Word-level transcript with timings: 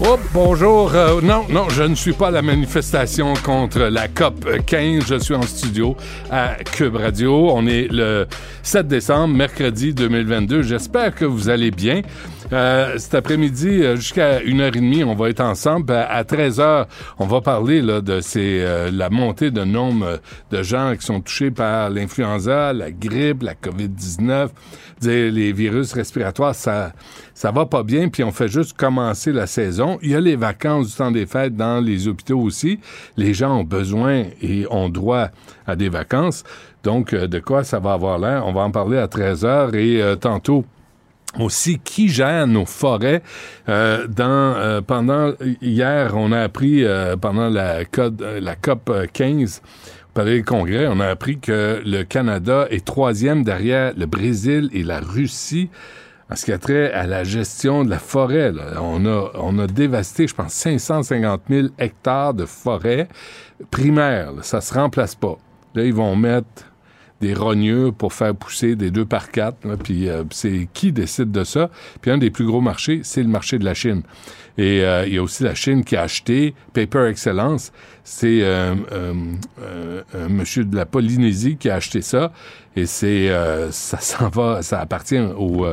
Oh, 0.00 0.18
bonjour. 0.32 0.92
Euh, 0.94 1.20
non, 1.22 1.44
non, 1.48 1.68
je 1.68 1.84
ne 1.84 1.94
suis 1.94 2.14
pas 2.14 2.28
à 2.28 2.30
la 2.32 2.42
manifestation 2.42 3.32
contre 3.44 3.78
la 3.78 4.08
COP 4.08 4.44
15. 4.66 5.04
Je 5.06 5.18
suis 5.20 5.34
en 5.34 5.42
studio 5.42 5.96
à 6.30 6.56
Cube 6.64 6.96
Radio. 6.96 7.50
On 7.52 7.64
est 7.66 7.86
le 7.92 8.26
7 8.64 8.88
décembre, 8.88 9.34
mercredi 9.34 9.94
2022. 9.94 10.62
J'espère 10.62 11.14
que 11.14 11.24
vous 11.24 11.48
allez 11.48 11.70
bien. 11.70 12.02
Euh, 12.54 12.98
cet 12.98 13.16
après-midi, 13.16 13.82
euh, 13.82 13.96
jusqu'à 13.96 14.38
1h30, 14.38 15.02
on 15.06 15.16
va 15.16 15.28
être 15.28 15.40
ensemble. 15.40 15.92
À 15.92 16.22
13h, 16.22 16.86
on 17.18 17.26
va 17.26 17.40
parler 17.40 17.82
là, 17.82 18.00
de 18.00 18.20
ces, 18.20 18.60
euh, 18.60 18.92
la 18.92 19.10
montée 19.10 19.50
de 19.50 19.64
nombre 19.64 20.20
de 20.52 20.62
gens 20.62 20.94
qui 20.96 21.04
sont 21.04 21.20
touchés 21.20 21.50
par 21.50 21.90
l'influenza, 21.90 22.72
la 22.72 22.92
grippe, 22.92 23.42
la 23.42 23.54
COVID-19, 23.54 24.50
les 25.02 25.52
virus 25.52 25.94
respiratoires. 25.94 26.54
Ça, 26.54 26.92
ça 27.34 27.50
va 27.50 27.66
pas 27.66 27.82
bien, 27.82 28.08
puis 28.08 28.22
on 28.22 28.30
fait 28.30 28.46
juste 28.46 28.74
commencer 28.74 29.32
la 29.32 29.48
saison. 29.48 29.98
Il 30.00 30.10
y 30.10 30.14
a 30.14 30.20
les 30.20 30.36
vacances 30.36 30.90
du 30.90 30.94
temps 30.94 31.10
des 31.10 31.26
fêtes 31.26 31.56
dans 31.56 31.84
les 31.84 32.06
hôpitaux 32.06 32.38
aussi. 32.38 32.78
Les 33.16 33.34
gens 33.34 33.58
ont 33.58 33.64
besoin 33.64 34.26
et 34.40 34.64
ont 34.70 34.88
droit 34.88 35.30
à 35.66 35.74
des 35.74 35.88
vacances. 35.88 36.44
Donc, 36.84 37.14
de 37.14 37.38
quoi 37.40 37.64
ça 37.64 37.80
va 37.80 37.94
avoir 37.94 38.18
l'air? 38.20 38.46
On 38.46 38.52
va 38.52 38.60
en 38.60 38.70
parler 38.70 38.98
à 38.98 39.08
13h 39.08 39.74
et 39.74 40.16
tantôt 40.18 40.64
aussi 41.38 41.78
qui 41.78 42.08
gère 42.08 42.46
nos 42.46 42.66
forêts. 42.66 43.22
Euh, 43.68 44.06
dans 44.06 44.54
euh, 44.56 44.80
pendant 44.80 45.32
hier, 45.60 46.14
on 46.16 46.32
a 46.32 46.40
appris 46.40 46.84
euh, 46.84 47.16
pendant 47.16 47.48
la, 47.48 47.80
la 48.40 48.56
COP 48.56 48.92
15 49.12 49.62
au 49.64 50.12
Palais 50.14 50.36
du 50.36 50.44
Congrès, 50.44 50.86
on 50.86 51.00
a 51.00 51.08
appris 51.08 51.40
que 51.40 51.82
le 51.84 52.04
Canada 52.04 52.66
est 52.70 52.84
troisième 52.84 53.42
derrière 53.42 53.92
le 53.96 54.06
Brésil 54.06 54.70
et 54.72 54.84
la 54.84 55.00
Russie 55.00 55.70
en 56.30 56.36
ce 56.36 56.44
qui 56.44 56.52
a 56.52 56.58
trait 56.58 56.92
à 56.92 57.06
la 57.06 57.24
gestion 57.24 57.84
de 57.84 57.90
la 57.90 57.98
forêt. 57.98 58.52
Là. 58.52 58.80
On 58.80 59.04
a 59.06 59.30
on 59.34 59.58
a 59.58 59.66
dévasté, 59.66 60.26
je 60.28 60.34
pense, 60.34 60.52
550 60.52 61.42
000 61.50 61.68
hectares 61.78 62.34
de 62.34 62.46
forêt 62.46 63.08
primaire. 63.70 64.32
Là. 64.32 64.42
Ça 64.42 64.60
se 64.60 64.72
remplace 64.74 65.14
pas. 65.14 65.36
Là, 65.74 65.84
ils 65.84 65.94
vont 65.94 66.14
mettre 66.14 66.72
des 67.20 67.34
rogneux 67.34 67.92
pour 67.92 68.12
faire 68.12 68.34
pousser 68.34 68.76
des 68.76 68.90
deux 68.90 69.04
par 69.04 69.30
quatre. 69.30 69.58
puis 69.82 70.08
euh, 70.08 70.24
c'est 70.30 70.68
qui 70.72 70.92
décide 70.92 71.30
de 71.30 71.44
ça? 71.44 71.70
Puis 72.00 72.10
un 72.10 72.18
des 72.18 72.30
plus 72.30 72.44
gros 72.44 72.60
marchés, 72.60 73.00
c'est 73.02 73.22
le 73.22 73.28
marché 73.28 73.58
de 73.58 73.64
la 73.64 73.74
Chine. 73.74 74.02
Et 74.56 74.84
euh, 74.84 75.06
il 75.06 75.14
y 75.14 75.18
a 75.18 75.22
aussi 75.22 75.42
la 75.42 75.54
Chine 75.54 75.84
qui 75.84 75.96
a 75.96 76.02
acheté 76.02 76.54
Paper 76.72 77.08
Excellence. 77.08 77.72
C'est 78.04 78.40
euh, 78.42 78.74
un 80.14 80.28
monsieur 80.28 80.64
de 80.64 80.76
la 80.76 80.86
Polynésie 80.86 81.56
qui 81.56 81.70
a 81.70 81.76
acheté 81.76 82.02
ça. 82.02 82.32
Et 82.76 82.86
c'est 82.86 83.30
ça 83.70 83.98
s'en 84.00 84.28
va, 84.28 84.62
ça 84.62 84.80
appartient 84.80 85.18
aux, 85.18 85.64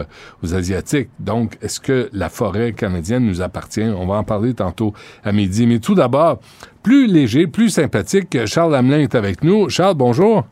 aux 0.44 0.56
Asiatiques. 0.56 1.10
Donc, 1.20 1.58
est-ce 1.62 1.80
que 1.80 2.10
la 2.14 2.30
forêt 2.30 2.74
canadienne 2.74 3.26
nous 3.26 3.42
appartient? 3.42 3.82
On 3.82 4.06
va 4.06 4.16
en 4.16 4.24
parler 4.24 4.54
tantôt 4.54 4.94
à 5.24 5.32
midi. 5.32 5.68
Mais 5.68 5.80
tout 5.80 5.96
d'abord, 5.96 6.40
plus 6.84 7.08
léger, 7.08 7.48
plus 7.48 7.70
sympathique, 7.70 8.46
Charles 8.46 8.76
Hamelin 8.76 9.00
est 9.00 9.16
avec 9.16 9.44
nous. 9.44 9.68
Charles, 9.70 9.96
bonjour. 9.96 10.46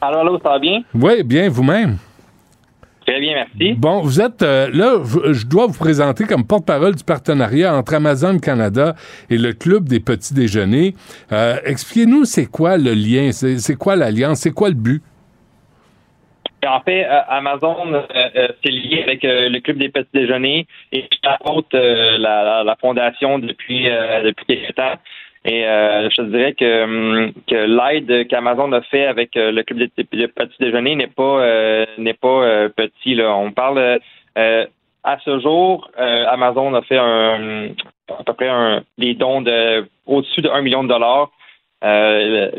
Alors 0.00 0.24
là, 0.24 0.38
ça 0.42 0.50
va 0.50 0.58
bien? 0.58 0.82
Oui, 0.94 1.22
bien, 1.22 1.48
vous-même? 1.48 1.98
Très 3.06 3.20
bien, 3.20 3.34
merci. 3.34 3.74
Bon, 3.74 4.00
vous 4.00 4.20
êtes 4.20 4.42
euh, 4.42 4.68
là, 4.72 4.96
je 5.32 5.46
dois 5.46 5.66
vous 5.66 5.78
présenter 5.78 6.24
comme 6.24 6.44
porte-parole 6.44 6.96
du 6.96 7.04
partenariat 7.04 7.72
entre 7.72 7.94
Amazon 7.94 8.38
Canada 8.38 8.96
et 9.30 9.38
le 9.38 9.52
Club 9.52 9.88
des 9.88 10.00
petits 10.00 10.34
déjeuners. 10.34 10.94
Euh, 11.30 11.56
expliquez-nous, 11.64 12.24
c'est 12.24 12.46
quoi 12.46 12.76
le 12.78 12.94
lien, 12.94 13.30
c'est 13.30 13.76
quoi 13.76 13.94
l'alliance, 13.94 14.40
c'est 14.40 14.52
quoi 14.52 14.70
le 14.70 14.74
but? 14.74 15.02
En 16.66 16.80
fait, 16.80 17.04
euh, 17.04 17.20
Amazon, 17.28 17.76
c'est 18.64 18.72
lié 18.72 19.04
avec 19.04 19.20
le 19.22 19.60
Club 19.60 19.78
des 19.78 19.88
petits 19.88 20.10
déjeuners 20.12 20.66
et 20.90 21.02
je 21.02 21.18
t'apporte 21.22 21.74
la, 21.74 22.64
la, 22.64 22.76
fondation 22.80 23.38
depuis, 23.38 23.84
depuis 23.84 24.46
quelques 24.46 24.74
temps. 24.74 24.94
Et 25.46 25.64
euh, 25.64 26.10
je 26.10 26.16
te 26.16 26.22
dirais 26.22 26.54
que, 26.54 26.82
hum, 26.84 27.32
que 27.46 27.54
l'aide 27.54 28.26
qu'Amazon 28.26 28.72
a 28.72 28.82
fait 28.82 29.06
avec 29.06 29.36
euh, 29.36 29.52
le 29.52 29.62
club 29.62 29.78
de, 29.78 29.86
petit 30.26 30.56
déjeuner 30.58 30.96
n'est 30.96 31.06
pas 31.06 31.40
euh, 31.40 31.86
n'est 31.98 32.14
pas 32.14 32.68
petit. 32.70 33.16
On 33.22 33.52
parle 33.52 34.00
à 35.04 35.18
ce 35.24 35.38
jour, 35.38 35.88
Amazon 35.96 36.74
a 36.74 36.82
fait 36.82 36.98
un, 36.98 37.68
à 38.08 38.24
peu 38.24 38.32
près 38.32 38.48
un, 38.48 38.82
des 38.98 39.14
dons 39.14 39.40
de 39.40 39.86
au-dessus 40.04 40.42
de 40.42 40.48
1 40.48 40.62
million 40.62 40.82
de 40.82 40.88
dollars 40.88 41.30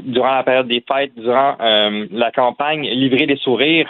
durant 0.04 0.36
la 0.36 0.44
période 0.44 0.68
des 0.68 0.84
fêtes, 0.88 1.14
durant 1.18 1.58
la 1.60 2.32
campagne 2.32 2.88
Livrer 2.88 3.26
des 3.26 3.36
sourires. 3.36 3.90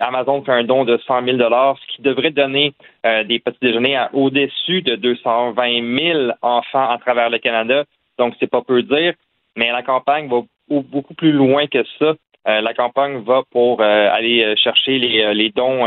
Amazon 0.00 0.42
fait 0.42 0.52
un 0.52 0.64
don 0.64 0.84
de 0.84 0.98
100 1.06 1.24
000 1.24 1.36
dollars, 1.36 1.78
ce 1.78 1.94
qui 1.94 2.02
devrait 2.02 2.32
donner 2.32 2.74
des 3.04 3.38
petits 3.38 3.58
déjeuners 3.62 3.96
à 3.96 4.10
au-dessus 4.12 4.82
de 4.82 4.96
220 4.96 5.98
000 5.98 6.32
enfants 6.42 6.90
à 6.90 6.98
travers 6.98 7.30
le 7.30 7.38
Canada 7.38 7.84
donc 8.22 8.34
c'est 8.38 8.50
pas 8.50 8.62
peu 8.62 8.82
dire. 8.82 9.14
Mais 9.56 9.70
la 9.70 9.82
campagne 9.82 10.28
va 10.28 10.42
beaucoup 10.68 11.14
plus 11.14 11.32
loin 11.32 11.66
que 11.66 11.84
ça. 11.98 12.14
Euh, 12.48 12.60
la 12.60 12.74
campagne 12.74 13.18
va 13.22 13.42
pour 13.50 13.80
euh, 13.80 14.08
aller 14.10 14.42
euh, 14.42 14.56
chercher 14.56 14.98
les, 14.98 15.50
dons 15.50 15.84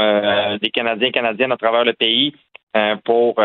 des 0.61 0.69
Canadiens 0.69 1.09
et 1.09 1.11
Canadiennes 1.11 1.51
à 1.51 1.57
travers 1.57 1.83
le 1.83 1.93
pays 1.93 2.33
pour 3.05 3.35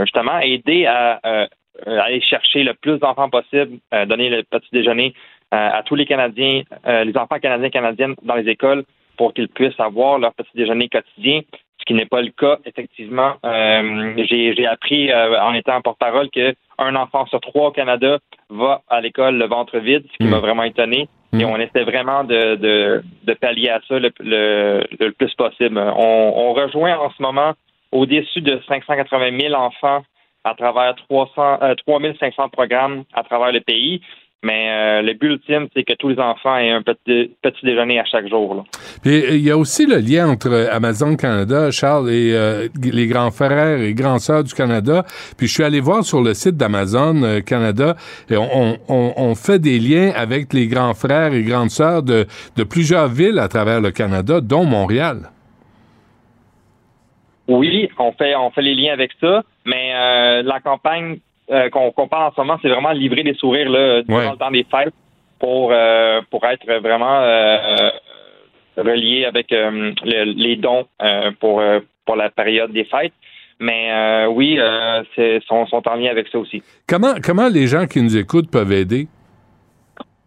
justement 0.00 0.38
aider 0.38 0.86
à, 0.86 1.48
aller 1.86 2.20
chercher 2.20 2.62
le 2.62 2.74
plus 2.74 2.98
d'enfants 2.98 3.28
possible, 3.28 3.78
donner 4.06 4.28
le 4.28 4.44
petit 4.44 4.68
déjeuner 4.70 5.12
à 5.50 5.82
tous 5.84 5.96
les 5.96 6.06
Canadiens, 6.06 6.62
les 6.86 7.16
enfants 7.16 7.40
canadiens 7.40 7.66
et 7.66 7.70
canadiennes 7.72 8.14
dans 8.22 8.36
les 8.36 8.48
écoles 8.48 8.84
pour 9.16 9.34
qu'ils 9.34 9.48
puissent 9.48 9.80
avoir 9.80 10.20
leur 10.20 10.32
petit 10.34 10.52
déjeuner 10.54 10.88
quotidien, 10.88 11.40
ce 11.78 11.84
qui 11.84 11.94
n'est 11.94 12.06
pas 12.06 12.22
le 12.22 12.30
cas, 12.30 12.58
effectivement. 12.64 13.34
J'ai 13.42 14.66
appris 14.68 15.12
en 15.12 15.52
étant 15.54 15.80
porte-parole 15.80 16.30
que 16.30 16.54
un 16.80 16.96
enfant 16.96 17.26
sur 17.26 17.40
trois 17.40 17.68
au 17.68 17.70
Canada 17.70 18.18
va 18.48 18.82
à 18.88 19.00
l'école 19.00 19.36
le 19.36 19.46
ventre 19.46 19.78
vide, 19.78 20.04
ce 20.12 20.16
qui 20.16 20.30
m'a 20.30 20.38
hmm. 20.38 20.40
vraiment 20.40 20.62
étonné. 20.64 21.08
Et 21.32 21.44
hmm. 21.44 21.48
on 21.48 21.56
essaie 21.56 21.84
vraiment 21.84 22.24
de, 22.24 22.56
de, 22.56 23.34
pallier 23.34 23.68
à 23.68 23.80
ça 23.86 23.98
le, 23.98 24.10
le, 24.18 25.10
plus 25.10 25.32
possible. 25.34 25.78
On, 25.78 26.32
on, 26.36 26.52
rejoint 26.52 26.98
en 26.98 27.10
ce 27.10 27.22
moment 27.22 27.52
au-dessus 27.92 28.40
de 28.40 28.60
580 28.66 29.38
000 29.38 29.54
enfants 29.54 30.02
à 30.44 30.54
travers 30.54 30.94
300, 31.08 31.58
3500 31.86 32.42
euh, 32.42 32.48
programmes 32.48 33.04
à 33.12 33.22
travers 33.22 33.52
le 33.52 33.60
pays. 33.60 34.00
Mais 34.42 34.70
euh, 34.70 35.02
le 35.02 35.12
but 35.12 35.32
ultime, 35.32 35.68
c'est 35.74 35.84
que 35.84 35.92
tous 35.92 36.08
les 36.08 36.18
enfants 36.18 36.56
aient 36.56 36.70
un 36.70 36.80
petit, 36.80 37.30
petit 37.42 37.64
déjeuner 37.64 38.00
à 38.00 38.04
chaque 38.06 38.26
jour. 38.26 38.64
Puis 39.02 39.22
il 39.32 39.42
y 39.42 39.50
a 39.50 39.58
aussi 39.58 39.84
le 39.84 39.98
lien 39.98 40.28
entre 40.28 40.68
Amazon 40.72 41.14
Canada, 41.16 41.70
Charles, 41.70 42.10
et 42.10 42.32
euh, 42.32 42.68
les 42.82 43.06
grands 43.06 43.30
frères 43.30 43.80
et 43.80 43.92
grands 43.92 44.18
sœurs 44.18 44.44
du 44.44 44.54
Canada. 44.54 45.04
Puis 45.36 45.46
je 45.46 45.52
suis 45.52 45.62
allé 45.62 45.80
voir 45.80 46.04
sur 46.04 46.22
le 46.22 46.32
site 46.32 46.56
d'Amazon 46.56 47.22
euh, 47.22 47.40
Canada, 47.40 47.96
et 48.30 48.38
on, 48.38 48.78
on, 48.88 49.12
on, 49.14 49.34
fait 49.34 49.58
des 49.58 49.78
liens 49.78 50.10
avec 50.16 50.54
les 50.54 50.68
grands 50.68 50.94
frères 50.94 51.34
et 51.34 51.42
grandes 51.42 51.70
sœurs 51.70 52.02
de, 52.02 52.26
de 52.56 52.64
plusieurs 52.64 53.08
villes 53.08 53.38
à 53.38 53.48
travers 53.48 53.82
le 53.82 53.90
Canada, 53.90 54.40
dont 54.40 54.64
Montréal. 54.64 55.30
Oui, 57.46 57.90
on 57.98 58.12
fait 58.12 58.34
on 58.36 58.50
fait 58.52 58.62
les 58.62 58.74
liens 58.74 58.92
avec 58.92 59.10
ça, 59.20 59.42
mais 59.66 59.92
la 60.42 60.60
campagne 60.60 61.18
euh, 61.50 61.68
qu'on 61.68 62.06
parle 62.06 62.28
en 62.28 62.32
ce 62.32 62.40
moment, 62.40 62.58
c'est 62.62 62.68
vraiment 62.68 62.92
livrer 62.92 63.24
des 63.24 63.34
sourires 63.34 63.68
là, 63.68 64.02
durant 64.02 64.32
le 64.32 64.36
temps 64.36 64.52
des 64.52 64.64
fêtes 64.70 64.94
pour, 65.40 65.70
euh, 65.72 66.20
pour 66.30 66.44
être 66.44 66.64
vraiment 66.80 67.22
euh, 67.22 67.90
relié 68.76 69.24
avec 69.24 69.50
les 69.50 70.56
dons 70.56 70.86
pour, 71.40 71.60
pour 72.06 72.16
la 72.16 72.30
période 72.30 72.72
des 72.72 72.84
fêtes. 72.84 73.12
Mais 73.58 74.26
oui, 74.26 74.58
c'est 75.16 75.40
sont, 75.46 75.66
sont 75.66 75.86
en 75.88 75.96
lien 75.96 76.10
avec 76.10 76.28
ça 76.28 76.38
aussi. 76.38 76.62
Comment, 76.88 77.14
comment 77.22 77.48
les 77.48 77.66
gens 77.66 77.86
qui 77.86 78.00
nous 78.00 78.16
écoutent 78.16 78.50
peuvent 78.50 78.72
aider? 78.72 79.08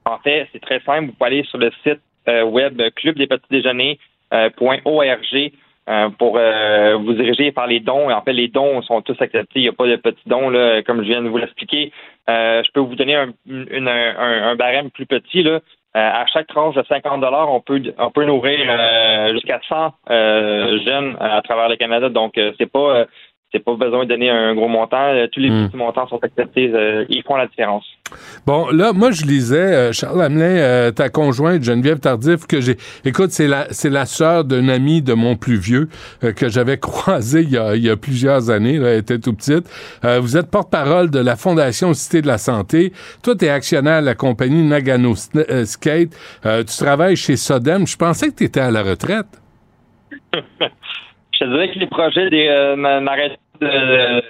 En 0.06 0.20
fait, 0.20 0.48
c'est 0.52 0.62
très 0.62 0.82
simple. 0.82 1.06
Vous 1.06 1.14
pouvez 1.14 1.28
aller 1.28 1.44
sur 1.46 1.58
le 1.58 1.72
site 1.84 2.02
web 2.28 2.82
club 2.96 3.16
des 3.16 3.28
petits 3.28 3.48
déjeuners.org 3.50 5.52
euh, 5.90 6.10
pour 6.18 6.38
euh, 6.38 6.96
vous 6.96 7.14
diriger 7.14 7.52
par 7.52 7.68
les 7.68 7.82
dons. 7.82 8.10
En 8.10 8.22
fait, 8.22 8.32
les 8.32 8.48
dons 8.48 8.82
sont 8.84 9.02
tous 9.02 9.20
acceptés. 9.22 9.60
Il 9.60 9.64
n'y 9.64 9.68
a 9.68 9.74
pas 9.74 9.88
de 9.88 9.98
petits 9.98 10.28
dons, 10.28 10.50
là, 10.50 10.82
comme 10.84 11.00
je 11.04 11.08
viens 11.08 11.22
de 11.22 11.28
vous 11.28 11.38
l'expliquer. 11.38 11.92
Euh, 12.30 12.64
je 12.66 12.72
peux 12.72 12.80
vous 12.80 12.96
donner 12.96 13.16
un, 13.16 13.34
un, 13.50 14.56
barème 14.56 14.92
plus 14.92 15.06
petit. 15.06 15.44
Là. 15.44 15.60
à 15.94 16.26
chaque 16.28 16.48
tranche 16.48 16.76
de 16.76 16.84
50 16.88 17.20
dollars, 17.20 17.52
on 17.52 17.60
peut 17.60 17.82
on 17.98 18.12
peut 18.12 18.24
nourrir 18.24 18.60
jusqu'à 19.34 19.60
100 19.68 19.94
jeunes 20.08 21.18
à 21.20 21.42
travers 21.42 21.68
le 21.68 21.76
Canada. 21.76 22.08
Donc, 22.08 22.40
c'est 22.58 22.72
pas 22.72 23.06
c'est 23.54 23.64
pas 23.64 23.76
besoin 23.76 24.04
de 24.06 24.10
donner 24.10 24.30
un 24.32 24.56
gros 24.56 24.68
montant. 24.68 25.14
Euh, 25.14 25.28
tous 25.32 25.40
les 25.40 25.50
Mm. 25.52 25.68
petits 25.68 25.78
montants 25.78 26.08
sont 26.08 26.20
acceptés. 26.24 26.72
euh, 26.74 27.06
ils 27.10 27.22
font 27.24 27.36
la 27.36 27.46
différence. 27.48 27.86
Bon, 28.48 28.68
là, 28.72 28.94
moi, 28.94 29.12
je 29.12 29.26
lisais, 29.26 29.58
euh, 29.74 29.92
Charles 29.92 30.22
Hamelin, 30.24 30.44
euh, 30.46 30.92
ta 30.92 31.10
conjointe, 31.10 31.62
Geneviève 31.64 32.00
Tardif, 32.00 32.48
que 32.48 32.60
j'ai... 32.62 32.78
Écoute, 33.06 33.30
c'est 33.32 33.48
la, 33.48 33.68
c'est 33.70 33.90
la 33.92 34.06
sœur 34.06 34.44
d'un 34.44 34.68
ami 34.70 35.02
de 35.02 35.14
mon 35.14 35.36
plus 35.36 35.58
vieux 35.58 35.88
que 36.36 36.50
j'avais 36.50 36.78
croisé 36.80 37.42
il 37.42 37.52
y, 37.52 37.58
a, 37.58 37.76
il 37.76 37.84
y 37.84 37.90
a 37.90 37.96
plusieurs 37.98 38.50
années, 38.50 38.78
là, 38.80 38.90
elle 38.90 39.00
était 39.00 39.20
tout 39.20 39.34
petite. 39.34 39.70
Vous 40.04 40.36
êtes 40.38 40.50
porte-parole 40.50 41.10
de 41.12 41.20
la 41.20 41.36
Fondation 41.36 41.94
Cité 41.94 42.22
de 42.22 42.28
la 42.28 42.38
Santé. 42.40 42.92
Toi, 43.24 43.36
tu 43.36 43.46
es 43.46 43.50
actionnaire 43.50 44.02
de 44.02 44.06
la 44.08 44.16
compagnie 44.16 44.64
Nagano 44.64 45.14
Skate. 45.16 46.16
Tu 46.44 46.78
travailles 46.78 47.16
chez 47.16 47.36
Sodem. 47.36 47.86
Je 47.86 47.98
pensais 47.98 48.30
que 48.30 48.36
tu 48.36 48.44
étais 48.46 48.60
à 48.62 48.72
la 48.72 48.82
retraite. 48.84 49.28
Je 51.34 51.40
te 51.40 51.46
dirais 51.46 51.74
que 51.74 51.80
les 51.80 51.88
projets 51.88 52.30
des, 52.30 52.48
euh, 52.48 52.76
n'arrêtent 53.02 53.40
de, 53.64 54.22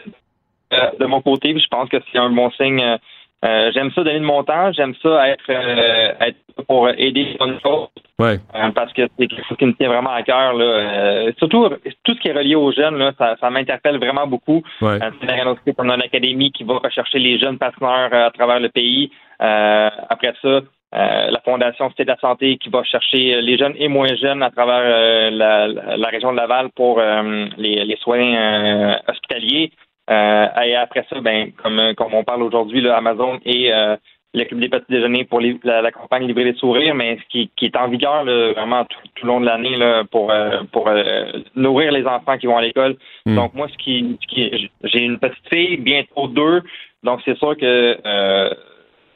de, 0.72 0.98
de 1.00 1.06
mon 1.06 1.22
côté. 1.22 1.58
Je 1.58 1.68
pense 1.68 1.90
que 1.90 1.98
c'est 2.12 2.20
un 2.20 2.30
bon 2.30 2.52
signe. 2.52 2.82
Euh, 2.82 2.98
euh, 3.46 3.72
j'aime 3.74 3.92
ça 3.92 4.04
donner 4.04 4.20
de 4.20 4.26
mon 4.26 4.44
temps. 4.44 4.72
J'aime 4.72 4.96
ça 5.04 5.28
être, 5.28 5.50
euh, 5.50 6.14
être 6.22 6.38
pour 6.68 6.90
aider 6.90 7.36
bonnes 7.38 7.60
choses. 7.62 7.90
Ouais. 8.18 8.40
Euh, 8.56 8.70
parce 8.72 8.94
que 8.94 9.02
c'est 9.18 9.28
quelque 9.28 9.46
chose 9.48 9.58
qui 9.58 9.66
me 9.66 9.74
tient 9.74 9.90
vraiment 9.90 10.12
à 10.12 10.24
cœur. 10.24 10.54
Là. 10.54 10.66
Euh, 10.66 11.32
surtout, 11.38 11.68
tout 12.04 12.14
ce 12.14 12.20
qui 12.22 12.30
est 12.30 12.34
relié 12.34 12.56
aux 12.56 12.72
jeunes, 12.72 12.98
là, 12.98 13.12
ça, 13.18 13.36
ça 13.42 13.50
m'interpelle 13.50 13.98
vraiment 13.98 14.28
beaucoup. 14.28 14.64
Ouais. 14.82 14.98
Euh, 15.02 15.56
on 15.78 15.90
a 15.90 15.96
une 15.96 16.02
académie 16.02 16.52
qui 16.52 16.64
va 16.64 16.76
rechercher 16.78 17.20
les 17.20 17.38
jeunes 17.38 17.58
patineurs 17.58 18.14
euh, 18.14 18.28
à 18.28 18.32
travers 18.32 18.62
le 18.62 18.70
pays. 18.70 19.12
Euh, 19.42 19.90
après 20.10 20.34
ça, 20.42 20.62
euh, 20.96 21.32
la 21.32 21.40
Fondation 21.42 21.90
Cité 21.90 22.04
de 22.04 22.10
la 22.10 22.18
Santé 22.18 22.58
qui 22.58 22.70
va 22.70 22.84
chercher 22.84 23.42
les 23.42 23.58
jeunes 23.58 23.74
et 23.78 23.88
moins 23.88 24.16
jeunes 24.16 24.44
à 24.44 24.52
travers 24.52 24.84
euh, 24.84 25.30
la, 25.32 25.68
la 25.68 26.08
région 26.10 26.32
de 26.32 26.38
Laval 26.38 26.70
pour 26.76 27.00
euh, 27.00 27.48
les, 27.58 27.84
les 27.84 27.96
soins 27.98 28.36
euh, 28.36 28.96
hospitaliers. 29.08 29.72
Euh, 30.10 30.48
et 30.66 30.76
après 30.76 31.06
ça, 31.10 31.20
ben, 31.22 31.52
comme, 31.62 31.82
comme 31.96 32.14
on 32.14 32.24
parle 32.24 32.44
aujourd'hui, 32.44 32.88
Amazon 32.90 33.40
et 33.46 33.74
euh, 33.74 33.96
le 34.36 34.44
Club 34.46 34.60
des 34.62 34.70
petits 34.70 34.92
déjeuners 34.92 35.26
pour 35.26 35.40
les- 35.40 35.60
la, 35.64 35.82
la 35.82 35.92
campagne 35.92 36.26
Livrer 36.28 36.44
les 36.46 36.56
sourires, 36.56 36.96
mais 36.96 37.18
ce 37.22 37.28
qui, 37.30 37.52
qui 37.56 37.66
est 37.66 37.78
en 37.78 37.88
vigueur 37.88 38.24
là, 38.24 38.52
vraiment 38.54 38.84
tout, 38.86 38.98
tout 39.16 39.26
le 39.26 39.28
long 39.28 39.40
de 39.40 39.46
l'année 39.46 39.78
là, 39.78 40.04
pour, 40.12 40.32
euh, 40.32 40.62
pour 40.72 40.88
euh, 40.88 41.24
nourrir 41.56 41.92
les 41.92 42.06
enfants 42.06 42.38
qui 42.38 42.48
vont 42.48 42.58
à 42.58 42.62
l'école. 42.62 42.96
Mm. 43.26 43.36
Donc 43.36 43.54
moi, 43.54 43.68
ce 43.72 43.78
qui, 43.78 44.18
ce 44.22 44.28
qui 44.28 44.70
j'ai 44.84 45.00
une 45.04 45.20
petite 45.20 45.48
fille, 45.52 45.78
bientôt 45.78 46.28
deux, 46.28 46.62
donc 47.04 47.22
c'est 47.26 47.38
sûr 47.38 47.56
que 47.56 47.98
euh, 48.06 48.50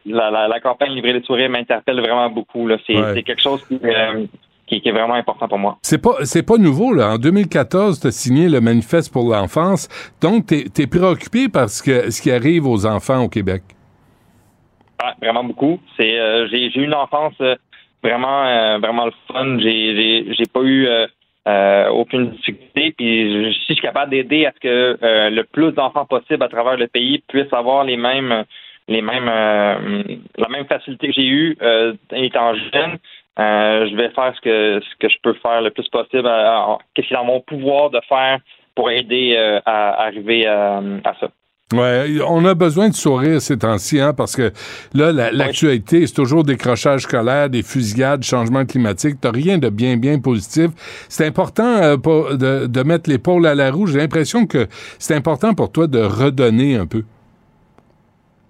la, 0.07 0.31
la, 0.31 0.47
la 0.47 0.59
campagne 0.59 0.91
Livrer 0.93 1.13
les 1.13 1.23
sourires 1.23 1.49
m'interpelle 1.49 1.99
vraiment 1.99 2.29
beaucoup. 2.29 2.67
Là. 2.67 2.77
C'est, 2.85 2.95
Ouais. 2.95 3.13
c'est 3.13 3.23
quelque 3.23 3.41
chose 3.41 3.63
qui, 3.67 3.79
euh, 3.83 4.25
qui, 4.65 4.81
qui 4.81 4.89
est 4.89 4.91
vraiment 4.91 5.13
important 5.13 5.47
pour 5.47 5.59
moi. 5.59 5.77
C'est 5.81 6.01
pas 6.01 6.15
c'est 6.23 6.43
pas 6.45 6.57
nouveau 6.57 6.93
là. 6.93 7.13
En 7.13 7.17
2014, 7.17 7.99
tu 7.99 8.07
as 8.07 8.11
signé 8.11 8.49
le 8.49 8.61
manifeste 8.61 9.11
pour 9.13 9.29
l'enfance. 9.29 9.87
Donc 10.21 10.47
tu 10.47 10.81
es, 10.81 10.87
préoccupé 10.87 11.49
par 11.49 11.69
ce 11.69 11.83
que 11.83 12.09
ce 12.11 12.21
qui 12.21 12.31
arrive 12.31 12.65
aux 12.65 12.85
enfants 12.85 13.23
au 13.23 13.29
Québec? 13.29 13.63
Ah, 14.99 15.13
vraiment 15.21 15.43
beaucoup. 15.43 15.79
C'est 15.95 16.19
euh, 16.19 16.47
j'ai 16.49 16.69
j'ai 16.71 16.79
eu 16.81 16.85
une 16.85 16.93
enfance 16.95 17.35
euh, 17.41 17.55
vraiment 18.03 18.79
vraiment 18.79 19.05
le 19.05 19.13
fun. 19.27 19.59
J'ai 19.59 19.95
j'ai 19.95 20.33
j'ai 20.33 20.45
pas 20.51 20.61
eu 20.63 20.87
euh, 21.47 21.87
aucune 21.89 22.31
difficulté. 22.31 22.93
Puis 22.97 23.31
je, 23.31 23.51
si 23.53 23.59
je 23.69 23.73
suis 23.73 23.81
capable 23.81 24.11
d'aider 24.11 24.45
à 24.45 24.51
ce 24.53 24.59
que 24.59 24.97
euh, 25.01 25.29
le 25.29 25.43
plus 25.45 25.71
d'enfants 25.71 26.05
possible 26.05 26.43
à 26.43 26.49
travers 26.49 26.75
le 26.75 26.87
pays 26.87 27.23
puissent 27.29 27.53
avoir 27.53 27.85
les 27.85 27.95
mêmes 27.95 28.43
les 28.87 29.01
mêmes 29.01 29.27
euh, 29.29 30.03
la 30.37 30.49
même 30.49 30.65
facilité 30.65 31.07
que 31.07 31.13
j'ai 31.13 31.27
eue 31.27 31.57
euh, 31.61 31.93
étant 32.13 32.53
jeune. 32.55 32.97
euh, 33.39 33.87
je 33.89 33.95
vais 33.95 34.09
faire 34.11 34.33
ce 34.35 34.41
que 34.41 34.79
ce 34.81 34.95
que 34.99 35.09
je 35.09 35.17
peux 35.21 35.33
faire 35.41 35.61
le 35.61 35.69
plus 35.71 35.87
possible. 35.89 36.27
à- 36.27 36.77
Qu'est-ce 36.93 37.07
qui 37.07 37.13
est 37.13 37.17
dans 37.17 37.25
mon 37.25 37.41
pouvoir 37.41 37.89
de 37.89 37.99
faire 38.07 38.39
pour 38.75 38.89
aider 38.91 39.35
euh, 39.37 39.59
à 39.65 40.03
arriver 40.05 40.45
à, 40.45 40.77
à 41.03 41.13
ça. 41.19 41.27
Ouais, 41.73 42.05
on 42.25 42.45
a 42.45 42.53
besoin 42.53 42.87
de 42.87 42.93
sourire 42.93 43.41
ces 43.41 43.57
temps-ci, 43.57 43.99
hein, 43.99 44.13
parce 44.13 44.37
que 44.37 44.53
là, 44.93 45.11
la- 45.11 45.31
l'actualité, 45.31 46.07
c'est 46.07 46.13
toujours 46.13 46.45
décrochage 46.45 47.01
scolaire, 47.01 47.49
des 47.49 47.61
fusillades, 47.61 48.23
changement 48.23 48.65
climatique. 48.65 49.15
T'as 49.19 49.31
rien 49.31 49.57
de 49.57 49.67
bien, 49.69 49.97
bien 49.97 50.17
positif. 50.19 50.69
C'est 51.09 51.25
important 51.27 51.65
euh, 51.83 51.97
pas- 51.97 52.35
de, 52.37 52.67
de 52.67 52.83
mettre 52.83 53.09
l'épaule 53.09 53.45
à 53.45 53.53
la 53.53 53.69
roue. 53.69 53.85
J'ai 53.87 53.97
l'impression 53.97 54.45
que 54.45 54.67
c'est 54.97 55.15
important 55.15 55.53
pour 55.55 55.69
toi 55.71 55.87
de 55.87 55.99
redonner 55.99 56.77
un 56.77 56.85
peu. 56.85 57.03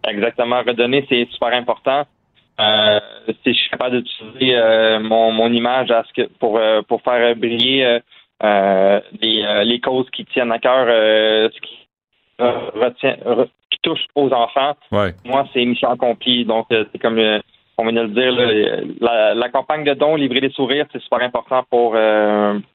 Exactement. 0.08 0.62
Redonner, 0.66 1.06
c'est 1.10 1.28
super 1.32 1.54
important. 1.54 2.04
Euh, 2.60 3.00
si 3.44 3.54
je 3.54 3.60
suis 3.60 3.70
capable 3.70 4.02
d'utiliser 4.02 4.56
euh, 4.56 5.00
mon, 5.00 5.32
mon 5.32 5.52
image 5.54 5.92
à 5.92 6.04
ce 6.08 6.14
que 6.14 6.28
pour 6.40 6.58
euh, 6.58 6.82
pour 6.82 7.02
faire 7.04 7.36
briller 7.36 8.00
les, 9.22 9.64
les 9.66 9.80
causes 9.80 10.10
qui 10.12 10.26
tiennent 10.26 10.52
à 10.52 10.60
cœur, 10.60 10.88
ce 10.88 11.60
qui 11.62 11.88
retient, 12.40 13.16
re- 13.26 13.50
qui 13.72 13.80
touche 13.84 14.06
aux 14.16 14.32
enfants, 14.32 14.76
Ouais. 14.92 15.14
moi, 15.26 15.48
c'est 15.54 15.64
mission 15.66 15.90
accomplie. 15.92 16.46
Donc, 16.46 16.66
c'est 16.70 17.00
comme 17.00 17.20
on 17.78 17.84
vient 17.86 17.94
de 17.94 18.02
le 18.02 18.08
dire, 18.10 18.32
là, 18.32 18.82
la, 19.02 19.34
la 19.36 19.50
campagne 19.50 19.84
de 19.84 19.94
dons, 19.94 20.16
livrer 20.16 20.42
des 20.42 20.50
sourires, 20.52 20.86
c'est 20.92 21.02
super 21.02 21.22
important 21.22 21.64
pour 21.70 21.96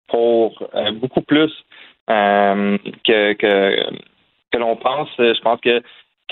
pour 0.08 0.62
beaucoup 0.94 1.22
plus 1.22 1.52
que, 2.06 3.32
que 3.34 3.90
que 4.52 4.58
l'on 4.58 4.76
pense. 4.76 5.08
Je 5.18 5.40
pense 5.40 5.60
que 5.60 5.82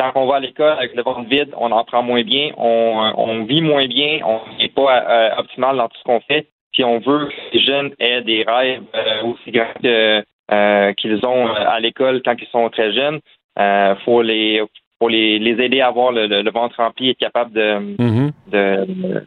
quand 0.00 0.12
on 0.14 0.26
va 0.26 0.36
à 0.36 0.40
l'école 0.40 0.72
avec 0.78 0.94
le 0.94 1.02
ventre 1.02 1.28
vide, 1.28 1.52
on 1.58 1.70
en 1.72 1.84
prend 1.84 2.02
moins 2.02 2.22
bien, 2.22 2.52
on, 2.56 3.12
on 3.16 3.44
vit 3.44 3.60
moins 3.60 3.86
bien, 3.86 4.20
on 4.24 4.40
n'est 4.58 4.68
pas 4.68 5.02
euh, 5.08 5.30
optimal 5.38 5.76
dans 5.76 5.88
tout 5.88 5.98
ce 5.98 6.04
qu'on 6.04 6.20
fait. 6.20 6.46
Si 6.74 6.82
on 6.84 6.98
veut 7.00 7.26
que 7.26 7.32
les 7.52 7.60
jeunes 7.60 7.90
aient 7.98 8.22
des 8.22 8.44
rêves 8.46 8.82
euh, 8.94 9.22
aussi 9.24 9.50
grands 9.50 9.66
que, 9.82 10.22
euh, 10.52 10.92
qu'ils 10.94 11.24
ont 11.26 11.48
euh, 11.48 11.52
à 11.76 11.80
l'école 11.80 12.22
quand 12.24 12.34
ils 12.40 12.46
sont 12.48 12.68
très 12.70 12.92
jeunes, 12.92 13.20
euh, 13.58 13.94
faut 14.04 14.22
les 14.22 14.62
faut 14.98 15.08
les, 15.08 15.38
les 15.38 15.62
aider 15.64 15.80
à 15.80 15.88
avoir 15.88 16.12
le, 16.12 16.26
le- 16.26 16.42
le 16.42 16.50
ventre 16.50 16.76
rempli 16.76 17.08
et 17.08 17.10
être 17.12 17.18
capable 17.18 17.52
de 17.52 17.68
Mhm. 17.98 18.32
de- 18.52 19.26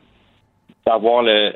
d'avoir 0.85 1.21
le 1.23 1.53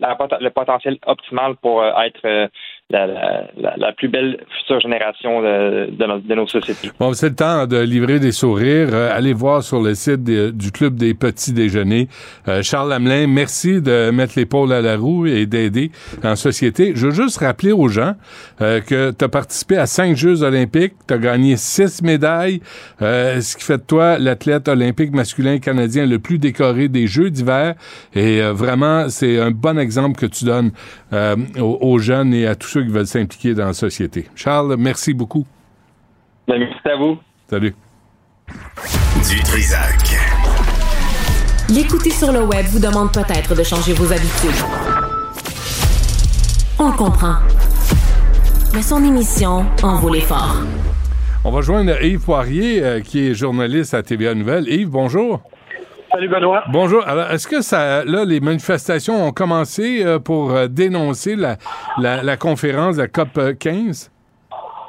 la 0.00 0.14
pot- 0.16 0.40
le 0.40 0.50
potentiel 0.50 0.98
optimal 1.06 1.54
pour 1.56 1.80
euh, 1.82 1.92
être 2.04 2.20
euh, 2.24 2.48
la, 2.90 3.06
la, 3.06 3.74
la- 3.76 3.92
plus 3.92 4.08
belle 4.08 4.38
future 4.58 4.78
génération 4.80 5.40
de, 5.42 5.90
de, 5.90 6.06
nos, 6.06 6.18
de 6.18 6.34
nos 6.34 6.46
sociétés. 6.46 6.90
Bon, 7.00 7.12
c'est 7.14 7.30
le 7.30 7.34
temps 7.34 7.66
de 7.66 7.78
livrer 7.78 8.20
des 8.20 8.30
sourires. 8.30 8.90
Euh, 8.92 9.16
allez 9.16 9.32
voir 9.32 9.62
sur 9.62 9.80
le 9.82 9.94
site 9.94 10.22
du 10.22 10.70
Club 10.70 10.94
des 10.94 11.14
Petits 11.14 11.52
Déjeuners. 11.52 12.08
Euh, 12.46 12.62
Charles 12.62 12.90
Lamelin, 12.90 13.26
merci 13.26 13.80
de 13.80 14.10
mettre 14.10 14.34
l'épaule 14.36 14.72
à 14.72 14.80
la 14.82 14.96
roue 14.96 15.26
et 15.26 15.46
d'aider 15.46 15.90
en 16.22 16.36
société. 16.36 16.92
Je 16.94 17.06
veux 17.06 17.12
juste 17.24 17.38
rappeler 17.38 17.72
aux 17.72 17.88
gens 17.88 18.14
euh, 18.60 18.80
que 18.80 19.10
tu 19.10 19.24
as 19.24 19.28
participé 19.28 19.78
à 19.78 19.86
cinq 19.86 20.14
Jeux 20.16 20.42
olympiques, 20.42 20.94
tu 21.08 21.14
as 21.14 21.18
gagné 21.18 21.56
six 21.56 22.02
médailles, 22.02 22.60
euh, 23.02 23.40
ce 23.40 23.56
qui 23.56 23.64
fait 23.64 23.78
de 23.78 23.82
toi 23.82 24.18
l'athlète 24.18 24.68
olympique 24.68 25.12
masculin 25.12 25.58
canadien 25.58 26.06
le 26.06 26.18
plus 26.18 26.38
décoré 26.38 26.88
des 26.88 27.06
Jeux 27.06 27.30
d'hiver. 27.30 27.74
Et 28.14 28.42
vraiment, 28.42 29.08
c'est 29.08 29.40
un 29.40 29.50
bon 29.50 29.78
exemple 29.78 30.20
que 30.20 30.26
tu 30.26 30.44
donnes 30.44 30.70
aux, 31.12 31.78
aux 31.80 31.98
jeunes 31.98 32.32
et 32.34 32.46
à 32.46 32.54
tous 32.54 32.75
ceux 32.76 32.84
qui 32.84 32.90
veulent 32.90 33.06
s'impliquer 33.06 33.54
dans 33.54 33.64
la 33.66 33.72
société. 33.72 34.26
Charles, 34.34 34.76
merci 34.78 35.14
beaucoup. 35.14 35.46
Ben, 36.46 36.58
Merci 36.58 36.76
à 36.84 36.96
vous. 36.96 37.16
Salut. 37.48 37.74
Du 38.48 39.40
Trisac. 39.44 40.14
L'écouter 41.70 42.10
sur 42.10 42.32
le 42.32 42.44
web 42.44 42.66
vous 42.66 42.78
demande 42.78 43.12
peut-être 43.12 43.54
de 43.56 43.62
changer 43.62 43.94
vos 43.94 44.12
habitudes. 44.12 44.62
On 46.78 46.90
le 46.90 46.96
comprend. 46.98 47.36
Mais 48.74 48.82
son 48.82 49.02
émission 49.02 49.64
en 49.82 49.98
vaut 49.98 50.12
l'effort. 50.12 50.56
On 51.44 51.50
va 51.50 51.62
joindre 51.62 52.02
Yves 52.02 52.20
Poirier, 52.20 52.82
euh, 52.82 53.00
qui 53.00 53.26
est 53.26 53.34
journaliste 53.34 53.94
à 53.94 54.02
TVA 54.02 54.34
Nouvelle. 54.34 54.68
Yves, 54.68 54.90
bonjour. 54.90 55.40
Salut 56.10 56.28
Benoît. 56.28 56.64
Bonjour. 56.68 57.06
Alors, 57.06 57.30
est-ce 57.30 57.46
que 57.48 57.60
ça, 57.60 58.04
là, 58.04 58.24
les 58.24 58.40
manifestations 58.40 59.14
ont 59.26 59.32
commencé 59.32 60.04
euh, 60.04 60.18
pour 60.18 60.52
euh, 60.52 60.66
dénoncer 60.68 61.36
la, 61.36 61.56
la, 61.98 62.22
la 62.22 62.36
conférence 62.36 62.96
de 62.96 63.02
la 63.02 63.08
COP 63.08 63.36
euh, 63.38 63.52
15? 63.54 64.10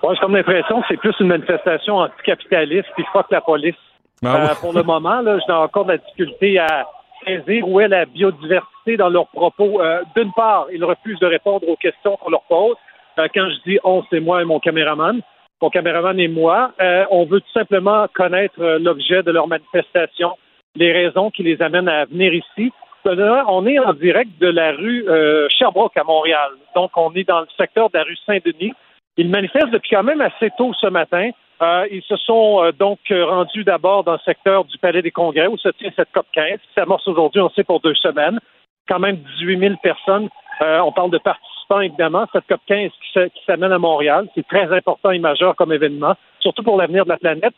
Moi, 0.03 0.13
j'ai 0.13 0.19
comme 0.19 0.35
l'impression 0.35 0.81
que 0.81 0.87
c'est 0.89 0.97
plus 0.97 1.13
une 1.19 1.27
manifestation 1.27 1.97
anticapitaliste 1.97 2.87
puis 2.95 3.05
fuck 3.11 3.25
la 3.31 3.41
police. 3.41 3.75
Ah 4.23 4.51
Euh, 4.51 4.55
pour 4.61 4.73
le 4.73 4.83
moment, 4.83 5.21
là, 5.21 5.37
j'ai 5.45 5.53
encore 5.53 5.85
de 5.85 5.93
la 5.93 5.97
difficulté 5.97 6.59
à 6.59 6.85
saisir 7.25 7.67
où 7.67 7.79
est 7.81 7.87
la 7.87 8.05
biodiversité 8.05 8.95
dans 8.97 9.09
leurs 9.09 9.27
propos. 9.27 9.81
D'une 10.15 10.31
part, 10.33 10.67
ils 10.71 10.83
refusent 10.83 11.19
de 11.19 11.25
répondre 11.25 11.67
aux 11.67 11.75
questions 11.75 12.15
qu'on 12.17 12.29
leur 12.29 12.43
pose. 12.43 12.77
Quand 13.17 13.49
je 13.49 13.69
dis 13.69 13.79
on, 13.83 14.03
c'est 14.09 14.19
moi 14.19 14.41
et 14.41 14.45
mon 14.45 14.59
caméraman. 14.59 15.21
Mon 15.61 15.69
caméraman 15.71 16.19
et 16.19 16.27
moi. 16.27 16.71
Euh, 16.79 17.05
on 17.09 17.25
veut 17.25 17.41
tout 17.41 17.51
simplement 17.53 18.05
connaître 18.13 18.61
euh, 18.61 18.77
l'objet 18.79 19.23
de 19.23 19.31
leur 19.31 19.47
manifestation, 19.47 20.33
les 20.75 20.91
raisons 20.91 21.31
qui 21.31 21.43
les 21.43 21.61
amènent 21.61 21.89
à 21.89 22.05
venir 22.05 22.33
ici. 22.33 22.71
On 23.05 23.65
est 23.65 23.79
en 23.79 23.93
direct 23.93 24.31
de 24.39 24.47
la 24.47 24.73
rue 24.73 25.05
euh, 25.07 25.47
Sherbrooke 25.49 25.95
à 25.95 26.03
Montréal. 26.03 26.49
Donc, 26.75 26.91
on 26.97 27.13
est 27.13 27.23
dans 27.23 27.39
le 27.41 27.47
secteur 27.55 27.89
de 27.89 27.97
la 27.97 28.03
rue 28.03 28.17
Saint-Denis. 28.25 28.73
Ils 29.15 29.29
manifestent 29.29 29.69
depuis 29.71 29.91
quand 29.95 30.03
même 30.03 30.19
assez 30.21 30.49
tôt 30.57 30.73
ce 30.79 30.87
matin. 30.87 31.29
Euh, 31.61 31.87
ils 31.89 32.03
se 32.03 32.17
sont 32.17 32.63
euh, 32.63 32.71
donc 32.73 32.99
rendus 33.09 33.63
d'abord 33.63 34.03
dans 34.03 34.13
le 34.13 34.19
secteur 34.25 34.65
du 34.65 34.77
Palais 34.77 35.01
des 35.01 35.11
Congrès 35.11 35.47
où 35.47 35.57
se 35.57 35.69
tient 35.69 35.89
cette 35.95 36.11
COP 36.11 36.25
15 36.33 36.59
qui 36.59 36.73
s'amorce 36.75 37.07
aujourd'hui, 37.07 37.41
on 37.41 37.49
sait, 37.49 37.63
pour 37.63 37.79
deux 37.79 37.95
semaines. 37.95 38.39
Quand 38.89 38.99
même 38.99 39.17
18 39.39 39.59
000 39.59 39.75
personnes. 39.81 40.29
On 40.59 40.91
parle 40.91 41.11
de 41.11 41.17
participants 41.19 41.81
évidemment, 41.81 42.25
cette 42.33 42.47
COP 42.47 42.61
15 42.67 42.89
qui, 42.91 43.11
se- 43.13 43.27
qui 43.29 43.43
s'amène 43.45 43.71
à 43.71 43.77
Montréal. 43.79 44.27
C'est 44.35 44.47
très 44.47 44.71
important 44.75 45.11
et 45.11 45.19
majeur 45.19 45.55
comme 45.55 45.71
événement, 45.73 46.15
surtout 46.39 46.63
pour 46.63 46.77
l'avenir 46.77 47.03
de 47.05 47.09
la 47.09 47.17
planète. 47.17 47.53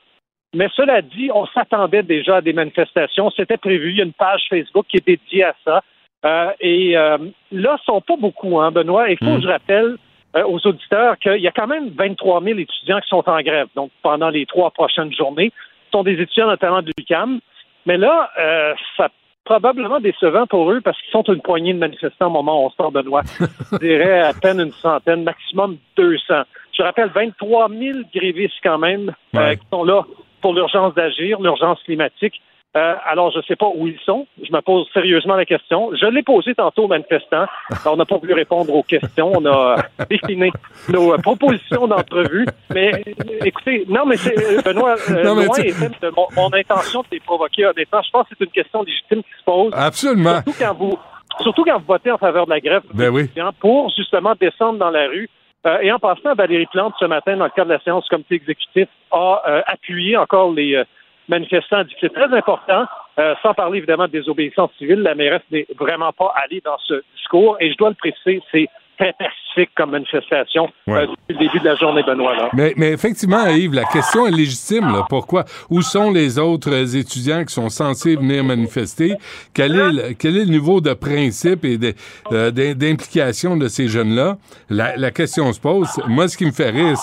Mais 0.55 0.67
cela 0.75 1.01
dit, 1.01 1.29
on 1.33 1.45
s'attendait 1.47 2.03
déjà 2.03 2.37
à 2.37 2.41
des 2.41 2.53
manifestations. 2.53 3.29
C'était 3.35 3.57
prévu. 3.57 3.91
Il 3.91 3.97
y 3.97 4.01
a 4.01 4.05
une 4.05 4.13
page 4.13 4.41
Facebook 4.49 4.85
qui 4.89 4.97
est 4.97 5.05
dédiée 5.05 5.43
à 5.43 5.53
ça. 5.63 5.81
Euh, 6.25 6.51
et 6.59 6.97
euh, 6.97 7.17
là, 7.51 7.77
ce 7.79 7.85
sont 7.85 8.01
pas 8.01 8.17
beaucoup, 8.17 8.59
hein, 8.59 8.71
Benoît. 8.71 9.09
Il 9.09 9.17
faut 9.17 9.35
que 9.35 9.41
je 9.41 9.47
rappelle 9.47 9.97
euh, 10.35 10.43
aux 10.45 10.65
auditeurs 10.67 11.17
qu'il 11.19 11.37
y 11.39 11.47
a 11.47 11.51
quand 11.51 11.67
même 11.67 11.89
23 11.89 12.43
000 12.43 12.59
étudiants 12.59 12.99
qui 12.99 13.07
sont 13.09 13.23
en 13.29 13.41
grève, 13.41 13.67
donc 13.75 13.91
pendant 14.01 14.29
les 14.29 14.45
trois 14.45 14.71
prochaines 14.71 15.13
journées. 15.13 15.51
Ce 15.85 15.91
sont 15.91 16.03
des 16.03 16.13
étudiants 16.19 16.47
notamment 16.47 16.81
de 16.81 16.91
l'UQAM. 16.97 17.39
Mais 17.85 17.97
là, 17.97 18.29
euh, 18.39 18.73
ça 18.97 19.09
probablement 19.45 19.99
décevant 19.99 20.45
pour 20.45 20.71
eux 20.71 20.81
parce 20.81 20.99
qu'ils 21.01 21.11
sont 21.11 21.23
une 21.23 21.41
poignée 21.41 21.73
de 21.73 21.79
manifestants 21.79 22.27
au 22.27 22.31
moment 22.31 22.61
où 22.63 22.67
on 22.67 22.69
sort 22.71 22.91
Benoît. 22.91 23.23
Je 23.71 23.77
dirais 23.77 24.19
à 24.21 24.33
peine 24.33 24.59
une 24.59 24.71
centaine, 24.71 25.23
maximum 25.23 25.77
200. 25.95 26.43
Je 26.77 26.83
rappelle 26.83 27.09
23 27.15 27.69
000 27.69 27.99
grévistes 28.13 28.53
quand 28.61 28.77
même 28.77 29.11
euh, 29.35 29.39
Ouais. 29.39 29.57
qui 29.57 29.63
sont 29.71 29.83
là 29.83 30.03
pour 30.41 30.53
l'urgence 30.53 30.93
d'agir, 30.93 31.39
l'urgence 31.41 31.81
climatique. 31.83 32.41
Euh, 32.77 32.93
alors, 33.07 33.31
je 33.31 33.39
ne 33.39 33.43
sais 33.43 33.55
pas 33.55 33.65
où 33.73 33.87
ils 33.87 33.99
sont. 34.05 34.27
Je 34.43 34.53
me 34.53 34.61
pose 34.61 34.87
sérieusement 34.93 35.35
la 35.35 35.45
question. 35.45 35.89
Je 35.99 36.05
l'ai 36.05 36.21
posé 36.21 36.53
tantôt 36.53 36.83
aux 36.83 36.87
manifestants. 36.87 37.45
On 37.83 37.95
n'a 37.95 38.05
pas 38.05 38.17
voulu 38.17 38.33
répondre 38.33 38.71
aux 38.71 38.83
questions. 38.83 39.31
On 39.35 39.43
a 39.47 39.77
décliné 40.09 40.51
nos 40.87 41.13
euh, 41.13 41.17
propositions 41.17 41.87
d'entrevue. 41.87 42.45
Mais 42.69 42.93
euh, 42.93 43.39
écoutez, 43.43 43.85
non, 43.89 44.05
mais 44.05 44.17
c'est 44.17 44.37
euh, 44.37 44.61
Benoît, 44.61 44.97
euh, 45.09 45.23
Non, 45.23 45.35
mais 45.35 45.45
loin 45.45 45.57
de 45.57 46.13
mon, 46.15 46.27
mon 46.35 46.53
intention 46.53 47.01
de 47.01 47.07
les 47.13 47.19
provoquer. 47.19 47.65
Honnêtement, 47.65 48.03
je 48.03 48.11
pense 48.11 48.27
que 48.27 48.35
c'est 48.37 48.45
une 48.45 48.51
question 48.51 48.83
légitime 48.83 49.23
qui 49.23 49.39
se 49.39 49.43
pose. 49.43 49.73
Absolument. 49.75 50.35
Surtout 50.43 50.53
quand 50.59 50.73
vous, 50.75 50.99
surtout 51.41 51.63
quand 51.63 51.79
vous 51.79 51.85
votez 51.87 52.11
en 52.11 52.19
faveur 52.19 52.45
de 52.45 52.51
la 52.51 52.59
grève 52.59 52.83
Ben 52.93 53.09
oui. 53.09 53.31
pour 53.59 53.91
justement 53.97 54.35
descendre 54.39 54.77
dans 54.77 54.91
la 54.91 55.07
rue. 55.07 55.27
Euh, 55.65 55.79
et 55.81 55.91
en 55.91 55.99
passant, 55.99 56.35
Valérie 56.35 56.67
Plante, 56.67 56.93
ce 56.99 57.05
matin, 57.05 57.35
dans 57.35 57.45
le 57.45 57.51
cadre 57.51 57.67
de 57.69 57.73
la 57.73 57.81
séance 57.81 58.03
du 58.03 58.09
comité 58.09 58.35
exécutif, 58.35 58.87
a 59.11 59.41
euh, 59.47 59.61
appuyé 59.67 60.15
encore 60.15 60.53
les 60.53 60.75
euh, 60.75 60.83
manifestants, 61.27 61.83
dit 61.83 61.93
que 61.93 61.99
c'est 62.01 62.13
très 62.13 62.33
important, 62.33 62.85
euh, 63.19 63.35
sans 63.41 63.53
parler 63.53 63.79
évidemment 63.79 64.07
de 64.07 64.11
désobéissance 64.11 64.71
civile. 64.77 65.01
La 65.01 65.15
mairesse 65.15 65.43
n'est 65.51 65.67
vraiment 65.77 66.13
pas 66.13 66.33
allée 66.35 66.61
dans 66.63 66.77
ce 66.79 67.01
discours. 67.15 67.57
Et 67.59 67.71
je 67.71 67.77
dois 67.77 67.89
le 67.89 67.95
préciser, 67.95 68.41
c'est 68.51 68.67
très 68.99 69.13
pacifique 69.13 69.69
comme 69.75 69.91
manifestation 69.91 70.69
Ouais. 70.87 71.03
euh, 71.03 71.07
depuis 71.07 71.33
le 71.33 71.37
début 71.47 71.59
de 71.59 71.65
la 71.65 71.75
journée, 71.75 72.03
Benoît. 72.03 72.35
Là. 72.35 72.49
Mais, 72.53 72.73
mais 72.77 72.91
effectivement, 72.91 73.47
Yves, 73.47 73.73
la 73.73 73.85
question 73.85 74.27
est 74.27 74.31
légitime. 74.31 74.91
Là. 74.91 75.05
Pourquoi? 75.09 75.45
Où 75.69 75.81
sont 75.81 76.11
les 76.11 76.37
autres 76.37 76.95
étudiants 76.95 77.43
qui 77.45 77.53
sont 77.53 77.69
censés 77.69 78.15
venir 78.15 78.43
manifester? 78.43 79.15
Quel 79.53 79.75
est 79.75 79.91
le, 79.91 80.13
quel 80.13 80.37
est 80.37 80.45
le 80.45 80.51
niveau 80.51 80.81
de 80.81 80.93
principe 80.93 81.63
et 81.65 81.77
de- 81.77 81.93
euh, 82.31 82.51
d'im- 82.51 82.73
d'implication 82.75 83.55
de 83.57 83.67
ces 83.67 83.87
jeunes-là? 83.87 84.37
La, 84.69 84.95
la 84.97 85.11
question 85.11 85.51
se 85.53 85.59
pose. 85.59 85.89
Moi, 86.07 86.27
ce 86.27 86.37
qui 86.37 86.45
me 86.45 86.51
fait 86.51 86.69
rire, 86.69 86.95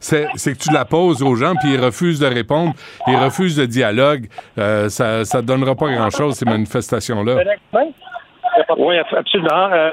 c'est, 0.00 0.26
que 0.54 0.58
tu 0.58 0.72
la 0.72 0.84
poses 0.84 1.22
aux 1.22 1.34
gens, 1.34 1.54
puis 1.60 1.74
ils 1.74 1.80
refusent 1.80 2.20
de 2.20 2.26
répondre, 2.26 2.72
ils 3.06 3.16
refusent 3.16 3.56
de 3.56 3.66
dialogue. 3.66 4.26
Euh, 4.58 4.88
ça 4.88 5.24
ça 5.24 5.42
donnera 5.42 5.74
pas 5.74 5.90
grand-chose, 5.92 6.34
ces 6.34 6.44
manifestations-là. 6.46 7.36
Oui, 8.78 8.98
ab- 8.98 9.06
absolument. 9.16 9.68
Euh, 9.72 9.90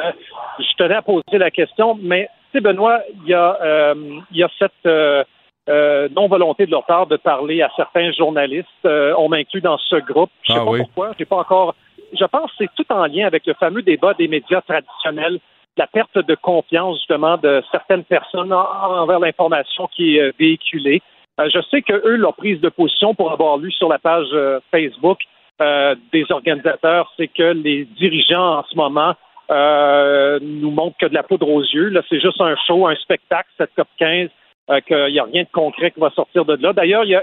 je 0.60 0.74
tenais 0.78 0.96
à 0.96 1.02
poser 1.02 1.38
la 1.38 1.52
question, 1.52 1.98
mais 2.02 2.30
tu 2.52 2.58
sais, 2.58 2.62
Benoît, 2.62 3.00
il 3.24 3.30
y 3.30 3.34
a, 3.34 3.58
euh, 3.62 3.96
il 4.32 4.38
y 4.38 4.44
a 4.44 4.50
cette 4.58 4.72
euh, 4.86 5.24
euh, 5.70 6.10
non-volonté 6.16 6.66
de 6.66 6.72
leur 6.72 6.86
part 6.86 7.08
de 7.08 7.18
parler 7.18 7.62
à 7.62 7.70
certains 7.76 8.12
journalistes. 8.12 8.68
Euh, 8.86 9.14
on 9.18 9.30
m'inclut 9.30 9.62
dans 9.62 9.78
ce 9.78 9.98
groupe. 9.98 10.32
Je 10.44 10.54
sais 10.54 10.60
Ah 10.60 10.66
pas 10.66 10.72
oui. 10.72 10.80
pourquoi. 10.80 11.12
J'ai 11.18 11.26
pas 11.26 11.38
encore. 11.38 11.76
Je 12.20 12.26
pense 12.26 12.50
que 12.52 12.58
c'est 12.66 12.70
tout 12.76 12.92
en 12.92 13.06
lien 13.06 13.28
avec 13.28 13.46
le 13.46 13.54
fameux 13.54 13.84
débat 13.84 14.14
des 14.16 14.28
médias 14.28 14.62
traditionnels, 14.62 15.40
la 15.78 15.86
perte 15.88 16.18
de 16.18 16.36
confiance 16.36 16.98
justement 16.98 17.38
de 17.38 17.62
certaines 17.72 18.04
personnes 18.04 18.52
en- 18.52 18.66
envers 19.02 19.20
l'information 19.20 19.88
qui 19.96 20.18
est 20.18 20.22
euh, 20.22 20.32
véhiculée. 20.40 21.02
Je 21.38 21.62
sais 21.72 21.82
que 21.82 21.94
eux, 21.94 22.18
leur 22.18 22.34
prise 22.34 22.60
de 22.60 22.68
position 22.68 23.16
pour 23.16 23.32
avoir 23.32 23.58
lu 23.58 23.72
sur 23.72 23.88
la 23.88 23.98
page 23.98 24.28
Facebook 24.72 25.20
euh, 25.62 25.96
des 26.12 26.26
organisateurs, 26.32 27.14
c'est 27.16 27.30
que 27.30 27.54
les 27.54 27.86
dirigeants 27.86 28.58
en 28.60 28.64
ce 28.70 28.76
moment 28.76 29.14
euh, 29.50 30.40
nous 30.42 30.72
montrent 30.72 30.98
que 30.98 31.08
de 31.08 31.14
la 31.14 31.24
poudre 31.24 31.50
aux 31.50 31.62
yeux. 31.62 31.90
Là, 31.90 32.02
c'est 32.10 32.20
juste 32.20 32.40
un 32.40 32.56
show, 32.68 32.88
un 32.88 32.96
spectacle, 32.96 33.50
cette 33.58 33.74
COP 33.76 33.88
15, 33.98 34.30
euh, 34.70 34.80
qu'il 34.82 35.14
n'y 35.14 35.20
a 35.20 35.24
rien 35.24 35.44
de 35.44 35.50
concret 35.52 35.92
qui 35.92 36.00
va 36.00 36.12
sortir 36.12 36.46
de 36.46 36.56
là. 36.62 36.74
D'ailleurs, 36.74 37.04
ils 37.04 37.22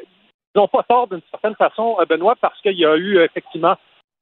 n'ont 0.57 0.69
pas 0.69 0.83
tort 0.83 1.07
d'une 1.09 1.21
certaine 1.31 1.55
façon, 1.55 1.97
euh, 2.01 2.05
Benoît, 2.05 2.35
parce 2.41 2.61
qu'il 2.61 2.79
y 2.79 2.85
a 2.85 2.97
eu 2.97 3.19
effectivement 3.21 3.77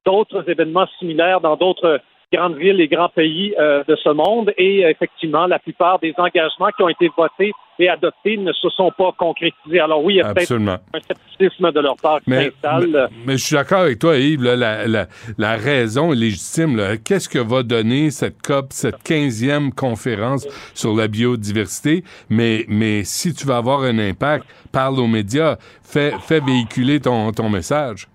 d'autres 0.04 0.48
événements 0.48 0.86
similaires 0.98 1.40
dans 1.40 1.56
d'autres 1.56 2.00
grandes 2.32 2.56
villes 2.56 2.80
et 2.80 2.88
grands 2.88 3.08
pays 3.08 3.54
euh, 3.58 3.82
de 3.86 3.96
ce 3.96 4.10
monde. 4.10 4.52
Et 4.58 4.84
euh, 4.84 4.90
effectivement, 4.90 5.46
la 5.46 5.58
plupart 5.58 5.98
des 6.00 6.12
engagements 6.16 6.68
qui 6.76 6.82
ont 6.82 6.88
été 6.88 7.10
votés 7.16 7.52
et 7.78 7.88
adoptés 7.88 8.36
ne 8.36 8.52
se 8.52 8.68
sont 8.70 8.92
pas 8.96 9.10
concrétisés. 9.18 9.80
Alors 9.80 10.02
oui, 10.04 10.14
il 10.14 10.16
y 10.18 10.20
a 10.20 10.32
peut-être 10.32 10.52
un 10.52 10.78
scepticisme 11.00 11.72
de 11.72 11.80
leur 11.80 11.96
part 11.96 12.18
qui 12.20 12.30
Mais, 12.30 12.44
s'installe. 12.44 12.88
mais, 13.10 13.16
mais 13.26 13.36
je 13.36 13.44
suis 13.44 13.56
d'accord 13.56 13.80
avec 13.80 13.98
toi, 13.98 14.16
Yves. 14.16 14.42
là, 14.44 14.54
la, 14.54 14.86
la, 14.86 15.06
la 15.38 15.56
raison 15.56 16.12
est 16.12 16.16
légitime. 16.16 16.76
là. 16.76 16.96
Qu'est-ce 16.96 17.28
que 17.28 17.40
va 17.40 17.62
donner 17.64 18.10
cette 18.10 18.40
COP, 18.42 18.66
cette 18.70 19.02
15e 19.04 19.72
conférence 19.72 20.46
sur 20.74 20.94
la 20.94 21.08
biodiversité? 21.08 22.04
Mais, 22.30 22.64
mais 22.68 23.02
si 23.04 23.34
tu 23.34 23.44
veux 23.46 23.54
avoir 23.54 23.82
un 23.82 23.98
impact, 23.98 24.44
parle 24.72 25.00
aux 25.00 25.08
médias, 25.08 25.56
fais, 25.82 26.12
fais 26.20 26.38
véhiculer 26.40 27.00
ton, 27.00 27.32
ton 27.32 27.48
message. 27.48 28.06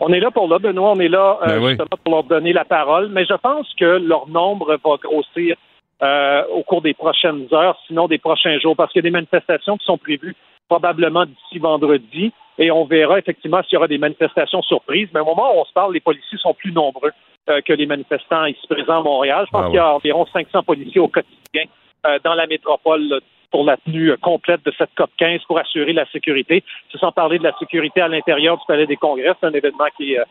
On 0.00 0.12
est 0.12 0.20
là 0.20 0.30
pour 0.30 0.48
là, 0.48 0.58
Benoît, 0.58 0.92
on 0.92 1.00
est 1.00 1.08
là 1.08 1.38
euh, 1.42 1.46
Ben 1.46 1.62
oui. 1.62 1.68
justement 1.70 1.98
pour 2.04 2.14
leur 2.14 2.24
donner 2.24 2.52
la 2.52 2.64
parole, 2.64 3.08
mais 3.08 3.24
je 3.24 3.34
pense 3.34 3.72
que 3.74 3.84
leur 3.84 4.28
nombre 4.28 4.78
va 4.84 4.96
grossir 4.96 5.56
euh, 6.02 6.42
au 6.52 6.62
cours 6.62 6.82
des 6.82 6.92
prochaines 6.92 7.46
heures, 7.52 7.78
sinon 7.86 8.06
des 8.06 8.18
prochains 8.18 8.58
jours, 8.58 8.76
parce 8.76 8.92
qu'il 8.92 9.00
y 9.00 9.04
a 9.06 9.08
des 9.08 9.10
manifestations 9.10 9.78
qui 9.78 9.86
sont 9.86 9.96
prévues 9.96 10.36
probablement 10.68 11.24
d'ici 11.24 11.58
vendredi, 11.58 12.32
et 12.58 12.70
on 12.70 12.84
verra 12.84 13.18
effectivement 13.18 13.62
s'il 13.62 13.74
y 13.74 13.76
aura 13.76 13.88
des 13.88 13.98
manifestations 13.98 14.62
surprises. 14.62 15.08
Mais 15.14 15.20
au 15.20 15.24
moment 15.24 15.54
où 15.54 15.60
on 15.60 15.64
se 15.64 15.72
parle, 15.72 15.94
les 15.94 16.00
policiers 16.00 16.38
sont 16.38 16.54
plus 16.54 16.72
nombreux 16.72 17.12
euh, 17.48 17.60
que 17.60 17.72
les 17.72 17.86
manifestants 17.86 18.44
ici 18.46 18.66
présents 18.68 19.00
à 19.00 19.02
Montréal. 19.02 19.44
Je 19.46 19.50
pense 19.52 19.62
Ah 19.64 19.68
qu'il 19.68 19.76
y 19.76 19.78
a 19.78 19.94
environ 19.94 20.26
500 20.32 20.62
policiers 20.64 21.00
au 21.00 21.08
quotidien 21.08 21.64
euh, 22.06 22.18
dans 22.24 22.34
la 22.34 22.46
métropole 22.46 23.02
là, 23.08 23.18
pour 23.56 23.64
la 23.64 23.78
tenue 23.78 24.10
euh, 24.10 24.18
complète 24.18 24.62
de 24.66 24.72
cette 24.76 24.90
COP 24.94 25.08
15 25.16 25.40
pour 25.48 25.58
assurer 25.58 25.94
la 25.94 26.04
sécurité. 26.10 26.62
Sans 27.00 27.10
parler 27.10 27.38
de 27.38 27.44
la 27.44 27.56
sécurité 27.58 28.02
à 28.02 28.08
l'intérieur 28.08 28.58
du 28.58 28.62
Palais 28.68 28.86
des 28.86 28.96
Congrès. 28.96 29.32
C'est 29.40 29.46
un 29.46 29.52
événement 29.52 29.86
qui 29.96 30.12
est, 30.12 30.18
euh, 30.18 30.24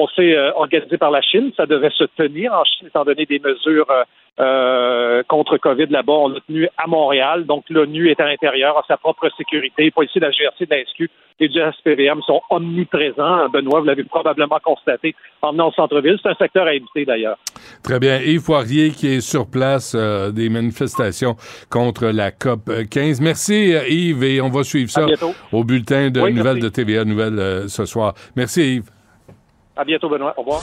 on 0.00 0.08
sait, 0.08 0.36
euh, 0.36 0.52
organisé 0.54 0.96
par 0.98 1.10
la 1.10 1.20
Chine. 1.20 1.52
Ça 1.56 1.66
devait 1.66 1.90
se 1.90 2.04
tenir 2.16 2.52
en 2.52 2.64
Chine, 2.64 2.88
étant 2.88 3.04
donné 3.04 3.26
des 3.26 3.38
mesures 3.38 3.90
euh, 3.90 4.04
euh, 4.40 5.22
contre 5.28 5.58
COVID 5.58 5.86
là-bas. 5.90 6.12
On 6.12 6.28
l'a 6.28 6.40
tenu 6.46 6.68
à 6.78 6.86
Montréal. 6.86 7.44
Donc, 7.44 7.64
l'ONU 7.68 8.08
est 8.10 8.20
à 8.20 8.26
l'intérieur, 8.26 8.78
a 8.78 8.84
sa 8.88 8.96
propre 8.96 9.28
sécurité. 9.36 9.84
Les 9.84 9.90
policiers 9.90 10.20
de 10.20 10.26
la 10.26 10.32
GRC, 10.32 10.64
de 10.64 10.74
la 10.74 10.84
SQ 10.84 11.10
et 11.40 11.48
du 11.48 11.58
SPVM 11.58 12.20
sont 12.22 12.40
omniprésents. 12.50 13.48
Benoît, 13.48 13.80
vous 13.80 13.86
l'avez 13.86 14.04
probablement 14.04 14.58
constaté 14.62 15.14
en 15.42 15.52
venant 15.52 15.68
au 15.68 15.72
centre-ville. 15.72 16.18
C'est 16.22 16.30
un 16.30 16.34
secteur 16.34 16.66
à 16.66 16.74
éviter, 16.74 17.04
d'ailleurs. 17.04 17.36
Très 17.82 17.98
bien. 17.98 18.18
Yves 18.20 18.44
Poirier 18.44 18.90
qui 18.90 19.08
est 19.08 19.20
sur 19.20 19.46
place 19.46 19.94
euh, 19.94 20.30
des 20.30 20.48
manifestations 20.48 21.36
contre 21.70 22.06
la 22.06 22.30
COP 22.30 22.70
15. 22.90 23.20
Merci 23.20 23.74
Yves 23.88 24.24
et 24.24 24.40
on 24.40 24.48
va 24.48 24.64
suivre 24.64 24.90
ça 24.90 25.06
au 25.52 25.64
bulletin 25.64 26.10
de 26.10 26.20
Oui, 26.20 26.32
nouvelles 26.32 26.60
merci. 26.62 26.68
de 26.68 26.68
TVA 26.68 27.04
Nouvelles 27.04 27.68
ce 27.68 27.84
soir. 27.84 28.14
Merci 28.36 28.76
Yves. 28.76 28.99
À 29.76 29.84
bientôt, 29.84 30.08
Benoît. 30.08 30.34
Au 30.36 30.42
revoir. 30.42 30.62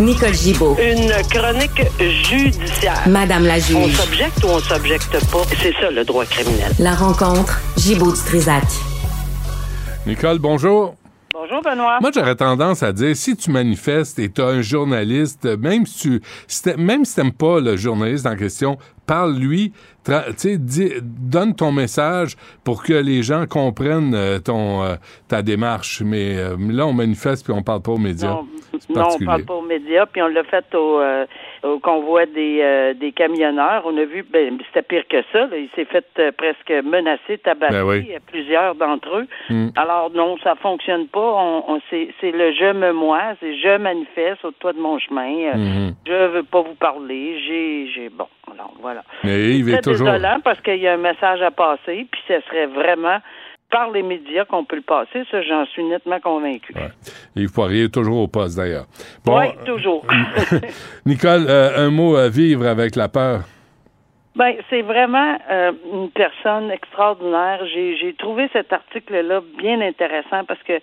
Nicole 0.00 0.34
Gibaud. 0.34 0.76
Une 0.80 1.10
chronique 1.30 1.82
judiciaire. 2.00 3.00
Madame 3.08 3.44
la 3.46 3.54
On 3.56 3.58
juge. 3.86 3.96
s'objecte 3.96 4.44
ou 4.44 4.48
on 4.48 4.58
s'objecte 4.58 5.30
pas? 5.30 5.42
C'est 5.60 5.72
ça 5.74 5.90
le 5.90 6.04
droit 6.04 6.24
criminel. 6.24 6.72
La 6.78 6.94
rencontre. 6.94 7.60
Gibaud 7.76 8.12
du 8.12 8.18
Trisac. 8.18 8.64
Nicole, 10.06 10.38
bonjour. 10.38 10.94
Bonjour 11.32 11.62
Benoît. 11.62 11.98
Moi, 12.00 12.10
j'aurais 12.14 12.34
tendance 12.34 12.82
à 12.82 12.92
dire, 12.92 13.16
si 13.16 13.36
tu 13.36 13.50
manifestes 13.50 14.18
et 14.18 14.30
tu 14.30 14.40
as 14.42 14.46
un 14.46 14.62
journaliste, 14.62 15.44
même 15.58 15.86
si 15.86 15.98
tu 15.98 16.22
si 16.46 16.62
même 16.76 17.04
si 17.04 17.14
t'aimes 17.16 17.32
pas 17.32 17.60
le 17.60 17.76
journaliste 17.76 18.26
en 18.26 18.36
question, 18.36 18.78
parle-lui, 19.06 19.72
donne 21.02 21.54
ton 21.54 21.72
message 21.72 22.36
pour 22.64 22.82
que 22.82 22.92
les 22.92 23.22
gens 23.22 23.46
comprennent 23.46 24.14
euh, 24.14 24.38
ton 24.38 24.82
euh, 24.82 24.94
ta 25.28 25.42
démarche. 25.42 26.02
Mais 26.04 26.36
euh, 26.38 26.56
là, 26.70 26.86
on 26.86 26.92
manifeste 26.92 27.44
puis 27.44 27.54
on 27.56 27.62
parle 27.62 27.82
pas 27.82 27.92
aux 27.92 27.98
médias. 27.98 28.28
Non, 28.30 28.46
non 28.94 29.08
on 29.20 29.24
parle 29.24 29.44
pas 29.44 29.54
aux 29.54 29.62
médias, 29.62 30.06
puis 30.06 30.22
on 30.22 30.28
l'a 30.28 30.44
fait 30.44 30.64
au, 30.74 31.00
au 31.62 31.78
convoi 31.78 32.26
des, 32.26 32.94
des 32.98 33.12
camionneurs. 33.12 33.82
On 33.86 33.96
a 33.96 34.04
vu, 34.04 34.24
ben, 34.30 34.58
c'était 34.66 34.82
pire 34.82 35.04
que 35.08 35.22
ça. 35.32 35.46
là. 35.46 35.56
Il 35.56 35.68
s'est 35.76 35.84
fait 35.84 36.06
presque 36.36 36.70
menacer, 36.84 37.38
tabasser, 37.44 37.72
Ben 37.74 37.84
oui. 37.84 38.08
euh, 38.14 38.18
plusieurs 38.26 38.74
d'entre 38.74 39.16
eux. 39.18 39.26
Mm. 39.50 39.68
Alors 39.76 40.10
non, 40.14 40.36
ça 40.42 40.54
fonctionne 40.56 41.06
pas. 41.08 41.20
On, 41.20 41.64
on- 41.74 41.80
c'est, 41.90 42.08
c'est 42.20 42.30
le 42.32 42.52
je 42.52 42.72
me 42.72 42.92
moi, 42.92 43.20
c'est 43.40 43.56
je 43.58 43.76
manifeste 43.78 44.44
au 44.44 44.50
toit 44.52 44.72
de 44.72 44.80
mon 44.80 44.98
chemin. 44.98 45.32
Euh, 45.32 45.52
Mhm. 45.62 45.94
Je 46.06 46.26
veux 46.32 46.42
pas 46.42 46.62
vous 46.62 46.74
parler. 46.74 47.38
J'ai, 47.46 47.86
j'ai 47.94 48.08
bon, 48.08 48.26
alors 48.52 48.72
voilà. 48.80 49.02
Mais 49.24 49.50
Yves 49.54 49.70
C'est 49.70 49.78
est 49.78 49.80
toujours. 49.82 50.08
parce 50.44 50.60
qu'il 50.60 50.76
y 50.78 50.88
a 50.88 50.94
un 50.94 50.98
message 50.98 51.42
à 51.42 51.50
passer, 51.50 52.06
puis 52.10 52.20
ce 52.28 52.40
serait 52.48 52.66
vraiment 52.66 53.18
par 53.70 53.90
les 53.90 54.02
médias 54.02 54.44
qu'on 54.44 54.64
peut 54.64 54.76
le 54.76 54.82
passer, 54.82 55.24
ça, 55.30 55.40
j'en 55.42 55.64
suis 55.66 55.82
nettement 55.84 56.20
convaincu. 56.20 56.74
Ouais. 56.74 56.90
Yves 57.36 57.52
Poirier, 57.52 57.88
toujours 57.90 58.20
au 58.20 58.28
poste 58.28 58.58
d'ailleurs. 58.58 58.84
Bon, 59.24 59.40
oui, 59.40 59.46
toujours. 59.64 60.04
Nicole, 61.06 61.46
euh, 61.48 61.86
un 61.86 61.90
mot 61.90 62.14
à 62.16 62.28
vivre 62.28 62.66
avec 62.66 62.96
la 62.96 63.08
peur? 63.08 63.40
Ben, 64.36 64.54
c'est 64.70 64.82
vraiment 64.82 65.38
euh, 65.50 65.72
une 65.92 66.10
personne 66.10 66.70
extraordinaire. 66.70 67.60
J'ai, 67.72 67.96
j'ai 67.98 68.14
trouvé 68.14 68.48
cet 68.52 68.72
article-là 68.72 69.40
bien 69.58 69.80
intéressant 69.80 70.44
parce 70.46 70.62
que 70.62 70.78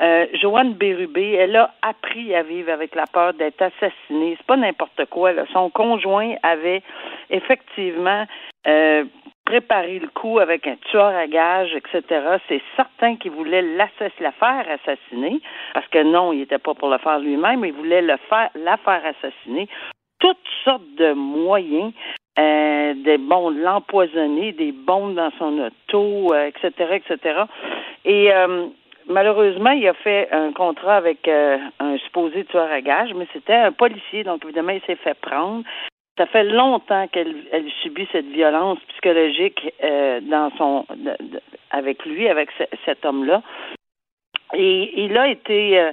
euh, 0.00 0.26
Joanne 0.40 0.74
Bérubé, 0.74 1.32
elle 1.32 1.56
a 1.56 1.74
appris 1.82 2.34
à 2.34 2.42
vivre 2.42 2.72
avec 2.72 2.94
la 2.94 3.06
peur 3.06 3.34
d'être 3.34 3.62
assassinée. 3.62 4.36
C'est 4.36 4.46
pas 4.46 4.56
n'importe 4.56 5.04
quoi. 5.10 5.32
Là. 5.32 5.44
Son 5.52 5.70
conjoint 5.70 6.34
avait 6.42 6.82
effectivement 7.30 8.26
euh, 8.66 9.04
préparé 9.44 9.98
le 9.98 10.08
coup 10.08 10.38
avec 10.38 10.66
un 10.66 10.76
tueur 10.90 11.14
à 11.14 11.26
gages, 11.26 11.74
etc. 11.74 12.38
C'est 12.48 12.62
certain 12.76 13.16
qu'il 13.16 13.32
voulait 13.32 13.62
la 13.62 13.88
faire 13.88 14.66
assassiner, 14.68 15.40
parce 15.74 15.86
que 15.88 16.02
non, 16.02 16.32
il 16.32 16.40
n'était 16.40 16.58
pas 16.58 16.74
pour 16.74 16.88
le 16.88 16.98
faire 16.98 17.18
lui-même, 17.18 17.64
il 17.64 17.72
voulait 17.72 18.02
le 18.02 18.16
faire, 18.28 18.50
la 18.54 18.76
faire 18.78 19.02
assassiner 19.04 19.68
toutes 20.20 20.38
sortes 20.64 20.94
de 20.96 21.12
moyens 21.12 21.92
euh, 22.38 22.94
des 22.94 23.18
bombes, 23.18 23.58
l'empoisonner, 23.58 24.52
des 24.52 24.72
bombes 24.72 25.14
dans 25.14 25.30
son 25.38 25.58
auto, 25.58 26.32
euh, 26.32 26.46
etc., 26.46 27.00
etc. 27.04 27.42
Et 28.06 28.32
euh, 28.32 28.68
malheureusement, 29.08 29.70
il 29.70 29.86
a 29.86 29.94
fait 29.94 30.28
un 30.32 30.52
contrat 30.52 30.96
avec 30.96 31.26
euh, 31.28 31.58
un 31.80 31.96
supposé 31.98 32.44
tueur 32.44 32.70
à 32.70 32.80
gage, 32.80 33.12
mais 33.14 33.26
c'était 33.32 33.54
un 33.54 33.72
policier, 33.72 34.24
donc 34.24 34.44
évidemment, 34.44 34.72
il 34.72 34.82
s'est 34.82 34.96
fait 34.96 35.18
prendre. 35.20 35.64
Ça 36.18 36.26
fait 36.26 36.44
longtemps 36.44 37.08
qu'elle 37.08 37.34
elle 37.52 37.70
subit 37.82 38.06
cette 38.12 38.26
violence 38.26 38.78
psychologique 38.88 39.72
euh, 39.82 40.20
dans 40.20 40.50
son 40.58 40.86
avec 41.70 42.04
lui, 42.04 42.28
avec 42.28 42.50
cet 42.84 43.04
homme-là. 43.04 43.42
Et 44.54 45.04
il 45.04 45.16
a 45.16 45.28
été, 45.28 45.78
euh, 45.80 45.92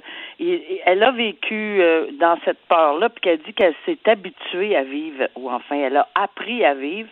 elle 0.84 1.02
a 1.02 1.10
vécu 1.12 1.82
dans 2.20 2.38
cette 2.44 2.60
peur-là, 2.68 3.08
puis 3.08 3.22
qu'elle 3.22 3.38
dit 3.38 3.54
qu'elle 3.54 3.74
s'est 3.86 3.98
habituée 4.04 4.76
à 4.76 4.82
vivre, 4.82 5.28
ou 5.36 5.50
enfin, 5.50 5.76
elle 5.76 5.96
a 5.96 6.08
appris 6.14 6.62
à 6.64 6.74
vivre 6.74 7.08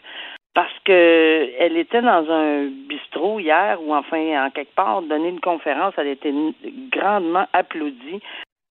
parce 0.55 0.73
que 0.85 1.51
elle 1.59 1.77
était 1.77 2.03
dans 2.03 2.31
un 2.31 2.67
bistrot 2.89 3.39
hier, 3.41 3.79
ou 3.83 3.95
enfin, 3.95 4.47
en 4.47 4.51
quelque 4.51 4.75
part, 4.75 5.03
donné 5.03 5.29
une 5.29 5.41
conférence, 5.41 5.95
elle 5.97 6.09
a 6.09 6.13
été 6.13 6.33
grandement 6.91 7.47
applaudie 7.53 8.21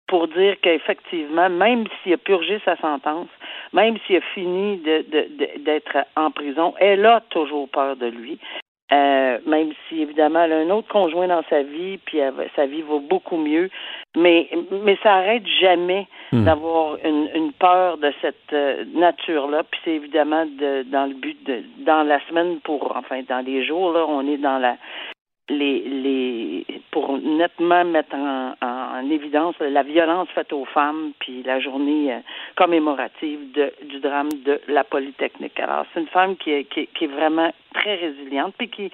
pour 0.08 0.28
dire 0.28 0.56
qu'effectivement, 0.62 1.50
même 1.50 1.86
s'il 2.02 2.14
a 2.14 2.18
purgé 2.18 2.60
sa 2.64 2.78
sentence, 2.78 3.28
même 3.74 3.98
s'il 4.06 4.18
a 4.18 4.22
fini 4.34 4.78
d'être 4.78 5.98
en 6.16 6.32
prison, 6.32 6.74
elle 6.80 7.06
a 7.06 7.22
toujours 7.30 7.70
peur 7.70 7.96
de 7.98 8.08
lui. 8.08 8.40
Euh, 8.94 9.40
même 9.46 9.74
si 9.88 10.02
évidemment 10.02 10.44
elle 10.44 10.54
a 10.54 10.58
un 10.60 10.70
autre 10.70 10.88
conjoint 10.88 11.28
dans 11.28 11.44
sa 11.50 11.62
vie, 11.62 11.98
puis 11.98 12.20
elle, 12.20 12.34
sa 12.56 12.66
vie 12.66 12.82
va 12.84 13.00
beaucoup 13.00 13.38
mieux, 13.38 13.70
mais 14.16 14.50
mais 14.72 14.98
ça 15.04 15.16
arrête 15.16 15.46
jamais 15.60 16.08
Hmm. 16.34 16.44
d'avoir 16.44 16.98
une, 17.06 17.30
une 17.36 17.54
peur 17.54 17.98
de 18.00 18.12
cette 18.22 18.52
euh, 18.52 18.84
nature-là. 18.94 19.64
Puis 19.64 19.80
c'est 19.86 19.92
évidemment 19.92 20.46
de, 20.46 20.84
dans 20.84 21.06
le 21.06 21.14
but 21.14 21.42
de 21.46 21.64
dans 21.86 22.04
la 22.04 22.20
semaine 22.28 22.60
pour 22.66 22.98
enfin 22.98 23.22
dans 23.30 23.40
les 23.46 23.66
jours 23.66 23.94
là, 23.94 24.06
on 24.10 24.28
est 24.28 24.38
dans 24.38 24.58
la 24.58 24.76
les 25.50 25.82
les 25.82 26.66
pour 26.92 27.18
nettement 27.18 27.86
mettre 27.86 28.16
en, 28.16 28.54
en, 28.62 29.10
évidence 29.10 29.56
la 29.60 29.84
violence 29.84 30.30
faite 30.30 30.52
aux 30.52 30.66
femmes 30.66 31.12
puis 31.20 31.44
la 31.44 31.60
journée 31.60 32.14
euh, 32.14 32.20
commémorative 32.56 33.52
de, 33.54 33.72
du 33.84 34.00
drame 34.00 34.32
de 34.46 34.60
la 34.68 34.84
Polytechnique. 34.84 35.60
Alors 35.60 35.86
c'est 35.94 36.02
une 36.02 36.08
femme 36.08 36.36
qui 36.38 36.52
est, 36.52 36.64
qui, 36.66 36.88
qui 36.88 37.06
est 37.06 37.08
vraiment 37.08 37.54
très 37.74 37.96
résiliente 37.96 38.56
puis 38.58 38.70
qui 38.70 38.92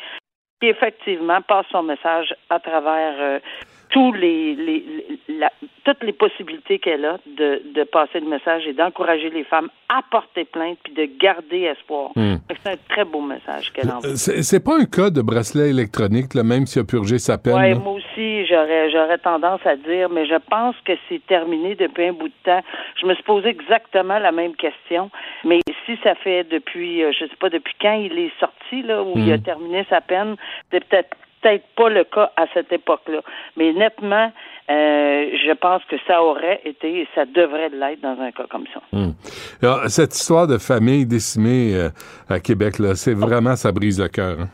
qui 0.62 0.70
effectivement 0.70 1.42
passe 1.42 1.66
son 1.72 1.84
message 1.84 2.34
à 2.50 2.60
travers 2.60 3.16
euh, 3.20 3.40
tous 3.94 4.12
les, 4.12 4.56
les 4.56 4.84
la, 5.30 5.52
toutes 5.84 6.04
les 6.04 6.14
possibilités 6.14 6.80
qu'elle 6.80 7.06
a 7.06 7.18
de, 7.28 7.62
de 7.76 7.84
passer 7.84 8.20
le 8.20 8.28
message 8.28 8.66
et 8.66 8.74
d'encourager 8.74 9.30
les 9.30 9.44
femmes 9.44 9.70
à 9.88 10.02
porter 10.10 10.46
plainte 10.46 10.80
puis 10.84 10.94
de 10.94 11.08
garder 11.20 11.62
espoir. 11.62 12.10
Hmm. 12.16 12.38
C'est 12.64 12.72
un 12.72 12.78
très 12.90 13.06
beau 13.06 13.22
message 13.22 13.72
qu'elle 13.72 13.92
envoie. 13.92 14.16
C'est 14.16 14.64
pas 14.64 14.78
un 14.80 14.86
cas 14.86 15.12
de 15.12 15.22
bracelet 15.22 15.70
électronique, 15.70 16.34
là, 16.34 16.44
même 16.44 16.66
s'il 16.66 16.82
a 16.82 16.86
purgé 16.86 17.20
sa 17.20 17.38
peine. 17.38 17.54
Ouais, 17.54 17.76
moi 17.76 17.94
aussi, 17.94 18.46
j'aurais 18.48 18.90
j'aurais 18.90 19.20
tendance 19.20 19.62
à 19.66 19.76
dire, 19.76 20.10
mais 20.10 20.26
je 20.26 20.40
pense 20.50 20.76
que 20.86 20.94
c'est 21.08 21.24
terminé 21.28 21.76
depuis 21.76 22.06
un 22.08 22.14
bout 22.14 22.30
de 22.30 22.34
temps. 22.44 22.64
Je 23.00 23.06
me 23.06 23.14
suis 23.14 23.24
posé 23.24 23.50
exactement 23.50 24.18
la 24.18 24.32
même 24.32 24.56
question, 24.56 25.12
mais 25.46 25.60
si 25.86 25.98
ça 26.04 26.16
fait 26.16 26.44
depuis, 26.50 27.04
euh, 27.04 27.12
je 27.12 27.26
sais 27.26 27.36
pas 27.40 27.50
depuis 27.50 27.76
quand 27.80 27.94
il 27.94 28.18
est 28.18 28.32
sorti 28.40 28.82
là, 28.82 29.04
où 29.04 29.14
il 29.16 29.32
a 29.32 29.38
Mm. 29.38 29.44
terminé 29.44 29.86
sa 29.90 30.02
peine, 30.02 30.36
c'est 30.72 30.84
peut-être 30.84 31.16
peut-être 31.44 31.66
pas 31.76 31.90
le 31.90 32.04
cas 32.06 32.32
à 32.38 32.46
cette 32.54 32.72
époque-là. 32.72 33.22
Mais 33.58 33.74
nettement, 33.74 34.32
euh, 34.70 35.30
je 35.46 35.54
pense 35.54 35.84
que 35.86 35.98
ça 36.08 36.24
aurait 36.24 36.62
été 36.66 37.02
et 37.02 37.08
ça 37.14 37.26
devrait 37.26 37.70
l'être 37.70 38.02
dans 38.02 38.18
un 38.20 38.32
cas 38.32 38.46
comme 38.50 38.66
ça. 38.74 38.82
Hmm. 38.92 39.12
Alors, 39.62 39.82
cette 39.88 40.16
histoire 40.16 40.48
de 40.48 40.58
famille 40.58 41.06
décimée 41.06 41.76
euh, 41.76 41.90
à 42.30 42.40
Québec, 42.40 42.80
là, 42.80 42.96
c'est 42.96 43.14
vraiment, 43.14 43.56
ça 43.56 43.72
brise 43.72 44.00
le 44.02 44.08
cœur. 44.08 44.40
hein? 44.40 44.48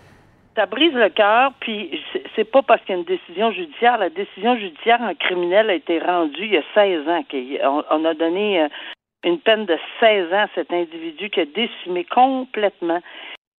ça 0.55 0.65
brise 0.65 0.93
le 0.93 1.07
cœur, 1.09 1.53
puis 1.61 2.01
c'est- 2.35 2.43
pas 2.51 2.61
parce 2.61 2.81
qu'il 2.81 2.93
y 2.95 2.97
a 2.97 2.99
une 2.99 3.05
décision 3.05 3.49
judiciaire. 3.51 3.97
La 3.97 4.09
décision 4.09 4.57
judiciaire 4.57 4.99
en 4.99 5.13
criminel 5.15 5.69
a 5.69 5.73
été 5.75 5.99
rendue 5.99 6.43
il 6.43 6.53
y 6.53 6.57
a 6.57 6.63
16 6.73 7.07
ans. 7.07 7.23
on 7.91 8.03
a 8.03 8.13
donné 8.13 8.63
euh, 8.63 8.67
une 9.23 9.39
peine 9.39 9.65
de 9.65 9.77
16 10.01 10.33
ans 10.33 10.43
à 10.43 10.47
cet 10.55 10.73
individu 10.73 11.29
qui 11.29 11.39
a 11.41 11.45
décimé 11.45 12.05
complètement 12.13 12.99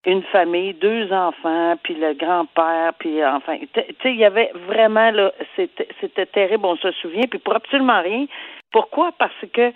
une 0.06 0.22
famille, 0.24 0.74
deux 0.74 1.12
enfants, 1.12 1.74
puis 1.82 1.94
le 1.94 2.14
grand-père, 2.14 2.94
puis 2.98 3.24
enfin, 3.24 3.58
tu 3.58 3.82
sais, 4.02 4.12
il 4.12 4.16
y 4.16 4.24
avait 4.24 4.50
vraiment, 4.66 5.10
là, 5.10 5.32
c'était 5.56 6.26
terrible, 6.26 6.64
on 6.64 6.76
se 6.76 6.90
souvient, 6.92 7.26
puis 7.28 7.38
pour 7.38 7.54
absolument 7.54 8.00
rien. 8.00 8.26
Pourquoi? 8.72 9.12
Parce 9.18 9.44
que 9.52 9.72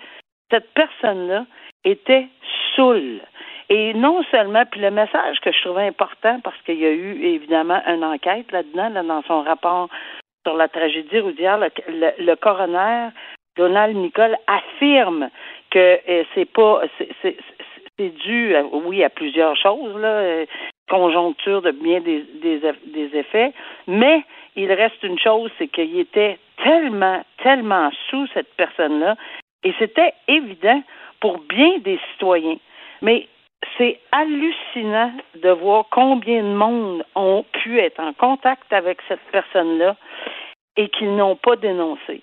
cette 0.50 0.72
personne-là 0.72 1.44
était 1.84 2.26
saoule. 2.74 3.20
Et 3.68 3.94
non 3.94 4.22
seulement, 4.30 4.64
puis 4.70 4.80
le 4.80 4.90
message 4.90 5.40
que 5.40 5.52
je 5.52 5.60
trouvais 5.62 5.86
important, 5.86 6.40
parce 6.42 6.60
qu'il 6.62 6.78
y 6.78 6.86
a 6.86 6.92
eu 6.92 7.22
évidemment 7.22 7.82
une 7.86 8.04
enquête 8.04 8.50
là-dedans, 8.52 8.90
là, 8.90 9.02
dans 9.02 9.22
son 9.22 9.42
rapport 9.42 9.88
sur 10.46 10.56
la 10.56 10.68
tragédie 10.68 11.18
routière, 11.18 11.58
le, 11.58 11.70
le, 11.88 12.24
le 12.24 12.36
coroner 12.36 13.08
Donald 13.56 13.96
Nicole 13.96 14.36
affirme 14.46 15.30
que 15.70 16.00
euh, 16.08 16.24
c'est 16.34 16.50
pas 16.50 16.82
c'est- 17.98 18.10
dû, 18.10 18.54
à- 18.56 18.64
oui, 18.64 19.02
à 19.04 19.10
plusieurs 19.10 19.56
choses, 19.56 19.96
là, 19.96 20.08
euh, 20.08 20.46
conjoncture 20.88 21.62
de 21.62 21.70
bien 21.70 22.00
des, 22.00 22.22
des, 22.42 22.60
des 22.86 23.16
effets, 23.18 23.52
mais 23.86 24.22
il 24.56 24.70
reste 24.72 25.02
une 25.02 25.18
chose, 25.18 25.50
c'est 25.58 25.68
qu'il 25.68 25.98
était 25.98 26.38
tellement, 26.62 27.22
tellement 27.42 27.90
sous 28.10 28.26
cette 28.34 28.52
personne-là, 28.56 29.16
et 29.64 29.72
c'était 29.78 30.12
évident 30.28 30.82
pour 31.20 31.38
bien 31.38 31.78
des 31.78 31.98
citoyens. 32.12 32.58
Mais 33.00 33.26
c'est 33.78 33.98
hallucinant 34.12 35.12
de 35.42 35.48
voir 35.50 35.86
combien 35.90 36.42
de 36.42 36.54
monde 36.54 37.04
ont 37.14 37.44
pu 37.52 37.78
être 37.80 38.00
en 38.00 38.12
contact 38.12 38.70
avec 38.72 38.98
cette 39.08 39.24
personne-là 39.32 39.96
et 40.76 40.88
qu'ils 40.88 41.16
n'ont 41.16 41.36
pas 41.36 41.56
dénoncé. 41.56 42.20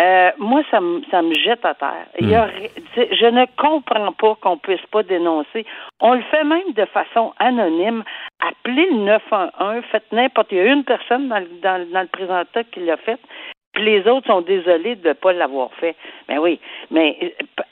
Euh, 0.00 0.30
moi, 0.38 0.62
ça 0.70 0.80
me, 0.80 1.02
ça 1.10 1.20
me 1.20 1.34
jette 1.34 1.64
à 1.64 1.74
terre. 1.74 2.06
Il 2.18 2.30
y 2.30 2.34
a, 2.34 2.48
sais, 2.94 3.08
je 3.14 3.26
ne 3.26 3.44
comprends 3.56 4.12
pas 4.12 4.34
qu'on 4.40 4.56
puisse 4.56 4.80
pas 4.90 5.02
dénoncer. 5.02 5.66
On 6.00 6.14
le 6.14 6.22
fait 6.22 6.44
même 6.44 6.72
de 6.74 6.84
façon 6.86 7.34
anonyme. 7.38 8.02
Appelez 8.40 8.88
le 8.90 8.96
911, 8.98 9.84
faites 9.90 10.10
n'importe. 10.12 10.48
Il 10.52 10.58
y 10.58 10.60
a 10.60 10.72
une 10.72 10.84
personne 10.84 11.28
dans, 11.28 11.38
le- 11.40 11.60
dans, 11.62 11.86
dans 11.92 12.00
le 12.00 12.06
présent 12.06 12.42
cas 12.52 12.62
qui 12.64 12.80
l'a 12.80 12.96
fait. 12.96 13.18
Puis 13.80 13.90
les 13.90 14.06
autres 14.10 14.26
sont 14.26 14.42
désolés 14.42 14.96
de 14.96 15.08
ne 15.08 15.12
pas 15.14 15.32
l'avoir 15.32 15.70
fait. 15.80 15.96
Mais 16.28 16.36
oui, 16.36 16.60
mais 16.90 17.16
euh, 17.22 17.26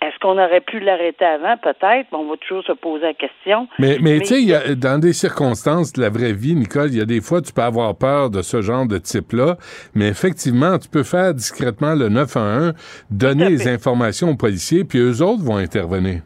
est-ce 0.06 0.18
qu'on 0.20 0.38
aurait 0.38 0.62
pu 0.62 0.80
l'arrêter 0.80 1.24
avant? 1.24 1.56
Peut-être. 1.58 2.06
mais 2.10 2.18
On 2.18 2.24
va 2.30 2.36
toujours 2.38 2.64
se 2.64 2.72
poser 2.72 3.04
la 3.04 3.14
question. 3.14 3.68
Mais, 3.78 3.98
mais, 4.00 4.14
Mais- 4.14 4.20
tu 4.20 4.46
sais, 4.48 4.74
dans 4.76 4.98
des 4.98 5.12
circonstances 5.12 5.92
de 5.92 6.00
la 6.00 6.08
vraie 6.08 6.32
vie, 6.32 6.54
Nicole, 6.54 6.88
il 6.90 6.98
y 6.98 7.02
a 7.02 7.04
des 7.04 7.20
fois, 7.20 7.42
tu 7.42 7.52
peux 7.52 7.60
avoir 7.62 7.94
peur 7.96 8.30
de 8.30 8.40
ce 8.40 8.62
genre 8.62 8.86
de 8.86 8.96
type-là, 8.96 9.56
mais 9.94 10.08
effectivement, 10.08 10.78
tu 10.78 10.88
peux 10.88 11.02
faire 11.02 11.34
discrètement 11.34 11.94
le 11.94 12.08
911, 12.08 12.72
donner 13.10 13.50
les 13.50 13.68
informations 13.68 14.30
aux 14.30 14.36
policiers, 14.36 14.84
puis 14.84 14.98
eux 15.00 15.22
autres 15.22 15.44
vont 15.44 15.56
intervenir. 15.58 16.22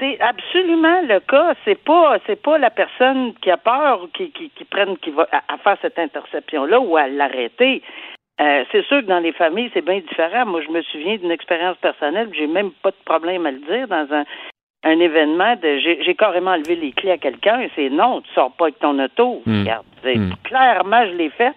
C'est 0.00 0.18
absolument 0.20 1.00
le 1.08 1.20
cas. 1.20 1.54
C'est 1.64 1.78
pas 1.82 2.18
c'est 2.26 2.42
pas 2.42 2.58
la 2.58 2.68
personne 2.70 3.32
qui 3.40 3.50
a 3.50 3.56
peur 3.56 4.06
qui 4.12 4.32
qui, 4.32 4.50
qui 4.50 4.64
prenne 4.64 4.98
qui 4.98 5.10
va 5.10 5.26
à, 5.32 5.54
à 5.54 5.56
faire 5.58 5.78
cette 5.80 5.98
interception 5.98 6.64
là 6.66 6.80
ou 6.80 6.96
à 6.96 7.06
l'arrêter. 7.06 7.80
Euh, 8.40 8.64
c'est 8.72 8.84
sûr 8.86 9.00
que 9.00 9.06
dans 9.06 9.20
les 9.20 9.32
familles, 9.32 9.70
c'est 9.74 9.84
bien 9.84 10.00
différent. 10.00 10.44
Moi, 10.46 10.60
je 10.62 10.70
me 10.70 10.82
souviens 10.82 11.16
d'une 11.16 11.30
expérience 11.30 11.76
personnelle, 11.78 12.28
j'ai 12.32 12.46
même 12.48 12.72
pas 12.82 12.90
de 12.90 12.96
problème 13.04 13.46
à 13.46 13.50
le 13.52 13.58
dire 13.58 13.88
dans 13.88 14.06
un 14.12 14.24
un 14.86 15.00
événement 15.00 15.56
de 15.56 15.78
j'ai 15.78 16.14
carrément 16.14 16.50
enlevé 16.50 16.76
les 16.76 16.92
clés 16.92 17.12
à 17.12 17.16
quelqu'un 17.16 17.58
et 17.60 17.70
c'est 17.74 17.88
non, 17.88 18.20
tu 18.20 18.30
sors 18.34 18.52
pas 18.52 18.64
avec 18.66 18.78
ton 18.80 18.98
auto. 18.98 19.40
Mm. 19.46 19.60
Regarde, 19.60 19.86
c'est- 20.02 20.16
Mm. 20.16 20.32
clairement 20.44 21.06
je 21.06 21.12
l'ai 21.12 21.30
fait. 21.30 21.54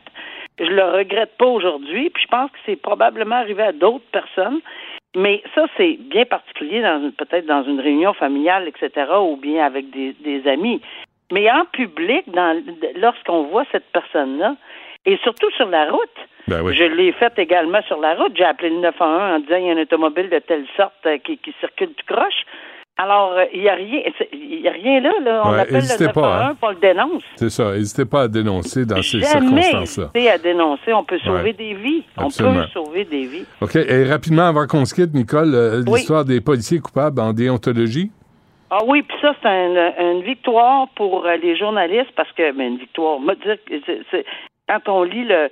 Je 0.60 0.64
le 0.72 0.84
regrette 0.86 1.36
pas 1.38 1.46
aujourd'hui, 1.46 2.10
puis 2.10 2.24
je 2.24 2.28
pense 2.30 2.50
que 2.52 2.58
c'est 2.66 2.78
probablement 2.82 3.36
arrivé 3.36 3.64
à 3.64 3.74
d'autres 3.74 4.10
personnes. 4.14 4.62
Mais 5.16 5.44
ça, 5.54 5.66
c'est 5.76 5.98
bien 6.00 6.24
particulier 6.26 6.82
dans 6.82 7.12
peut-être 7.18 7.46
dans 7.46 7.64
une 7.64 7.80
réunion 7.82 8.14
familiale, 8.14 8.68
etc., 8.68 8.92
ou 9.20 9.36
bien 9.36 9.66
avec 9.66 9.90
des, 9.90 10.14
des 10.22 10.48
amis. 10.48 10.80
Mais 11.32 11.52
en 11.52 11.66
public, 11.66 12.24
dans, 12.32 12.64
lorsqu'on 12.96 13.44
voit 13.44 13.66
cette 13.74 13.92
personne-là, 13.92 14.56
et 15.08 15.18
surtout 15.24 15.50
sur 15.58 15.68
la 15.68 15.90
route, 15.90 16.18
Ben 16.48 16.62
oui. 16.62 16.76
je 16.76 16.84
l'ai 16.84 17.12
fait 17.14 17.34
également 17.40 17.82
sur 17.88 18.00
la 18.00 18.14
route. 18.16 18.34
J'ai 18.36 18.44
appelé 18.46 18.70
le 18.70 18.82
911 18.82 19.22
en 19.36 19.40
disant 19.40 19.56
il 19.58 19.66
y 19.66 19.70
a 19.72 19.74
un 19.74 19.82
automobile 19.82 20.30
de 20.30 20.40
telle 20.40 20.66
sorte 20.78 20.94
euh, 21.08 21.18
qui, 21.18 21.38
qui 21.40 21.54
circule 21.60 21.90
tout 21.96 22.14
croche. 22.14 22.44
Alors, 23.00 23.34
euh, 23.34 23.46
il 23.54 23.62
n'y 23.62 23.70
a 23.70 23.76
rien, 23.76 24.02
il 24.34 24.60
y 24.62 24.68
a 24.68 24.72
rien 24.72 25.00
là, 25.02 25.12
là. 25.24 25.42
On 25.46 25.52
Ouais, 25.52 25.60
appelle 25.60 25.74
le 25.74 25.78
hésitez 25.80 26.06
911 26.06 26.14
pas, 26.14 26.46
hein. 26.48 26.56
on 26.64 26.70
le 26.70 26.76
dénonce. 26.78 27.24
C'est 27.36 27.50
ça. 27.52 27.72
N'hésitez 27.74 28.06
pas 28.06 28.22
à 28.24 28.28
dénoncer 28.28 28.86
dans 28.86 29.02
ces 29.04 29.22
circonstances-là. 29.22 30.10
à 30.34 30.38
dénoncer. 30.40 30.94
On 30.94 31.04
peut 31.04 31.20
sauver 31.20 31.44
Ouais. 31.44 31.54
des 31.54 31.74
vies. 31.76 32.04
Absolument. 32.18 32.56
On 32.56 32.62
peut 32.64 32.70
sauver 32.74 33.06
des 33.06 33.26
vies. 33.28 33.46
OK. 33.62 33.76
Et 33.76 34.04
rapidement, 34.06 34.48
avant 34.48 34.66
qu'on 34.66 34.84
se 34.86 34.96
quitte, 34.96 35.14
Nicole, 35.14 35.54
euh, 35.54 35.84
Oui. 35.88 36.00
l'histoire 36.00 36.26
des 36.26 36.42
policiers 36.42 36.80
coupables 36.80 37.22
en 37.22 37.34
déontologie. 37.34 38.10
Ah 38.72 38.80
oui, 38.88 39.04
puis 39.04 39.16
ça, 39.22 39.34
c'est 39.42 39.48
un- 39.48 40.12
une 40.14 40.24
victoire 40.24 40.88
pour 40.96 41.24
les 41.42 41.56
journalistes 41.56 42.12
parce 42.16 42.32
que, 42.34 42.52
mais 42.52 42.68
une 42.68 42.78
victoire, 42.80 43.20
me 43.20 43.36
dire 43.36 43.58
quand 44.68 44.88
on 44.90 45.04
lit 45.04 45.24
le, 45.26 45.50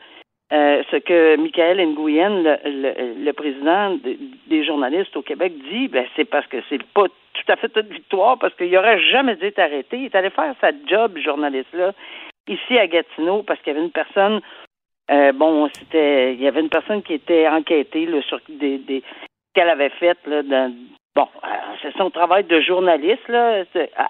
euh, 0.54 0.84
ce 0.92 0.98
que 0.98 1.36
Michael 1.38 1.80
Nguyen, 1.88 2.44
le, 2.44 3.24
le- 3.24 3.34
président 3.34 3.92
de- 3.96 4.18
des 4.48 4.64
journalistes 4.64 5.16
au 5.18 5.22
Québec, 5.22 5.54
dit, 5.70 5.88
ben, 5.88 6.06
c'est 6.16 6.26
parce 6.26 6.48
que 6.48 6.58
c'est 6.70 6.84
pas 6.94 7.06
tout 7.08 7.52
à 7.52 7.56
fait 7.56 7.72
une 7.76 7.88
victoire 7.94 8.38
parce 8.40 8.54
qu'il 8.56 8.76
aurait 8.78 9.00
jamais 9.02 9.36
dû 9.36 9.46
être 9.46 9.60
arrêté. 9.60 9.98
Il 9.98 10.06
est 10.06 10.16
allé 10.16 10.30
faire 10.30 10.54
sa 10.62 10.72
job, 10.88 11.18
journaliste-là, 11.18 11.94
ici 12.48 12.78
à 12.78 12.88
Gatineau 12.88 13.44
parce 13.44 13.60
qu'il 13.62 13.74
y 13.74 13.76
avait 13.76 13.86
une 13.86 13.92
personne, 13.92 14.42
euh, 15.12 15.32
bon, 15.34 15.70
c'était, 15.74 16.34
il 16.34 16.42
y 16.42 16.48
avait 16.48 16.62
une 16.62 16.70
personne 16.70 17.02
qui 17.04 17.14
était 17.14 17.48
enquêtée 17.48 18.08
sur 18.28 18.40
des, 18.50 19.04
qu'elle 19.54 19.70
avait 19.70 19.90
fait 19.90 20.18
dans, 20.28 20.74
Bon, 21.16 21.28
euh, 21.46 21.48
c'est 21.82 21.96
son 21.98 22.10
travail 22.10 22.44
de 22.44 22.60
journaliste 22.60 23.28
là, 23.30 23.64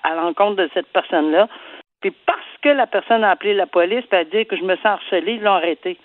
à 0.04 0.16
l'encontre 0.16 0.56
de 0.56 0.70
cette 0.74 0.88
personne-là. 0.88 1.48
Puis 2.02 2.12
parce 2.26 2.40
que 2.62 2.70
la 2.70 2.88
personne 2.88 3.24
a 3.24 3.32
appelé 3.32 3.54
la 3.54 3.68
police 3.68 4.06
et 4.12 4.16
a 4.16 4.24
dit 4.24 4.46
que 4.46 4.56
je 4.56 4.64
me 4.64 4.76
sens 4.78 4.86
harcelé, 4.86 5.34
ils 5.34 5.42
l'ont 5.42 5.54
arrêté. 5.54 5.98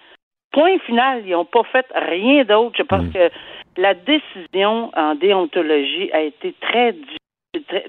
Point 0.53 0.79
final, 0.81 1.23
ils 1.25 1.33
n'ont 1.33 1.45
pas 1.45 1.63
fait 1.65 1.87
rien 1.95 2.45
d'autre. 2.45 2.77
Je 2.77 2.83
pense 2.83 3.07
que 3.13 3.31
la 3.77 3.95
décision 3.95 4.91
en 4.97 5.15
déontologie 5.15 6.11
a 6.13 6.21
été 6.21 6.55
très, 6.61 6.95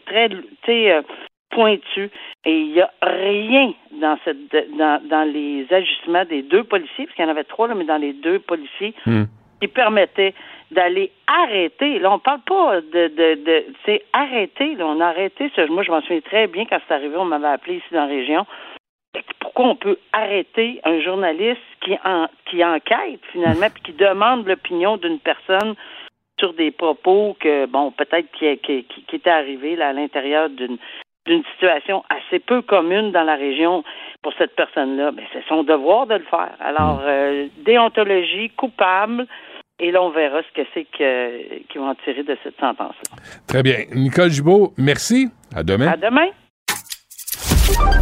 très, 0.06 0.30
très 0.62 0.92
euh, 0.92 1.02
pointue. 1.50 2.10
Et 2.46 2.60
il 2.60 2.74
n'y 2.74 2.82
a 2.82 2.92
rien 3.02 3.74
dans, 4.00 4.18
cette, 4.24 4.52
dans, 4.78 5.02
dans 5.08 5.32
les 5.32 5.66
ajustements 5.72 6.26
des 6.26 6.44
deux 6.44 6.64
policiers, 6.64 7.06
parce 7.06 7.16
qu'il 7.16 7.26
y 7.26 7.28
en 7.28 7.32
avait 7.32 7.44
trois, 7.44 7.68
là, 7.68 7.76
mais 7.76 7.86
dans 7.86 7.98
les 7.98 8.14
deux 8.14 8.40
policiers, 8.40 8.94
Hmm. 9.06 9.24
Qui 9.62 9.68
permettait 9.68 10.34
d'aller 10.72 11.12
arrêter. 11.28 12.00
Là, 12.00 12.14
on 12.14 12.20
parle 12.20 12.42
pas 12.42 12.82
de, 12.82 13.08
de, 13.08 13.44
de 13.44 13.66
c'est 13.86 14.04
arrêter. 14.14 14.76
Là, 14.76 14.88
on 14.88 15.00
a 15.00 15.08
arrêté. 15.08 15.52
Ça, 15.56 15.66
moi, 15.68 15.84
je 15.84 15.92
m'en 15.92 16.02
souviens 16.02 16.22
très 16.22 16.48
bien 16.48 16.66
quand 16.66 16.80
c'est 16.88 16.94
arrivé. 16.94 17.16
On 17.18 17.26
m'avait 17.26 17.48
appelé 17.48 17.76
ici 17.76 17.88
dans 17.92 18.02
la 18.02 18.08
région. 18.08 18.46
Pourquoi 19.40 19.66
on 19.66 19.76
peut 19.76 19.98
arrêter 20.14 20.80
un 20.86 21.02
journaliste 21.02 21.62
qui 21.82 21.98
en, 22.06 22.28
qui 22.46 22.64
enquête 22.64 23.20
finalement 23.34 23.68
puis 23.74 23.84
qui 23.84 23.94
demande 23.94 24.48
l'opinion 24.48 24.96
d'une 24.96 25.20
personne 25.20 25.76
sur 26.40 26.54
des 26.54 26.72
propos 26.72 27.36
que 27.38 27.66
bon 27.66 27.92
peut-être 27.92 28.32
qui, 28.32 28.58
qui, 28.60 28.86
qui, 28.86 29.16
était 29.16 29.30
arrivé 29.30 29.76
là 29.76 29.90
à 29.90 29.94
l'intérieur 29.94 30.50
d'une 30.50 30.78
d'une 31.26 31.44
situation 31.54 32.04
assez 32.10 32.40
peu 32.40 32.62
commune 32.62 33.12
dans 33.12 33.24
la 33.24 33.36
région 33.36 33.84
pour 34.24 34.34
cette 34.38 34.56
personne-là, 34.56 35.12
ben, 35.12 35.26
c'est 35.34 35.44
son 35.48 35.64
devoir 35.64 36.08
de 36.08 36.16
le 36.16 36.24
faire. 36.24 36.56
Alors, 36.60 37.02
euh, 37.04 37.48
déontologie, 37.58 38.50
coupable, 38.50 39.28
et 39.82 39.92
là, 39.92 40.02
on 40.04 40.12
verra 40.12 40.42
ce 40.44 40.62
que 40.62 40.68
c'est 40.74 40.86
qu'ils 40.96 41.82
vont 41.82 41.90
en 41.90 41.96
tirer 41.96 42.24
de 42.24 42.38
cette 42.44 42.58
sentence-là. 42.60 43.18
Très 43.48 43.64
bien. 43.64 43.78
Nicole 43.94 44.30
Gibault, 44.30 44.74
merci. 44.78 45.30
À 45.56 45.64
demain. 45.64 45.88
À 45.88 45.98
demain. 45.98 46.28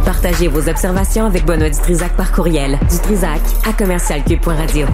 Partagez 0.04 0.48
vos 0.48 0.68
observations 0.68 1.24
avec 1.24 1.46
Benoît 1.46 1.70
Dutrisac 1.70 2.14
par 2.16 2.32
courriel. 2.32 2.78
Dutrisac 2.90 3.40
à 3.66 3.72
commercialcube.radio. 3.72 4.86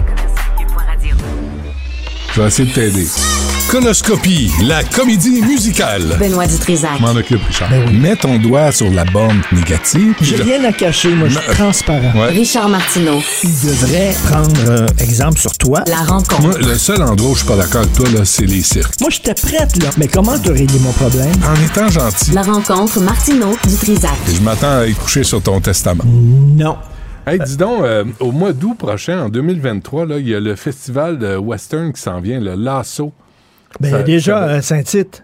Je 2.33 2.41
vais 2.41 2.47
essayer 2.47 2.69
de 2.69 2.73
t'aider. 2.73 3.46
Conoscopie, 3.71 4.49
la 4.65 4.81
comédie 4.81 5.41
musicale. 5.41 6.15
Benoît 6.17 6.47
Dutrisac. 6.47 7.01
M'en 7.01 7.11
occupe, 7.11 7.41
Richard. 7.43 7.69
Mets 7.91 8.15
ton 8.15 8.39
doigt 8.39 8.71
sur 8.71 8.89
la 8.89 9.03
borne 9.03 9.41
négative. 9.51 10.15
J'ai 10.21 10.37
je- 10.37 10.43
rien 10.43 10.63
à 10.63 10.71
cacher, 10.71 11.09
moi, 11.13 11.27
je 11.27 11.37
suis 11.37 11.49
transparent. 11.51 12.13
Ouais. 12.17 12.27
Richard 12.29 12.69
Martineau. 12.69 13.19
Il 13.43 13.49
devrait 13.51 14.15
prendre 14.23 14.53
euh, 14.69 14.85
exemple 14.99 15.37
sur 15.39 15.51
toi. 15.57 15.83
La 15.85 15.97
rencontre. 15.97 16.41
Moi, 16.41 16.57
le 16.59 16.77
seul 16.77 17.01
endroit 17.03 17.31
où 17.31 17.33
je 17.33 17.39
suis 17.39 17.47
pas 17.47 17.57
d'accord 17.57 17.81
avec 17.81 17.93
toi, 17.93 18.07
là, 18.13 18.23
c'est 18.23 18.45
les 18.45 18.61
cirques. 18.61 18.93
Moi, 19.01 19.09
j'étais 19.09 19.33
prête, 19.33 19.75
là. 19.83 19.89
Mais 19.97 20.07
comment 20.07 20.39
te 20.39 20.49
régler 20.49 20.79
mon 20.79 20.93
problème? 20.93 21.31
En 21.45 21.55
étant 21.65 21.89
gentil, 21.89 22.31
La 22.31 22.43
rencontre 22.43 23.01
Martineau 23.01 23.57
Dutrisac. 23.67 24.11
je 24.33 24.41
m'attends 24.41 24.79
à 24.79 24.85
y 24.85 24.93
coucher 24.93 25.25
sur 25.25 25.41
ton 25.41 25.59
testament. 25.59 26.03
Non. 26.05 26.77
Hey, 27.25 27.37
dis 27.45 27.57
donc, 27.57 27.81
euh, 27.83 28.05
au 28.21 28.31
mois 28.31 28.53
d'août 28.53 28.75
prochain, 28.77 29.23
en 29.25 29.29
2023, 29.29 30.05
là, 30.05 30.19
il 30.19 30.29
y 30.29 30.33
a 30.35 30.39
le 30.39 30.55
festival 30.55 31.19
de 31.19 31.35
western 31.35 31.91
qui 31.91 32.01
s'en 32.01 32.21
vient, 32.21 32.39
le 32.39 32.55
Lasso. 32.55 33.11
Ben, 33.79 33.91
Ça- 33.91 34.03
déjà, 34.03 34.33
ça- 34.33 34.47
euh, 34.47 34.61
Saint-Tite. 34.61 35.23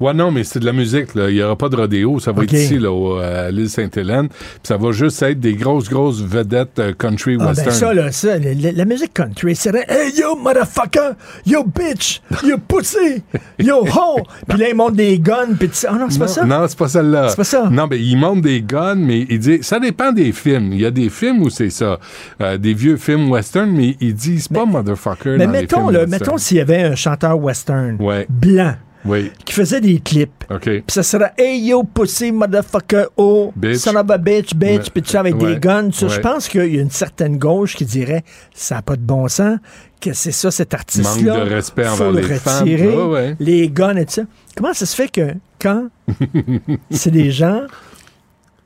Ouais, 0.00 0.12
non, 0.14 0.32
mais 0.32 0.42
c'est 0.42 0.58
de 0.58 0.64
la 0.66 0.72
musique, 0.72 1.14
là. 1.14 1.30
Il 1.30 1.36
n'y 1.36 1.42
aura 1.42 1.54
pas 1.56 1.68
de 1.68 1.76
rodéo. 1.76 2.18
Ça 2.18 2.32
va 2.32 2.42
être 2.42 2.52
ici, 2.52 2.78
là, 2.78 2.90
au- 2.90 3.18
à 3.18 3.50
l'île 3.52 3.68
Sainte-Hélène. 3.70 4.28
Puis 4.28 4.38
ça 4.64 4.76
va 4.76 4.90
juste 4.90 5.22
être 5.22 5.38
des 5.38 5.54
grosses, 5.54 5.88
grosses 5.88 6.20
vedettes 6.20 6.78
euh, 6.80 6.92
country 6.92 7.36
Ah, 7.38 7.44
ben 7.44 7.48
western. 7.50 7.70
ça, 7.70 7.94
là, 7.94 8.10
ça, 8.10 8.30
la, 8.38 8.84
musique 8.84 9.14
country, 9.14 9.54
c'est. 9.54 9.72
Hey, 9.88 10.12
yo, 10.18 10.34
motherfucker! 10.36 11.12
Yo, 11.46 11.64
bitch! 11.64 12.20
Yo, 12.44 12.56
pussy! 12.58 13.22
Yo, 13.60 13.84
ho! 13.86 14.20
Puis 14.48 14.58
là, 14.58 14.68
ils 14.70 14.74
montent 14.74 14.96
des 14.96 15.18
guns, 15.20 15.54
puis 15.58 15.68
tu 15.68 15.74
sais- 15.76 15.86
Ah 15.88 15.94
non, 15.96 16.06
c'est 16.10 16.18
pas 16.18 16.26
ça? 16.28 16.44
Non, 16.44 16.64
c'est 16.66 16.78
pas 16.78 16.88
celle-là. 16.88 17.28
C'est 17.28 17.36
pas 17.36 17.44
ça? 17.44 17.68
Non, 17.70 17.86
mais 17.88 18.00
il 18.00 18.16
monte 18.16 18.40
des 18.40 18.60
guns, 18.60 18.96
mais 18.96 19.26
il 19.30 19.38
dit. 19.38 19.58
Ça 19.62 19.78
dépend 19.78 20.10
des 20.10 20.32
films. 20.32 20.72
Il 20.72 20.80
y 20.80 20.86
a 20.86 20.90
des 20.90 21.10
films 21.10 21.42
où 21.42 21.50
c'est 21.50 21.70
ça. 21.70 21.98
Euh, 22.40 22.58
des 22.58 22.74
vieux 22.74 22.96
films 22.96 23.30
western, 23.30 23.70
mais 23.70 23.96
ils 24.00 24.14
disent 24.14 24.48
pas 24.48 24.64
motherfucker. 24.64 25.36
Mais 25.38 25.46
dans 25.46 25.52
les 25.52 25.60
mettons, 25.60 25.88
films 25.88 25.90
là, 25.92 26.06
mettons 26.06 26.38
s'il 26.38 26.56
y 26.56 26.60
avait 26.60 26.82
un 26.82 26.94
chanteur 26.96 27.38
western 27.38 27.96
Ouais. 28.00 28.26
blanc 28.28 28.74
Oui. 29.04 29.32
qui 29.44 29.52
faisait 29.52 29.80
des 29.80 29.98
clips. 30.00 30.44
OK. 30.50 30.62
Puis 30.64 30.82
ça 30.88 31.02
serait 31.02 31.32
Hey 31.36 31.60
yo, 31.66 31.82
pussy, 31.82 32.30
motherfucker, 32.30 33.06
oh, 33.16 33.52
son 33.76 33.96
of 33.96 34.10
a 34.10 34.18
bitch, 34.18 34.54
bitch, 34.54 34.90
puis 34.90 35.02
tout 35.02 35.10
ça 35.10 35.20
avec 35.20 35.40
Ouais. 35.40 35.54
des 35.54 35.60
guns. 35.60 35.90
Je 35.92 36.20
pense 36.20 36.48
qu'il 36.48 36.74
y 36.74 36.78
a 36.78 36.82
une 36.82 36.90
certaine 36.90 37.36
gauche 37.38 37.74
qui 37.74 37.84
dirait 37.84 38.24
ça 38.54 38.76
n'a 38.76 38.82
pas 38.82 38.96
de 38.96 39.02
bon 39.02 39.26
sens, 39.28 39.58
que 40.00 40.12
c'est 40.12 40.32
ça, 40.32 40.50
cet 40.50 40.74
artiste-là. 40.74 41.36
Manque 41.38 41.48
de 41.48 41.54
respect 41.54 41.84
faut 41.84 42.04
envers 42.04 42.12
le 42.12 42.20
les 42.28 42.34
retirer, 42.38 42.96
ouais. 42.96 43.36
les 43.40 43.68
guns 43.70 43.96
et 43.96 44.04
tout 44.06 44.12
ça. 44.12 44.22
Comment 44.56 44.72
ça 44.74 44.86
se 44.86 44.94
fait 44.94 45.08
que 45.08 45.34
quand 45.60 45.88
c'est 46.90 47.10
des 47.10 47.30
gens 47.30 47.62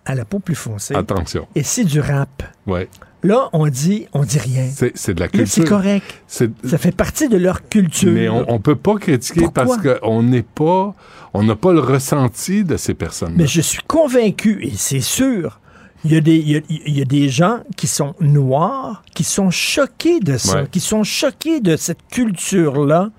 à 0.05 0.15
la 0.15 0.25
peau 0.25 0.39
plus 0.39 0.55
foncée 0.55 0.95
Attention. 0.95 1.47
et 1.55 1.63
c'est 1.63 1.85
du 1.85 2.01
rap, 2.01 2.43
Ouais. 2.67 2.89
Là, 3.23 3.49
on 3.53 3.67
dit, 3.69 4.07
on 4.13 4.23
dit 4.25 4.39
rien. 4.39 4.69
C'est 4.95 5.15
de 5.15 5.21
la 5.21 5.27
Là, 5.27 5.31
culture. 5.31 5.49
c'est 5.49 5.65
correct. 5.65 6.23
Ça 6.27 6.79
fait 6.79 6.95
partie 6.95 7.29
de 7.29 7.37
leur 7.37 7.69
culture. 7.69 8.13
Mais 8.13 8.29
on, 8.29 8.45
on 8.51 8.59
peut 8.61 8.77
pas 8.77 8.97
critiquer 8.97 9.43
Pourquoi? 9.43 9.65
parce 9.65 10.01
qu'on 10.01 10.23
n'est 10.23 10.43
pas, 10.43 10.95
on 11.35 11.43
n'a 11.43 11.57
pas 11.57 11.73
le 11.73 11.81
ressenti 11.81 12.65
de 12.65 12.77
ces 12.77 12.95
personnes. 12.95 13.35
Mais 13.37 13.47
je 13.47 13.61
suis 13.61 13.81
convaincu, 13.87 14.59
et 14.63 14.73
c'est 14.77 15.01
sûr, 15.01 15.61
il 16.05 16.13
y, 16.13 16.17
a 16.17 16.21
des, 16.21 16.37
il, 16.37 16.49
y 16.51 16.57
a, 16.57 16.61
il 16.69 16.99
y 16.99 17.03
a 17.03 17.05
des 17.05 17.29
gens 17.29 17.61
qui 17.77 17.89
sont 17.89 18.15
noirs, 18.21 19.03
qui 19.15 19.25
sont 19.25 19.51
choqués 19.51 20.21
de 20.21 20.37
ça, 20.37 20.63
Ouais. 20.63 20.69
qui 20.71 20.79
sont 20.79 21.03
choqués 21.03 21.59
de 21.61 21.75
cette 21.77 22.07
culture-là 22.13 23.11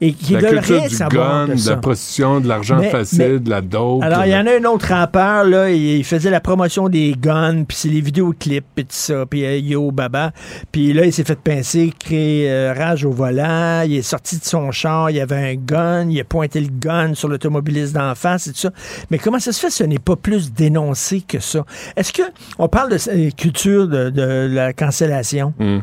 et 0.00 0.12
qui 0.12 0.34
la 0.34 0.40
veulent 0.40 0.58
rien 0.58 0.88
du 0.88 0.94
savoir 0.94 1.46
gun, 1.46 1.54
de 1.54 1.62
de 1.62 1.70
la 1.70 1.76
prostitution, 1.76 2.40
de 2.40 2.48
l'argent 2.48 2.80
facile, 2.82 3.18
mais- 3.32 3.38
de 3.38 3.50
la 3.50 3.60
dope. 3.62 4.02
Alors, 4.02 4.24
il 4.26 4.30
y 4.32 4.36
en 4.36 4.46
a 4.46 4.58
un 4.60 4.64
autre 4.64 4.88
rappeur, 4.88 5.44
là, 5.44 5.70
il 5.70 6.04
faisait 6.04 6.28
la 6.30 6.40
promotion 6.40 6.88
des 6.88 7.14
guns, 7.18 7.64
puis 7.66 7.76
c'est 7.76 7.88
les 7.88 8.00
vidéoclips, 8.02 8.64
puis 8.74 8.84
tout 8.84 8.90
ça, 8.92 9.24
puis 9.24 9.44
euh, 9.44 9.56
yo, 9.58 9.90
baba. 9.90 10.32
Puis 10.70 10.92
là, 10.92 11.04
il 11.06 11.12
s'est 11.12 11.24
fait 11.24 11.38
pincer, 11.38 11.92
créer 11.98 12.50
euh, 12.50 12.74
rage 12.76 13.04
au 13.04 13.10
volant, 13.10 13.82
il 13.86 13.94
est 13.96 14.02
sorti 14.02 14.38
de 14.38 14.44
son 14.44 14.70
char, 14.70 15.10
il 15.10 15.16
y 15.16 15.20
avait 15.20 15.52
un 15.52 15.54
gun, 15.54 16.10
il 16.10 16.20
a 16.20 16.24
pointé 16.24 16.60
le 16.60 16.68
gun 16.70 17.14
sur 17.14 17.28
l'automobiliste 17.28 17.94
d'en 17.94 18.14
face 18.14 18.48
et 18.48 18.52
tout 18.52 18.58
ça. 18.58 18.70
Mais 19.10 19.18
comment 19.18 19.38
ça 19.38 19.52
se 19.52 19.60
fait, 19.60 19.70
ce 19.70 19.84
n'est 19.84 19.98
pas 19.98 20.16
plus 20.16 20.52
dénoncé 20.52 21.22
que 21.26 21.38
ça? 21.40 21.64
Est-ce 21.96 22.12
que, 22.12 22.22
on 22.58 22.68
parle 22.68 22.90
de 22.90 22.98
euh, 23.08 23.30
culture 23.36 23.88
de, 23.88 24.10
de 24.10 24.48
la 24.52 24.72
cancellation? 24.72 25.54
Hmm. 25.58 25.78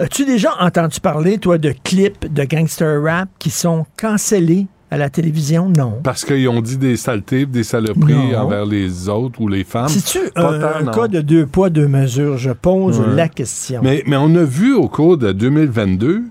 As-tu 0.00 0.24
déjà 0.24 0.50
entendu 0.60 0.98
parler, 1.00 1.38
toi, 1.38 1.58
de 1.58 1.72
clips 1.84 2.32
de 2.32 2.44
gangster 2.44 3.02
rap 3.02 3.28
qui 3.38 3.50
sont 3.50 3.84
cancellés 3.98 4.66
à 4.90 4.96
la 4.96 5.10
télévision? 5.10 5.68
Non. 5.68 6.00
Parce 6.02 6.24
qu'ils 6.24 6.48
ont 6.48 6.62
dit 6.62 6.78
des 6.78 6.96
saletés, 6.96 7.44
des 7.44 7.62
saloperies 7.64 8.32
Non. 8.32 8.38
envers 8.38 8.64
les 8.64 9.08
autres 9.10 9.40
ou 9.40 9.46
les 9.48 9.62
femmes. 9.62 9.88
C'est-tu 9.88 10.18
un, 10.36 10.62
un 10.62 10.90
cas 10.90 11.06
de 11.06 11.20
deux 11.20 11.44
poids, 11.46 11.68
deux 11.68 11.86
mesures? 11.86 12.38
Je 12.38 12.50
pose 12.50 12.98
Ouais. 12.98 13.14
la 13.14 13.28
question. 13.28 13.80
Mais, 13.84 14.02
mais 14.06 14.16
on 14.16 14.34
a 14.36 14.42
vu 14.44 14.72
au 14.74 14.88
cours 14.88 15.18
de 15.18 15.32
2022, 15.32 16.22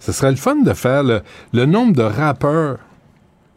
ce 0.00 0.12
serait 0.12 0.30
le 0.30 0.36
fun 0.36 0.56
de 0.56 0.74
faire 0.74 1.02
le, 1.02 1.22
le 1.54 1.64
nombre 1.64 1.94
de 1.94 2.02
rappeurs 2.02 2.76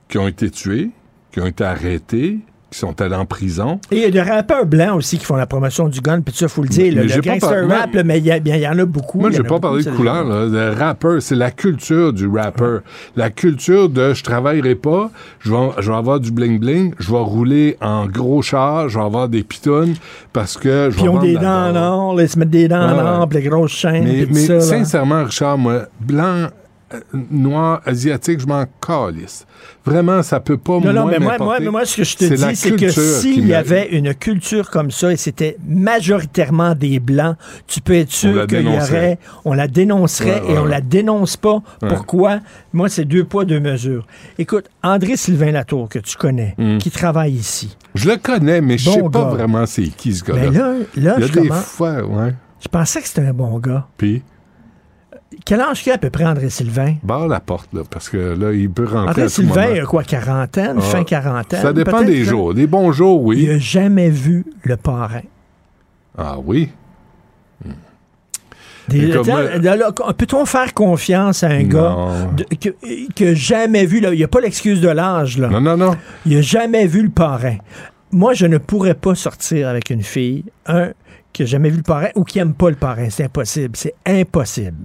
qui 0.07 0.17
ont 0.17 0.27
été 0.29 0.49
tués, 0.49 0.91
qui 1.33 1.41
ont 1.41 1.45
été 1.45 1.65
arrêtés, 1.65 2.39
qui 2.69 2.79
sont 2.79 2.99
allés 3.01 3.15
en 3.15 3.25
prison. 3.25 3.79
Et 3.91 3.95
il 3.97 4.01
y 4.01 4.05
a 4.05 4.11
des 4.11 4.21
rappeurs 4.21 4.65
blancs 4.65 4.95
aussi 4.97 5.17
qui 5.17 5.25
font 5.25 5.35
la 5.37 5.45
promotion 5.45 5.87
du 5.87 6.01
gun, 6.01 6.21
puis 6.21 6.35
ça, 6.35 6.47
faut 6.47 6.63
le 6.63 6.67
dire. 6.67 6.93
Mais 6.95 7.03
Le, 7.03 7.21
gangster 7.21 7.67
par- 7.67 7.79
rap, 7.79 7.93
là, 7.93 8.03
mais 8.03 8.19
il 8.19 8.25
y, 8.25 8.67
en 8.67 8.77
a 8.79 8.85
beaucoup. 8.85 9.19
Moi, 9.19 9.31
je 9.31 9.41
a 9.41 9.43
pas 9.43 9.59
parler 9.59 9.83
de 9.83 9.89
couleur, 9.91 10.25
là. 10.25 10.45
Le 10.45 10.73
rappeur, 10.77 11.21
c'est 11.21 11.35
la 11.35 11.51
culture 11.51 12.11
du 12.11 12.27
rappeur. 12.27 12.81
La 13.15 13.29
culture 13.29 13.89
de 13.89 14.13
je 14.13 14.23
travaillerai 14.23 14.75
pas, 14.75 15.09
je 15.39 15.51
vais, 15.51 15.69
je 15.79 15.89
vais 15.91 15.97
avoir 15.97 16.19
du 16.19 16.31
bling-bling, 16.31 16.93
je 16.99 17.09
vais 17.11 17.17
rouler 17.17 17.77
en 17.81 18.05
gros 18.05 18.41
char, 18.41 18.89
je 18.89 18.97
vais 18.99 19.05
avoir 19.05 19.29
des 19.29 19.43
pitounes 19.43 19.95
parce 20.33 20.57
que 20.57 20.89
je 20.91 20.95
Puis 20.95 21.03
vais 21.05 21.09
ils 21.11 21.15
ont 21.15 21.21
des 21.21 21.35
dents 21.35 21.69
en 21.71 21.75
or, 21.75 22.21
ils 22.21 22.27
se 22.29 22.37
mettent 22.37 22.49
des 22.49 22.67
dents 22.67 22.81
en 22.81 23.21
or, 23.21 23.29
les 23.31 23.41
grosses 23.43 23.71
chaînes, 23.71 24.03
Mais, 24.03 24.27
mais 24.29 24.41
tout 24.41 24.47
ça. 24.47 24.61
sincèrement, 24.61 25.23
Richard, 25.23 25.57
moi, 25.57 25.83
blanc, 26.01 26.47
noir, 27.31 27.81
asiatique, 27.85 28.39
je 28.39 28.47
m'en 28.47 28.63
calisse. 28.85 29.45
Vraiment, 29.85 30.23
ça 30.23 30.39
peut 30.39 30.57
pas 30.57 30.79
Non, 30.79 30.93
non, 30.93 31.05
mais 31.05 31.19
moi, 31.19 31.37
moi, 31.37 31.57
mais 31.59 31.69
moi, 31.69 31.85
ce 31.85 31.97
que 31.97 32.03
je 32.03 32.15
te 32.17 32.25
dis, 32.25 32.55
c'est 32.55 32.75
que 32.75 32.89
s'il 32.89 33.45
y 33.47 33.53
avait 33.53 33.89
une 33.89 34.13
culture 34.13 34.69
comme 34.69 34.91
ça 34.91 35.11
et 35.11 35.17
c'était 35.17 35.57
majoritairement 35.67 36.75
des 36.75 36.99
Blancs, 36.99 37.35
tu 37.67 37.81
peux 37.81 37.93
être 37.95 38.11
sûr 38.11 38.47
qu'il 38.47 38.61
y 38.61 38.67
aurait, 38.67 39.19
on 39.45 39.53
la 39.53 39.67
dénoncerait 39.67 40.41
Ouais, 40.41 40.51
et 40.53 40.57
on 40.57 40.63
ouais. 40.63 40.69
la 40.69 40.81
dénonce 40.81 41.37
pas. 41.37 41.61
Pourquoi? 41.87 42.39
Moi, 42.73 42.89
c'est 42.89 43.05
deux 43.05 43.23
poids, 43.23 43.45
deux 43.45 43.59
mesures. 43.59 44.05
Écoute, 44.37 44.65
André-Sylvain 44.83 45.51
Latour, 45.51 45.89
que 45.89 45.99
tu 45.99 46.15
connais, 46.17 46.55
Mm. 46.57 46.77
qui 46.79 46.91
travaille 46.91 47.33
ici. 47.33 47.77
Je 47.95 48.09
le 48.09 48.17
connais, 48.17 48.61
mais 48.61 48.77
je 48.77 48.85
Bon 48.89 48.95
sais 48.95 49.09
pas 49.11 49.25
vraiment 49.25 49.65
c'est 49.65 49.83
qui 49.87 50.13
ce 50.13 50.23
gars-là. 50.23 50.41
Mais 50.51 50.57
là, 50.57 50.73
là, 50.73 50.75
Il 50.95 51.03
y 51.03 51.09
a 51.09 51.27
je, 51.27 51.31
des 51.39 51.49
fois, 51.49 52.03
ouais. 52.03 52.33
je 52.61 52.67
pensais 52.67 53.01
que 53.01 53.07
c'était 53.07 53.21
un 53.27 53.33
bon 53.33 53.57
gars. 53.59 53.87
Puis, 53.97 54.21
Quel 55.45 55.59
âge 55.61 55.83
qu'il 55.83 55.91
a 55.91 55.95
à 55.95 55.97
peu 55.97 56.09
près, 56.09 56.25
André-Sylvain? 56.25 56.95
barre 57.03 57.27
la 57.27 57.39
porte, 57.39 57.69
là, 57.73 57.81
parce 57.89 58.09
que 58.09 58.17
là, 58.17 58.53
il 58.53 58.69
peut 58.69 58.85
rentrer 58.85 59.23
à 59.23 59.27
moment. 59.41 59.73
il 59.75 59.79
a 59.81 59.85
quoi, 59.85 60.03
quarantaine, 60.03 60.75
Ah, 60.77 60.81
fin 60.81 61.03
quarantaine? 61.03 61.61
Ça 61.61 61.73
dépend 61.73 62.01
des 62.01 62.23
jours. 62.23 62.53
Des 62.53 62.67
bons 62.67 62.91
jours, 62.91 63.21
oui. 63.23 63.43
Il 63.43 63.51
a 63.51 63.59
jamais 63.59 64.09
vu 64.09 64.45
le 64.63 64.77
parrain. 64.77 65.21
Ah 66.17 66.37
oui? 66.43 66.69
Euh, 68.93 70.13
Peut-on 70.17 70.45
faire 70.45 70.73
confiance 70.73 71.43
à 71.43 71.47
un 71.49 71.63
gars 71.63 71.95
de- 72.37 72.45
que, 72.55 72.69
que 73.13 73.33
jamais 73.35 73.85
vu, 73.85 73.99
là, 73.99 74.13
il 74.13 74.17
n'y 74.17 74.23
a 74.23 74.27
pas 74.29 74.39
l'excuse 74.39 74.79
de 74.79 74.87
l'âge, 74.87 75.37
là. 75.37 75.49
Non, 75.49 75.59
non, 75.59 75.75
non. 75.75 75.95
il 76.25 76.35
n'a 76.35 76.41
jamais 76.41 76.87
vu 76.87 77.03
le 77.03 77.09
parrain. 77.09 77.57
Moi, 78.11 78.33
je 78.33 78.45
ne 78.45 78.57
pourrais 78.57 78.93
pas 78.93 79.13
sortir 79.15 79.67
avec 79.67 79.89
une 79.89 80.03
fille, 80.03 80.45
un, 80.67 80.91
qui 81.33 81.41
n'a 81.41 81.47
jamais 81.47 81.69
vu 81.69 81.77
le 81.77 81.83
parrain 81.83 82.07
ou 82.15 82.23
qui 82.23 82.37
n'aime 82.37 82.53
pas 82.53 82.69
le 82.69 82.77
parrain. 82.77 83.09
C'est 83.09 83.25
impossible. 83.25 83.75
C'est 83.75 83.93
impossible. 84.05 84.77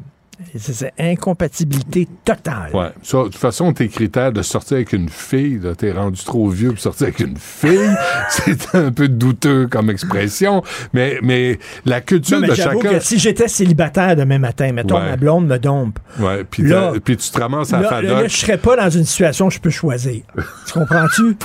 C'est 0.58 0.92
incompatibilité 0.98 2.08
totale. 2.24 2.70
Ouais. 2.74 2.88
Ça, 3.02 3.18
de 3.18 3.22
toute 3.24 3.36
façon, 3.36 3.72
tes 3.72 3.88
critères 3.88 4.32
de 4.32 4.42
sortir 4.42 4.76
avec 4.76 4.92
une 4.92 5.08
fille, 5.08 5.60
t'es 5.78 5.92
rendu 5.92 6.22
trop 6.24 6.48
vieux 6.48 6.70
pour 6.70 6.78
sortir 6.80 7.08
avec 7.08 7.20
une 7.20 7.36
fille. 7.36 7.90
c'est 8.28 8.74
un 8.74 8.92
peu 8.92 9.08
douteux 9.08 9.66
comme 9.68 9.90
expression. 9.90 10.62
Mais, 10.92 11.18
mais 11.22 11.58
la 11.84 12.00
culture 12.00 12.36
Non, 12.40 12.42
mais 12.42 12.48
de 12.48 12.54
chacun. 12.54 12.78
que 12.78 13.00
si 13.00 13.18
j'étais 13.18 13.48
célibataire 13.48 14.16
demain 14.16 14.38
matin, 14.38 14.72
mettons, 14.72 14.96
Ouais. 14.96 15.10
ma 15.10 15.16
blonde 15.16 15.46
me 15.46 15.58
dompe, 15.58 15.98
Ouais. 16.20 16.44
Puis, 16.44 16.62
Là- 16.64 16.90
t'as- 16.94 17.00
puis 17.00 17.16
tu 17.16 17.30
te 17.30 17.40
ramasses 17.40 17.72
à 17.72 17.76
la 17.78 17.82
là, 17.82 17.88
fadoc. 17.88 18.28
je 18.28 18.36
serais 18.36 18.58
pas 18.58 18.76
dans 18.76 18.90
une 18.90 19.04
situation 19.04 19.46
où 19.46 19.50
je 19.50 19.58
peux 19.58 19.70
choisir. 19.70 20.22
tu 20.66 20.72
comprends-tu? 20.74 21.36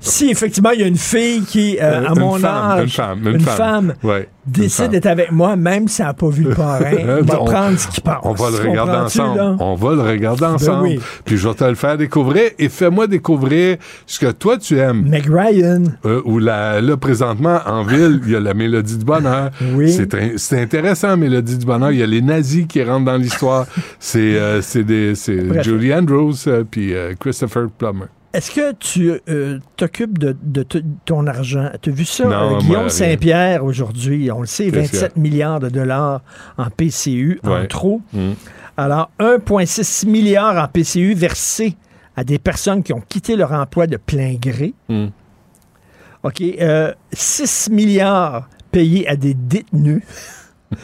Si 0.00 0.30
effectivement 0.30 0.70
il 0.70 0.80
y 0.80 0.84
a 0.84 0.86
une 0.86 0.96
fille 0.96 1.42
qui, 1.42 1.78
euh, 1.80 1.82
Euh, 2.02 2.06
à 2.08 2.12
une 2.12 2.18
mon 2.20 2.38
femme, 2.38 2.70
âge, 2.72 2.82
une 2.84 2.88
femme, 2.90 3.20
une 3.26 3.34
une 3.34 3.40
femme. 3.40 3.56
femme 3.56 3.94
Ouais, 4.02 4.28
décide 4.46 4.90
d'être 4.90 5.06
avec 5.06 5.32
moi, 5.32 5.56
même 5.56 5.88
si 5.88 6.02
elle 6.02 6.08
n'a 6.08 6.14
pas 6.14 6.28
vu 6.28 6.44
le 6.44 6.50
parrain, 6.54 6.92
on 7.20 7.22
va 7.22 7.36
prendre 7.36 7.78
ce 7.78 7.88
qui 7.88 8.00
passe. 8.00 8.18
On 8.22 8.32
va 8.32 8.50
le 8.50 8.68
regarder 8.68 8.92
ensemble. 8.92 9.56
On 9.60 9.74
va 9.74 9.94
le 9.94 10.02
regarder 10.02 10.44
ensemble. 10.44 10.82
oui. 10.88 11.00
Puis 11.24 11.36
je 11.36 11.48
vais 11.48 11.54
te 11.54 11.64
le 11.64 11.74
faire 11.74 11.96
découvrir 11.96 12.50
et 12.58 12.68
fais-moi 12.68 13.06
découvrir 13.06 13.76
ce 14.06 14.18
que 14.20 14.30
toi 14.32 14.56
tu 14.58 14.78
aimes. 14.78 15.02
Meg 15.08 15.26
Ryan. 15.30 15.82
Euh, 16.04 16.22
la, 16.40 16.80
là, 16.80 16.96
présentement, 16.96 17.58
en 17.66 17.82
ville, 17.84 18.20
il 18.26 18.32
y 18.32 18.36
a 18.36 18.40
la 18.40 18.54
Mélodie 18.54 18.98
du 18.98 19.04
Bonheur. 19.04 19.50
Oui. 19.74 19.90
C'est, 19.92 20.14
in- 20.14 20.32
c'est 20.36 20.60
intéressant, 20.60 21.16
Mélodie 21.16 21.58
du 21.58 21.66
Bonheur. 21.66 21.90
Il 21.92 21.98
y 21.98 22.02
a 22.02 22.06
les 22.06 22.22
nazis 22.22 22.66
qui 22.66 22.82
rentrent 22.82 23.04
dans 23.06 23.16
l'histoire. 23.16 23.66
c'est, 23.98 24.18
euh, 24.36 24.60
c'est, 24.62 24.84
des, 24.84 25.14
c'est 25.14 25.36
Bref. 25.36 25.64
Julie 25.64 25.94
Andrews 25.94 26.34
euh, 26.46 26.64
puis 26.68 26.94
euh, 26.94 27.14
Christopher 27.18 27.68
Plummer. 27.78 28.06
Est-ce 28.34 28.50
que 28.50 28.72
tu 28.72 29.12
euh, 29.28 29.60
t'occupes 29.76 30.18
de, 30.18 30.36
ton 31.04 31.26
argent? 31.28 31.70
Tu 31.80 31.90
as 31.90 31.92
vu 31.92 32.04
ça? 32.04 32.24
Non, 32.24 32.56
euh, 32.56 32.58
Guillaume. 32.58 32.88
Saint-Pierre, 32.88 33.64
aujourd'hui, 33.64 34.28
on 34.32 34.40
le 34.40 34.48
sait, 34.48 34.72
Qu'est-ce 34.72 34.92
27 34.92 35.16
milliards 35.16 35.60
de 35.60 35.68
dollars 35.68 36.20
en 36.58 36.68
PCU, 36.68 37.38
en 37.44 37.64
trop. 37.66 38.02
Mm. 38.12 38.32
Alors, 38.76 39.10
1,6 39.20 40.08
milliard 40.08 40.56
en 40.56 40.66
PCU 40.66 41.14
versé 41.14 41.76
à 42.16 42.24
des 42.24 42.40
personnes 42.40 42.82
qui 42.82 42.92
ont 42.92 43.02
quitté 43.08 43.36
leur 43.36 43.52
emploi 43.52 43.86
de 43.86 43.96
plein 43.96 44.34
gré. 44.34 44.74
Mm. 44.88 45.06
OK. 46.24 46.40
euh, 46.40 46.92
6 47.12 47.70
milliards 47.70 48.48
payés 48.72 49.08
à 49.08 49.14
des 49.14 49.34
détenus. 49.34 50.02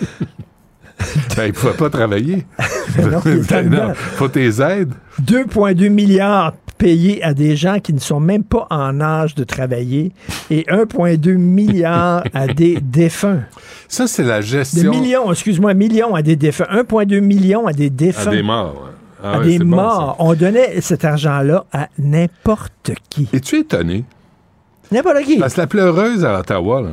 Ben, 1.34 1.46
il 1.46 1.48
ne 1.48 1.52
pouvait 1.52 1.72
pas 1.72 1.88
travailler. 1.88 2.46
Ben 2.96 3.10
non, 3.10 3.20
Ben 3.24 3.70
non, 3.70 3.94
faut 3.94 4.28
tes 4.28 4.60
aides. 4.60 4.92
2,2 5.22 5.88
milliards 5.88 6.52
payés 6.80 7.22
à 7.22 7.34
des 7.34 7.56
gens 7.56 7.78
qui 7.78 7.92
ne 7.92 7.98
sont 7.98 8.20
même 8.20 8.42
pas 8.42 8.66
en 8.70 9.00
âge 9.02 9.34
de 9.34 9.44
travailler 9.44 10.12
et 10.50 10.62
1,2 10.62 11.34
milliard 11.36 12.24
à 12.32 12.46
des 12.46 12.78
défunts. 12.82 13.42
Ça, 13.86 14.06
c'est 14.06 14.24
la 14.24 14.40
Des 14.40 14.46
gestion 14.46 14.90
millions, 14.90 15.30
excuse-moi, 15.30 15.74
millions 15.74 16.14
à 16.14 16.22
des 16.22 16.36
défunts. 16.36 16.64
1,2 16.72 17.20
millions 17.20 17.66
à 17.66 17.74
des 17.74 17.86
à 17.86 17.90
défunts. 17.90 18.30
des 18.30 18.42
morts. 18.42 18.74
ouais. 18.84 18.90
Ah 19.22 19.32
à 19.34 19.38
ouais, 19.40 19.44
des 19.44 19.58
bon, 19.58 19.76
morts. 19.76 20.16
On 20.20 20.32
donnait 20.32 20.80
cet 20.80 21.04
argent-là 21.04 21.66
à 21.70 21.88
n'importe 21.98 22.92
qui. 23.10 23.28
Es-tu 23.34 23.58
étonné? 23.58 24.04
N'importe 24.90 25.22
qui. 25.24 25.36
Parce 25.36 25.52
que 25.54 25.60
la 25.60 25.66
pleureuse 25.66 26.24
à 26.24 26.40
Ottawa, 26.40 26.80
là, 26.80 26.88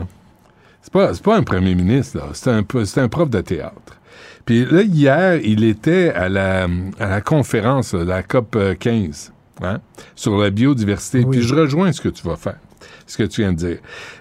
c'est 0.81 0.91
pas, 0.91 1.13
c'est 1.13 1.23
pas 1.23 1.37
un 1.37 1.43
premier 1.43 1.73
ministre, 1.75 2.17
là. 2.17 2.23
C'est 2.33 2.49
un, 2.51 2.63
c'est 2.83 2.99
un 2.99 3.07
prof 3.07 3.29
de 3.29 3.39
théâtre. 3.39 3.97
Puis 4.45 4.65
là, 4.65 4.81
hier, 4.81 5.35
il 5.41 5.63
était 5.63 6.11
à 6.13 6.27
la, 6.27 6.67
à 6.99 7.07
la 7.07 7.21
conférence, 7.21 7.93
là, 7.93 8.03
la 8.03 8.23
COP 8.23 8.57
15, 8.77 9.31
hein, 9.63 9.79
sur 10.15 10.37
la 10.37 10.49
biodiversité. 10.49 11.19
Oui. 11.19 11.37
Puis 11.37 11.41
je 11.41 11.55
rejoins 11.55 11.91
ce 11.91 12.01
que 12.01 12.09
tu 12.09 12.25
vas 12.25 12.35
faire, 12.35 12.59
ce 13.05 13.17
que 13.17 13.23
tu 13.23 13.41
viens 13.41 13.51
de 13.51 13.57
dire. 13.57 13.77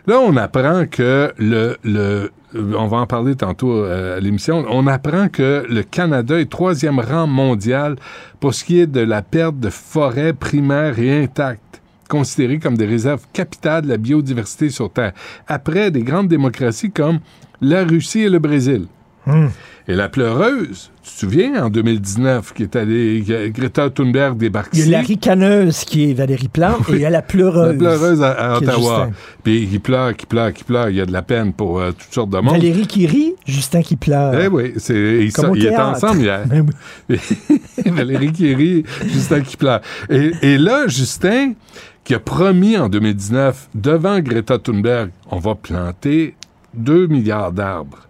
Là, 0.06 0.20
on 0.20 0.36
apprend 0.36 0.86
que 0.86 1.32
le, 1.38 1.76
le 1.84 2.30
on 2.54 2.86
va 2.86 2.98
en 2.98 3.06
parler 3.06 3.34
tantôt 3.34 3.72
euh, 3.72 4.16
à 4.16 4.20
l'émission, 4.20 4.64
on 4.70 4.86
apprend 4.86 5.28
que 5.28 5.66
le 5.68 5.82
Canada 5.82 6.40
est 6.40 6.50
troisième 6.50 7.00
rang 7.00 7.26
mondial 7.26 7.96
pour 8.40 8.54
ce 8.54 8.64
qui 8.64 8.80
est 8.80 8.86
de 8.86 9.00
la 9.00 9.22
perte 9.22 9.58
de 9.58 9.70
forêts 9.70 10.32
primaires 10.32 10.98
et 10.98 11.22
intactes 11.22 11.82
considérées 12.08 12.58
comme 12.58 12.76
des 12.76 12.86
réserves 12.86 13.26
capitales 13.32 13.82
de 13.82 13.88
la 13.88 13.96
biodiversité 13.96 14.70
sur 14.70 14.92
Terre, 14.92 15.12
après 15.48 15.90
des 15.90 16.02
grandes 16.02 16.28
démocraties 16.28 16.90
comme 16.90 17.18
la 17.60 17.84
Russie 17.84 18.20
et 18.20 18.28
le 18.28 18.38
Brésil. 18.38 18.86
Hmm. 19.26 19.48
Et 19.88 19.94
la 19.94 20.08
pleureuse, 20.08 20.90
tu 21.04 21.12
te 21.12 21.18
souviens, 21.20 21.64
en 21.64 21.70
2019, 21.70 22.52
qui 22.54 22.64
est 22.64 22.74
allée, 22.74 23.22
Greta 23.54 23.88
Thunberg 23.88 24.36
débarque 24.36 24.70
Il 24.72 24.80
y 24.80 24.94
a 24.94 24.98
la 24.98 25.00
ricaneuse 25.00 25.84
qui 25.84 26.10
est 26.10 26.14
Valérie 26.14 26.48
Plante 26.48 26.88
et 26.88 26.94
il 26.94 27.00
y 27.00 27.04
a 27.04 27.10
la 27.10 27.22
pleureuse. 27.22 27.72
La 27.74 27.78
pleureuse 27.78 28.20
à, 28.20 28.56
Ottawa. 28.56 29.10
Puis 29.44 29.68
qui 29.68 29.78
pleure, 29.78 30.16
qui 30.16 30.26
pleure, 30.26 30.52
qui 30.52 30.64
pleure. 30.64 30.88
Il 30.88 30.96
y 30.96 31.00
a 31.00 31.06
de 31.06 31.12
la 31.12 31.22
peine 31.22 31.52
pour 31.52 31.78
euh, 31.78 31.92
toutes 31.92 32.12
sortes 32.12 32.30
de 32.30 32.38
monde. 32.38 32.54
Valérie 32.54 32.88
qui 32.88 33.06
rit, 33.06 33.34
Justin 33.46 33.82
qui 33.82 33.94
pleure. 33.94 34.34
Eh 34.34 34.48
oui, 34.48 34.72
c'est, 34.78 35.18
ils, 35.20 35.30
sont- 35.30 35.54
ils 35.54 35.66
étaient 35.66 35.76
ensemble 35.76 36.20
hier. 36.20 36.44
Ben. 37.08 37.16
Valérie 37.86 38.32
qui 38.32 38.52
rit, 38.54 38.82
Justin 39.06 39.42
qui 39.42 39.56
pleure. 39.56 39.82
Et, 40.10 40.32
et 40.42 40.58
là, 40.58 40.88
Justin, 40.88 41.52
qui 42.02 42.14
a 42.14 42.18
promis 42.18 42.76
en 42.76 42.88
2019, 42.88 43.68
devant 43.76 44.18
Greta 44.18 44.58
Thunberg, 44.58 45.10
on 45.30 45.38
va 45.38 45.54
planter 45.54 46.34
2 46.74 47.06
milliards 47.06 47.52
d'arbres. 47.52 48.06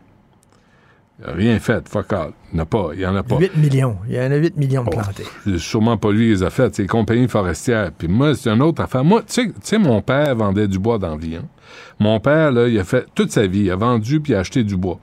Rien 1.24 1.58
fait, 1.58 1.88
fuck 1.88 2.12
all. 2.12 2.30
Il 2.52 2.56
n'y 2.56 2.60
en 2.60 2.62
a 2.62 2.66
pas, 2.66 2.90
il 2.94 3.00
y 3.00 3.06
en 3.06 3.16
a 3.16 3.22
pas. 3.22 3.38
8 3.38 3.56
millions. 3.56 3.96
Il 4.08 4.14
y 4.16 4.20
en 4.20 4.30
a 4.30 4.36
8 4.36 4.56
millions 4.56 4.82
de 4.84 4.88
Oh, 4.92 4.98
plantés. 4.98 5.24
c'est 5.44 5.58
sûrement 5.58 5.96
pas 5.96 6.12
lui 6.12 6.26
qui 6.26 6.30
les 6.32 6.42
a 6.42 6.50
faites, 6.50 6.74
c'est 6.74 6.82
les 6.82 6.88
compagnies 6.88 7.26
forestières. 7.28 7.90
Puis 7.96 8.06
moi, 8.08 8.34
c'est 8.34 8.50
une 8.50 8.60
autre 8.62 8.82
affaire. 8.82 9.02
Moi, 9.04 9.22
tu 9.26 9.52
sais- 9.62 9.78
mon 9.78 10.02
père 10.02 10.36
vendait 10.36 10.68
du 10.68 10.78
bois 10.78 10.98
dans 10.98 11.10
la 11.12 11.16
vie. 11.16 11.36
hein. 11.36 11.44
Mon 11.98 12.20
père, 12.20 12.52
là, 12.52 12.68
il 12.68 12.78
a 12.78 12.84
fait 12.84 13.06
toute 13.14 13.30
sa 13.32 13.46
vie, 13.46 13.60
il 13.60 13.70
a 13.70 13.76
vendu 13.76 14.20
puis 14.20 14.32
il 14.34 14.36
a 14.36 14.40
acheté 14.40 14.62
du 14.62 14.76
bois. 14.76 14.98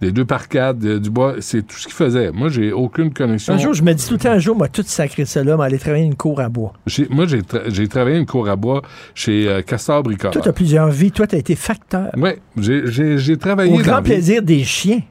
Des 0.00 0.10
deux 0.10 0.24
par 0.24 0.48
quatre, 0.48 0.80
de- 0.80 0.98
du 0.98 1.10
bois, 1.10 1.36
c'est 1.38 1.64
tout 1.64 1.76
ce 1.76 1.84
qu'il 1.84 1.94
faisait. 1.94 2.32
Moi, 2.32 2.48
j'ai 2.48 2.72
aucune 2.72 3.12
connexion. 3.12 3.54
Un 3.54 3.58
jour, 3.58 3.72
je 3.72 3.84
me 3.84 3.92
dis 3.92 4.04
tout 4.04 4.14
le 4.14 4.18
temps, 4.18 4.32
un 4.32 4.40
jour, 4.40 4.56
moi, 4.56 4.66
tout 4.66 4.82
sacré 4.84 5.24
ça 5.26 5.44
là, 5.44 5.56
mais 5.56 5.62
aller 5.64 5.78
travailler 5.78 6.04
une 6.04 6.16
cour 6.16 6.40
à 6.40 6.48
bois. 6.48 6.72
Moi, 7.10 7.26
j'ai, 7.26 7.42
tra- 7.42 7.62
j'ai 7.72 7.86
travaillé 7.86 8.18
une 8.18 8.26
cour 8.26 8.48
à 8.48 8.56
bois 8.56 8.82
chez 9.14 9.46
euh, 9.48 9.62
Castor 9.62 10.02
Bricoleur. 10.02 10.32
Toi, 10.32 10.42
tu 10.42 10.48
as 10.48 10.52
plusieurs 10.52 10.88
vies. 10.90 11.12
Toi, 11.12 11.28
tu 11.28 11.36
as 11.36 11.38
été 11.38 11.54
facteur. 11.54 12.10
Oui, 12.16 12.30
j'ai, 12.56 13.36
travaillé 13.36 13.72
Au 13.72 13.76
dans 13.76 13.82
grand 13.82 13.96
vie. 13.98 14.10
plaisir 14.10 14.42
des 14.42 14.64
chiens. 14.64 15.02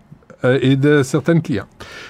Euh, 0.45 0.59
et 0.61 0.75
de 0.75 1.03
certaines 1.03 1.41
clients. 1.41 1.67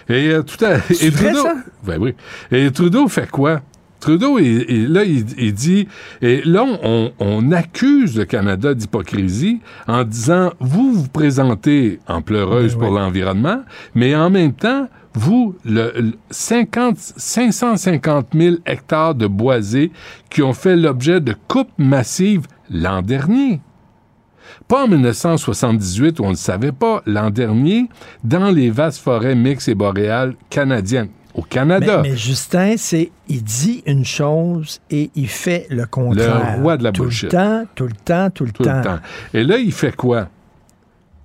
Et 0.09 0.29
euh, 0.29 0.41
tout 0.43 0.63
à 0.63 0.75
et 0.77 1.11
Trudeau, 1.11 1.43
ça? 1.43 1.55
ben 1.85 1.97
oui. 1.99 2.15
Et 2.51 2.71
Trudeau 2.71 3.07
fait 3.07 3.29
quoi? 3.29 3.61
Trudeau, 3.99 4.39
il- 4.39 4.65
il- 4.67 4.91
là, 4.91 5.03
il, 5.03 5.25
il 5.37 5.53
dit, 5.53 5.87
et 6.23 6.41
là, 6.43 6.65
on, 6.81 7.11
on 7.19 7.51
accuse 7.51 8.17
le 8.17 8.25
Canada 8.25 8.73
d'hypocrisie 8.73 9.59
en 9.87 10.03
disant, 10.03 10.53
vous 10.59 10.93
vous 10.93 11.07
présentez 11.07 11.99
en 12.07 12.23
pleureuse 12.23 12.73
Ben 12.73 12.79
pour 12.79 12.91
oui. 12.93 12.99
l'environnement, 12.99 13.61
mais 13.93 14.15
en 14.15 14.31
même 14.31 14.53
temps, 14.53 14.87
vous, 15.13 15.55
le, 15.65 15.91
le 15.95 16.13
50, 16.31 16.95
550 16.97 18.27
000 18.33 18.55
hectares 18.65 19.13
de 19.13 19.27
boisés 19.27 19.91
qui 20.29 20.41
ont 20.41 20.53
fait 20.53 20.75
l'objet 20.75 21.19
de 21.21 21.35
coupes 21.47 21.69
massives 21.77 22.47
l'an 22.71 23.01
dernier. 23.03 23.59
Pas 24.71 24.85
en 24.85 24.87
1978 24.87 26.21
où 26.21 26.23
on 26.23 26.27
ne 26.27 26.31
le 26.31 26.37
savait 26.37 26.71
pas, 26.71 27.03
l'an 27.05 27.29
dernier, 27.29 27.89
dans 28.23 28.49
les 28.51 28.69
vastes 28.69 29.01
forêts 29.03 29.35
mixtes 29.35 29.67
et 29.67 29.75
boréales 29.75 30.33
canadiennes. 30.49 31.09
Au 31.33 31.41
Canada. 31.41 31.99
Mais, 32.01 32.11
mais 32.11 32.15
Justin, 32.15 32.75
c'est 32.77 33.11
il 33.27 33.43
dit 33.43 33.83
une 33.85 34.05
chose 34.05 34.79
et 34.89 35.11
il 35.13 35.27
fait 35.27 35.67
le 35.69 35.85
contraire. 35.85 36.55
Le 36.55 36.61
roi 36.61 36.77
de 36.77 36.85
la 36.85 36.93
tout 36.93 37.03
bullshit. 37.03 37.23
le 37.23 37.29
temps, 37.31 37.65
tout 37.75 37.87
le 37.87 37.91
temps, 37.91 38.29
tout 38.29 38.45
le 38.45 38.51
tout 38.53 38.63
temps. 38.63 38.77
le 38.77 38.83
temps. 38.83 38.99
Et 39.33 39.43
là, 39.43 39.57
il 39.57 39.73
fait 39.73 39.93
quoi? 39.93 40.29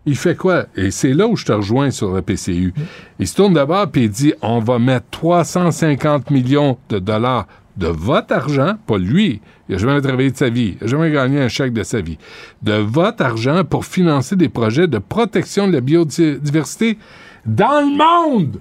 Il 0.06 0.16
fait 0.16 0.35
quoi? 0.35 0.66
Et 0.74 0.90
c'est 0.90 1.12
là 1.12 1.28
où 1.28 1.37
je 1.37 1.44
te 1.44 1.52
rejoins 1.52 1.92
sur 1.92 2.12
le 2.14 2.22
PCU. 2.22 2.74
Il 3.20 3.28
se 3.28 3.37
tourne 3.37 3.54
d'abord 3.54 3.88
puis 3.92 4.06
il 4.06 4.11
dit 4.11 4.35
on 4.42 4.59
va 4.59 4.80
mettre 4.80 5.06
350 5.12 6.32
millions 6.32 6.78
de 6.88 6.98
dollars 6.98 7.46
de 7.77 7.89
votre 7.89 8.33
argent, 8.35 8.75
pas 8.87 8.99
lui, 8.99 9.41
il 9.69 9.73
n'a 9.73 9.79
jamais 9.79 10.01
travaillé 10.01 10.31
de 10.31 10.37
sa 10.37 10.49
vie, 10.49 10.77
il 10.81 10.85
n'a 10.85 10.87
jamais 10.91 11.11
gagné 11.11 11.41
un 11.41 11.49
chèque 11.49 11.73
de 11.73 11.83
sa 11.83 12.01
vie, 12.01 12.19
de 12.62 12.73
votre 12.75 13.23
argent 13.25 13.65
pour 13.65 13.85
financer 13.85 14.37
des 14.37 14.49
projets 14.49 14.87
de 14.87 14.99
protection 14.99 15.69
de 15.69 15.73
la 15.75 15.81
biodiversité 15.81 16.99
dans 17.45 17.81
le 17.81 17.97
monde! 17.97 18.61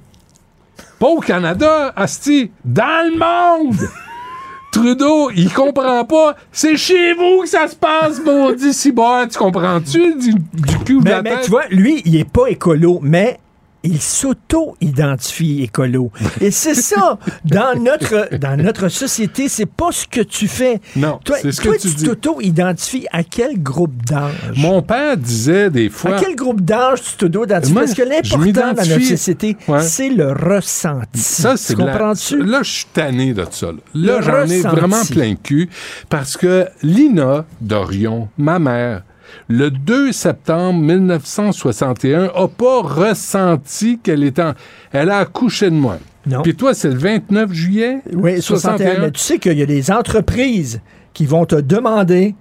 Pas 0.99 1.07
au 1.07 1.19
Canada, 1.19 1.93
Asti, 1.95 2.51
dans 2.63 3.09
le 3.11 3.17
monde! 3.17 3.77
Trudeau, 4.71 5.31
il 5.33 5.53
comprend 5.53 6.03
pas. 6.03 6.35
C'est 6.51 6.75
chez 6.75 7.13
vous 7.13 7.43
que 7.43 7.47
ça 7.47 7.65
se 7.69 7.77
passe, 7.77 8.21
maudit 8.21 8.73
cibard. 8.73 9.25
Tu 9.29 9.37
comprends-tu 9.39 10.15
du, 10.15 10.33
du 10.33 10.77
cul 10.83 10.97
de 10.97 11.03
Mais, 11.03 11.09
la 11.11 11.21
mais 11.21 11.29
tête? 11.29 11.45
tu 11.45 11.51
vois, 11.51 11.65
lui, 11.69 12.01
il 12.03 12.17
est 12.17 12.29
pas 12.29 12.47
écolo, 12.47 12.99
mais 13.01 13.39
il 13.85 14.01
s'auto-identifie 14.01 15.63
écolo. 15.63 16.11
Et 16.41 16.51
c'est 16.51 16.75
ça, 16.75 17.17
dans 17.43 17.79
notre, 17.79 18.35
dans 18.37 18.57
notre 18.61 18.89
société, 18.89 19.47
c'est 19.49 19.65
pas 19.65 19.91
ce 19.91 20.07
que 20.07 20.21
tu 20.21 20.47
fais. 20.47 20.79
Non, 20.95 21.19
toi, 21.23 21.37
c'est 21.41 21.51
ce 21.51 21.61
toi, 21.61 21.75
que 21.75 21.81
tu 21.81 21.93
t'auto-identifies 21.95 23.07
à 23.11 23.23
quel 23.23 23.61
groupe 23.61 24.03
d'âge? 24.05 24.33
Mon 24.57 24.81
père 24.81 25.17
disait 25.17 25.69
des 25.69 25.89
fois... 25.89 26.15
À 26.15 26.19
quel 26.19 26.35
groupe 26.35 26.61
d'âge 26.61 27.01
tu 27.01 27.17
t'auto-identifies? 27.17 27.73
Parce 27.73 27.93
que 27.93 28.03
l'important 28.03 28.73
dans 28.73 28.83
notre 28.87 29.01
société, 29.03 29.57
Ouais. 29.67 29.81
c'est 29.81 30.09
le 30.09 30.31
ressenti. 30.31 31.19
Ça, 31.19 31.57
c'est 31.57 31.77
la- 31.77 31.85
comprends-tu? 31.85 32.43
Là, 32.43 32.61
je 32.63 32.71
suis 32.71 32.85
tanné 32.93 33.33
de 33.33 33.45
ça. 33.49 33.67
Là, 33.93 34.21
j'en 34.21 34.45
ai 34.45 34.61
vraiment 34.61 35.03
plein 35.05 35.29
le 35.31 35.35
cul 35.35 35.69
parce 36.09 36.37
que 36.37 36.65
Lina 36.83 37.45
Dorion, 37.61 38.29
ma 38.37 38.59
mère, 38.59 39.03
le 39.47 39.69
2 39.71 40.11
septembre 40.11 40.79
1961, 40.81 42.31
a 42.35 42.47
pas 42.47 42.81
ressenti 42.81 43.99
qu'elle 43.99 44.23
était 44.23 44.41
en... 44.43 44.53
Elle 44.91 45.09
a 45.09 45.17
accouché 45.19 45.69
de 45.69 45.75
moi. 45.75 45.97
Non. 46.27 46.41
Puis 46.41 46.55
toi, 46.55 46.73
c'est 46.73 46.89
le 46.89 46.97
29 46.97 47.51
juillet? 47.53 48.01
Oui, 48.13 48.41
61. 48.41 48.99
Mais 48.99 49.11
tu 49.11 49.19
sais 49.19 49.37
qu'il 49.37 49.57
y 49.57 49.61
a 49.61 49.65
des 49.67 49.91
entreprises 49.91 50.81
qui 51.13 51.25
vont 51.25 51.45
te 51.45 51.55
demander 51.55 52.35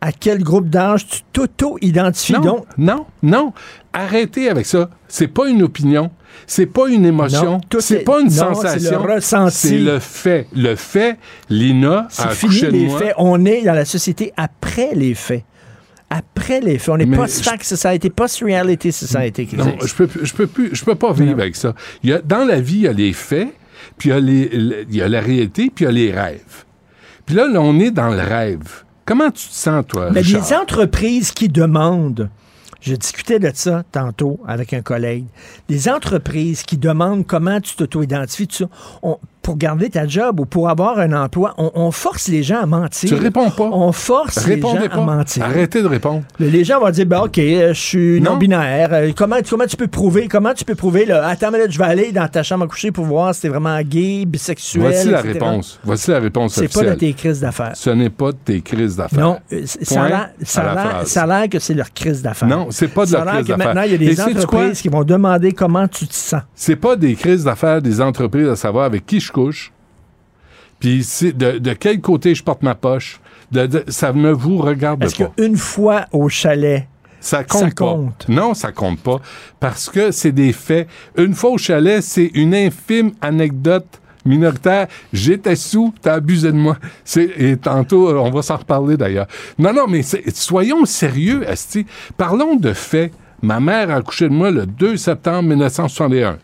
à 0.00 0.12
quel 0.12 0.42
groupe 0.42 0.68
d'âge 0.68 1.06
tu 1.06 1.20
t'auto-identifies. 1.32 2.34
Non, 2.34 2.40
Donc, 2.42 2.66
non, 2.76 3.06
non. 3.22 3.52
Arrêtez 3.94 4.50
avec 4.50 4.66
ça. 4.66 4.90
C'est 5.08 5.28
pas 5.28 5.48
une 5.48 5.62
opinion. 5.62 6.10
C'est 6.46 6.66
pas 6.66 6.88
une 6.88 7.06
émotion. 7.06 7.60
C'est 7.78 8.00
est- 8.00 8.04
pas 8.04 8.20
une 8.20 8.26
non, 8.26 8.54
sensation. 8.54 8.80
c'est 8.80 8.90
le 8.90 9.14
ressenti. 9.14 9.56
C'est 9.56 9.78
le 9.78 9.98
fait. 10.00 10.46
Le 10.54 10.74
fait, 10.74 11.16
Lina 11.48 12.00
a 12.00 12.06
c'est 12.10 12.28
fini 12.32 12.50
accouché 12.52 12.66
de 12.66 12.72
les 12.72 12.86
moi. 12.88 12.98
faits. 12.98 13.14
On 13.16 13.44
est 13.46 13.62
dans 13.62 13.72
la 13.72 13.84
société 13.86 14.32
après 14.36 14.90
les 14.94 15.14
faits. 15.14 15.44
Après 16.16 16.60
les 16.60 16.78
faits. 16.78 16.90
On 16.90 16.98
est 16.98 17.06
post-fact 17.06 17.64
society, 17.64 18.08
post-reality 18.08 18.92
society. 18.92 19.48
Non, 19.56 19.74
je 19.84 19.94
peux, 19.94 20.08
je 20.22 20.32
peux 20.32 20.46
plus, 20.46 20.70
je 20.72 20.84
peux 20.84 20.94
pas 20.94 21.12
vivre 21.12 21.32
Non. 21.32 21.38
avec 21.42 21.56
ça. 21.56 21.74
Il 22.04 22.10
y 22.10 22.12
a, 22.12 22.20
dans 22.20 22.44
la 22.44 22.60
vie, 22.60 22.76
il 22.76 22.82
y 22.82 22.88
a 22.88 22.92
les 22.92 23.12
faits, 23.12 23.48
puis 23.98 24.10
il 24.10 24.12
y 24.12 24.14
a, 24.14 24.20
les, 24.20 24.48
le- 24.48 24.82
il 24.88 24.94
y 24.96 25.02
a 25.02 25.08
la 25.08 25.20
réalité, 25.20 25.72
puis 25.74 25.84
il 25.84 25.88
y 25.88 25.90
a 25.90 25.92
les 25.92 26.12
rêves. 26.12 26.64
Puis 27.26 27.34
là, 27.34 27.48
là, 27.48 27.60
on 27.60 27.80
est 27.80 27.90
dans 27.90 28.10
le 28.10 28.20
rêve. 28.20 28.84
Comment 29.04 29.30
tu 29.30 29.48
te 29.48 29.54
sens, 29.54 29.84
toi, 29.88 30.10
Mais 30.12 30.20
Richard? 30.20 30.42
les 30.48 30.54
entreprises 30.56 31.32
qui 31.32 31.48
demandent, 31.48 32.30
je 32.80 32.94
discutais 32.94 33.38
de 33.40 33.50
ça 33.52 33.82
tantôt 33.90 34.38
avec 34.46 34.72
un 34.72 34.82
collègue, 34.82 35.24
des 35.68 35.88
entreprises 35.88 36.62
qui 36.62 36.76
demandent 36.76 37.26
comment 37.26 37.60
tu 37.60 37.74
t'auto-identifies, 37.74 38.66
pour 39.44 39.56
garder 39.58 39.90
ta 39.90 40.06
job 40.08 40.40
ou 40.40 40.46
pour 40.46 40.68
avoir 40.70 40.98
un 40.98 41.12
emploi, 41.12 41.54
on, 41.58 41.70
on 41.74 41.90
force 41.90 42.28
les 42.28 42.42
gens 42.42 42.60
à 42.62 42.66
mentir. 42.66 43.08
Tu 43.10 43.14
réponds 43.14 43.50
pas. 43.50 43.64
On 43.70 43.92
force 43.92 44.46
les 44.48 44.60
gens 44.60 44.74
à 44.90 44.96
mentir. 45.00 45.44
Arrêtez 45.44 45.82
de 45.82 45.86
répondre. 45.86 46.22
Les 46.40 46.64
gens 46.64 46.80
vont 46.80 46.90
dire, 46.90 47.04
ben, 47.06 47.20
OK, 47.20 47.38
euh, 47.38 47.74
je 47.74 47.80
suis 47.80 48.20
Non. 48.20 48.32
non-binaire. 48.32 48.88
Euh, 48.92 49.12
comment, 49.14 49.36
comment 49.48 49.66
tu 49.66 49.76
peux 49.76 49.86
prouver? 49.86 50.28
Comment 50.28 50.54
tu 50.54 50.64
peux 50.64 50.74
prouver? 50.74 51.04
Là? 51.04 51.26
Attends, 51.28 51.50
mais 51.52 51.58
là, 51.58 51.64
je 51.68 51.78
vais 51.78 51.84
aller 51.84 52.10
dans 52.10 52.26
ta 52.26 52.42
chambre 52.42 52.64
à 52.64 52.68
coucher 52.68 52.90
pour 52.90 53.04
voir 53.04 53.34
si 53.34 53.42
t'es 53.42 53.48
vraiment 53.50 53.78
gay, 53.82 54.24
bisexuel. 54.26 54.82
Voici 54.82 55.10
la 55.10 55.20
réponse. 55.20 55.78
Voici 55.84 56.10
la 56.10 56.20
réponse 56.20 56.54
C'est 56.54 56.72
pas 56.72 56.82
de 56.82 56.94
tes 56.94 57.12
crises 57.12 57.40
d'affaires. 57.40 57.72
Ce 57.74 57.90
n'est 57.90 58.10
pas 58.10 58.32
de 58.32 58.38
tes 58.42 58.62
crises 58.62 58.96
d'affaires. 58.96 59.20
Non, 59.20 59.38
euh, 59.52 59.62
ça 59.66 60.00
a 60.04 60.06
Point 60.06 60.08
l'air- 60.08 61.06
ça 61.06 61.22
a 61.24 61.48
que 61.48 61.58
c'est 61.58 61.74
leur 61.74 61.92
crise 61.92 62.22
d'affaires. 62.22 62.48
Non, 62.48 62.68
c'est 62.70 62.88
pas 62.88 63.04
de 63.04 63.12
leur 63.12 63.26
crise 63.26 63.46
d'affaires. 63.46 63.66
maintenant, 63.66 63.82
il 63.82 63.92
y 63.92 63.94
a 63.94 63.98
des 63.98 64.20
entreprises 64.20 64.80
qui 64.80 64.88
vont 64.88 65.04
demander 65.04 65.52
comment 65.52 65.86
tu 65.86 66.06
te 66.06 66.14
sens. 66.14 66.40
C'est 66.54 66.76
pas 66.76 66.96
des 66.96 67.14
crises 67.14 67.44
d'affaires 67.44 67.82
des 67.82 68.00
entreprises 68.00 68.48
à 68.48 68.56
savoir 68.56 68.86
avec 68.86 69.04
qui 69.04 69.20
je 69.20 69.30
couche, 69.34 69.72
puis 70.80 71.06
de, 71.34 71.58
de 71.58 71.72
quel 71.72 72.00
côté 72.00 72.34
je 72.34 72.42
porte 72.42 72.62
ma 72.62 72.74
poche? 72.74 73.20
De- 73.52 73.66
de- 73.66 73.84
ça 73.88 74.12
ne 74.12 74.30
vous 74.30 74.58
regarde 74.58 75.02
Est-ce 75.04 75.22
pas. 75.24 75.32
qu'une 75.36 75.56
fois 75.56 76.06
au 76.12 76.28
chalet, 76.28 76.86
Ça 77.20 77.42
compte 77.44 77.60
ça 77.60 77.68
pas. 77.76 77.98
Non, 78.28 78.54
ça 78.54 78.72
compte 78.72 79.00
pas. 79.00 79.20
Parce 79.60 79.88
que 79.88 80.10
c'est 80.10 80.32
des 80.32 80.52
faits. 80.52 80.88
Une 81.16 81.34
fois 81.34 81.50
au 81.50 81.58
chalet, 81.58 82.02
c'est 82.02 82.30
une 82.34 82.54
infime 82.54 83.12
anecdote 83.20 83.86
minoritaire. 84.26 84.88
J'étais 85.12 85.56
sous, 85.56 85.92
t'as 86.02 86.14
abusé 86.14 86.50
de 86.52 86.56
moi. 86.56 86.76
Et 87.16 87.56
tantôt, 87.56 88.08
on 88.18 88.30
va 88.30 88.42
s'en 88.42 88.56
reparler 88.56 88.96
d'ailleurs. 88.96 89.26
Non, 89.58 89.72
non, 89.72 89.86
mais 89.88 90.02
soyons 90.02 90.84
sérieux, 90.84 91.48
Asti. 91.48 91.86
Parlons 92.16 92.56
de 92.56 92.72
faits. 92.72 93.12
Ma 93.42 93.60
mère 93.60 93.90
a 93.90 93.96
accouché 93.96 94.28
de 94.28 94.34
moi 94.34 94.50
le 94.50 94.64
2 94.66 94.96
septembre 94.96 95.48
1961. 95.50 96.38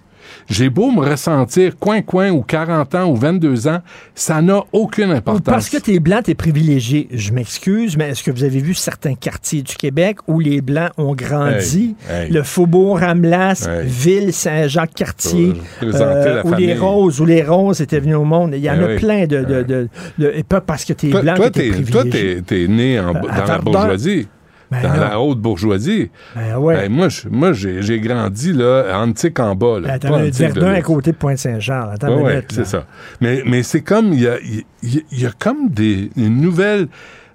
J'ai 0.50 0.68
beau 0.68 0.90
me 0.90 1.08
ressentir 1.08 1.78
coin-coin 1.78 2.30
ou 2.30 2.42
40 2.42 2.94
ans 2.96 3.08
ou 3.10 3.14
22 3.14 3.68
ans, 3.68 3.78
ça 4.16 4.42
n'a 4.42 4.62
aucune 4.72 5.12
importance. 5.12 5.42
parce 5.44 5.68
que 5.68 5.76
t'es 5.76 6.00
blanc, 6.00 6.20
t'es 6.24 6.34
privilégié, 6.34 7.06
je 7.12 7.30
m'excuse, 7.32 7.96
mais 7.96 8.08
est-ce 8.10 8.24
que 8.24 8.32
vous 8.32 8.42
avez 8.42 8.58
vu 8.58 8.74
certains 8.74 9.14
quartiers 9.14 9.62
du 9.62 9.76
Québec 9.76 10.16
où 10.26 10.40
les 10.40 10.60
blancs 10.60 10.90
ont 10.98 11.14
grandi? 11.14 11.94
Hey, 12.10 12.24
hey. 12.26 12.30
Le 12.32 12.42
Faubourg 12.42 12.98
Ramlas, 12.98 13.68
Hey. 13.70 13.86
Ville 13.86 14.32
Saint-Jacques-Cartier, 14.32 15.52
la 15.82 16.44
où 16.44 16.54
les 16.54 16.74
roses, 16.74 17.20
où 17.20 17.24
les 17.26 17.42
roses 17.44 17.80
étaient 17.80 18.00
venus 18.00 18.16
au 18.16 18.24
monde. 18.24 18.52
Il 18.56 18.60
y 18.60 18.70
en 18.70 18.74
Eh 18.80 18.94
a 18.94 18.96
plein 18.98 19.26
de, 19.26 19.44
de, 19.44 19.62
de- 19.62 19.88
de- 20.18 20.32
et 20.34 20.42
pas 20.42 20.60
parce 20.60 20.84
que 20.84 20.92
t'es 20.94 21.08
blanc 21.10 21.34
toi, 21.36 21.48
que 21.50 21.54
t'es 21.54 21.70
t'es, 21.70 21.82
toi, 21.84 22.00
privilégié. 22.02 22.42
t'es, 22.42 22.66
né 22.66 22.98
en- 22.98 23.12
dans 23.12 23.20
la 23.46 23.58
bourgeoisie. 23.58 24.26
Ben 24.70 24.82
dans 24.82 24.94
non. 24.94 25.00
la 25.00 25.20
haute 25.20 25.40
bourgeoisie. 25.40 26.10
Ben 26.34 26.56
ouais. 26.56 26.88
Ben, 26.88 27.08
moi, 27.30 27.52
j'ai, 27.52 28.00
grandi 28.00 28.52
là, 28.52 29.00
antique 29.02 29.40
en 29.40 29.56
bas. 29.56 29.80
Là, 29.80 29.94
Attends, 29.94 30.18
Verdun 30.18 30.72
à 30.74 30.82
côté 30.82 31.10
de 31.12 31.16
Pointe-Saint-Jean. 31.16 31.90
Ouais, 32.02 32.34
minute, 32.34 32.52
c'est 32.52 32.66
ça. 32.66 32.86
Mais, 33.20 33.42
mais 33.44 33.62
c'est 33.62 33.82
comme, 33.82 34.12
il 34.12 34.20
y 34.20 34.28
a, 34.28 34.38
y, 34.40 34.64
y 35.10 35.26
a 35.26 35.32
comme 35.38 35.68
des, 35.70 36.10
une 36.16 36.40
nouvelle... 36.40 36.86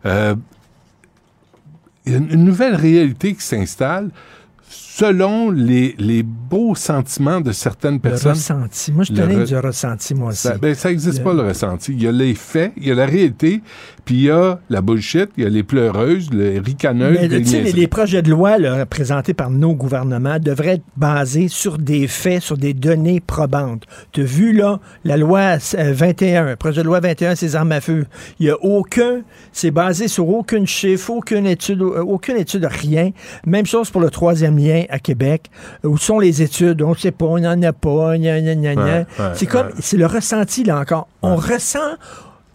euh, 0.05 0.35
il 2.05 2.13
y 2.13 2.15
a 2.15 2.19
une 2.19 2.43
nouvelle 2.45 2.75
réalité 2.75 3.33
qui 3.33 3.41
s'installe 3.41 4.11
selon 4.99 5.51
les, 5.51 5.93
les 5.99 6.23
beaux 6.23 6.73
sentiments 6.73 7.41
de 7.41 7.51
certaines 7.51 7.95
Le 7.95 7.99
personnes. 7.99 8.31
ressenti. 8.31 8.93
Moi, 8.93 9.03
je 9.03 9.11
Le 9.11 9.17
tenais 9.19 9.35
re- 9.43 9.47
du 9.47 9.57
ressenti, 9.57 10.15
moi 10.15 10.29
aussi. 10.29 10.43
Ça, 10.43 10.57
ben, 10.57 10.73
ça 10.73 10.87
n'existe 10.89 11.17
Le- 11.17 11.23
pas, 11.25 11.33
le 11.33 11.41
ressenti. 11.41 11.91
Il 11.91 12.01
y 12.01 12.07
a 12.07 12.13
les 12.13 12.33
faits, 12.33 12.71
il 12.77 12.87
y 12.87 12.91
a 12.91 12.95
la 12.95 13.05
réalité, 13.05 13.61
puis 14.05 14.15
il 14.15 14.21
y 14.23 14.29
a 14.31 14.57
la 14.69 14.81
bullshit, 14.81 15.29
il 15.35 15.43
y 15.43 15.47
a 15.47 15.49
les 15.49 15.63
pleureuses, 15.63 16.29
les 16.31 16.59
ricaneuses, 16.59 17.17
Mais 17.19 17.27
les 17.27 17.39
les, 17.41 17.71
les 17.73 17.87
projets 17.87 18.21
de 18.21 18.29
loi 18.29 18.57
là, 18.57 18.85
présentés 18.85 19.33
par 19.33 19.49
nos 19.49 19.73
gouvernements 19.73 20.39
devraient 20.39 20.75
être 20.75 20.83
basés 20.95 21.49
sur 21.49 21.77
des 21.77 22.07
faits, 22.07 22.41
sur 22.41 22.57
des 22.57 22.73
données 22.73 23.19
probantes. 23.19 23.83
Tu 24.13 24.21
as 24.21 24.25
vu, 24.25 24.53
là, 24.53 24.79
la 25.03 25.17
loi 25.17 25.57
euh, 25.77 25.91
21, 25.93 26.45
le 26.51 26.55
projet 26.55 26.81
de 26.83 26.87
loi 26.87 27.01
21, 27.01 27.35
ces 27.35 27.57
armes 27.57 27.73
à 27.73 27.81
feu. 27.81 28.05
Il 28.39 28.45
n'y 28.45 28.49
a 28.51 28.55
aucun, 28.63 29.23
c'est 29.51 29.71
basé 29.71 30.07
sur 30.07 30.29
aucune 30.29 30.67
chiffre, 30.67 31.09
aucune 31.09 31.47
étude, 31.47 31.81
euh, 31.81 32.01
aucune 32.01 32.37
étude, 32.37 32.65
rien. 32.71 33.11
Même 33.45 33.65
chose 33.65 33.89
pour 33.89 33.99
le 33.99 34.09
troisième 34.09 34.57
lien 34.57 34.83
à 34.89 34.99
Québec. 34.99 35.49
Où 35.83 35.97
sont 35.97 36.19
les 36.19 36.41
études? 36.41 36.81
On 36.81 36.91
ne 36.91 36.95
sait 36.95 37.11
pas, 37.11 37.25
on 37.25 37.39
n'en 37.39 37.61
a 37.61 37.73
pas, 37.73 38.17
gna, 38.17 38.41
gna, 38.41 38.55
gna, 38.55 38.75
gna. 38.75 38.83
Ouais, 38.83 39.05
ouais, 39.19 39.25
c'est 39.33 39.45
comme, 39.45 39.67
ouais. 39.67 39.73
c'est 39.79 39.97
le 39.97 40.05
ressenti, 40.05 40.63
là 40.63 40.79
encore. 40.79 41.07
On 41.21 41.35
ressent 41.35 41.95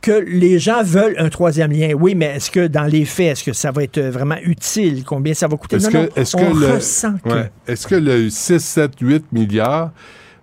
que 0.01 0.12
les 0.12 0.59
gens 0.59 0.83
veulent 0.83 1.16
un 1.19 1.29
troisième 1.29 1.73
lien. 1.73 1.93
Oui, 1.93 2.14
mais 2.14 2.37
est-ce 2.37 2.51
que 2.51 2.66
dans 2.66 2.85
les 2.85 3.05
faits, 3.05 3.33
est-ce 3.33 3.45
que 3.45 3.53
ça 3.53 3.71
va 3.71 3.83
être 3.83 3.99
euh, 3.99 4.11
vraiment 4.11 4.38
utile? 4.43 5.05
Combien 5.05 5.35
ça 5.35 5.47
va 5.47 5.57
coûter? 5.57 5.77
Est-ce 5.77 5.90
que, 5.90 6.11
est-ce 6.19 6.37
on 6.37 6.53
que 6.53 6.59
le, 6.59 6.73
ressent 6.75 7.14
que... 7.23 7.45
est-ce 7.71 7.87
que 7.87 7.95
le 7.95 8.31
6, 8.31 8.59
7, 8.59 8.93
8 9.01 9.33
milliards 9.33 9.90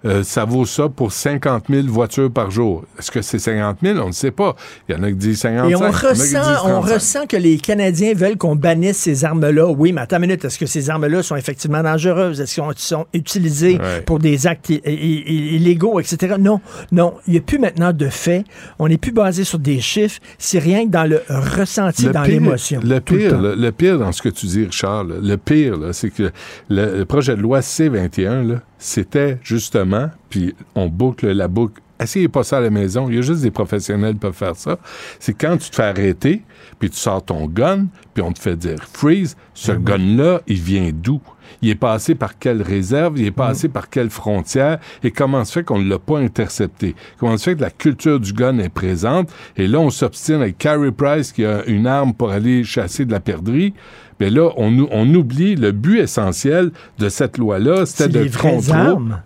euh, 0.06 0.24
ça 0.24 0.46
vaut 0.46 0.66
ça 0.66 0.90
pour 0.90 1.12
50 1.12 1.66
000 1.70 1.88
voitures 1.88 2.32
par 2.32 2.52
jour. 2.52 2.84
Est-ce 3.00 3.12
que 3.12 3.22
c'est 3.22 3.40
50 3.40 3.78
000? 3.82 4.00
On 4.00 4.08
ne 4.08 4.12
sait 4.12 4.32
pas. 4.32 4.56
Il 4.88 4.96
y 4.96 5.00
en 5.00 5.04
a 5.04 5.10
qui 5.10 5.16
disent 5.16 5.40
55 5.40 5.70
Et 5.70 5.76
on 5.76 5.80
ressent, 5.92 6.40
on 6.66 6.82
35. 6.82 6.94
ressent 6.94 7.26
que 7.28 7.38
les 7.38 7.58
Canadiens 7.58 8.14
veulent 8.14 8.38
qu'on 8.38 8.56
bannisse 8.56 8.98
ces 8.98 9.26
armes-là. 9.26 9.68
Oui, 9.68 9.92
mais 9.94 10.02
attends 10.02 10.18
une 10.18 10.24
minute, 10.24 10.46
est-ce 10.46 10.60
que 10.60 10.66
ces 10.66 10.90
armes-là 10.90 11.24
sont 11.24 11.36
effectivement 11.36 11.82
dangereuses? 11.84 12.40
Est-ce 12.42 12.56
qu'elles 12.62 12.74
sont 12.78 13.06
utilisées 13.14 13.78
Ouais. 13.78 14.02
pour 14.02 14.20
des 14.20 14.48
actes 14.48 14.70
illégaux, 14.70 16.00
etc.? 16.00 16.36
Non, 16.40 16.62
non. 16.92 17.16
Il 17.28 17.32
n'y 17.34 17.38
a 17.40 17.42
plus 17.42 17.60
maintenant 17.60 17.94
de 17.94 18.08
faits. 18.10 18.46
On 18.80 18.88
n'est 18.88 18.98
plus 18.98 19.12
basé 19.12 19.44
sur 19.44 19.60
des 19.60 19.80
chiffres. 19.80 20.20
C'est 20.38 20.60
rien 20.60 20.86
que 20.86 20.92
dans 20.92 21.04
le 21.10 21.22
ressenti, 21.30 22.06
Le 22.06 22.12
dans 22.12 22.24
l'émotion. 22.24 22.80
Le 22.84 23.00
le 23.10 23.56
le, 23.56 23.72
pire 23.72 23.98
dans 24.00 24.12
ce 24.12 24.22
que 24.22 24.30
tu 24.30 24.46
dis, 24.46 24.66
Richard, 24.66 25.04
le 25.06 25.36
pire, 25.38 25.76
c'est 25.92 26.10
que 26.10 26.32
le, 26.70 26.98
le 27.00 27.06
projet 27.06 27.36
de 27.36 27.42
loi 27.42 27.62
C-21, 27.62 28.48
là, 28.48 28.56
c'était 28.78 29.38
justement, 29.44 30.10
puis 30.30 30.54
on 30.76 30.88
boucle 30.88 31.28
la 31.32 31.48
boucle. 31.48 31.82
Essayez 32.00 32.28
pas 32.28 32.44
ça 32.44 32.58
à 32.58 32.62
la 32.62 32.70
maison. 32.70 33.10
Il 33.10 33.16
y 33.16 33.18
a 33.18 33.22
juste 33.22 33.42
des 33.42 33.50
professionnels 33.50 34.14
qui 34.14 34.20
peuvent 34.20 34.34
faire 34.34 34.56
ça. 34.56 34.78
C'est 35.20 35.34
quand 35.34 35.58
tu 35.58 35.72
te 35.72 35.76
fais 35.76 35.84
arrêter, 35.84 36.44
puis 36.78 36.92
tu 36.92 36.98
sors 36.98 37.26
ton 37.26 37.48
gun, 37.48 37.88
puis 38.14 38.22
on 38.22 38.32
te 38.32 38.38
fait 38.40 38.56
dire 38.56 38.84
freeze. 38.94 39.36
Ce 39.56 39.72
Mhm. 39.72 39.84
gun-là, 39.84 40.42
il 40.46 40.62
vient 40.62 40.92
d'où? 40.94 41.20
Il 41.64 41.70
est 41.70 41.76
passé 41.76 42.14
par 42.14 42.38
quelle 42.38 42.62
réserve? 42.62 43.18
Il 43.18 43.26
est 43.26 43.32
passé 43.32 43.68
par 43.68 43.90
quelle 43.90 44.12
frontière? 44.12 44.78
Et 45.04 45.10
comment 45.10 45.44
se 45.44 45.54
fait 45.54 45.64
qu'on 45.64 45.80
ne 45.80 45.90
l'a 45.90 45.98
pas 45.98 46.20
intercepté? 46.20 46.94
Comment 47.18 47.36
se 47.38 47.46
fait 47.46 47.56
que 47.56 47.62
la 47.62 47.72
culture 47.72 48.20
du 48.20 48.32
gun 48.32 48.60
est 48.60 48.70
présente? 48.70 49.32
Et 49.56 49.66
là, 49.66 49.80
on 49.80 49.90
s'obstine 49.90 50.36
avec 50.36 50.60
Carey 50.60 50.92
Price 50.92 51.32
qui 51.32 51.46
a 51.46 51.66
une 51.66 51.88
arme 51.88 52.14
pour 52.14 52.30
aller 52.30 52.64
chasser 52.64 53.06
de 53.06 53.12
la 53.12 53.22
perdrix. 53.22 53.74
Mais 54.20 54.30
là, 54.30 54.50
on, 54.58 54.72
ou- 54.80 54.88
on 54.92 55.14
oublie 55.14 55.56
le 55.56 55.72
but 55.72 56.00
essentiel 56.00 56.72
de 57.00 57.10
cette 57.10 57.38
loi-là, 57.38 57.86
c'était 57.86 58.08
de 58.08 58.24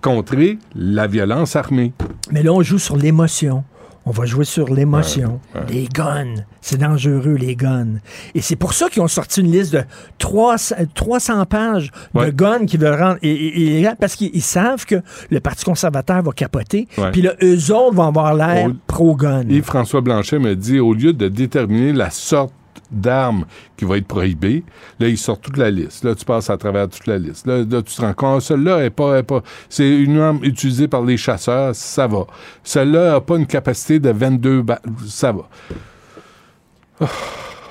contrer, 0.01 0.57
la 0.75 1.07
violence 1.07 1.55
armée. 1.55 1.93
Mais 2.31 2.43
là, 2.43 2.51
on 2.53 2.61
joue 2.61 2.79
sur 2.79 2.97
l'émotion. 2.97 3.63
On 4.03 4.09
va 4.09 4.25
jouer 4.25 4.45
sur 4.45 4.73
l'émotion. 4.73 5.39
Ouais, 5.53 5.61
ouais. 5.61 5.67
Les 5.73 5.85
guns. 5.85 6.43
C'est 6.59 6.79
dangereux, 6.79 7.35
les 7.39 7.55
guns. 7.55 7.99
Et 8.33 8.41
c'est 8.41 8.55
pour 8.55 8.73
ça 8.73 8.89
qu'ils 8.89 9.03
ont 9.03 9.07
sorti 9.07 9.41
une 9.41 9.51
liste 9.51 9.73
de 9.73 9.83
300, 10.17 10.75
300 10.95 11.45
pages 11.45 11.91
de 12.25 12.31
guns 12.31 12.65
qui 12.65 12.77
veulent 12.77 12.99
rendre. 12.99 13.17
Et, 13.21 13.29
et- 13.29 13.81
et- 13.81 13.87
parce 13.99 14.15
qu'ils 14.15 14.31
ils 14.33 14.41
savent 14.41 14.85
que 14.87 14.95
le 15.29 15.39
Parti 15.39 15.63
conservateur 15.65 16.23
va 16.23 16.31
capoter. 16.31 16.87
Puis 17.11 17.21
là, 17.21 17.33
eux 17.43 17.71
autres 17.73 17.93
vont 17.93 18.07
avoir 18.07 18.33
l'air 18.33 18.65
pro-gun. 18.87 19.43
Yves-François 19.47 20.01
Blanchet 20.01 20.39
me 20.39 20.55
dit, 20.55 20.79
au 20.79 20.95
lieu 20.95 21.13
de 21.13 21.27
déterminer 21.27 21.93
la 21.93 22.09
sorte 22.09 22.53
d'arme 22.91 23.45
qui 23.77 23.85
va 23.85 23.97
être 23.97 24.07
prohibée, 24.07 24.63
là, 24.99 25.07
il 25.07 25.17
sort 25.17 25.39
toute 25.39 25.57
la 25.57 25.71
liste. 25.71 26.03
Là, 26.03 26.15
tu 26.15 26.25
passes 26.25 26.49
à 26.49 26.57
travers 26.57 26.89
toute 26.89 27.07
la 27.07 27.17
liste. 27.17 27.47
Là, 27.47 27.59
là, 27.59 27.81
tu 27.81 27.95
te 27.95 28.01
rends 28.01 28.13
compte, 28.13 28.41
celle-là 28.41 28.83
est 28.85 28.89
pas, 28.89 29.19
est 29.19 29.23
pas, 29.23 29.41
c'est 29.69 29.89
une 29.89 30.19
arme 30.19 30.39
utilisée 30.43 30.87
par 30.87 31.03
les 31.03 31.17
chasseurs, 31.17 31.75
ça 31.75 32.07
va. 32.07 32.25
Celle-là 32.63 33.11
n'a 33.11 33.21
pas 33.21 33.37
une 33.37 33.47
capacité 33.47 33.99
de 33.99 34.09
22 34.09 34.61
balles, 34.61 34.79
ça 35.07 35.31
va. 35.31 37.07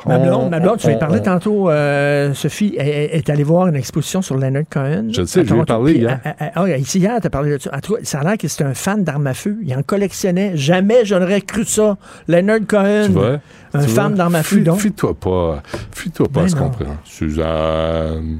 Ma 0.07 0.18
On- 0.18 0.26
blonde, 0.26 0.51
ma 0.51 0.61
blonde, 0.61 0.78
tu 0.78 0.88
parlé 0.98 1.18
on- 1.20 1.22
tantôt, 1.22 1.68
euh, 1.70 2.32
Sophie, 2.34 2.74
est 2.78 3.28
allée 3.28 3.42
voir 3.42 3.66
une 3.68 3.76
exposition 3.76 4.22
sur 4.22 4.36
Leonard 4.36 4.62
Cohen. 4.70 5.09
Je 5.12 5.20
le 5.20 5.26
sais, 5.26 5.44
je 5.44 5.53
lui 5.55 5.61
ai 5.61 5.64
parlé 5.64 5.92
hier. 5.94 6.20
ah, 6.55 6.68
ici, 6.78 6.98
hier, 7.01 7.20
tu 7.20 7.26
as 7.26 7.30
parlé 7.30 7.51
de 7.53 7.59
ça. 7.59 7.70
En 7.74 7.80
tout 7.80 7.94
cas, 7.96 8.01
ça 8.05 8.20
a 8.20 8.24
l'air 8.24 8.38
que 8.38 8.48
c'est 8.48 8.64
un 8.64 8.74
fan 8.74 9.05
d'armes 9.05 9.26
à 9.26 9.34
feu. 9.34 9.59
Il 9.62 9.74
en 9.74 9.82
collectionnait. 9.82 10.53
Jamais 10.57 11.05
je 11.05 11.14
n'aurais 11.14 11.42
cru 11.42 11.64
ça. 11.64 11.96
Leonard 12.28 12.61
Cohen, 12.66 13.03
Tu 13.07 13.12
vois? 13.12 13.40
un 13.74 13.82
Tu 13.84 13.88
fan 13.90 14.14
d'armes 14.14 14.34
à 14.36 14.42
feu, 14.42 14.61
donc. 14.61 14.78
Fuis-toi 14.78 15.14
pas. 15.14 15.62
Fuis-toi 15.92 16.26
pas 16.28 16.40
Ben 16.40 16.46
à 16.46 16.48
ce 16.48 16.57
qu'on 16.57 16.70
prend. 16.70 16.96
Suzanne, 17.05 18.38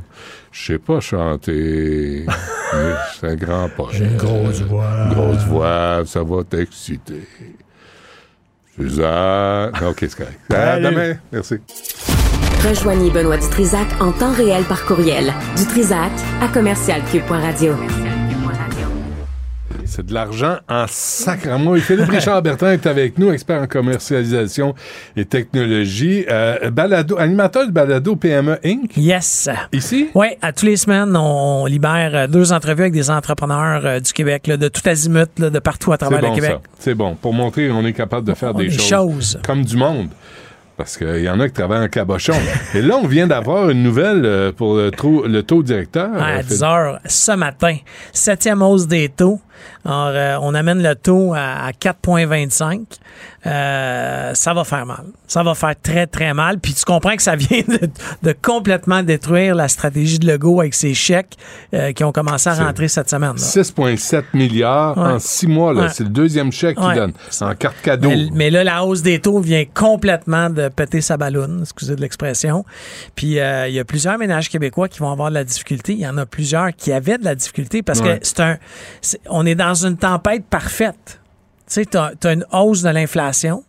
je 0.53 0.65
sais 0.73 0.79
pas 0.79 1.01
chanter, 1.01 2.25
mais 2.73 2.93
c'est 3.21 3.27
un 3.29 3.35
grand 3.37 3.69
poète. 3.77 3.97
J'ai 3.99 4.05
une 4.07 4.17
grosse 4.17 4.63
voix. 4.63 5.07
Grosse 5.11 5.45
voix, 5.45 6.03
ça 6.07 6.23
va 6.23 6.43
t'exciter. 6.45 7.27
Suzanne. 8.81 9.73
OK, 9.89 9.97
c'est 10.01 10.15
correct. 10.15 10.41
À 10.53 10.73
Allez. 10.73 10.91
demain. 10.91 11.15
Merci. 11.33 11.55
Rejoignez 12.67 13.11
Benoît 13.11 13.39
Dutrisac 13.39 13.87
en 14.01 14.13
temps 14.13 14.33
réel 14.33 14.65
par 14.65 14.85
courriel. 14.85 15.33
Dutrisac 15.57 16.13
à 16.43 16.49
commercialcube.radio. 16.49 17.75
C'est 19.93 20.07
de 20.07 20.15
l'argent 20.15 20.59
en 20.69 20.85
sacrement. 20.89 21.75
Et 21.75 21.81
Philippe 21.81 22.09
Richard 22.11 22.43
Bertrand 22.43 22.69
est 22.71 22.87
avec 22.87 23.19
nous, 23.19 23.33
expert 23.33 23.61
en 23.61 23.67
commercialisation 23.67 24.73
et 25.17 25.25
technologie, 25.25 26.25
euh, 26.31 26.71
balado, 26.71 27.19
animateur 27.19 27.67
du 27.67 27.73
balado 27.73 28.15
PME 28.15 28.59
Inc. 28.65 28.97
Yes. 28.97 29.49
Ici? 29.73 30.09
Oui, 30.15 30.29
à 30.43 30.53
tous 30.53 30.67
les 30.67 30.77
semaines, 30.77 31.17
on 31.17 31.67
libère 31.67 32.13
euh, 32.15 32.27
deux 32.29 32.53
entrevues 32.53 32.83
avec 32.83 32.93
des 32.93 33.11
entrepreneurs 33.11 33.85
euh, 33.85 33.99
du 33.99 34.13
Québec, 34.13 34.47
là, 34.47 34.57
de 34.57 34.69
tout 34.69 34.81
azimut, 34.89 35.29
là, 35.39 35.51
de 35.51 35.59
partout 35.59 35.93
à 35.93 35.99
travers 35.99 36.21
bon, 36.21 36.29
le 36.29 36.35
Québec. 36.37 36.59
C'est 36.79 36.95
bon. 36.95 37.17
Pour 37.17 37.35
montrer 37.35 37.69
qu'on 37.69 37.85
est 37.85 37.93
capable 37.93 38.29
de 38.29 38.35
faire 38.35 38.55
des, 38.55 38.69
des 38.69 38.71
choses, 38.71 38.89
choses. 38.89 39.39
comme 39.45 39.65
du 39.65 39.77
monde. 39.77 40.07
Parce 40.77 40.97
qu'il 40.97 41.21
y 41.21 41.29
en 41.29 41.39
a 41.41 41.49
qui 41.49 41.53
travaillent 41.55 41.85
en 41.85 41.89
cabochon. 41.89 42.33
Et 42.75 42.81
là, 42.81 42.95
on 42.97 43.07
vient 43.09 43.27
d'avoir 43.27 43.69
une 43.71 43.83
nouvelle 43.83 44.23
euh, 44.25 44.53
pour 44.53 44.77
le, 44.77 44.91
taux- 44.93 45.27
le 45.27 45.43
taux 45.43 45.63
directeur. 45.65 46.11
À 46.15 46.37
Philippe. 46.37 46.47
10 46.47 46.63
heures 46.63 47.01
ce 47.05 47.33
matin. 47.33 47.77
Septième 48.13 48.63
hausse 48.63 48.87
des 48.87 49.09
taux. 49.11 49.41
Alors, 49.85 50.09
euh, 50.09 50.39
on 50.43 50.55
amène 50.55 50.83
le 50.83 50.95
taux 50.95 51.33
à, 51.35 51.67
à 51.67 51.71
4,25. 51.73 52.83
Euh, 53.47 54.35
ça 54.35 54.53
va 54.55 54.65
faire 54.65 54.85
mal. 54.87 55.05
Ça 55.27 55.43
va 55.43 55.55
faire 55.55 55.75
très, 55.83 56.07
très 56.07 56.35
mal. 56.35 56.59
Puis 56.59 56.75
tu 56.75 56.85
comprends 56.85 57.17
que 57.17 57.23
ça 57.23 57.37
vient 57.37 57.63
de, 57.67 57.89
de 58.23 58.35
complètement 58.43 59.03
détruire 59.03 59.55
la 59.55 59.69
stratégie 59.69 60.19
de 60.19 60.27
Legault 60.31 60.61
avec 60.61 60.75
ses 60.75 60.93
chèques 60.95 61.37
euh, 61.75 61.93
qui 61.93 62.05
ont 62.05 62.13
commencé 62.13 62.49
à 62.51 62.55
C'est 62.55 62.63
rentrer 62.63 62.89
cette 62.89 63.09
semaine. 63.09 63.31
là. 63.31 63.37
6,7 63.37 64.25
milliards 64.35 64.97
Ouais. 64.99 65.05
en 65.13 65.19
six 65.19 65.47
mois. 65.47 65.73
là. 65.73 65.83
Ouais. 65.83 65.89
C'est 65.91 66.05
le 66.05 66.11
deuxième 66.11 66.53
chèque 66.53 66.77
qu'il 66.77 66.87
Ouais. 66.87 66.95
donne. 66.95 67.13
En 67.41 67.55
carte 67.55 67.77
cadeau. 67.83 68.09
Mais, 68.09 68.27
mais 68.33 68.51
là, 68.51 68.65
la 68.65 68.85
hausse 68.85 69.03
des 69.03 69.21
taux 69.21 69.41
vient 69.41 69.65
complètement 69.75 70.51
de 70.51 70.69
péter 70.69 71.01
sa 71.01 71.17
balloune, 71.17 71.61
excusez 71.63 71.97
de 71.97 72.01
l'expression. 72.01 72.65
Puis 73.15 73.39
euh, 73.41 73.69
il 73.69 73.75
y 73.75 73.79
a 73.81 73.85
plusieurs 73.85 74.19
ménages 74.19 74.49
québécois 74.51 74.89
qui 74.89 74.99
vont 74.99 75.11
avoir 75.11 75.31
de 75.31 75.35
la 75.35 75.45
difficulté. 75.45 75.93
Il 75.95 76.01
y 76.01 76.07
en 76.07 76.19
a 76.19 76.27
plusieurs 76.27 76.75
qui 76.77 76.93
avaient 76.93 77.19
de 77.19 77.25
la 77.25 77.35
difficulté 77.35 77.83
parce 77.83 78.01
que 78.01 78.19
c'est 78.23 78.41
un, 78.41 78.59
c'est- 79.01 79.21
on 79.29 79.47
est 79.47 79.50
dans 79.55 79.75
une 79.87 79.97
tempête 79.97 80.45
parfaite. 80.45 81.21
Tu 81.67 81.75
sais, 81.75 81.85
t'as 81.87 82.11
as 82.25 82.33
une 82.33 82.45
hausse 82.53 82.83
de 82.83 82.89
l'inflation, 82.91 83.63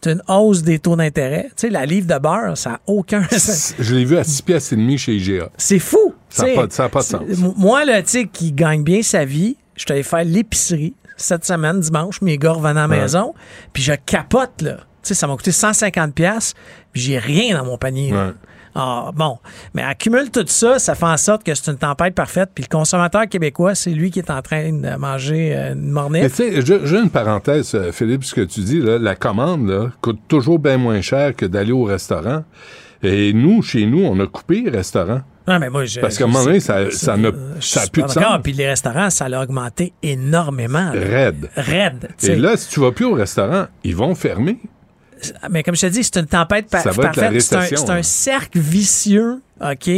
t'as 0.00 0.12
une 0.12 0.22
hausse 0.28 0.62
des 0.62 0.78
taux 0.78 0.96
d'intérêt. 0.96 1.44
Tu 1.50 1.52
sais, 1.56 1.70
la 1.70 1.86
livre 1.86 2.06
de 2.12 2.18
beurre, 2.18 2.56
ça 2.56 2.70
n'a 2.70 2.80
aucun. 2.86 3.22
Je 3.78 3.94
l'ai 3.94 4.04
vu 4.04 4.16
à 4.18 4.24
6 4.24 4.42
pièces 4.42 4.72
et 4.72 4.76
demi 4.76 4.98
chez 4.98 5.14
IGA. 5.14 5.48
C'est 5.56 5.78
fou. 5.78 6.14
Ça 6.28 6.42
a 6.42 6.46
tu 6.46 6.50
sais. 6.52 6.56
pas 6.56 6.66
de- 6.66 6.72
ça 6.72 6.84
a 6.84 6.88
pas 6.88 7.00
de 7.00 7.04
sens. 7.04 7.22
Moi, 7.56 7.84
là, 7.84 8.02
tu 8.02 8.08
sais, 8.10 8.24
qui 8.26 8.52
gagne 8.52 8.82
bien 8.82 9.02
sa 9.02 9.24
vie, 9.24 9.56
je 9.76 9.82
suis 9.82 9.92
allé 9.92 10.02
faire 10.02 10.24
l'épicerie 10.24 10.94
cette 11.16 11.44
semaine, 11.46 11.80
dimanche, 11.80 12.20
mes 12.20 12.36
gars 12.36 12.52
revenaient 12.52 12.80
à 12.80 12.86
la 12.86 12.88
Ouais. 12.88 13.00
maison, 13.00 13.34
puis 13.72 13.82
je 13.82 13.92
capote, 14.04 14.60
là. 14.62 14.76
Tu 15.02 15.08
sais, 15.08 15.14
ça 15.14 15.26
m'a 15.26 15.36
coûté 15.36 15.52
150 15.52 16.14
pièces, 16.14 16.52
puis 16.92 17.00
j'ai 17.00 17.18
rien 17.18 17.56
dans 17.56 17.64
mon 17.64 17.78
panier. 17.78 18.12
Ouais. 18.12 18.32
Ah, 18.78 19.10
bon. 19.14 19.38
Mais 19.74 19.82
accumule 19.82 20.30
tout 20.30 20.44
ça, 20.46 20.78
ça 20.78 20.94
fait 20.94 21.06
en 21.06 21.16
sorte 21.16 21.42
que 21.44 21.54
c'est 21.54 21.70
une 21.70 21.78
tempête 21.78 22.14
parfaite, 22.14 22.50
puis 22.54 22.62
le 22.62 22.76
consommateur 22.76 23.26
québécois, 23.26 23.74
c'est 23.74 23.90
lui 23.90 24.10
qui 24.10 24.18
est 24.18 24.30
en 24.30 24.42
train 24.42 24.70
de 24.70 24.96
manger 24.96 25.56
euh, 25.56 25.72
une 25.72 25.80
Mais 25.86 25.90
mornif. 25.92 26.36
tu 26.36 26.52
sais, 26.60 26.60
j'ai 26.84 26.98
une 26.98 27.08
parenthèse, 27.10 27.74
euh, 27.74 27.90
Philippe, 27.92 28.24
ce 28.24 28.34
que 28.34 28.42
tu 28.42 28.60
dis, 28.60 28.80
là, 28.80 28.98
la 28.98 29.14
commande 29.14 29.68
là, 29.68 29.90
coûte 30.02 30.20
toujours 30.28 30.58
bien 30.58 30.76
moins 30.76 31.00
cher 31.00 31.34
que 31.34 31.46
d'aller 31.46 31.72
au 31.72 31.84
restaurant. 31.84 32.44
Et 33.02 33.32
nous, 33.32 33.62
chez 33.62 33.86
nous, 33.86 34.02
on 34.04 34.18
a 34.20 34.26
coupé 34.26 34.62
les 34.62 34.70
restaurants. 34.70 35.20
Non, 35.48 35.58
mais 35.60 35.70
moi, 35.70 35.84
je- 35.84 36.00
Parce 36.00 36.18
qu'à 36.18 36.24
un 36.24 36.26
moment 36.26 36.44
donné, 36.44 36.60
ça- 36.60 36.90
ça 36.90 37.12
a 37.14 37.16
suis 37.60 37.90
plus 37.90 38.02
de 38.02 38.08
sens. 38.08 38.40
Puis 38.42 38.52
les 38.52 38.66
restaurants, 38.66 39.10
ça 39.10 39.28
l'a 39.28 39.40
augmenté 39.42 39.92
énormément. 40.02 40.92
là. 40.92 41.00
Raide. 41.00 41.48
Raide. 41.56 42.08
Et 42.22 42.34
là, 42.36 42.56
si 42.56 42.68
tu 42.70 42.80
vas 42.80 42.90
plus 42.92 43.04
au 43.04 43.12
restaurant, 43.14 43.66
ils 43.84 43.94
vont 43.94 44.14
fermer. 44.14 44.58
Mais 45.50 45.62
comme 45.62 45.74
je 45.74 45.82
te 45.82 45.86
dis, 45.86 46.04
c'est 46.04 46.18
une 46.18 46.26
tempête 46.26 46.68
pa- 46.68 46.82
parfaite. 46.82 47.10
C'est 47.14 47.54
un, 47.56 47.60
récession, 47.60 47.86
c'est 47.86 47.90
un 47.92 47.96
hein. 47.96 48.02
cercle 48.02 48.58
vicieux, 48.58 49.40
OK? 49.60 49.90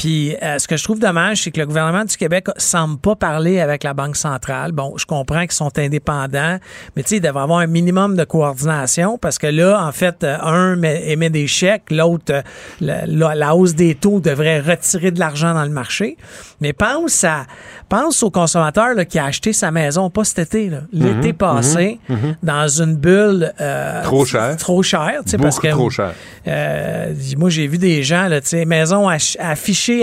Puis 0.00 0.34
euh, 0.42 0.58
ce 0.58 0.66
que 0.66 0.78
je 0.78 0.84
trouve 0.84 0.98
dommage, 0.98 1.42
c'est 1.42 1.50
que 1.50 1.60
le 1.60 1.66
gouvernement 1.66 2.06
du 2.06 2.16
Québec 2.16 2.46
semble 2.56 2.96
pas 2.98 3.16
parler 3.16 3.60
avec 3.60 3.84
la 3.84 3.92
Banque 3.92 4.16
centrale. 4.16 4.72
Bon, 4.72 4.94
je 4.96 5.04
comprends 5.04 5.42
qu'ils 5.42 5.52
sont 5.52 5.78
indépendants, 5.78 6.56
mais 6.96 7.02
tu 7.02 7.10
sais, 7.10 7.16
il 7.16 7.20
devrait 7.20 7.42
avoir 7.42 7.58
un 7.58 7.66
minimum 7.66 8.16
de 8.16 8.24
coordination 8.24 9.18
parce 9.18 9.36
que 9.38 9.46
là, 9.46 9.78
en 9.86 9.92
fait, 9.92 10.24
euh, 10.24 10.38
un 10.40 10.74
met- 10.76 11.02
émet 11.10 11.28
des 11.28 11.46
chèques, 11.46 11.90
l'autre, 11.90 12.32
euh, 12.32 12.40
la, 12.80 13.04
la- 13.04 13.34
la 13.34 13.54
hausse 13.54 13.74
des 13.74 13.94
taux 13.94 14.20
devrait 14.20 14.60
retirer 14.60 15.10
de 15.10 15.20
l'argent 15.20 15.52
dans 15.52 15.64
le 15.64 15.68
marché. 15.70 16.16
Mais 16.62 16.72
pense 16.72 17.22
à, 17.24 17.44
pense 17.90 18.22
au 18.22 18.30
consommateur 18.30 18.94
là, 18.94 19.04
qui 19.04 19.18
a 19.18 19.26
acheté 19.26 19.52
sa 19.52 19.70
maison, 19.70 20.08
pas 20.08 20.24
cet 20.24 20.38
été, 20.38 20.70
là, 20.70 20.78
l'été 20.94 21.34
passé, 21.34 21.98
dans 22.42 22.68
une 22.68 22.96
bulle 22.96 23.52
euh, 23.60 23.98
Mhm, 23.98 24.04
Trop 24.04 24.24
cher. 24.24 24.56
trop 24.56 24.82
cher, 24.82 25.20
tu 25.26 25.32
sais, 25.32 25.36
parce 25.36 25.58
que 25.60 25.68
trop 25.68 25.90
cher. 25.90 26.12
euh, 26.46 27.12
moi, 27.36 27.50
j'ai 27.50 27.66
vu 27.66 27.76
des 27.76 28.02
gens, 28.02 28.28
tu 28.30 28.40
sais, 28.44 28.64
maison 28.64 29.06
ach- 29.10 29.36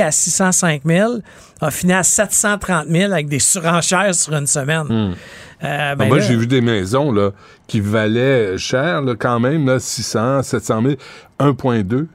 à 0.01 0.11
605 0.11 0.81
000, 0.85 1.13
a 1.61 1.71
fini 1.71 1.93
à 1.93 2.03
730 2.03 2.87
000 2.87 3.11
avec 3.11 3.27
des 3.27 3.39
surenchères 3.39 4.13
sur 4.15 4.33
une 4.35 4.47
semaine. 4.47 4.85
Euh, 4.89 5.13
Ah, 5.61 5.95
ben 5.95 6.07
moi, 6.07 6.17
là, 6.17 6.23
j'ai 6.23 6.35
vu 6.35 6.45
des 6.47 6.61
maisons 6.61 7.11
là, 7.11 7.31
qui 7.67 7.79
valaient 7.79 8.57
cher 8.59 9.01
là, 9.01 9.15
quand 9.17 9.39
même, 9.39 9.65
là, 9.65 9.79
600, 9.79 10.43
700 10.43 10.81
000, 10.83 10.95
1,2. 11.39 12.07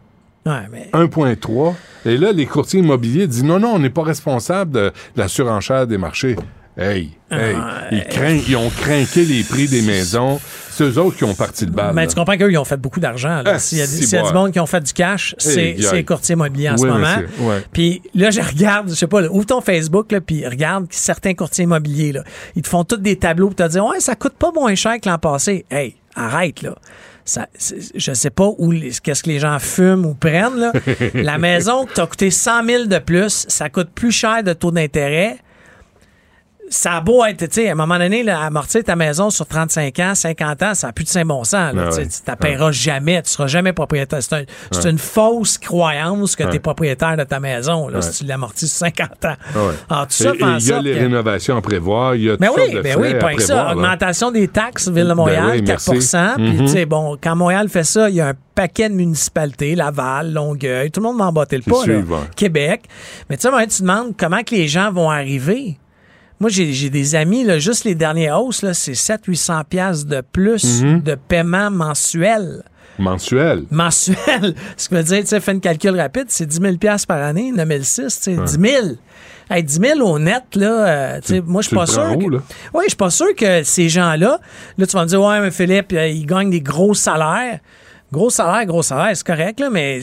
ouais, 0.47 0.53
mais 0.71 0.91
1,3. 0.93 1.75
Et 2.05 2.17
là, 2.17 2.33
les 2.33 2.47
courtiers 2.47 2.81
immobiliers 2.81 3.27
disent 3.27 3.45
non, 3.45 3.59
non, 3.59 3.75
on 3.75 3.79
n'est 3.81 3.91
pas 3.91 4.03
responsable 4.05 4.73
de 4.73 4.93
la 5.17 5.27
surenchère 5.29 5.87
des 5.87 5.99
marchés. 5.99 6.37
Hey, 6.77 7.11
hey, 7.31 7.55
Ah, 7.57 7.83
ils, 7.93 8.05
craignent- 8.05 8.43
ils 8.49 8.57
ont 8.57 8.71
craqué 8.71 9.25
les 9.25 9.43
prix 9.43 9.69
des 9.69 9.83
maisons. 9.83 10.41
C'est 10.73 10.85
eux 10.85 10.99
autres 10.99 11.17
qui 11.17 11.25
ont 11.25 11.35
parti 11.35 11.67
le 11.67 11.71
bal. 11.71 11.95
Mais 11.95 12.07
tu 12.07 12.15
comprends 12.15 12.37
qu'eux, 12.37 12.51
ils 12.51 12.59
ont 12.59 12.65
fait 12.65 12.77
beaucoup 12.77 12.99
d'argent. 13.01 13.43
Ah, 13.45 13.59
S'il 13.59 13.79
y 13.79 13.81
a, 13.83 13.87
si, 13.87 14.05
s'il 14.05 14.15
y 14.15 14.19
a 14.19 14.23
bon. 14.23 14.29
du 14.29 14.35
monde 14.35 14.53
qui 14.53 14.61
ont 14.61 14.67
fait 14.67 14.81
du 14.81 14.93
cash, 14.93 15.35
c'est 15.39 15.77
les 15.93 16.05
courtiers 16.05 16.33
immobiliers 16.35 16.71
en 16.71 16.75
Oui, 16.75 16.81
ce 16.81 16.87
moment. 16.87 17.17
ouais. 17.41 17.63
Puis 17.73 18.03
là, 18.15 18.31
je 18.31 18.41
regarde, 18.41 18.89
je 18.91 18.95
sais 18.95 19.07
pas, 19.07 19.21
là, 19.21 19.29
ouvre 19.31 19.47
ton 19.47 19.61
Facebook, 19.61 20.11
là, 20.13 20.21
puis 20.21 20.47
regarde 20.47 20.87
certains 20.91 21.35
courtiers 21.35 21.65
immobiliers. 21.65 22.13
Là. 22.13 22.25
Ils 22.57 22.63
te 22.63 22.69
font 22.69 22.85
tous 22.85 22.97
des 22.97 23.17
tableaux 23.17 23.49
pour 23.49 23.57
te 23.57 23.69
dire 23.69 23.85
Ouais, 23.85 24.01
ça 24.01 24.15
coûte 24.17 24.35
pas 24.35 24.51
moins 24.53 24.75
cher 24.75 24.99
que 25.01 25.09
l'an 25.09 25.19
passé. 25.19 25.65
Hey, 25.71 25.97
arrête, 26.15 26.63
là. 26.63 26.75
Ça, 27.25 27.47
je 27.95 28.13
sais 28.15 28.31
pas 28.31 28.49
où 28.59 28.73
qu'est-ce 29.03 29.23
que 29.23 29.29
les 29.31 29.39
gens 29.39 29.59
fument 29.61 30.07
ou 30.07 30.15
prennent. 30.15 30.57
Là. 30.57 30.73
La 31.15 31.39
maison 31.39 31.87
qui 31.87 31.95
t'a 31.95 32.07
coûté 32.07 32.33
100 32.33 32.65
000 32.67 32.85
de 32.87 32.99
plus, 32.99 33.45
ça 33.49 33.69
coûte 33.71 33.91
plus 33.95 34.11
cher 34.11 34.43
de 34.43 34.53
taux 34.53 34.73
d'intérêt 34.73 35.37
ça 36.73 36.95
a 36.95 37.01
beau 37.01 37.25
être, 37.25 37.47
tu 37.47 37.47
sais, 37.53 37.69
à 37.69 37.73
un 37.73 37.75
moment 37.75 37.99
donné, 37.99 38.23
là, 38.23 38.41
amortir 38.41 38.83
ta 38.83 38.97
maison 38.97 39.31
sur 39.31 39.47
35 39.47 39.99
ans, 40.01 40.15
50 40.15 40.63
ans, 40.63 40.75
ça 40.75 40.87
n'a 40.89 40.93
plus 40.93 41.05
de 41.05 41.09
saint 41.11 41.25
bon 41.25 41.45
sens. 41.45 41.75
là. 41.75 41.85
Ah 41.87 41.89
Tu 41.91 41.93
sais, 41.95 42.01
ouais. 42.03 42.09
Tu 42.25 42.31
ne 42.31 42.37
paieras 42.37 42.73
jamais, 42.73 43.23
tu 43.23 43.31
seras 43.31 43.47
jamais 43.47 43.73
propriétaire. 43.73 44.23
C'est 44.23 44.35
un- 44.35 44.45
c'est 44.71 44.89
une 44.91 44.99
fausse 44.99 45.59
croyance 45.59 46.35
que 46.37 46.45
tu 46.45 46.57
es 46.57 46.59
propriétaire 46.59 47.17
de 47.17 47.25
ta 47.25 47.41
maison 47.41 47.89
là, 47.89 48.01
si 48.03 48.21
tu 48.21 48.25
l'amortis 48.25 48.69
sur 48.69 48.79
50 48.79 49.25
ans. 49.27 49.35
Ah. 49.55 49.59
Alors, 49.91 50.07
tout 50.07 50.13
ça 50.15 50.33
fait 50.33 50.43
en 50.43 50.57
et 50.57 50.61
Il 50.63 50.69
y 50.69 50.73
a 50.73 50.81
les 50.83 50.95
que- 50.95 50.99
rénovations 51.01 51.57
à 51.57 51.61
prévoir, 51.61 52.15
il 52.15 52.23
y 52.23 52.31
a 52.31 52.37
mais 52.41 52.47
toutes 52.49 52.57
oui, 52.57 52.73
de 52.75 52.81
ben 52.81 52.97
oui, 52.99 53.15
pas 53.19 53.39
ça. 53.39 53.55
là. 53.55 53.73
Augmentation 53.73 54.31
des 54.31 54.49
taxes, 54.49 54.89
Ville 54.89 55.09
de 55.09 55.13
Montréal, 55.15 55.45
Ben 55.47 55.53
oui, 55.53 55.65
4 55.65 55.91
merci. 55.93 56.17
Puis, 56.37 56.57
tu 56.59 56.69
sais, 56.69 56.87
bon, 56.87 57.19
quand 57.23 57.37
Montréal 57.37 57.69
fait 57.69 57.85
ça, 57.85 58.09
il 58.09 58.17
y 58.17 58.21
a 58.21 58.29
un 58.29 58.35
paquet 58.55 58.89
de 58.89 58.95
municipalités, 58.95 59.75
Laval, 59.75 60.33
Longueuil, 60.33 60.91
tout 60.91 61.01
le 61.01 61.13
monde 61.13 61.35
battre 61.35 61.55
le 61.55 61.63
pas, 61.63 61.87
là. 61.87 62.01
Québec. 62.37 62.83
Mais 63.29 63.37
tu 63.37 63.49
sais, 63.49 63.67
tu 63.67 63.77
te 63.77 63.83
demandes 63.83 64.15
comment 64.19 64.43
que 64.43 64.55
les 64.55 64.69
gens 64.69 64.91
vont 64.93 65.11
arriver. 65.11 65.79
Moi, 66.43 66.51
j'ai 66.51 66.91
des 66.91 67.15
amis, 67.15 67.45
là, 67.45 67.61
juste 67.61 67.85
les 67.85 67.95
dernières 67.95 68.43
hausses, 68.43 68.65
c'est 68.73 68.95
700-800 68.95 69.63
piastres 69.65 70.07
de 70.09 70.21
plus 70.33 70.83
Mhm. 70.83 71.01
de 71.03 71.15
paiement 71.15 71.71
mensuel. 71.71 72.65
Mensuel? 72.99 73.63
Mensuel. 73.71 74.55
Ce 74.77 74.89
qui 74.89 74.95
veut 74.97 75.05
dire, 75.05 75.21
tu 75.21 75.27
sais, 75.29 75.39
fais 75.41 75.53
une 75.53 75.61
calcul 75.61 75.97
rapide, 75.99 76.25
c'est 76.29 76.47
10 76.47 76.61
000 76.61 76.77
piastres 76.79 77.07
par 77.07 77.23
année, 77.23 77.53
9 77.53 77.69
600, 77.85 78.03
tu 78.03 78.11
sais, 78.47 78.59
10 78.59 78.71
000. 78.71 78.87
Hey, 79.49 79.63
10 79.63 79.81
000 79.97 80.01
au 80.01 80.19
net, 80.19 80.43
là, 80.57 80.87
euh, 81.17 81.21
tu 81.21 81.35
sais, 81.35 81.41
moi, 81.41 81.63
je 81.63 81.69
suis 81.69 81.77
pas 81.77 81.87
sûr. 81.87 82.19
que-? 82.19 82.25
Oui, 82.75 82.83
je 82.85 82.89
suis 82.89 82.97
pas 82.97 83.11
sûr 83.11 83.35
que 83.37 83.63
ces 83.63 83.89
gens-là, 83.89 84.41
là, 84.79 84.87
tu 84.87 84.97
vas 84.97 85.03
me 85.05 85.09
dire, 85.09 85.23
ouais, 85.23 85.41
mais 85.41 85.53
Philippe, 85.53 85.93
euh, 85.93 86.09
ils 86.09 86.27
gagnent 86.27 86.51
des 86.51 86.61
gros 86.61 86.93
salaires. 86.95 87.61
Gros 88.13 88.29
salaire, 88.29 88.67
gros 88.67 88.83
salaire, 88.83 89.17
c'est 89.17 89.27
correct, 89.27 89.59
là, 89.59 89.71
mais 89.71 90.01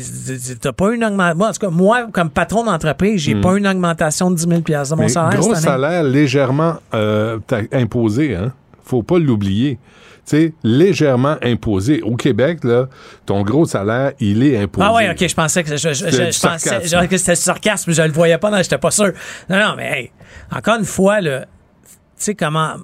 t'as 0.60 0.72
pas 0.72 0.91
une 0.95 1.03
augmentation. 1.03 1.38
Moi, 1.38 1.47
en 1.47 1.53
tout 1.53 1.60
cas, 1.60 1.70
moi, 1.70 2.07
comme 2.12 2.32
patron 2.32 2.64
d'entreprise, 2.64 3.22
j'ai 3.22 3.36
pas 3.36 3.55
une 3.55 3.68
augmentation 3.68 4.32
de 4.32 4.36
10 4.36 4.47
000 4.47 4.62
piastres 4.62 4.95
de 4.95 4.97
mon. 4.97 5.03
Mais 5.03 5.10
salaire. 5.10 5.39
gros 5.39 5.53
cette 5.53 5.68
année. 5.68 5.84
salaire 5.84 6.03
légèrement 6.03 6.78
euh, 6.95 7.38
imposé, 7.72 8.36
hein? 8.36 8.51
Faut 8.84 9.03
pas 9.03 9.20
l'oublier. 9.20 9.78
Tu 10.26 10.38
sais, 10.38 10.53
légèrement 10.64 11.36
imposé. 11.43 12.01
Au 12.01 12.16
Québec, 12.16 12.64
là, 12.64 12.88
ton 13.28 13.43
gros 13.43 13.66
salaire, 13.66 14.14
il 14.20 14.41
est 14.41 14.57
imposé. 14.57 14.88
Ah 14.89 14.93
ouais, 14.93 15.12
ok, 15.12 15.28
je 15.28 15.36
pensais 15.36 15.64
que 15.64 15.78
je, 15.78 16.47
pensais 16.47 16.88
genre 16.88 17.07
que 17.07 17.18
c'était 17.18 17.36
sarcasme, 17.36 17.91
je 17.91 18.01
le 18.01 18.12
voyais 18.12 18.39
pas, 18.39 18.49
non, 18.49 18.57
j'étais 18.57 18.80
pas 18.80 18.91
sûr. 18.91 19.12
Non, 19.49 19.60
non, 19.60 19.74
mais 19.78 19.99
hey, 19.99 20.12
encore 20.51 20.78
une 20.80 20.86
fois, 20.86 21.22
là, 21.22 21.41
tu 21.41 21.95
sais 22.18 22.34
comment. 22.34 22.78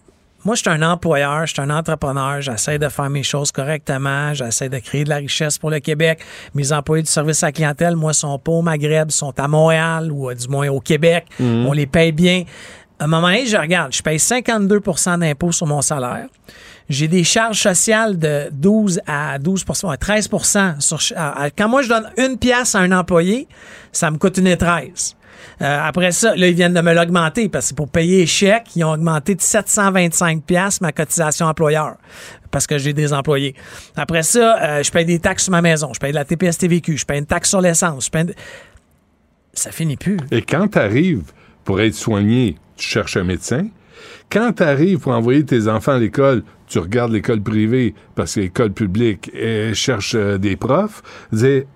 Moi, 0.45 0.53
je 0.55 0.61
suis 0.61 0.69
un 0.69 0.81
employeur, 0.83 1.47
je 1.47 1.53
suis 1.53 1.61
un 1.61 1.71
entrepreneur, 1.71 2.39
j'essaie 2.39 2.77
de 2.77 2.87
faire 2.87 3.09
mes 3.09 3.23
choses 3.23 3.51
correctement, 3.51 4.33
j'essaie 4.33 4.69
de 4.69 4.77
créer 4.77 5.03
de 5.03 5.09
la 5.09 5.15
richesse 5.17 5.57
pour 5.57 5.71
le 5.71 5.79
Québec. 5.79 6.19
Mes 6.53 6.71
employés 6.71 7.01
du 7.03 7.09
service 7.09 7.41
à 7.41 7.47
la 7.47 7.51
clientèle, 7.51 7.95
moi, 7.95 8.13
sont 8.13 8.37
pas 8.37 8.51
au 8.51 8.61
Maghreb, 8.61 9.09
sont 9.09 9.33
à 9.39 9.47
Montréal 9.47 10.11
ou 10.11 10.29
euh, 10.29 10.35
du 10.35 10.47
moins 10.47 10.67
au 10.69 10.79
Québec. 10.79 11.25
On 11.67 11.71
les 11.73 11.87
paye 11.87 12.11
bien. 12.11 12.43
À 12.99 13.05
un 13.05 13.07
moment 13.07 13.27
donné, 13.27 13.45
je 13.47 13.57
regarde, 13.57 13.91
je 13.93 14.01
paye 14.03 14.17
52% 14.17 15.19
d'impôts 15.19 15.51
sur 15.51 15.65
mon 15.67 15.81
salaire. 15.81 16.27
J'ai 16.87 17.07
des 17.07 17.23
charges 17.23 17.59
sociales 17.61 18.17
de 18.17 18.47
12 18.51 19.01
à 19.07 19.39
12 19.39 19.65
ouais, 19.83 19.97
13 19.97 20.29
sur, 20.79 20.99
à- 21.17 21.41
à- 21.43 21.49
Quand 21.49 21.67
moi, 21.67 21.81
je 21.81 21.89
donne 21.89 22.09
une 22.17 22.37
pièce 22.37 22.75
à 22.75 22.79
un 22.79 22.91
employé, 22.91 23.47
ça 23.91 24.11
me 24.11 24.17
coûte 24.17 24.37
une 24.37 24.47
et 24.47 24.55
13. 24.57 25.15
Euh, 25.61 25.79
après 25.83 26.11
ça, 26.11 26.35
là, 26.35 26.47
ils 26.47 26.55
viennent 26.55 26.73
de 26.73 26.81
me 26.81 26.93
l'augmenter 26.93 27.49
parce 27.49 27.69
que 27.71 27.75
pour 27.75 27.89
payer 27.89 28.19
les 28.19 28.25
chèques, 28.25 28.75
ils 28.75 28.83
ont 28.83 28.91
augmenté 28.91 29.35
de 29.35 29.41
725 29.41 30.43
pièces 30.43 30.81
ma 30.81 30.91
cotisation 30.91 31.45
employeur 31.47 31.95
parce 32.51 32.67
que 32.67 32.77
j'ai 32.77 32.93
des 32.93 33.11
employés. 33.13 33.55
Après 33.95 34.23
ça, 34.23 34.57
euh, 34.61 34.83
je 34.83 34.91
paye 34.91 35.05
des 35.05 35.19
taxes 35.19 35.43
sur 35.45 35.51
ma 35.51 35.61
maison, 35.61 35.91
je 35.93 35.99
paye 35.99 36.11
de 36.11 36.15
la 36.15 36.23
TPS-TVQ, 36.25 36.97
je 36.97 37.05
paye 37.05 37.19
une 37.19 37.25
taxe 37.25 37.49
sur 37.49 37.61
l'essence, 37.61 38.05
je 38.05 38.09
paye... 38.11 38.21
une- 38.23 38.33
Ça 39.53 39.71
finit 39.71 39.97
plus. 39.97 40.17
Et 40.31 40.41
quand 40.41 40.67
tu 40.69 40.77
arrives 40.79 41.23
pour 41.63 41.79
être 41.81 41.95
soigné, 41.95 42.57
tu 42.77 42.87
cherches 42.87 43.17
un 43.17 43.23
médecin. 43.23 43.67
Quand 44.29 44.53
tu 44.53 44.63
arrives 44.63 44.99
pour 44.99 45.13
envoyer 45.13 45.45
tes 45.45 45.67
enfants 45.67 45.93
à 45.93 45.97
l'école, 45.99 46.43
tu 46.67 46.79
regardes 46.79 47.11
l'école 47.11 47.41
privée 47.41 47.93
parce 48.15 48.35
que 48.35 48.39
l'école 48.41 48.71
publique 48.71 49.31
elle 49.39 49.75
cherche 49.75 50.13
euh, 50.15 50.37
des 50.37 50.55
profs. 50.55 51.01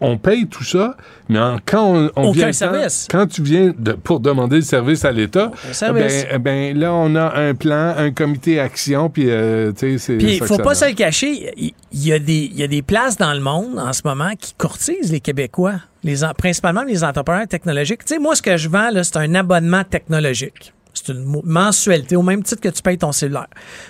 On 0.01 0.17
paye 0.17 0.47
tout 0.47 0.63
ça, 0.63 0.95
mais 1.27 1.39
en- 1.39 1.57
quand 1.63 1.83
on, 1.85 2.09
on 2.15 2.23
Aucun 2.29 2.31
vient 2.31 2.51
service. 2.51 3.07
quand 3.09 3.27
tu 3.27 3.41
viens 3.43 3.73
de- 3.77 3.93
pour 3.93 4.19
demander 4.19 4.57
le 4.57 4.61
service 4.61 5.05
à 5.05 5.11
l'État, 5.11 5.51
service. 5.71 6.25
ben, 6.25 6.27
eh 6.33 6.37
ben, 6.39 6.77
là 6.79 6.93
on 6.93 7.15
a 7.15 7.35
un 7.39 7.53
plan, 7.53 7.93
un 7.97 8.11
comité 8.11 8.59
action, 8.59 9.09
puis 9.09 9.25
euh, 9.29 9.71
tu 9.71 9.91
sais 9.91 9.97
c'est. 9.97 10.17
Puis 10.17 10.35
il 10.37 10.43
faut 10.43 10.57
pas 10.57 10.75
se 10.75 10.85
le 10.85 10.93
cacher, 10.93 11.51
il 11.57 11.73
y, 11.93 12.13
a 12.13 12.19
des, 12.19 12.49
il 12.51 12.57
y 12.57 12.63
a 12.63 12.67
des 12.67 12.81
places 12.81 13.17
dans 13.17 13.33
le 13.33 13.39
monde 13.41 13.77
en 13.79 13.93
ce 13.93 14.01
moment 14.05 14.31
qui 14.39 14.53
courtisent 14.57 15.11
les 15.11 15.19
Québécois, 15.19 15.75
les, 16.03 16.17
principalement 16.37 16.83
les 16.83 17.03
entrepreneurs 17.03 17.47
technologiques. 17.47 18.05
Tu 18.05 18.15
sais, 18.15 18.19
moi, 18.19 18.35
ce 18.35 18.41
que 18.41 18.57
je 18.57 18.69
vends, 18.69 18.89
là, 18.91 19.03
c'est 19.03 19.17
un 19.17 19.35
abonnement 19.35 19.83
technologique. 19.83 20.73
C'est 21.13 21.17
une 21.17 21.41
mensualité, 21.45 22.15
au 22.15 22.21
même 22.21 22.43
titre 22.43 22.61
que 22.61 22.69
tu 22.69 22.81
payes 22.81 22.97
ton 22.97 23.11
cellulaire. 23.11 23.47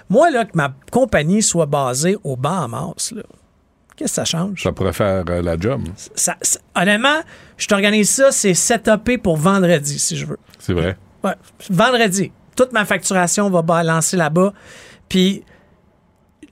Moi, 0.10 0.32
là, 0.32 0.46
que 0.46 0.52
ma 0.56 0.74
compagnie 0.92 1.42
soit 1.42 1.66
basée 1.66 2.18
au 2.24 2.36
Bahamas, 2.36 3.12
là, 3.16 3.24
qu'est-ce 3.96 4.12
que 4.12 4.16
ça 4.16 4.26
change? 4.26 4.64
Ça 4.64 4.72
pourrait 4.72 4.94
faire 4.94 5.24
euh, 5.30 5.42
la 5.42 5.58
job. 5.58 5.82
Ça- 6.16 6.38
ça- 6.42 6.60
honnêtement, 6.76 7.20
je 7.58 7.68
t'organise 7.68 8.10
ça, 8.10 8.32
c'est 8.32 8.54
setupé 8.54 9.18
pour 9.18 9.36
vendredi, 9.38 10.00
si 10.00 10.16
je 10.16 10.26
veux. 10.26 10.40
C'est 10.60 10.74
vrai. 10.74 10.98
Ouais, 11.24 11.36
vendredi. 11.70 12.32
Toute 12.56 12.72
ma 12.74 12.86
facturation 12.86 13.50
va 13.50 13.62
balancer 13.62 14.16
là-bas. 14.18 14.54
Puis 15.10 15.44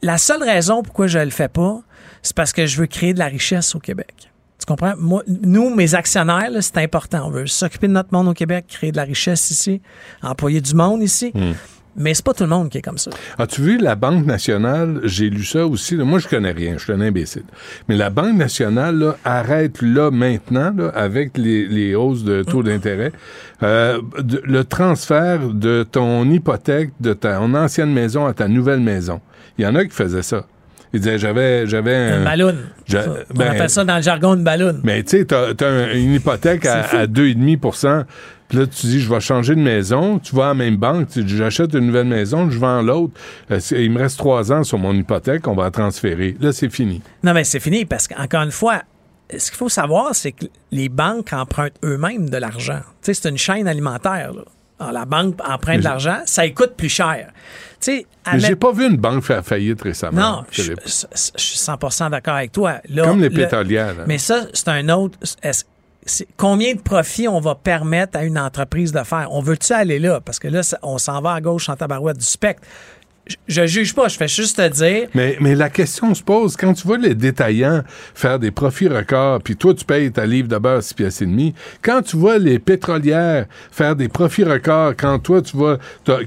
la 0.02 0.18
seule 0.18 0.44
raison 0.44 0.84
pourquoi 0.84 1.08
je 1.08 1.20
le 1.20 1.30
fais 1.30 1.48
pas, 1.48 1.82
c'est 2.22 2.36
parce 2.36 2.52
que 2.52 2.66
je 2.66 2.80
veux 2.80 2.88
créer 2.88 3.14
de 3.14 3.20
la 3.20 3.28
richesse 3.28 3.76
au 3.76 3.80
Québec. 3.80 4.30
Tu 4.68 4.74
comprends? 4.74 4.96
Moi, 4.98 5.24
nous, 5.44 5.74
mes 5.74 5.96
actionnaires, 5.96 6.50
c'est 6.60 6.78
important. 6.80 7.28
On 7.28 7.30
veut 7.32 7.48
s'occuper 7.48 7.88
de 7.88 7.94
notre 7.94 8.10
monde 8.12 8.28
au 8.28 8.34
Québec, 8.34 8.66
créer 8.68 8.92
de 8.92 8.98
la 8.98 9.04
richesse 9.04 9.50
ici, 9.50 9.82
employer 10.22 10.60
du 10.60 10.76
monde 10.76 11.02
ici. 11.02 11.32
Mais 11.96 12.14
c'est 12.14 12.24
pas 12.24 12.34
tout 12.34 12.44
le 12.44 12.50
monde 12.50 12.70
qui 12.70 12.78
est 12.78 12.82
comme 12.82 12.98
ça. 12.98 13.10
As-tu 13.40 13.62
vu 13.62 13.78
la 13.78 13.96
Banque 13.96 14.26
nationale? 14.26 15.00
J'ai 15.04 15.30
lu 15.30 15.44
ça 15.44 15.66
aussi. 15.66 15.96
là. 15.96 16.04
Moi, 16.04 16.20
je 16.20 16.28
connais 16.28 16.52
rien. 16.52 16.74
Je 16.78 16.84
suis 16.84 16.92
un 16.94 17.00
imbécile. 17.00 17.46
Mais 17.88 17.96
la 17.96 18.10
Banque 18.10 18.36
nationale 18.36 18.98
là, 19.00 19.18
arrête 19.24 19.82
là 19.82 20.12
maintenant, 20.12 20.72
là, 20.78 20.90
avec 20.90 21.38
les, 21.38 21.66
les 21.66 21.96
hausses 21.96 22.24
de 22.26 22.44
taux 22.44 22.62
d'intérêt, 22.62 23.14
euh, 23.64 24.02
le 24.44 24.64
transfert 24.64 25.48
de 25.48 25.84
ton 25.90 26.30
hypothèque 26.30 26.92
de 27.00 27.14
ton 27.14 27.54
ancienne 27.56 27.94
maison 27.94 28.26
à 28.26 28.34
ta 28.34 28.50
nouvelle 28.50 28.82
maison. 28.82 29.22
Il 29.58 29.64
y 29.64 29.68
en 29.68 29.74
a 29.76 29.84
qui 29.86 29.92
faisaient 29.92 30.24
ça. 30.24 30.46
Ils 30.94 31.00
disaient, 31.00 31.18
j'avais, 31.18 31.68
j'avais 31.68 31.96
un... 31.96 32.18
Une 32.20 32.24
ballon. 32.24 32.56
On 32.94 33.34
ben, 33.36 33.48
appelle 33.52 33.70
ça 33.70 33.84
dans 33.84 33.98
le 33.98 34.02
jargon 34.02 34.36
une 34.36 34.44
ballon. 34.44 34.80
mais 34.84 35.04
tu 35.04 35.18
sais, 35.18 35.26
t'as, 35.26 35.54
un- 35.68 35.94
une 35.94 36.14
hypothèque 36.14 36.66
à, 36.66 36.84
à 36.86 37.06
2,5% 37.08 38.06
Puis 38.48 38.58
là, 38.58 38.68
tu 38.68 38.88
dis, 38.88 39.02
je 39.02 39.14
vais 39.14 39.20
changer 39.20 39.56
de 39.56 39.60
maison. 39.62 40.20
Tu 40.20 40.36
vas 40.36 40.46
à 40.46 40.48
la 40.50 40.54
même 40.54 40.78
banque, 40.78 41.10
tu 41.10 41.24
dis, 41.24 41.36
j'achète 41.38 41.74
une 41.74 41.88
nouvelle 41.88 42.08
maison, 42.08 42.50
je 42.50 42.58
vends 42.58 42.82
l'autre. 42.82 43.14
Euh, 43.52 43.60
il 43.72 43.92
me 43.92 44.00
reste 44.00 44.18
trois 44.18 44.52
ans 44.52 44.64
sur 44.64 44.78
mon 44.78 44.94
hypothèque, 44.94 45.48
on 45.48 45.56
va 45.56 45.64
la 45.66 45.72
transférer. 45.72 46.38
Là, 46.40 46.52
c'est 46.54 46.70
fini. 46.70 47.02
Non, 47.24 47.34
mais 47.34 47.44
c'est 47.44 47.60
fini 47.60 47.86
parce 47.86 48.08
qu'encore 48.08 48.44
une 48.44 48.52
fois, 48.52 48.84
ce 49.36 49.52
qu'il 49.52 49.58
faut 49.58 49.70
savoir, 49.70 50.16
c'est 50.16 50.32
que 50.32 50.46
les 50.72 50.88
banques 50.88 51.34
empruntent 51.34 51.76
eux-mêmes 51.84 52.30
de 52.30 52.38
l'argent. 52.38 52.80
Tu 53.02 53.14
sais, 53.14 53.14
c'est 53.14 53.30
une 53.30 53.38
chaîne 53.38 53.68
alimentaire. 53.68 54.32
Là. 54.34 54.44
Alors, 54.80 54.94
la 54.94 55.06
banque 55.06 55.36
emprunte 55.46 55.80
de 55.80 55.84
l'argent, 55.84 56.20
ça 56.26 56.48
coûte 56.50 56.76
plus 56.78 56.88
cher. 56.90 57.32
Sais, 57.80 58.06
Mais 58.34 58.40
j'ai 58.40 58.56
pas 58.56 58.72
vu 58.72 58.88
une 58.88 58.98
banque 58.98 59.24
faire 59.24 59.46
faillite 59.46 59.82
récemment. 59.82 60.20
Non, 60.20 60.44
je, 60.52 60.64
suis 61.14 61.58
100% 61.58 62.10
d'accord 62.10 62.34
avec 62.36 62.52
toi. 62.52 62.78
Là, 62.90 63.04
Comme 63.04 63.22
les 63.22 63.30
le- 63.30 63.36
pétrolières. 63.36 63.96
là. 63.96 64.04
Mais 64.08 64.18
ça, 64.18 64.48
c'est 64.54 64.68
un 64.70 64.90
autre. 64.90 65.18
combien 66.38 66.74
de 66.74 66.80
profits 66.82 67.28
on 67.28 67.40
va 67.40 67.54
permettre 67.56 68.18
à 68.18 68.24
une 68.24 68.40
entreprise 68.40 68.92
de 68.92 69.04
faire? 69.04 69.28
On 69.32 69.42
veut-tu 69.42 69.74
aller 69.74 70.00
là? 70.00 70.20
Parce 70.22 70.40
que 70.40 70.48
là, 70.48 70.62
on 70.82 70.98
s'en 70.98 71.22
va 71.22 71.34
à 71.34 71.42
gauche 71.42 71.70
en 71.70 71.76
tabarouette 71.76 72.18
du 72.18 72.26
spectre. 72.26 72.64
Je, 73.48 73.66
juge 73.66 73.94
pas, 73.94 74.08
je 74.08 74.18
fais 74.18 74.28
juste 74.28 74.58
te 74.58 74.68
dire. 74.70 75.08
Mais, 75.14 75.38
mais 75.40 75.56
la 75.56 75.70
question 75.70 76.14
se 76.14 76.24
pose, 76.24 76.56
quand 76.58 76.74
tu 76.74 76.86
vois 76.88 76.98
les 76.98 77.16
détaillants 77.16 77.84
faire 78.14 78.40
des 78.40 78.52
profits 78.52 78.88
records, 78.88 79.42
puis 79.42 79.56
toi, 79.56 79.74
tu 79.74 79.86
payes 79.86 80.12
ta 80.12 80.26
livre 80.26 80.48
de 80.48 80.58
beurre 80.58 80.84
6 80.84 80.94
pièces 80.94 81.22
et 81.22 81.26
demi, 81.26 81.54
quand 81.82 82.02
tu 82.02 82.18
vois 82.18 82.38
les 82.38 82.60
pétrolières 82.60 83.46
faire 83.72 83.96
des 83.96 84.08
profits 84.08 84.44
records, 84.44 84.94
quand 84.98 85.20
toi, 85.20 85.42
tu 85.42 85.56
vois 85.56 85.78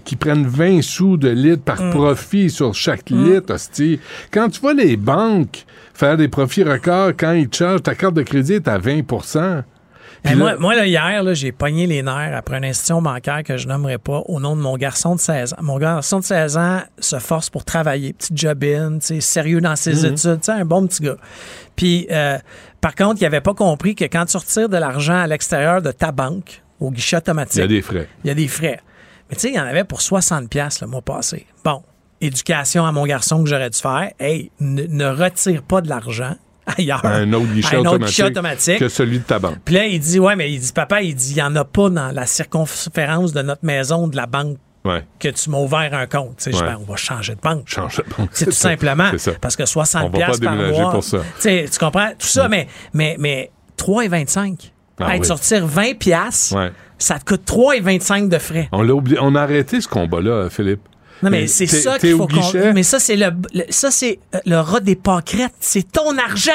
qu'ils 0.05 0.19
prennent 0.19 0.47
20 0.47 0.83
sous 0.83 1.17
de 1.17 1.29
litre 1.29 1.63
par 1.63 1.81
Mm. 1.81 1.91
profit 1.91 2.51
sur 2.51 2.75
chaque 2.75 3.11
litre, 3.11 3.55
hostie, 3.55 4.01
quand 4.31 4.49
tu 4.49 4.61
vois 4.61 4.75
les 4.75 4.97
banques 4.97 5.65
faire 5.95 6.17
des 6.17 6.29
profits 6.29 6.63
records, 6.65 7.13
quand 7.19 7.33
ils 7.33 7.49
te 7.49 7.57
chargent, 7.57 7.83
ta 7.83 7.95
carte 7.95 8.15
de 8.15 8.23
crédit 8.23 8.55
est 8.55 8.69
à 8.69 8.79
20 8.79 9.03
Moi, 10.37 10.57
moi, 10.59 10.75
là, 10.75 10.87
hier, 10.87 11.23
là, 11.23 11.35
j'ai 11.35 11.51
pogné 11.53 11.87
les 11.87 12.03
nerfs 12.03 12.37
après 12.37 12.59
une 12.59 12.65
institution 12.65 13.01
bancaire 13.03 13.43
que 13.43 13.57
je 13.57 13.67
nommerai 13.67 13.99
pas 13.99 14.23
au 14.27 14.39
nom 14.39 14.55
de 14.57 14.61
mon 14.61 14.77
garçon 14.77 15.15
de 15.15 15.21
16 15.21 15.55
ans. 15.55 15.57
Mon 15.63 15.79
garçon 15.79 16.21
de 16.21 16.25
16 16.25 16.57
ans 16.57 16.81
se 16.99 17.19
force 17.19 17.51
pour 17.51 17.65
travailler, 17.65 18.13
petit 18.13 18.33
job-in, 18.35 18.99
sérieux 19.21 19.61
dans 19.61 19.77
ses 19.77 20.05
Mhm. 20.07 20.13
études, 20.15 20.41
un 20.49 20.65
bon 20.65 20.87
petit 20.87 21.03
gars. 21.03 21.17
Puis, 21.75 22.07
euh, 22.11 22.39
par 22.81 22.95
contre, 22.95 23.21
il 23.23 23.25
avait 23.25 23.41
pas 23.41 23.55
compris 23.55 23.95
que 23.95 24.05
quand 24.05 24.27
tu 24.27 24.37
retires 24.37 24.69
de 24.69 24.77
l'argent 24.77 25.17
à 25.19 25.27
l'extérieur 25.27 25.81
de 25.83 25.91
ta 25.93 26.13
banque, 26.13 26.63
au 26.79 26.91
guichet 26.91 27.17
automatique, 27.17 27.57
Il 27.57 27.61
y 27.61 27.65
a 27.65 27.69
des 27.69 27.83
frais. 27.83 28.09
il 28.25 28.29
y 28.29 28.31
a 28.31 28.35
des 28.35 28.49
frais. 28.49 28.81
Mais 29.29 29.37
tu 29.37 29.43
sais, 29.43 29.49
il 29.51 29.55
y 29.55 29.61
en 29.61 29.65
avait 29.65 29.85
pour 29.85 30.01
60 30.01 30.49
pièces 30.49 30.81
le 30.81 30.87
mois 30.87 31.03
passé. 31.03 31.47
Bon, 31.65 31.83
éducation 32.21 32.85
à 32.87 32.93
mon 32.93 33.05
garçon 33.07 33.43
que 33.43 33.49
j'aurais 33.49 33.71
dû 33.71 33.79
faire. 33.79 34.11
Hey, 34.19 34.51
ne, 34.61 34.85
ne 34.85 35.07
retire 35.07 35.63
pas 35.63 35.81
de 35.81 35.89
l'argent 35.89 36.35
ailleurs. 36.77 37.05
Un 37.05 37.33
autre 37.33 37.47
guichet 37.53 37.77
un 37.77 37.81
autre 37.81 37.89
automatique, 37.95 38.17
guichet 38.17 38.25
automatique. 38.31 38.79
que 38.79 38.89
celui 38.89 39.19
de 39.19 39.25
ta 39.25 39.39
banque. 39.39 39.59
Puis 39.65 39.75
là, 39.75 39.87
il 39.87 39.99
dit, 40.01 40.19
ouais, 40.19 40.37
mais 40.37 40.51
il 40.53 40.59
dit, 40.61 40.73
papa, 40.73 41.03
il 41.03 41.15
dit, 41.15 41.31
il 41.33 41.37
n'y 41.37 41.43
en 41.43 41.55
a 41.57 41.65
pas 41.65 41.89
dans 41.91 42.13
la 42.13 42.27
circonférence 42.27 43.33
de 43.33 43.43
notre 43.43 43.65
maison 43.65 44.09
de 44.09 44.17
la 44.17 44.27
banque 44.27 44.57
Ouais. 44.83 45.05
que 45.19 45.29
tu 45.29 45.51
m'as 45.51 45.59
ouvert 45.59 45.93
un 45.93 46.07
compte. 46.07 46.37
Tu 46.39 46.45
sais, 46.45 46.53
je 46.53 46.57
dis, 46.57 46.63
Ouais. 46.63 46.69
ben, 46.71 46.79
on 46.81 46.91
va 46.91 46.97
changer 46.97 47.35
de 47.35 47.41
banque. 47.41 47.65
Change 47.67 47.99
de 47.99 48.05
banque. 48.17 48.31
C'est 48.33 48.47
tout 48.47 48.51
ça. 48.53 48.71
simplement 48.71 49.11
ça. 49.19 49.33
parce 49.41 49.55
que 49.55 49.65
On 49.65 49.67
60 49.67 50.11
va 50.17 50.27
pas 50.27 50.39
par 50.39 50.55
mois. 50.57 50.91
pour 50.91 51.05
ça. 51.05 51.19
Tu 51.19 51.25
sais, 51.43 51.67
tu 51.71 51.79
comprends? 51.79 52.09
Tout 52.19 52.27
ça, 52.27 52.49
mais 52.49 52.67
mais 52.95 53.17
mais 53.19 53.51
3,25. 53.77 54.73
Ah 54.99 55.15
hey, 55.15 55.21
oui. 55.21 55.29
Retires 55.31 55.67
20 55.67 55.99
pièces, 55.99 56.53
Ouais. 56.57 56.71
ça 56.99 57.19
te 57.19 57.25
coûte 57.25 57.43
3,25 57.47 58.29
de 58.29 58.39
frais. 58.39 58.69
On 58.73 58.83
l'a 58.83 58.95
oublié. 58.95 59.19
On 59.21 59.35
a 59.35 59.43
arrêté 59.43 59.81
ce 59.81 59.89
combat-là, 59.89 60.49
Philippe. 60.51 60.81
Non, 61.23 61.31
mais 61.31 61.47
c'est 61.47 61.67
ça 61.67 61.99
qu'il 61.99 62.15
au 62.15 62.19
faut 62.19 62.27
qu'on. 62.27 62.73
Mais 62.75 62.83
ça, 62.83 62.99
c'est 62.99 63.17
le, 63.17 63.27
le- 63.55 63.65
ça, 63.71 63.91
c'est 63.91 64.19
euh, 64.35 64.39
le 64.47 64.57
rat 64.57 64.81
des 64.81 64.97
pâquerettes. 64.97 65.55
C'est 65.61 65.91
ton 65.91 66.17
argent. 66.19 66.51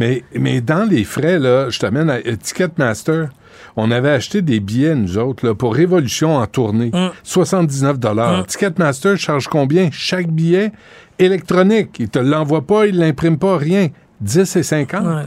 Mais, 0.00 0.24
mais 0.34 0.60
dans 0.60 0.84
les 0.84 1.04
frais, 1.04 1.38
là, 1.38 1.70
je 1.70 1.78
t'amène 1.78 2.10
à 2.10 2.20
Ticketmaster. 2.20 3.28
On 3.76 3.90
avait 3.90 4.10
acheté 4.10 4.42
des 4.42 4.58
billets, 4.58 4.94
nous 4.94 5.18
autres, 5.18 5.46
là, 5.46 5.54
pour 5.54 5.74
Révolution 5.74 6.36
en 6.36 6.46
tournée. 6.46 6.90
Mm. 6.92 7.10
79 7.22 7.98
Ticketmaster 8.46 9.16
charge 9.18 9.48
combien? 9.48 9.90
Chaque 9.92 10.28
billet 10.28 10.72
électronique. 11.18 11.90
Il 11.98 12.08
te 12.08 12.18
l'envoie 12.18 12.66
pas, 12.66 12.86
il 12.86 12.98
l'imprime 12.98 13.38
pas, 13.38 13.56
rien. 13.56 13.88
10 14.20 14.56
et 14.56 14.62
50. 14.62 15.04
Ouais. 15.06 15.22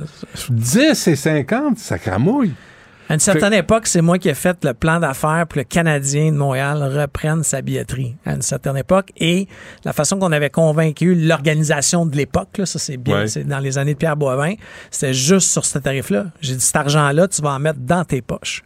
10 0.49 1.07
et 1.07 1.15
50, 1.15 1.77
ça 1.77 1.99
cramouille. 1.99 2.53
À 3.09 3.15
une 3.15 3.19
certaine 3.19 3.53
époque, 3.53 3.87
c'est 3.87 4.01
moi 4.03 4.19
qui 4.19 4.29
ai 4.29 4.35
fait 4.35 4.63
le 4.63 4.75
plan 4.75 4.99
d'affaires 4.99 5.45
pour 5.47 5.55
que 5.55 5.59
le 5.59 5.63
Canadien 5.63 6.31
de 6.31 6.37
Montréal 6.37 6.83
reprenne 6.83 7.41
sa 7.43 7.61
billetterie 7.63 8.15
à 8.23 8.33
une 8.35 8.43
certaine 8.43 8.77
époque. 8.77 9.09
Et 9.17 9.47
la 9.83 9.93
façon 9.93 10.19
qu'on 10.19 10.31
avait 10.31 10.51
convaincu 10.51 11.15
l'organisation 11.15 12.05
de 12.05 12.15
l'époque, 12.15 12.49
là, 12.59 12.67
ça 12.67 12.77
c'est 12.77 12.97
bien, 12.97 13.21
Ouais. 13.21 13.27
c'est 13.27 13.43
dans 13.45 13.57
les 13.57 13.79
années 13.79 13.93
de 13.95 13.97
Pierre 13.97 14.15
Boivin, 14.15 14.53
c'était 14.91 15.15
juste 15.15 15.49
sur 15.49 15.65
ce 15.65 15.79
tarif-là. 15.79 16.27
J'ai 16.39 16.53
dit, 16.53 16.61
cet 16.61 16.75
argent-là, 16.75 17.27
tu 17.27 17.41
vas 17.41 17.49
en 17.53 17.59
mettre 17.59 17.79
dans 17.79 18.05
tes 18.05 18.21
poches. 18.21 18.61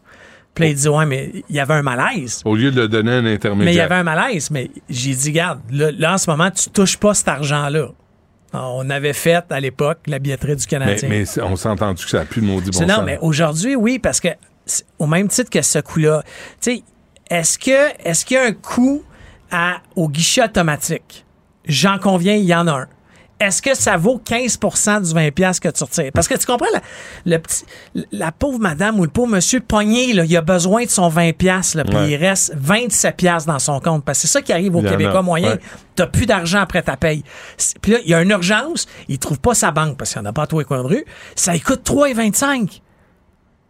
Puis 0.53 0.65
là, 0.65 0.69
il 0.71 0.75
dit, 0.75 0.89
ouais, 0.89 1.05
mais 1.05 1.31
il 1.49 1.55
y 1.55 1.59
avait 1.61 1.73
un 1.75 1.81
malaise. 1.81 2.41
Au 2.43 2.55
lieu 2.55 2.69
de 2.69 2.81
le 2.81 2.87
donner 2.89 3.11
à 3.11 3.15
un 3.15 3.25
intermédiaire. 3.25 3.65
Mais 3.65 3.73
il 3.73 3.77
y 3.77 3.79
avait 3.79 3.95
un 3.95 4.03
malaise. 4.03 4.51
Mais 4.51 4.69
j'ai 4.89 5.15
dit, 5.15 5.31
garde, 5.31 5.61
là, 5.71 5.89
là, 5.97 6.13
en 6.15 6.17
ce 6.17 6.29
moment, 6.29 6.51
tu 6.51 6.69
touches 6.69 6.97
pas 6.97 7.13
cet 7.13 7.29
argent-là. 7.29 7.87
On 8.53 8.89
avait 8.89 9.13
fait 9.13 9.43
à 9.49 9.59
l'époque 9.59 9.99
la 10.07 10.19
billetterie 10.19 10.55
du 10.55 10.65
Canadien. 10.65 11.09
mais 11.09 11.25
on 11.41 11.55
s'est 11.55 11.69
entendu 11.69 12.03
que 12.03 12.09
ça 12.09 12.21
a 12.21 12.25
plus 12.25 12.41
de 12.41 12.45
maudit 12.45 12.69
bon 12.69 12.81
non, 12.85 12.95
sens. 12.95 13.03
mais 13.05 13.17
aujourd'hui, 13.21 13.75
oui, 13.75 13.99
parce 13.99 14.19
que 14.19 14.29
au 14.99 15.07
même 15.07 15.27
titre 15.27 15.49
que 15.49 15.61
ce 15.61 15.79
coup-là, 15.79 16.23
tu 16.61 16.75
sais, 16.75 16.83
est-ce 17.29 17.57
que 17.57 18.07
est-ce 18.07 18.25
qu'il 18.25 18.35
y 18.35 18.39
a 18.39 18.43
un 18.43 18.53
coût 18.53 19.03
à, 19.51 19.77
au 19.95 20.07
guichet 20.07 20.43
automatique? 20.43 21.25
J'en 21.65 21.97
conviens, 21.97 22.35
il 22.35 22.45
y 22.45 22.55
en 22.55 22.67
a 22.67 22.71
un. 22.73 22.87
Est-ce 23.47 23.61
que 23.61 23.75
ça 23.75 23.97
vaut 23.97 24.21
15% 24.25 25.01
du 25.07 25.13
20$ 25.13 25.31
piastres 25.31 25.61
que 25.61 25.69
tu 25.75 25.83
retires? 25.83 26.11
Parce 26.13 26.27
que 26.27 26.35
tu 26.35 26.45
comprends, 26.45 26.67
la, 26.73 26.81
le 27.25 27.37
petit, 27.41 27.65
la 28.11 28.31
pauvre 28.31 28.59
madame 28.59 28.99
ou 28.99 29.03
le 29.03 29.09
pauvre 29.09 29.29
monsieur 29.31 29.59
pogné, 29.59 30.13
là, 30.13 30.25
il 30.25 30.35
a 30.37 30.41
besoin 30.41 30.85
de 30.85 30.89
son 30.89 31.09
20$, 31.09 31.33
piastres, 31.33 31.77
là, 31.77 31.83
puis 31.83 31.95
Ouais. 31.95 32.11
il 32.11 32.15
reste 32.15 32.55
27$ 32.55 33.11
piastres 33.15 33.51
dans 33.51 33.59
son 33.59 33.79
compte. 33.79 34.03
Parce 34.05 34.19
que 34.21 34.27
c'est 34.27 34.31
ça 34.33 34.41
qui 34.41 34.53
arrive 34.53 34.75
au 34.75 34.79
Il 34.79 34.85
y 34.85 34.89
en 34.89 34.93
a, 34.93 34.97
Québécois 34.97 35.21
moyen. 35.21 35.51
ouais. 35.53 35.59
T'as 35.95 36.07
plus 36.07 36.25
d'argent 36.25 36.59
après 36.61 36.81
ta 36.81 36.97
paye. 36.97 37.23
Puis 37.81 37.91
là, 37.91 37.99
il 38.03 38.09
y 38.09 38.13
a 38.13 38.21
une 38.21 38.31
urgence, 38.31 38.87
il 39.07 39.19
trouve 39.19 39.39
pas 39.39 39.53
sa 39.53 39.71
banque 39.71 39.97
parce 39.97 40.11
qu'il 40.13 40.21
n'y 40.21 40.27
en 40.27 40.29
a 40.31 40.33
pas 40.33 40.43
à 40.43 40.47
tous 40.47 40.59
les 40.59 40.65
coins 40.65 40.81
de 40.81 40.87
rue. 40.87 41.05
Ça 41.35 41.57
coûte 41.59 41.83
3,25. 41.83 42.81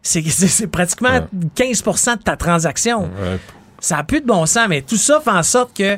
C'est 0.01 0.21
c'est- 0.29 0.47
c'est 0.47 0.67
pratiquement 0.67 1.27
15% 1.55 2.17
de 2.17 2.23
ta 2.23 2.35
transaction. 2.37 3.03
Ouais. 3.03 3.39
Ça 3.79 3.97
n'a 3.97 4.03
plus 4.03 4.21
de 4.21 4.25
bon 4.25 4.45
sens, 4.45 4.67
mais 4.69 4.81
tout 4.81 4.95
ça 4.97 5.19
fait 5.19 5.29
en 5.31 5.43
sorte 5.43 5.75
que 5.75 5.97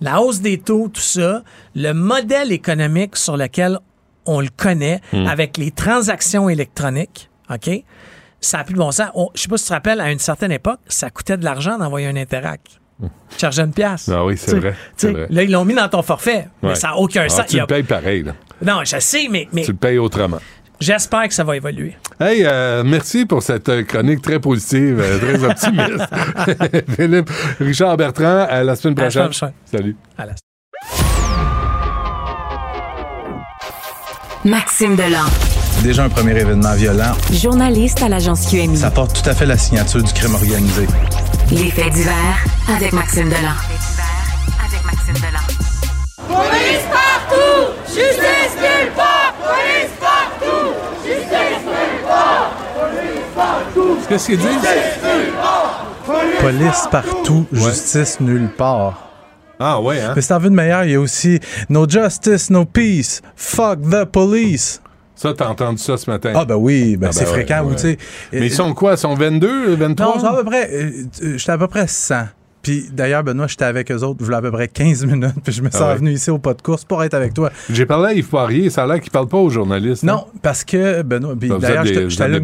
la 0.00 0.20
hausse 0.20 0.40
des 0.40 0.58
taux, 0.58 0.88
tout 0.88 1.00
ça, 1.00 1.42
le 1.74 1.92
modèle 1.92 2.52
économique 2.52 3.16
sur 3.16 3.36
lequel 3.36 3.78
on 4.26 4.40
le 4.40 4.48
connaît, 4.54 5.00
Hmm. 5.12 5.26
avec 5.26 5.56
les 5.56 5.70
transactions 5.70 6.48
électroniques, 6.48 7.30
OK? 7.50 7.70
Ça 8.40 8.58
n'a 8.58 8.64
plus 8.64 8.74
de 8.74 8.78
bon 8.78 8.90
sens. 8.90 9.08
On- 9.14 9.28
je 9.34 9.42
sais 9.42 9.48
pas 9.48 9.56
si 9.58 9.64
tu 9.64 9.68
te 9.68 9.74
rappelles, 9.74 10.00
à 10.00 10.10
une 10.10 10.18
certaine 10.18 10.52
époque, 10.52 10.80
ça 10.88 11.10
coûtait 11.10 11.36
de 11.36 11.44
l'argent 11.44 11.76
d'envoyer 11.78 12.06
un 12.06 12.16
Interac. 12.16 12.60
Tu 13.00 13.08
chargeais 13.38 13.62
une 13.62 13.72
pièce. 13.72 14.10
Ah 14.12 14.24
oui, 14.26 14.36
c'est 14.36 14.58
vrai, 14.58 14.74
vrai. 15.02 15.26
Là, 15.30 15.42
ils 15.42 15.50
l'ont 15.50 15.64
mis 15.64 15.74
dans 15.74 15.88
ton 15.88 16.02
forfait, 16.02 16.48
mais 16.62 16.74
ça 16.74 16.88
n'a 16.88 16.96
aucun 16.98 17.22
Ah, 17.24 17.28
sens. 17.30 17.46
tu 17.46 17.56
a- 17.58 17.62
le 17.62 17.66
payes 17.66 17.82
pareil. 17.82 18.22
Là. 18.22 18.34
Non, 18.62 18.84
je 18.84 18.98
sais, 19.00 19.26
mais, 19.30 19.48
mais 19.54 19.62
Tu 19.62 19.72
le 19.72 19.76
payes 19.78 19.96
autrement. 19.98 20.38
J'espère 20.80 21.28
que 21.28 21.34
ça 21.34 21.44
va 21.44 21.56
évoluer. 21.56 21.96
Hey, 22.18 22.44
euh, 22.44 22.82
merci 22.84 23.24
pour 23.26 23.42
cette 23.42 23.68
euh, 23.68 23.82
chronique 23.84 24.22
très 24.22 24.38
positive, 24.40 25.00
euh, 25.00 25.18
très 25.18 25.44
optimiste. 25.50 26.90
Philippe, 26.96 27.30
Richard 27.60 27.96
Bertrand, 27.96 28.46
à 28.48 28.62
la 28.62 28.76
semaine 28.76 28.98
À 28.98 29.02
la 29.02 29.06
prochaine. 29.10 29.32
semaine 29.32 29.52
prochaine. 29.52 29.52
Salut. 29.64 29.96
À 30.18 30.26
la- 30.26 30.32
Maxime 34.44 34.96
Delan, 34.96 35.26
Déjà 35.82 36.04
un 36.04 36.08
premier 36.08 36.32
événement 36.38 36.74
violent. 36.74 37.12
journaliste 37.32 38.02
à 38.02 38.08
l'agence 38.08 38.46
QMI. 38.50 38.76
Ça 38.78 38.90
porte 38.90 39.22
tout 39.22 39.28
à 39.28 39.34
fait 39.34 39.44
la 39.46 39.56
signature 39.58 40.02
du 40.02 40.12
crime 40.14 40.34
organisé. 40.34 40.86
Les 41.50 41.70
faits 41.70 41.92
divers 41.92 42.38
avec 42.74 42.92
Maxime 42.92 43.28
Delan. 43.28 43.56
Avec 44.66 44.84
Maxime 44.84 45.14
Delan. 45.14 45.44
Police 46.26 46.86
partout! 46.90 47.72
Justice 47.86 48.56
nulle 48.56 48.92
part! 48.96 49.34
Police 49.42 49.92
partout! 50.00 50.72
Justice 51.04 51.64
nulle 51.66 52.06
part! 52.06 52.52
Police 52.74 52.98
partout! 53.02 53.19
Qu'est-ce 54.08 54.26
qu'ils 54.26 54.38
disent? 54.38 54.48
Justice 54.48 55.02
nulle 55.04 55.32
part! 55.40 55.86
Police 56.40 56.88
partout, 56.90 57.46
justice 57.52 58.20
nulle 58.20 58.48
part. 58.56 59.06
Ah 59.58 59.80
ouais, 59.80 60.00
hein? 60.00 60.12
Mais 60.16 60.22
si 60.22 60.28
t'en 60.28 60.38
veux 60.38 60.48
de 60.50 60.54
meilleur, 60.54 60.84
il 60.84 60.92
y 60.92 60.94
a 60.94 61.00
aussi 61.00 61.38
No 61.68 61.86
justice, 61.88 62.48
no 62.50 62.64
peace. 62.64 63.20
Fuck 63.36 63.80
the 63.90 64.04
police. 64.04 64.80
Ça, 65.14 65.34
t'as 65.34 65.48
entendu 65.48 65.76
ça 65.78 65.98
ce 65.98 66.08
matin? 66.10 66.32
Ah 66.34 66.46
ben 66.46 66.54
oui, 66.54 66.96
ben 66.96 67.08
Ah, 67.08 67.12
c'est 67.12 67.20
ouais, 67.26 67.26
fréquent. 67.26 67.62
ouais. 67.64 67.76
Sais, 67.76 67.98
Mais 68.32 68.38
euh, 68.40 68.44
ils 68.46 68.52
sont 68.52 68.72
quoi? 68.72 68.92
Ils 68.92 68.98
sont 68.98 69.14
22, 69.14 69.74
23? 69.76 70.06
Non, 70.06 70.20
c'est 70.20 70.26
à 70.26 70.32
peu 70.32 70.44
près. 70.44 70.70
euh, 70.72 70.90
euh, 71.22 71.36
J'étais 71.36 71.52
à 71.52 71.58
peu 71.58 71.66
près 71.68 71.86
100. 71.86 72.14
Puis 72.62 72.86
d'ailleurs, 72.92 73.24
Benoît, 73.24 73.46
j'étais 73.46 73.64
avec 73.64 73.90
eux 73.90 74.02
autres, 74.02 74.22
il 74.26 74.34
à 74.34 74.42
peu 74.42 74.50
près 74.50 74.68
15 74.68 75.06
minutes. 75.06 75.34
Puis 75.42 75.52
je 75.52 75.62
me 75.62 75.70
suis 75.70 75.78
Ah 75.82 75.86
ouais. 75.88 75.92
revenu 75.94 76.12
ici 76.12 76.30
au 76.30 76.38
pas 76.38 76.52
de 76.54 76.60
course 76.62 76.84
pour 76.84 77.02
être 77.02 77.14
avec 77.14 77.32
toi. 77.34 77.50
J'ai 77.70 77.86
parlé 77.86 78.08
à 78.08 78.12
Yves 78.12 78.28
Poirier, 78.28 78.68
ça 78.70 78.84
a 78.84 78.86
l'air 78.86 79.00
qu'il 79.00 79.10
parle 79.10 79.28
pas 79.28 79.38
aux 79.38 79.48
journalistes. 79.50 80.02
Non, 80.02 80.26
parce 80.42 80.64
que 80.64 81.02
Benoît. 81.02 81.34
puis 81.38 81.48
D'ailleurs, 81.48 81.84
j'étais 81.84 82.22
allé 82.22 82.40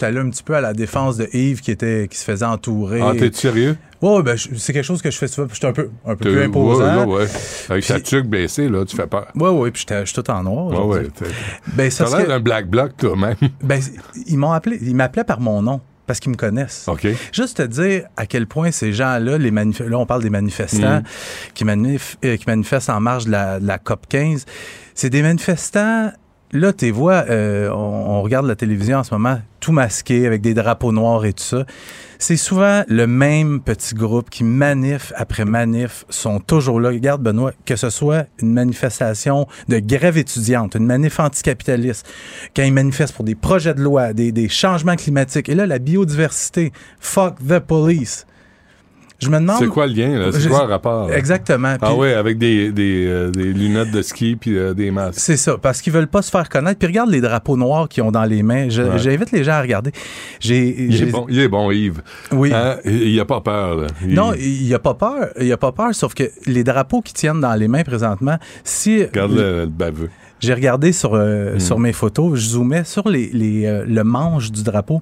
allé 0.00 0.18
un 0.18 0.30
petit 0.30 0.42
peu 0.42 0.54
à 0.54 0.60
la 0.60 0.72
défense 0.72 1.16
de 1.18 1.28
Yves 1.32 1.60
qui, 1.60 1.70
était, 1.70 2.08
qui 2.10 2.16
se 2.18 2.24
faisait 2.24 2.44
entourer. 2.44 3.00
Ah, 3.02 3.12
t'es 3.18 3.30
sérieux? 3.32 3.76
Ouais, 4.02 4.22
ben, 4.22 4.36
je- 4.36 4.48
c'est 4.56 4.72
quelque 4.74 4.84
chose 4.84 5.00
que 5.00 5.10
je 5.10 5.16
fais 5.16 5.28
souvent. 5.28 5.46
puis 5.46 5.54
J'étais 5.56 5.66
un 5.68 5.72
peu, 5.72 5.88
un 6.06 6.14
peu 6.16 6.30
plus 6.30 6.42
imposant. 6.42 7.06
Ouais, 7.06 7.20
ouais. 7.22 7.26
Avec 7.70 7.86
ta 7.86 8.00
tuque 8.00 8.26
baissée, 8.26 8.68
là, 8.68 8.84
tu 8.84 8.94
fais 8.96 9.06
peur. 9.06 9.26
Ouais, 9.34 9.48
ouais, 9.48 9.70
puis 9.70 9.80
j'étais- 9.80 10.00
je 10.04 10.12
suis 10.12 10.22
tout 10.22 10.30
en 10.30 10.42
noir. 10.42 10.66
Ouais, 10.88 10.96
ouais. 10.98 11.08
Ben, 11.74 11.90
ça, 11.90 12.04
T'as 12.04 12.10
c'est 12.10 12.16
l'air 12.18 12.26
que- 12.26 12.30
d'un 12.32 12.40
black 12.40 12.68
bloc, 12.68 12.96
toi-même. 12.98 13.36
ben, 13.62 13.80
ils 14.26 14.36
m'ont 14.36 14.52
appelé, 14.52 14.78
ils 14.82 14.94
m'appelaient 14.94 15.24
par 15.24 15.40
mon 15.40 15.62
nom 15.62 15.80
parce 16.06 16.20
qu'ils 16.20 16.30
me 16.32 16.36
connaissent. 16.36 16.84
OK. 16.88 17.06
Juste 17.32 17.56
te 17.58 17.62
dire 17.62 18.04
à 18.16 18.26
quel 18.26 18.46
point 18.46 18.70
ces 18.70 18.92
gens-là, 18.92 19.38
les 19.38 19.50
là, 19.50 19.98
on 19.98 20.06
parle 20.06 20.22
des 20.22 20.30
manifestants 20.30 21.00
Mm. 21.00 21.02
qui, 21.54 21.64
manif- 21.64 22.16
euh, 22.24 22.36
qui 22.36 22.44
manifestent 22.46 22.90
en 22.90 23.00
marge 23.00 23.24
de 23.26 23.30
la, 23.30 23.58
de 23.60 23.66
la 23.66 23.78
COP 23.78 24.06
15. 24.08 24.44
C'est 24.94 25.10
des 25.10 25.22
manifestants. 25.22 26.12
Là, 26.54 26.72
tu 26.72 26.84
les 26.84 26.90
vois, 26.92 27.24
euh, 27.28 27.68
on, 27.68 27.74
on 27.74 28.22
regarde 28.22 28.46
la 28.46 28.54
télévision 28.54 28.98
en 28.98 29.02
ce 29.02 29.12
moment, 29.12 29.40
tout 29.58 29.72
masqué 29.72 30.24
avec 30.24 30.40
des 30.40 30.54
drapeaux 30.54 30.92
noirs 30.92 31.24
et 31.24 31.32
tout 31.32 31.42
ça. 31.42 31.66
C'est 32.20 32.36
souvent 32.36 32.84
le 32.86 33.08
même 33.08 33.60
petit 33.60 33.92
groupe 33.92 34.30
qui, 34.30 34.44
manif 34.44 35.12
après 35.16 35.44
manif, 35.44 36.04
sont 36.08 36.38
toujours 36.38 36.78
là. 36.78 36.90
Regarde, 36.90 37.22
Benoît, 37.22 37.50
que 37.66 37.74
ce 37.74 37.90
soit 37.90 38.26
une 38.38 38.52
manifestation 38.52 39.48
de 39.68 39.80
grève 39.80 40.16
étudiante, 40.16 40.76
une 40.76 40.86
manif 40.86 41.18
anticapitaliste, 41.18 42.06
quand 42.54 42.62
ils 42.62 42.72
manifestent 42.72 43.16
pour 43.16 43.24
des 43.24 43.34
projets 43.34 43.74
de 43.74 43.82
loi, 43.82 44.12
des, 44.12 44.30
des 44.30 44.48
changements 44.48 44.94
climatiques, 44.94 45.48
et 45.48 45.56
là, 45.56 45.66
la 45.66 45.80
biodiversité, 45.80 46.72
fuck 47.00 47.34
the 47.44 47.58
police. 47.58 48.26
Je 49.24 49.30
me 49.30 49.38
demande. 49.38 49.56
C'est 49.58 49.66
quoi 49.68 49.86
le 49.86 49.92
lien, 49.94 50.18
là? 50.18 50.32
C'est 50.32 50.48
quoi 50.48 50.64
le 50.64 50.70
rapport? 50.70 51.08
là? 51.08 51.16
Exactement. 51.16 51.76
Ah 51.80 51.94
oui, 51.94 52.12
avec 52.12 52.38
des, 52.38 52.70
des, 52.72 53.06
euh, 53.06 53.30
des 53.30 53.52
lunettes 53.52 53.90
de 53.90 54.02
ski 54.02 54.36
puis 54.36 54.56
euh, 54.56 54.74
des 54.74 54.90
masques. 54.90 55.18
C'est 55.20 55.36
ça, 55.36 55.56
parce 55.58 55.80
qu'ils 55.80 55.92
veulent 55.92 56.08
pas 56.08 56.22
se 56.22 56.30
faire 56.30 56.48
connaître. 56.48 56.78
Puis 56.78 56.88
regarde 56.88 57.10
les 57.10 57.20
drapeaux 57.20 57.56
noirs 57.56 57.88
qu'ils 57.88 58.02
ont 58.02 58.12
dans 58.12 58.24
les 58.24 58.42
mains. 58.42 58.64
Ouais. 58.68 58.98
J'invite 58.98 59.32
les 59.32 59.44
gens 59.44 59.52
à 59.52 59.62
regarder. 59.62 59.92
J'ai, 60.40 60.76
Il 60.84 61.02
est, 61.02 61.06
bon, 61.06 61.26
il 61.28 61.38
est 61.38 61.48
bon, 61.48 61.70
Yves. 61.70 62.02
Oui. 62.32 62.52
Hein? 62.54 62.76
Il 62.84 63.18
a 63.18 63.24
pas 63.24 63.40
peur, 63.40 63.76
là. 63.76 63.86
Il- 64.06 64.14
Non, 64.14 64.32
il 64.34 64.64
n'y 64.64 64.74
a 64.74 64.78
pas 64.78 64.94
peur. 64.94 65.28
Il 65.40 65.50
a 65.52 65.56
pas 65.56 65.72
peur, 65.72 65.94
sauf 65.94 66.14
que 66.14 66.24
les 66.46 66.64
drapeaux 66.64 67.00
qu'ils 67.00 67.14
tiennent 67.14 67.40
dans 67.40 67.54
les 67.54 67.68
mains 67.68 67.82
présentement, 67.84 68.36
si 68.64 69.04
Regarde 69.04 69.32
le, 69.32 69.60
le 69.60 69.66
baveux. 69.66 70.10
j'ai 70.40 70.54
regardé 70.54 70.92
sur, 70.92 71.12
Hmm. 71.12 71.18
euh, 71.18 71.58
sur 71.58 71.78
mes 71.78 71.92
photos, 71.92 72.38
je 72.38 72.48
zoomais 72.50 72.84
sur 72.84 73.08
les, 73.08 73.30
les, 73.32 73.82
le 73.86 74.04
manche 74.04 74.50
du 74.50 74.62
drapeau, 74.62 75.00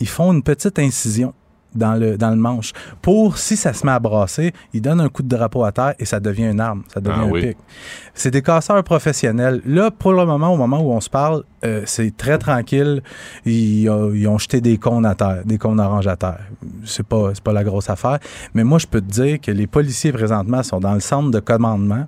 ils 0.00 0.08
font 0.08 0.32
une 0.32 0.42
petite 0.42 0.78
incision 0.78 1.34
dans 1.74 1.94
le, 1.94 2.16
dans 2.16 2.30
le 2.30 2.36
manche. 2.36 2.72
Pour, 3.02 3.38
si 3.38 3.56
ça 3.56 3.72
se 3.72 3.84
met 3.86 3.92
à 3.92 3.98
brasser, 3.98 4.52
ils 4.72 4.80
donnent 4.82 5.00
un 5.00 5.08
coup 5.08 5.22
de 5.22 5.28
drapeau 5.28 5.64
à 5.64 5.72
terre 5.72 5.94
et 5.98 6.04
ça 6.04 6.20
devient 6.20 6.50
une 6.50 6.60
arme, 6.60 6.82
ça 6.92 7.00
devient 7.00 7.16
Ah 7.20 7.24
un 7.24 7.30
oui. 7.30 7.48
pic. 7.48 7.56
C'est 8.14 8.30
des 8.30 8.42
casseurs 8.42 8.82
professionnels. 8.84 9.60
Là, 9.64 9.90
pour 9.90 10.12
le 10.12 10.24
moment, 10.26 10.52
au 10.52 10.56
moment 10.56 10.80
où 10.80 10.92
on 10.92 11.00
se 11.00 11.10
parle, 11.10 11.44
euh, 11.64 11.82
c'est 11.86 12.16
très 12.16 12.38
tranquille. 12.38 13.02
Ils, 13.44 13.88
euh, 13.88 14.16
ils 14.16 14.26
ont 14.28 14.38
jeté 14.38 14.60
des 14.60 14.78
cônes 14.78 15.06
à 15.06 15.14
terre, 15.14 15.42
des 15.44 15.58
cônes 15.58 15.80
orange 15.80 16.06
à 16.06 16.16
terre. 16.16 16.40
C'est 16.84 17.06
pas, 17.06 17.32
pas 17.42 17.52
la 17.52 17.64
grosse 17.64 17.88
affaire. 17.90 18.18
Mais 18.54 18.64
moi, 18.64 18.78
je 18.78 18.86
peux 18.86 19.00
te 19.00 19.10
dire 19.10 19.40
que 19.40 19.50
les 19.50 19.66
policiers 19.66 20.12
présentement 20.12 20.62
sont 20.62 20.80
dans 20.80 20.94
le 20.94 21.00
centre 21.00 21.30
de 21.30 21.40
commandement. 21.40 22.06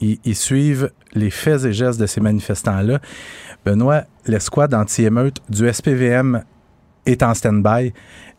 Ils, 0.00 0.18
ils 0.24 0.36
suivent 0.36 0.90
les 1.14 1.30
faits 1.30 1.64
et 1.64 1.72
gestes 1.72 2.00
de 2.00 2.06
ces 2.06 2.20
manifestants-là. 2.20 2.98
Benoît, 3.64 4.02
l'escouade 4.26 4.74
anti-émeute 4.74 5.38
du 5.48 5.72
SPVM 5.72 6.42
est 7.06 7.22
en 7.22 7.34
stand-by. 7.34 7.92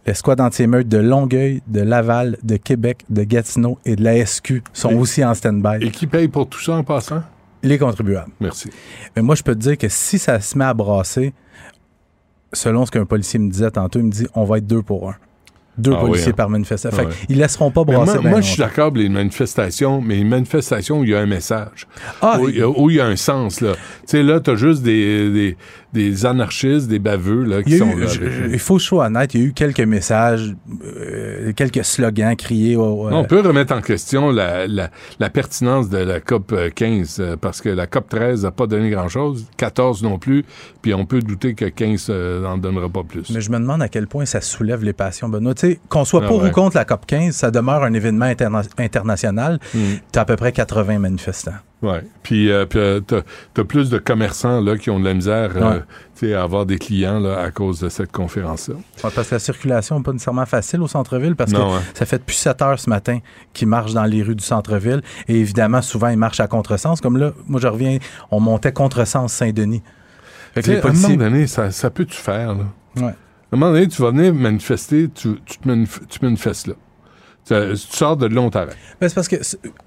L'escouade 0.07 0.39
anti-émeute 0.39 0.87
de 0.87 0.97
Longueuil, 0.99 1.61
de 1.67 1.81
Laval, 1.81 2.37
de 2.41 2.55
Québec, 2.55 3.03
de 3.09 3.23
Gatineau 3.23 3.77
et 3.85 3.97
de 3.97 4.03
la 4.05 4.15
SQ 4.25 4.63
sont 4.71 4.91
Et- 4.91 4.95
aussi 4.95 5.23
en 5.25 5.33
stand-by. 5.33 5.85
Et 5.85 5.91
qui 5.91 6.07
paye 6.07 6.29
pour 6.29 6.47
tout 6.47 6.61
ça 6.61 6.73
en 6.75 6.83
passant? 6.83 7.23
Les 7.61 7.77
contribuables. 7.77 8.31
Merci. 8.39 8.69
Mais 9.15 9.21
moi, 9.21 9.35
je 9.35 9.43
peux 9.43 9.53
te 9.53 9.59
dire 9.59 9.77
que 9.77 9.89
si 9.89 10.17
ça 10.17 10.39
se 10.39 10.57
met 10.57 10.63
à 10.63 10.73
brasser, 10.73 11.33
selon 12.53 12.85
ce 12.85 12.91
qu'un 12.91 13.05
policier 13.05 13.37
me 13.39 13.51
disait 13.51 13.71
tantôt, 13.71 13.99
il 13.99 14.05
me 14.05 14.11
dit 14.11 14.27
on 14.33 14.45
va 14.45 14.59
être 14.59 14.67
deux 14.67 14.81
pour 14.81 15.09
un. 15.09 15.15
Deux 15.77 15.91
Ah 15.93 15.99
oui, 16.05 16.09
policiers 16.11 16.31
hein. 16.31 16.35
par 16.35 16.49
manifestation. 16.49 16.97
Ah 16.99 17.03
Fait 17.03 17.07
ouais. 17.09 17.25
qu'ils 17.27 17.37
laisseront 17.37 17.69
pas 17.69 17.83
Mais 17.85 17.93
brasser. 17.93 18.19
moi, 18.19 18.31
moi, 18.31 18.41
je 18.41 18.47
suis 18.47 18.57
d'accord 18.57 18.87
avec 18.87 18.97
les 19.03 19.09
manifestations, 19.09 20.01
mais 20.01 20.19
une 20.19 20.29
manifestation 20.29 20.99
où 21.01 21.03
il 21.03 21.11
y 21.11 21.15
a 21.15 21.19
un 21.19 21.27
message. 21.27 21.87
Ah, 22.19 22.39
où, 22.41 22.49
il 22.49 22.57
y 22.57 22.61
a, 22.63 22.67
où 22.69 22.89
il 22.89 22.95
y 22.95 22.99
a 22.99 23.05
un 23.05 23.15
sens, 23.15 23.61
là. 23.61 23.73
Tu 23.73 23.79
sais, 24.07 24.23
là, 24.23 24.39
t'as 24.39 24.55
juste 24.55 24.81
des, 24.81 25.29
des, 25.31 25.57
des 25.93 26.25
anarchistes, 26.25 26.87
des 26.87 26.99
baveux, 26.99 27.43
là, 27.43 27.63
qui 27.63 27.77
sont 27.77 27.89
eu- 27.91 28.01
là. 28.01 28.07
je- 28.07 28.29
je- 28.29 28.49
il 28.51 28.59
faut 28.59 28.77
sois 28.79 29.05
honnête, 29.07 29.33
il 29.33 29.41
y 29.41 29.43
a 29.43 29.47
eu 29.47 29.53
quelques 29.53 29.79
messages, 29.79 30.53
euh, 30.85 31.53
quelques 31.53 31.83
slogans 31.83 32.35
criés. 32.35 32.75
au- 32.75 33.07
on 33.09 33.23
peut 33.23 33.39
remettre 33.39 33.73
en 33.73 33.81
question 33.81 34.29
la, 34.31 34.67
la, 34.67 34.89
la 35.19 35.29
pertinence 35.29 35.89
de 35.89 35.97
la 35.97 36.19
COP 36.19 36.51
euh, 36.51 36.69
15, 36.69 37.17
euh, 37.19 37.35
parce 37.39 37.61
que 37.61 37.69
la 37.69 37.87
COP 37.87 38.09
13 38.09 38.43
n'a 38.43 38.51
pas 38.51 38.67
donné 38.67 38.89
grand-chose, 38.89 39.45
14 39.57 40.03
non 40.03 40.19
plus, 40.19 40.43
puis 40.81 40.93
on 40.93 41.05
peut 41.05 41.19
douter 41.21 41.53
que 41.53 41.65
15 41.65 42.07
euh, 42.09 42.41
n'en 42.41 42.57
donnera 42.57 42.89
pas 42.89 43.03
plus. 43.03 43.29
Mais 43.33 43.41
je 43.41 43.49
me 43.49 43.57
demande 43.57 43.81
à 43.81 43.87
quel 43.89 44.07
point 44.07 44.25
ça 44.25 44.41
soulève 44.41 44.83
les 44.83 44.93
passions, 44.93 45.29
Benoît. 45.29 45.53
Tu 45.53 45.67
sais, 45.67 45.79
qu'on 45.89 46.05
soit 46.05 46.21
Ah 46.23 46.27
pour 46.27 46.41
ouais. 46.43 46.49
ou 46.49 46.51
contre 46.51 46.75
la 46.77 46.85
COP 46.85 47.05
15, 47.05 47.33
ça 47.35 47.49
demeure 47.51 47.83
un 47.83 47.93
événement 47.93 48.25
interna- 48.25 48.63
international. 48.77 49.59
Mm. 49.73 49.79
Tu 50.11 50.19
as 50.19 50.21
à 50.21 50.25
peu 50.25 50.35
près 50.35 50.51
80 50.51 50.99
manifestants. 50.99 51.51
Ouais. 51.83 52.01
Puis, 52.23 52.51
euh, 52.51 52.65
puis 52.65 52.79
euh, 52.79 52.99
t'as, 53.01 53.21
t'as 53.53 53.63
plus 53.63 53.91
de 53.91 53.99
commerçants 53.99 54.61
là 54.61 54.77
qui 54.77 54.89
ont 54.89 54.99
de 54.99 55.05
la 55.05 55.13
misère, 55.13 55.51
euh, 55.55 55.79
Ouais. 56.23 56.33
à 56.33 56.41
avoir 56.41 56.65
des 56.65 56.79
clients 56.79 57.19
là 57.19 57.39
à 57.39 57.51
cause 57.51 57.79
de 57.79 57.89
cette 57.89 58.11
conférence-là. 58.11 58.73
Ouais, 59.03 59.11
parce 59.13 59.29
que 59.29 59.35
la 59.35 59.39
circulation 59.39 59.97
n'est 59.97 60.03
pas 60.03 60.11
nécessairement 60.11 60.47
facile 60.47 60.81
au 60.81 60.87
centre-ville 60.87 61.35
parce 61.35 61.51
Non, 61.51 61.69
que 61.73 61.75
hein. 61.77 61.81
ça 61.93 62.07
fait 62.07 62.17
depuis 62.17 62.35
7 62.35 62.61
heures 62.63 62.79
ce 62.79 62.89
matin 62.89 63.19
qu'ils 63.53 63.67
marchent 63.67 63.93
dans 63.93 64.05
les 64.05 64.23
rues 64.23 64.35
du 64.35 64.43
centre-ville. 64.43 65.03
Et 65.27 65.35
évidemment, 65.39 65.83
souvent, 65.83 66.07
ils 66.07 66.17
marchent 66.17 66.39
à 66.39 66.47
contresens. 66.47 66.99
Comme 66.99 67.17
là, 67.17 67.33
moi, 67.45 67.59
je 67.61 67.67
reviens, 67.67 67.99
on 68.31 68.39
montait 68.39 68.71
contresens 68.73 69.31
Saint-Denis. 69.31 69.83
Fait 70.55 70.63
que 70.63 70.71
les 70.71 70.77
À 70.77 70.87
un 70.87 70.91
moment 70.93 71.09
donné, 71.15 71.45
ça, 71.45 71.69
ça 71.69 71.91
peut-tu 71.91 72.17
faire 72.17 72.55
là? 72.55 72.63
Ouais. 72.95 73.03
À 73.03 73.55
un 73.55 73.57
moment 73.57 73.71
donné, 73.71 73.87
tu 73.87 74.01
vas 74.01 74.09
venir 74.09 74.33
manifester, 74.33 75.09
tu, 75.13 75.35
tu, 75.45 75.59
te 75.59 75.67
manif- 75.69 76.01
tu 76.09 76.17
manifestes 76.23 76.65
là. 76.67 76.73
Tu, 77.47 77.53
tu 77.73 77.97
sors 77.97 78.17
de 78.17 78.25
là, 78.27 78.41
on 78.41 78.49
t'arrête. 78.49 78.75
Ben, 78.99 79.07
c'est 79.07 79.15
parce 79.15 79.27
que 79.27 79.35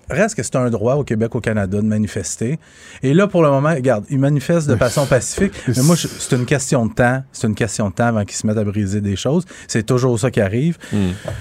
reste 0.09 0.35
que 0.35 0.43
c'est 0.43 0.57
un 0.57 0.71
droit 0.71 0.95
au 0.95 1.05
Québec, 1.05 1.35
au 1.35 1.41
Canada, 1.41 1.77
de 1.79 1.87
manifester. 1.87 2.59
Et 3.03 3.13
là, 3.15 3.27
pour 3.27 3.43
le 3.43 3.51
moment, 3.51 3.71
regarde, 3.75 4.05
ils 4.11 4.19
manifestent 4.19 4.69
de 4.69 4.77
façon 4.77 5.05
pacifique. 5.07 5.53
Mais 5.69 5.83
moi, 5.83 5.97
c'est 5.97 6.37
une 6.37 6.47
question 6.47 6.87
de 6.87 6.93
temps. 6.95 7.23
C'est 7.33 7.47
une 7.47 7.55
question 7.55 7.89
de 7.91 7.95
temps 7.95 8.07
avant 8.07 8.25
qu'ils 8.25 8.37
se 8.37 8.47
mettent 8.47 8.57
à 8.59 8.65
briser 8.65 9.01
des 9.01 9.17
choses. 9.17 9.45
C'est 9.69 9.85
toujours 9.85 10.19
ça 10.19 10.31
qui 10.31 10.41
arrive. 10.41 10.79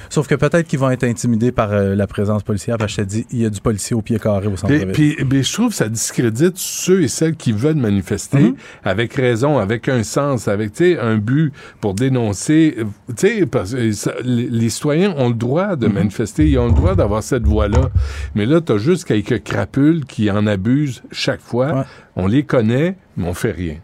Sauf 0.10 0.28
que 0.28 0.36
peut-être 0.36 0.68
qu'ils 0.68 0.80
vont 0.80 0.90
être 0.92 1.04
intimidés 1.04 1.52
par 1.52 1.72
euh, 1.72 1.96
la 1.96 2.08
présence 2.08 2.44
policière. 2.44 2.78
Parce 2.78 2.96
que 2.96 3.02
je 3.02 3.06
te 3.08 3.10
dis, 3.12 3.28
il 3.32 3.40
y 3.42 3.46
a 3.46 3.50
du 3.50 3.62
policier 3.62 3.96
au 3.96 4.02
pied 4.02 4.20
carré 4.20 4.48
au 4.48 4.58
centre-ville. 4.58 4.88
puis- 4.92 5.16
je 5.44 5.54
trouve 5.54 5.70
que 5.70 5.76
ça 5.76 5.88
discrédite 5.90 6.58
ceux 6.58 7.04
et 7.04 7.08
celles 7.08 7.36
qui 7.36 7.52
veulent 7.52 7.76
manifester 7.76 8.40
Mhm. 8.40 8.56
avec 8.84 9.14
raison, 9.14 9.58
avec 9.58 9.88
un 9.90 10.04
sens, 10.04 10.48
avec 10.48 10.80
un 10.82 11.18
but 11.18 11.54
pour 11.82 11.94
dénoncer. 11.94 12.76
euh, 12.80 13.46
parce 13.50 13.74
que 13.74 13.92
ça- 13.94 14.14
les, 14.24 14.48
les 14.50 14.70
citoyens 14.70 15.14
ont 15.18 15.30
le 15.30 15.34
droit 15.36 15.76
de 15.76 15.88
Mhm. 15.88 15.94
manifester, 15.94 16.09
ils 16.40 16.58
ont 16.58 16.68
le 16.68 16.74
droit 16.74 16.96
d'avoir 16.96 17.24
cette 17.24 17.46
voix-là. 17.46 17.90
Mais 18.36 18.46
là, 18.46 18.62
tu 18.62 18.74
as 18.74 18.78
juste 18.78 19.06
quelques 19.06 19.44
crapules 19.44 20.06
qui 20.06 20.30
en 20.30 20.46
abusent 20.48 21.04
chaque 21.12 21.42
fois. 21.42 21.74
Ouais. 21.74 21.84
On 22.16 22.28
les 22.28 22.44
connaît, 22.44 22.96
mais 23.18 23.28
on 23.28 23.34
fait 23.34 23.52
rien. 23.52 23.78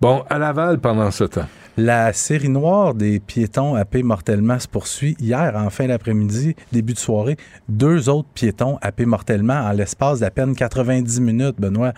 Bon, 0.00 0.24
à 0.30 0.38
Laval, 0.38 0.78
pendant 0.78 1.10
ce 1.10 1.24
temps. 1.24 1.46
La 1.76 2.12
série 2.12 2.48
noire 2.48 2.94
des 2.94 3.20
piétons 3.20 3.74
happés 3.74 4.02
mortellement 4.02 4.58
se 4.58 4.66
poursuit. 4.66 5.16
Hier, 5.20 5.54
en 5.56 5.70
fin 5.70 5.86
d'après-midi, 5.86 6.56
début 6.72 6.94
de 6.94 6.98
soirée, 6.98 7.36
deux 7.68 8.08
autres 8.08 8.28
piétons 8.34 8.78
happés 8.82 9.06
mortellement 9.06 9.60
en 9.60 9.72
l'espace 9.72 10.20
d'à 10.20 10.30
peine 10.30 10.54
90 10.54 11.20
minutes, 11.20 11.56
Benoît. 11.58 11.92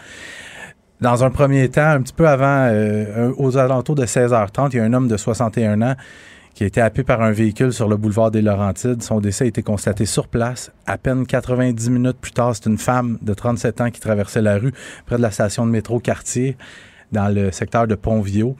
Dans 1.00 1.24
un 1.24 1.30
premier 1.30 1.68
temps, 1.68 1.88
un 1.88 2.02
petit 2.02 2.12
peu 2.12 2.28
avant, 2.28 2.68
euh, 2.70 3.32
aux 3.36 3.56
alentours 3.56 3.96
de 3.96 4.06
16h30, 4.06 4.70
il 4.72 4.76
y 4.76 4.80
a 4.80 4.84
un 4.84 4.92
homme 4.92 5.08
de 5.08 5.16
61 5.16 5.82
ans 5.82 5.96
qui 6.54 6.64
a 6.64 6.66
été 6.66 6.80
happé 6.80 7.02
par 7.02 7.22
un 7.22 7.32
véhicule 7.32 7.72
sur 7.72 7.88
le 7.88 7.96
boulevard 7.96 8.30
des 8.30 8.42
Laurentides. 8.42 9.02
Son 9.02 9.20
décès 9.20 9.44
a 9.44 9.48
été 9.48 9.62
constaté 9.62 10.06
sur 10.06 10.28
place. 10.28 10.70
À 10.86 10.98
peine 10.98 11.26
90 11.26 11.90
minutes 11.90 12.18
plus 12.20 12.32
tard, 12.32 12.54
c'est 12.54 12.66
une 12.66 12.78
femme 12.78 13.18
de 13.22 13.34
37 13.34 13.80
ans 13.80 13.90
qui 13.90 14.00
traversait 14.00 14.42
la 14.42 14.58
rue 14.58 14.72
près 15.06 15.16
de 15.16 15.22
la 15.22 15.30
station 15.30 15.66
de 15.66 15.70
métro 15.70 15.98
Cartier 15.98 16.56
dans 17.10 17.28
le 17.28 17.50
secteur 17.52 17.86
de 17.86 17.94
Pont-Viau 17.94 18.56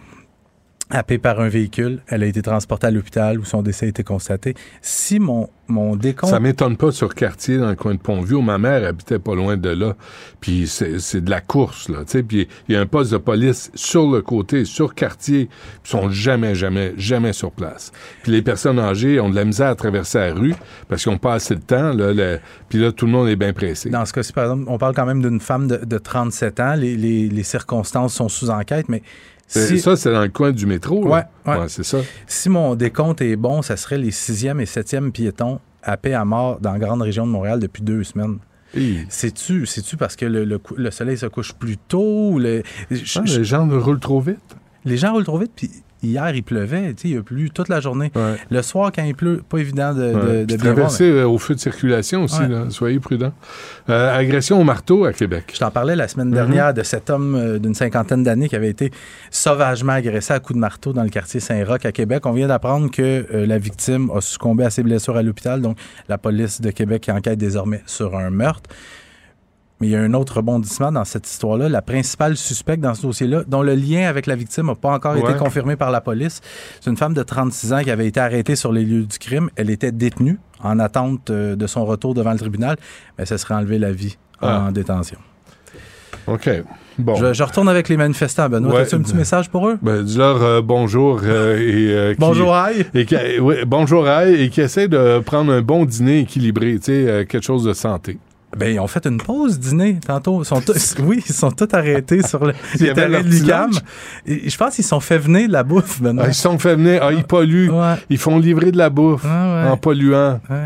happée 0.93 1.19
par 1.19 1.41
un 1.41 1.49
véhicule. 1.49 2.01
Elle 2.07 2.23
a 2.23 2.27
été 2.27 2.43
transportée 2.43 2.87
à 2.87 2.91
l'hôpital 2.91 3.39
où 3.41 3.45
son 3.45 3.63
décès 3.63 3.87
a 3.87 3.89
été 3.89 4.05
constaté. 4.05 4.55
Si 4.83 5.19
mon, 5.19 5.49
mon 5.69 5.97
décompte... 5.97 6.31
Ça 6.31 6.39
m'étonne 6.39 6.77
pas 6.77 6.93
sur 6.93 7.15
quartier 7.15 7.57
dans 7.59 7.71
le 7.71 7.77
coin 7.77 7.95
de 7.95 7.99
Pont-Vieux. 7.99 8.39
Ma 8.41 8.59
mère 8.59 8.87
habitait 8.87 9.19
pas 9.19 9.35
loin 9.35 9.57
de 9.57 9.71
là. 9.71 9.97
Puis 10.41 10.67
c'est 10.69 10.99
c'est 11.01 11.23
de 11.23 11.31
la 11.31 11.41
course, 11.41 11.89
là. 11.89 12.01
tu 12.05 12.13
sais. 12.13 12.23
Puis 12.23 12.47
il 12.69 12.75
y 12.75 12.77
a 12.77 12.81
un 12.81 12.87
poste 12.87 13.11
de 13.13 13.17
police 13.17 13.71
sur 13.75 14.11
le 14.11 14.21
côté, 14.23 14.65
sur 14.67 14.95
quartier. 14.95 15.49
Ils 15.85 15.89
sont 15.89 16.11
jamais, 16.11 16.55
jamais, 16.55 16.93
jamais 16.99 17.33
sur 17.33 17.51
place. 17.53 17.91
Puis 18.23 18.31
les 18.33 18.43
personnes 18.43 18.79
âgées 18.79 19.19
ont 19.19 19.31
de 19.31 19.35
la 19.35 19.45
misère 19.47 19.69
à 19.69 19.75
traverser 19.75 20.19
la 20.19 20.35
rue 20.35 20.55
parce 20.89 21.03
qu'ils 21.03 21.13
ont 21.13 21.19
pas 21.19 21.33
assez 21.35 21.55
de 21.55 21.61
temps. 21.63 21.93
Là, 21.95 22.13
le- 22.13 22.39
Puis 22.69 22.79
là, 22.79 22.93
tout 22.93 23.07
le 23.07 23.13
monde 23.13 23.29
est 23.29 23.37
bien 23.37 23.53
pressé. 23.55 23.89
Dans 23.89 24.05
ce 24.05 24.13
cas-ci, 24.13 24.33
par 24.33 24.45
exemple, 24.45 24.65
on 24.67 24.77
parle 24.79 24.95
quand 24.95 25.07
même 25.07 25.23
d'une 25.23 25.41
femme 25.41 25.69
de, 25.69 25.77
de 25.85 25.99
37 25.99 26.61
ans. 26.61 26.75
Les, 26.75 26.97
les- 26.97 27.29
les 27.29 27.43
circonstances 27.43 28.15
sont 28.15 28.29
sous 28.29 28.51
enquête, 28.51 28.89
mais 28.89 29.03
si, 29.61 29.79
Ça, 29.81 29.97
c'est 29.97 30.13
dans 30.13 30.23
le 30.23 30.29
coin 30.29 30.53
du 30.53 30.67
métro. 30.67 31.05
là. 31.07 31.29
Ouais, 31.47 31.53
ouais. 31.59 31.69
c'est 31.69 31.85
ça. 31.85 31.99
si 32.27 32.49
mon 32.49 32.75
décompte 32.75 33.21
est 33.23 33.37
bon, 33.37 33.63
ça 33.63 33.77
serait 33.77 33.99
les 33.99 34.11
sixième 34.11 34.61
et 34.61 34.67
septième 34.67 35.13
piétons 35.13 35.61
happés 35.83 36.15
à 36.15 36.25
mort 36.25 36.59
dans 36.61 36.73
la 36.73 36.79
grande 36.79 37.03
région 37.03 37.27
de 37.27 37.33
Montréal 37.33 37.59
depuis 37.61 37.83
deux 37.83 38.05
semaines. 38.05 38.39
C'est-tu 39.09 39.67
c'est-tu 39.67 39.97
parce 39.97 40.17
que 40.17 40.25
le, 40.25 40.45
le 40.45 40.59
cou- 40.59 40.75
le 40.77 40.91
soleil 40.91 41.19
se 41.19 41.27
couche 41.27 41.53
plus 41.53 41.77
tôt? 41.77 42.39
Le, 42.39 42.63
Ah, 42.91 43.21
les 43.27 43.45
gens 43.45 43.69
roulent 43.69 44.01
trop 44.01 44.21
vite. 44.21 44.39
les 44.85 44.97
gens 44.97 45.13
roulent 45.13 45.25
trop 45.25 45.39
vite, 45.39 45.53
puis 45.55 45.71
hier, 46.03 46.31
il 46.35 46.43
pleuvait. 46.43 46.95
Il 47.05 47.19
a 47.19 47.23
plu 47.23 47.51
toute 47.51 47.69
la 47.69 47.81
journée. 47.81 48.11
Ouais. 48.15 48.37
Le 48.51 48.63
soir, 48.63 48.91
quand 48.95 49.03
il 49.05 49.15
pleut, 49.15 49.43
pas 49.49 49.59
évident 49.59 49.95
de, 49.95 50.01
de, 50.01 50.15
Ouais. 50.15 50.45
de 50.45 50.45
Puis 50.47 50.57
bien 50.57 50.57
voir, 50.73 50.75
traverser 50.75 51.05
euh, 51.11 51.27
au 51.29 51.39
feu 51.39 51.55
de 51.55 51.61
circulation 51.61 52.25
aussi. 52.25 52.41
Ouais. 52.41 52.49
là. 52.49 52.65
Soyez 52.71 53.01
prudents. 53.01 53.33
Euh, 53.89 54.17
agression 54.17 54.61
au 54.61 54.65
marteau 54.65 55.05
à 55.05 55.13
Québec. 55.13 55.53
Je 55.55 55.59
t'en 55.59 55.71
parlais 55.71 55.97
la 55.97 56.09
semaine 56.09 56.29
Mhm. 56.29 56.35
dernière 56.35 56.75
de 56.75 56.83
cet 56.83 57.11
homme 57.11 57.35
euh, 57.35 57.59
d'une 57.59 57.75
cinquantaine 57.75 58.23
d'années 58.23 58.49
qui 58.49 58.57
avait 58.57 58.71
été 58.71 58.91
sauvagement 59.31 59.93
agressé 59.93 60.33
à 60.35 60.41
coups 60.41 60.57
de 60.57 60.61
marteau 60.61 60.93
dans 60.93 61.03
le 61.03 61.09
quartier 61.11 61.41
Saint-Roch 61.41 61.85
à 61.85 61.93
Québec. 61.93 62.25
On 62.27 62.33
vient 62.33 62.49
d'apprendre 62.49 62.91
que 62.91 63.03
euh, 63.35 63.47
la 63.47 63.59
victime 63.59 64.11
a 64.15 64.21
succombé 64.21 64.65
à 64.65 64.71
ses 64.71 64.83
blessures 64.83 65.17
à 65.17 65.23
l'hôpital. 65.23 65.61
Donc, 65.61 65.77
la 66.09 66.19
police 66.19 66.61
de 66.61 66.71
Québec 66.71 67.09
enquête 67.13 67.39
désormais 67.39 67.83
sur 67.87 68.17
un 68.17 68.31
meurtre. 68.31 68.69
Mais 69.83 69.89
il 69.89 69.91
y 69.91 69.97
a 69.97 70.01
un 70.01 70.15
autre 70.15 70.37
rebondissement 70.37 70.93
dans 70.93 71.05
cette 71.05 71.29
histoire-là. 71.29 71.69
La 71.69 71.83
principale 71.83 72.37
suspecte 72.37 72.81
dans 72.81 72.95
ce 72.95 73.03
dossier-là, 73.03 73.43
dont 73.49 73.63
le 73.63 73.75
lien 73.75 74.07
avec 74.09 74.27
la 74.27 74.37
victime 74.37 74.67
n'a 74.67 74.77
pas 74.77 74.93
encore 74.93 75.17
été 75.17 75.35
confirmé 75.37 75.75
par 75.75 75.91
la 75.91 76.01
police, 76.01 76.41
c'est 76.81 76.89
une 76.89 76.97
femme 76.97 77.15
de 77.15 77.23
36 77.25 77.73
ans 77.73 77.83
qui 77.83 77.91
avait 77.91 78.07
été 78.07 78.21
arrêtée 78.21 78.55
sur 78.55 78.71
les 78.71 78.85
lieux 78.85 79.03
du 79.03 79.19
crime. 79.19 79.51
Elle 79.57 79.71
était 79.71 79.91
détenue 79.91 80.39
en 80.63 80.79
attente 80.79 81.31
euh, 81.31 81.57
de 81.57 81.67
son 81.67 81.85
retour 81.85 82.15
devant 82.15 82.31
le 82.31 82.39
tribunal, 82.39 82.77
mais 83.19 83.27
se 83.27 83.37
serait 83.37 83.55
enlevé 83.55 83.81
la 83.81 83.91
vie 83.91 84.17
Ah. 84.41 84.67
en 84.69 84.71
détention. 84.71 85.19
OK. 86.29 86.49
Bon. 86.99 87.17
Je, 87.17 87.33
je 87.33 87.43
retourne 87.43 87.69
avec 87.69 87.89
les 87.89 87.97
manifestants, 87.97 88.49
Benoît. 88.49 88.75
Ouais. 88.75 88.81
As-tu 88.83 88.95
un 88.95 89.01
petit 89.01 89.17
message 89.17 89.51
pour 89.51 89.67
eux? 89.69 89.79
Ben, 89.83 90.05
dis-leur 90.05 90.41
euh, 90.45 90.63
bonjour 90.63 91.23
euh, 91.25 91.57
et 91.59 91.91
euh, 91.93 92.13
qui- 92.15 92.21
Bonjour, 92.21 92.55
aïe. 92.55 92.87
et 92.95 93.05
qui- 93.05 93.17
oui, 93.41 93.57
bonjour 93.67 94.07
aïe 94.07 94.43
et 94.45 94.49
qui 94.49 94.61
essaie 94.61 94.87
de 94.87 95.19
prendre 95.19 95.53
un 95.53 95.61
bon 95.63 95.85
dîner 95.85 96.21
équilibré, 96.21 96.79
tu 96.79 96.85
sais, 96.93 97.27
quelque 97.29 97.43
chose 97.45 97.65
de 97.65 97.73
santé. 97.73 98.19
Ben, 98.57 98.75
ils 98.75 98.79
ont 98.81 98.87
fait 98.87 99.07
une 99.07 99.19
pause 99.19 99.59
dîner 99.59 99.99
tantôt. 100.07 100.43
Ils 100.43 100.47
sont 100.47 100.63
oui, 101.05 101.23
ils 101.27 101.35
sont 101.35 101.51
tous 101.51 101.69
arrêtés 101.73 102.23
sur 102.23 102.45
le, 102.45 102.53
les 102.81 102.93
terrains 102.93 103.23
de 103.23 103.29
l'UQAM. 103.29 103.71
Je 104.27 104.57
pense 104.57 104.75
qu'ils 104.75 104.85
se 104.85 104.91
sont 104.91 105.01
fait 105.01 105.19
venir 105.19 105.49
de 105.49 105.53
la 105.53 105.63
bouffe, 105.63 106.01
Benoît. 106.03 106.25
Ah, 106.27 106.29
ils 106.31 106.35
se 106.35 106.43
sont 106.43 106.59
fait 106.59 106.77
venir, 106.77 107.01
ah, 107.03 107.13
ils 107.13 107.25
polluent, 107.25 107.71
ils 108.11 108.19
font 108.19 108.39
livrer 108.39 108.71
de 108.73 108.79
la 108.79 108.91
bouffe 108.91 109.25
Ah, 109.27 109.65
ouais. 109.65 109.71
en 109.71 109.77
polluant. 109.77 110.41
Ouais. 110.51 110.65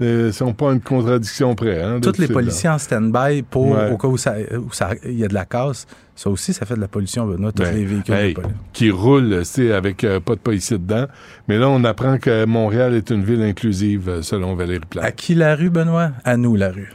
Ils 0.00 0.32
sont 0.32 0.52
pas 0.52 0.72
une 0.72 0.80
contradiction 0.80 1.54
près. 1.54 1.80
Hein, 1.80 2.00
Tous 2.02 2.18
les 2.18 2.26
policiers 2.28 2.68
en 2.68 2.78
stand-by 2.78 3.42
pour 3.42 3.70
Ouais. 3.70 3.90
au 3.92 3.96
cas 3.96 4.08
où 4.08 4.16
ça, 4.16 4.34
où 4.58 4.72
ça- 4.72 4.90
il 5.04 5.18
y 5.18 5.24
a 5.24 5.28
de 5.28 5.34
la 5.34 5.44
casse. 5.44 5.86
Ça 6.16 6.30
aussi, 6.30 6.52
ça 6.52 6.66
fait 6.66 6.74
de 6.76 6.80
la 6.80 6.88
pollution, 6.88 7.26
Benoît. 7.26 7.52
Tous 7.52 7.62
Ben, 7.62 7.74
les 7.74 7.84
véhicules. 7.84 8.14
hey, 8.14 8.36
qui 8.72 8.90
roulent, 8.90 9.42
avec 9.74 10.04
euh, 10.04 10.20
pas 10.20 10.34
de 10.34 10.40
policiers 10.40 10.78
dedans. 10.78 11.06
Mais 11.48 11.58
là, 11.58 11.68
on 11.68 11.82
apprend 11.84 12.18
que 12.18 12.44
Montréal 12.44 12.94
est 12.94 13.10
une 13.10 13.24
ville 13.24 13.42
inclusive, 13.42 14.20
selon 14.22 14.54
Valérie 14.54 14.80
Plante. 14.88 15.04
À 15.04 15.10
qui 15.12 15.34
la 15.34 15.54
rue, 15.56 15.70
Benoît? 15.70 16.10
À 16.24 16.36
nous, 16.36 16.54
la 16.56 16.70
rue. 16.70 16.92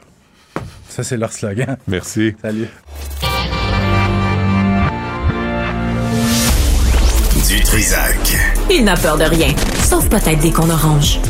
Ça, 0.99 1.03
c'est 1.03 1.15
leur 1.15 1.31
slogan. 1.31 1.77
Merci. 1.87 2.33
Salut. 2.41 2.67
Du 7.47 7.63
Trisac. 7.63 8.17
Il 8.69 8.83
n'a 8.83 8.97
peur 8.97 9.17
de 9.17 9.23
rien, 9.23 9.55
sauf 9.81 10.09
peut-être 10.09 10.41
des 10.41 10.51
cons 10.51 10.69
oranges. 10.69 11.21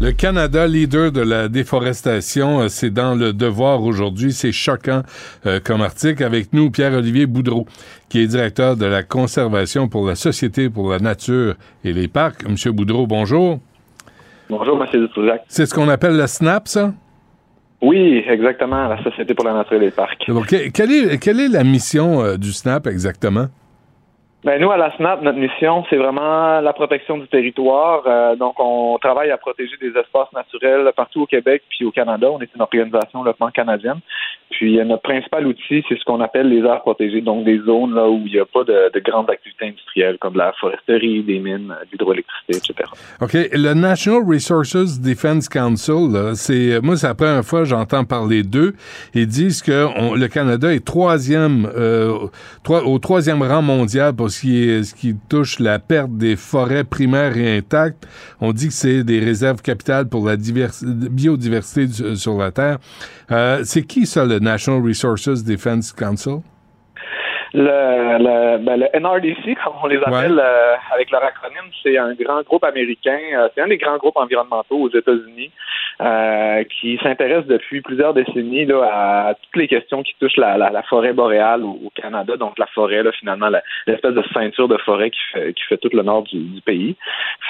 Le 0.00 0.12
Canada, 0.12 0.66
leader 0.66 1.12
de 1.12 1.20
la 1.20 1.48
déforestation, 1.48 2.62
euh, 2.62 2.68
c'est 2.68 2.88
dans 2.88 3.14
le 3.14 3.34
devoir 3.34 3.82
aujourd'hui. 3.82 4.32
C'est 4.32 4.52
choquant 4.52 5.02
euh, 5.44 5.60
comme 5.62 5.82
article. 5.82 6.24
Avec 6.24 6.54
nous, 6.54 6.70
Pierre-Olivier 6.70 7.26
Boudreau, 7.26 7.66
qui 8.08 8.20
est 8.20 8.26
directeur 8.26 8.78
de 8.78 8.86
la 8.86 9.02
conservation 9.02 9.88
pour 9.88 10.06
la 10.06 10.14
Société 10.14 10.70
pour 10.70 10.90
la 10.90 11.00
nature 11.00 11.56
et 11.84 11.92
les 11.92 12.08
parcs. 12.08 12.48
Monsieur 12.48 12.72
Boudreau, 12.72 13.06
bonjour. 13.06 13.60
Bonjour, 14.50 14.80
M. 14.82 14.88
Dutrisac. 15.00 15.42
C'est 15.48 15.66
ce 15.66 15.74
qu'on 15.74 15.88
appelle 15.88 16.16
le 16.16 16.26
SNAP, 16.26 16.68
ça? 16.68 16.92
Oui, 17.82 18.22
exactement, 18.28 18.88
la 18.88 19.02
Société 19.02 19.34
pour 19.34 19.44
la 19.44 19.52
nature 19.54 19.74
et 19.76 19.80
les 19.86 19.90
parcs. 19.90 20.24
Donc, 20.28 20.46
que- 20.46 20.70
quelle, 20.70 20.92
est, 20.92 21.18
quelle 21.18 21.40
est 21.40 21.48
la 21.48 21.64
mission 21.64 22.22
euh, 22.22 22.36
du 22.36 22.52
SNAP 22.52 22.86
exactement? 22.86 23.46
Ben, 24.44 24.60
nous, 24.60 24.70
à 24.70 24.76
la 24.76 24.94
SNAP, 24.96 25.22
notre 25.22 25.38
mission, 25.38 25.84
c'est 25.88 25.96
vraiment 25.96 26.60
la 26.60 26.72
protection 26.74 27.16
du 27.16 27.26
territoire. 27.28 28.02
Euh, 28.06 28.36
donc, 28.36 28.56
on 28.58 28.98
travaille 29.00 29.30
à 29.30 29.38
protéger 29.38 29.72
des 29.80 29.88
espaces 29.98 30.30
naturels 30.34 30.92
partout 30.94 31.22
au 31.22 31.26
Québec 31.26 31.62
puis 31.70 31.86
au 31.86 31.90
Canada. 31.90 32.26
On 32.30 32.38
est 32.40 32.50
une 32.54 32.60
organisation 32.60 33.20
développement 33.20 33.50
canadienne. 33.50 34.00
Puis, 34.50 34.78
euh, 34.78 34.84
notre 34.84 35.00
principal 35.02 35.46
outil, 35.46 35.82
c'est 35.88 35.98
ce 35.98 36.04
qu'on 36.04 36.20
appelle 36.20 36.50
les 36.50 36.60
aires 36.60 36.82
protégées, 36.82 37.22
donc 37.22 37.44
des 37.46 37.58
zones 37.60 37.94
là 37.94 38.06
où 38.06 38.20
il 38.26 38.32
n'y 38.34 38.38
a 38.38 38.44
pas 38.44 38.64
de, 38.64 38.92
de 38.92 39.00
grandes 39.00 39.30
activités 39.30 39.68
industrielles 39.68 40.18
comme 40.20 40.34
de 40.34 40.38
la 40.38 40.52
foresterie, 40.60 41.22
des 41.22 41.38
mines, 41.38 41.74
l'hydroélectricité, 41.90 42.56
etc. 42.58 42.90
OK. 43.22 43.32
Le 43.50 43.72
National 43.72 44.22
Resources 44.28 45.00
Defense 45.00 45.48
Council, 45.48 46.34
c'est 46.34 46.80
moi, 46.82 46.96
c'est 46.96 47.08
la 47.08 47.14
première 47.14 47.44
fois 47.44 47.60
que 47.60 47.64
j'entends 47.64 48.04
parler 48.04 48.42
d'eux. 48.42 48.74
Ils 49.14 49.26
disent 49.26 49.62
que 49.62 49.88
le 50.18 50.26
Canada 50.28 50.70
est 50.72 50.84
troisième, 50.84 51.66
euh, 51.74 52.12
trois- 52.62 52.84
au 52.84 52.98
troisième 52.98 53.42
rang 53.42 53.62
mondial 53.62 54.12
ce 54.34 54.40
qui, 54.40 54.68
est, 54.68 54.84
ce 54.84 54.94
qui 54.94 55.14
touche 55.28 55.58
la 55.58 55.78
perte 55.78 56.16
des 56.16 56.36
forêts 56.36 56.84
primaires 56.84 57.36
et 57.36 57.58
intactes. 57.58 58.06
On 58.40 58.52
dit 58.52 58.68
que 58.68 58.74
c'est 58.74 59.04
des 59.04 59.20
réserves 59.20 59.62
capitales 59.62 60.08
pour 60.08 60.26
la 60.26 60.36
divers- 60.36 60.84
biodiversité 60.84 61.88
sur 62.16 62.36
la 62.38 62.50
Terre. 62.50 62.78
Euh, 63.30 63.62
c'est 63.64 63.82
qui 63.82 64.06
ça, 64.06 64.24
le 64.24 64.38
National 64.38 64.82
Resources 64.82 65.42
Defense 65.44 65.92
Council? 65.92 66.40
Le, 67.52 68.18
le, 68.18 68.58
ben, 68.58 68.76
le 68.80 68.86
NRDC, 68.98 69.56
comme 69.62 69.74
on 69.82 69.86
les 69.86 69.98
appelle 69.98 70.40
euh, 70.42 70.74
avec 70.92 71.10
leur 71.10 71.22
acronyme, 71.22 71.70
c'est 71.82 71.96
un 71.98 72.14
grand 72.14 72.42
groupe 72.42 72.64
américain. 72.64 73.18
euh, 73.34 73.48
c'est 73.54 73.60
un 73.60 73.68
des 73.68 73.76
grands 73.78 73.96
groupes 73.98 74.16
environnementaux 74.16 74.76
aux 74.76 74.90
États-Unis 74.90 75.50
euh, 76.00 76.64
qui 76.64 76.98
s'intéresse 77.02 77.46
depuis 77.46 77.80
plusieurs 77.80 78.14
décennies 78.14 78.64
là, 78.64 78.82
à 79.30 79.34
toutes 79.34 79.56
les 79.56 79.68
questions 79.68 80.02
qui 80.02 80.14
touchent 80.18 80.36
la, 80.36 80.56
la, 80.56 80.70
la 80.70 80.82
forêt 80.84 81.12
boréale 81.12 81.62
au, 81.62 81.78
au 81.84 81.90
Canada. 81.94 82.36
Donc 82.36 82.58
la 82.58 82.66
forêt, 82.66 83.02
là, 83.02 83.12
finalement, 83.12 83.48
l'espèce 83.86 84.14
de 84.14 84.24
ceinture 84.32 84.68
de 84.68 84.76
forêt 84.78 85.10
qui 85.10 85.20
fait, 85.32 85.52
qui 85.52 85.62
fait 85.64 85.76
tout 85.78 85.90
le 85.92 86.02
nord 86.02 86.22
du, 86.22 86.38
du 86.38 86.60
pays. 86.62 86.96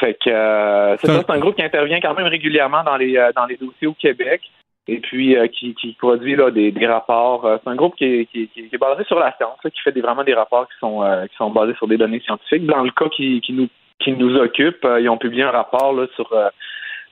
Fait 0.01 0.15
que 0.15 0.31
euh, 0.31 0.97
c'est 0.99 1.07
ça, 1.07 1.21
c'est 1.27 1.33
un 1.33 1.39
groupe 1.39 1.57
qui 1.57 1.63
intervient 1.63 2.01
quand 2.01 2.15
même 2.15 2.27
régulièrement 2.27 2.83
dans 2.85 2.97
les 2.97 3.17
euh, 3.17 3.31
dans 3.35 3.47
les 3.47 3.57
dossiers 3.57 3.87
au 3.87 3.95
Québec 3.95 4.43
et 4.87 4.99
puis 4.99 5.37
euh, 5.37 5.47
qui, 5.47 5.74
qui 5.74 5.93
produit 5.93 6.37
là, 6.37 6.51
des, 6.51 6.72
rapports. 6.87 7.45
Euh, 7.47 7.57
c'est 7.62 7.70
un 7.70 7.74
groupe 7.74 7.97
qui 7.97 8.05
est, 8.05 8.26
qui, 8.26 8.51
est- 8.57 8.78
basé 8.78 9.05
sur 9.05 9.18
la 9.18 9.35
science, 9.37 9.59
qui 9.62 9.80
fait 9.82 9.99
vraiment 10.01 10.24
des 10.24 10.35
rapports 10.35 10.68
qui 10.68 10.78
sont 10.78 11.03
euh, 11.03 11.26
qui 11.26 11.37
sont 11.37 11.51
basés 11.51 11.74
sur 11.74 11.89
des 11.89 11.97
données 11.97 12.20
scientifiques. 12.20 12.66
Dans 12.66 12.82
le 12.82 12.91
cas 12.91 13.09
qui, 13.09 13.41
qui 13.41 13.53
nous 13.53 13.68
qui 14.01 14.12
nous 14.12 14.37
occupe, 14.37 14.87
ils 15.01 15.09
ont 15.09 15.16
publié 15.16 15.45
un 15.45 15.51
rapport 15.51 15.95
sur 16.14 16.28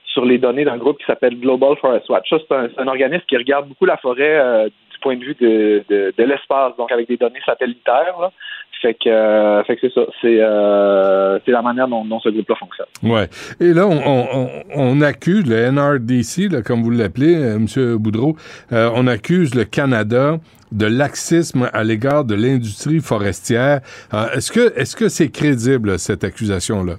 sur 0.05 0.25
les 0.25 0.37
données 0.37 0.65
d'un 0.65 0.77
groupe 0.77 0.99
qui 0.99 1.05
s'appelle 1.05 1.39
Global 1.39 1.75
Forest 1.77 2.07
Watch. 2.09 2.29
C'est 2.29 2.77
un, 2.77 2.87
organisme 2.87 3.23
qui 3.27 3.37
regarde 3.37 3.67
beaucoup 3.67 3.85
la 3.85 3.97
forêt 3.97 4.69
point 5.03 5.17
de 5.17 5.23
vue 5.23 5.35
de, 5.39 5.83
de, 6.17 6.23
l'espace, 6.23 6.75
donc 6.77 6.91
avec 6.91 7.07
des 7.07 7.17
données 7.17 7.41
satellitaires. 7.45 8.31
Fait 8.81 8.95
que, 8.95 9.07
euh, 9.07 9.63
que 9.63 9.75
c'est 9.79 9.93
ça. 9.93 10.01
C'est 10.21 10.41
euh, 10.41 11.39
c'est 11.45 11.51
la 11.51 11.61
manière 11.61 11.87
dont, 11.87 12.19
ce 12.19 12.27
groupe-là 12.27 12.55
fonctionne. 12.55 12.87
Ouais. 13.01 13.29
Et 13.61 13.73
là, 13.73 13.87
on, 13.87 14.49
on, 14.75 15.01
accuse 15.01 15.45
le 15.47 15.71
NRDC, 15.71 16.61
comme 16.63 16.83
vous 16.83 16.91
l'appelez, 16.91 17.33
euh, 17.33 17.55
M. 17.55 17.95
Boudreau, 17.95 18.35
euh, 18.73 18.89
on 18.93 19.07
accuse 19.07 19.55
le 19.55 19.63
Canada 19.63 20.37
de 20.73 20.85
laxisme 20.85 21.69
à 21.71 21.83
l'égard 21.85 22.25
de 22.25 22.35
l'industrie 22.35 22.99
forestière. 22.99 23.79
Est-ce 24.33 24.51
que 24.51 24.77
est-ce 24.77 24.97
que 24.97 25.07
c'est 25.07 25.29
crédible 25.29 25.97
cette 25.97 26.25
accusation-là? 26.25 26.95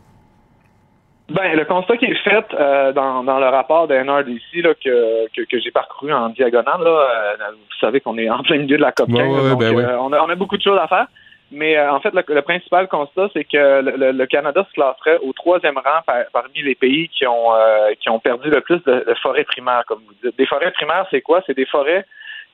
Ben, 1.30 1.56
le 1.56 1.64
constat 1.64 1.96
qui 1.96 2.04
est 2.04 2.14
fait 2.22 2.44
euh, 2.52 2.92
dans, 2.92 3.24
dans 3.24 3.38
le 3.38 3.46
rapport 3.46 3.88
de 3.88 3.94
NRDC 3.94 4.62
là, 4.62 4.74
que, 4.74 5.26
que, 5.34 5.42
que 5.42 5.58
j'ai 5.58 5.70
parcouru 5.70 6.12
en 6.12 6.28
diagonale, 6.28 6.82
là, 6.82 6.90
euh, 7.40 7.50
vous 7.52 7.78
savez 7.80 8.00
qu'on 8.00 8.18
est 8.18 8.28
en 8.28 8.42
plein 8.42 8.58
milieu 8.58 8.76
de 8.76 8.82
la 8.82 8.92
COP 8.92 9.08
15, 9.08 9.16
Ouais, 9.16 9.22
ouais, 9.42 9.50
donc 9.50 9.60
ben 9.60 9.74
ouais. 9.74 9.84
euh, 9.84 9.98
on, 10.00 10.12
a, 10.12 10.20
on 10.20 10.28
a 10.28 10.34
beaucoup 10.34 10.58
de 10.58 10.62
choses 10.62 10.78
à 10.78 10.86
faire. 10.86 11.06
Mais 11.50 11.78
euh, 11.78 11.92
en 11.92 12.00
fait, 12.00 12.12
le, 12.12 12.22
le 12.28 12.42
principal 12.42 12.88
constat, 12.88 13.28
c'est 13.32 13.44
que 13.44 13.80
le, 13.80 14.12
le- 14.12 14.26
Canada 14.26 14.66
se 14.68 14.72
classerait 14.74 15.18
au 15.22 15.32
troisième 15.32 15.76
rang 15.78 16.02
par- 16.06 16.24
parmi 16.32 16.60
les 16.62 16.74
pays 16.74 17.08
qui 17.08 17.26
ont 17.26 17.54
euh, 17.54 17.92
qui 18.00 18.10
ont 18.10 18.18
perdu 18.18 18.50
le 18.50 18.60
plus 18.60 18.82
de, 18.84 19.04
de 19.08 19.14
forêts 19.22 19.44
primaires, 19.44 19.84
comme 19.86 20.00
vous 20.06 20.14
dites. 20.22 20.36
Des 20.36 20.46
forêts 20.46 20.72
primaires, 20.72 21.06
c'est 21.10 21.20
quoi? 21.22 21.42
C'est 21.46 21.56
des 21.56 21.66
forêts 21.66 22.04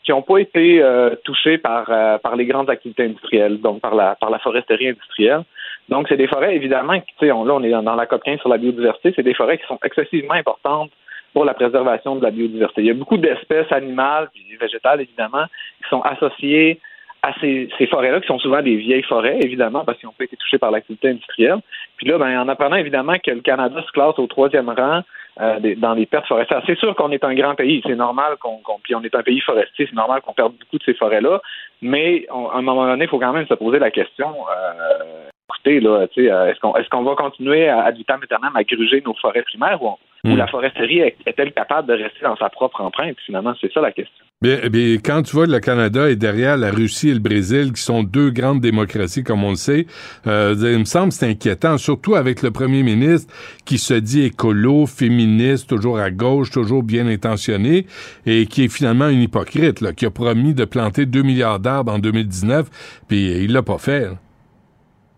qui 0.04 0.12
n'ont 0.12 0.22
pas 0.22 0.38
été 0.38 0.82
euh, 0.82 1.14
touchées 1.24 1.58
par 1.58 1.86
euh, 1.88 2.18
par 2.18 2.36
les 2.36 2.46
grandes 2.46 2.70
activités 2.70 3.04
industrielles, 3.04 3.60
donc 3.60 3.80
par 3.80 3.94
la 3.94 4.14
par 4.16 4.30
la 4.30 4.38
foresterie 4.38 4.88
industrielle. 4.90 5.42
Donc, 5.90 6.06
c'est 6.08 6.16
des 6.16 6.28
forêts, 6.28 6.54
évidemment, 6.54 6.92
là, 6.94 7.34
on 7.34 7.62
est 7.62 7.70
dans, 7.70 7.96
la 7.96 8.06
COP 8.06 8.22
15 8.22 8.38
sur 8.38 8.48
la 8.48 8.58
biodiversité, 8.58 9.12
c'est 9.14 9.24
des 9.24 9.34
forêts 9.34 9.58
qui 9.58 9.66
sont 9.66 9.78
excessivement 9.84 10.34
importantes 10.34 10.90
pour 11.32 11.44
la 11.44 11.52
préservation 11.52 12.16
de 12.16 12.22
la 12.22 12.30
biodiversité. 12.30 12.82
Il 12.82 12.86
y 12.86 12.90
a 12.90 12.94
beaucoup 12.94 13.16
d'espèces 13.16 13.70
animales, 13.72 14.28
puis 14.32 14.44
végétales, 14.60 15.00
évidemment, 15.00 15.46
qui 15.82 15.88
sont 15.88 16.00
associées 16.02 16.80
à 17.22 17.32
ces, 17.40 17.68
forêts-là, 17.90 18.20
qui 18.20 18.28
sont 18.28 18.38
souvent 18.38 18.62
des 18.62 18.76
vieilles 18.76 19.02
forêts, 19.02 19.38
évidemment, 19.42 19.84
parce 19.84 19.98
qu'ils 19.98 20.08
pas 20.08 20.24
été 20.24 20.36
touchées 20.36 20.58
par 20.58 20.70
l'activité 20.70 21.08
industrielle. 21.08 21.58
Puis 21.96 22.06
là, 22.06 22.18
ben, 22.18 22.40
en 22.40 22.48
apprenant 22.48 22.76
évidemment 22.76 23.18
que 23.18 23.30
le 23.30 23.40
Canada 23.40 23.82
se 23.86 23.92
classe 23.92 24.18
au 24.18 24.26
troisième 24.26 24.70
rang 24.70 25.02
euh, 25.40 25.74
dans 25.76 25.94
les 25.94 26.06
pertes 26.06 26.26
forestières, 26.26 26.62
c'est 26.66 26.78
sûr 26.78 26.94
qu'on 26.96 27.10
est 27.12 27.22
un 27.24 27.34
grand 27.34 27.54
pays, 27.54 27.82
c'est 27.86 27.94
normal 27.94 28.36
qu'on, 28.40 28.58
qu'on- 28.58 28.78
puis 28.82 28.94
on 28.94 29.02
est 29.02 29.14
un 29.14 29.22
pays 29.22 29.40
forestier, 29.40 29.86
c'est 29.86 29.94
normal 29.96 30.20
qu'on 30.22 30.32
perde 30.32 30.52
beaucoup 30.54 30.78
de 30.78 30.82
ces 30.84 30.94
forêts-là, 30.94 31.40
mais 31.82 32.26
on- 32.30 32.48
à 32.48 32.56
un 32.56 32.62
moment 32.62 32.86
donné, 32.86 33.04
il 33.04 33.08
faut 33.08 33.18
quand 33.18 33.32
même 33.32 33.46
se 33.46 33.54
poser 33.54 33.78
la 33.78 33.90
question. 33.90 34.28
Euh, 34.28 35.28
écoutez, 35.48 35.80
là, 35.80 36.06
tu 36.08 36.24
sais, 36.24 36.30
euh, 36.32 36.50
est-ce 36.50 36.60
qu'on 36.60 36.74
est-ce 36.76 36.88
qu'on 36.88 37.02
va 37.02 37.14
continuer 37.14 37.68
à, 37.68 37.82
à 37.82 37.90
vitam 37.90 38.20
aeternam 38.22 38.54
à 38.56 38.64
gruger 38.64 39.02
nos 39.04 39.14
forêts 39.14 39.42
primaires 39.42 39.82
ou, 39.82 39.88
on- 39.88 39.98
ou 40.28 40.34
Mm. 40.34 40.36
la 40.36 40.46
foresterie 40.48 40.98
est- 41.00 41.16
est-elle 41.26 41.52
capable 41.52 41.88
de 41.88 41.94
rester 42.02 42.20
dans 42.22 42.36
sa 42.36 42.50
propre 42.50 42.80
empreinte? 42.82 43.16
Finalement, 43.24 43.54
c'est 43.60 43.72
ça 43.72 43.80
la 43.80 43.92
question. 43.92 44.24
Bien, 44.42 44.70
bien, 44.70 44.96
quand 45.04 45.20
tu 45.22 45.36
vois 45.36 45.44
le 45.44 45.60
Canada 45.60 46.08
est 46.08 46.16
derrière 46.16 46.56
la 46.56 46.70
Russie 46.70 47.10
et 47.10 47.12
le 47.12 47.20
Brésil, 47.20 47.74
qui 47.74 47.82
sont 47.82 48.02
deux 48.02 48.30
grandes 48.30 48.60
démocraties, 48.62 49.22
comme 49.22 49.44
on 49.44 49.50
le 49.50 49.56
sait, 49.56 49.84
euh, 50.26 50.54
il 50.58 50.78
me 50.78 50.84
semble 50.86 51.12
c'est 51.12 51.28
inquiétant, 51.28 51.76
surtout 51.76 52.14
avec 52.14 52.40
le 52.40 52.50
premier 52.50 52.82
ministre 52.82 53.30
qui 53.66 53.76
se 53.76 53.92
dit 53.92 54.24
écolo, 54.24 54.86
féministe, 54.86 55.68
toujours 55.68 55.98
à 55.98 56.10
gauche, 56.10 56.50
toujours 56.50 56.82
bien 56.82 57.06
intentionné, 57.06 57.84
et 58.24 58.46
qui 58.46 58.64
est 58.64 58.74
finalement 58.74 59.04
un 59.04 59.12
hypocrite, 59.20 59.82
là, 59.82 59.92
qui 59.92 60.06
a 60.06 60.10
promis 60.10 60.54
de 60.54 60.64
planter 60.64 61.04
2 61.04 61.20
milliards 61.20 61.60
d'arbres 61.60 61.92
en 61.92 61.98
2019, 61.98 63.02
puis 63.08 63.44
il 63.44 63.52
l'a 63.52 63.60
pas 63.60 63.76
fait. 63.76 64.00
là. 64.06 64.12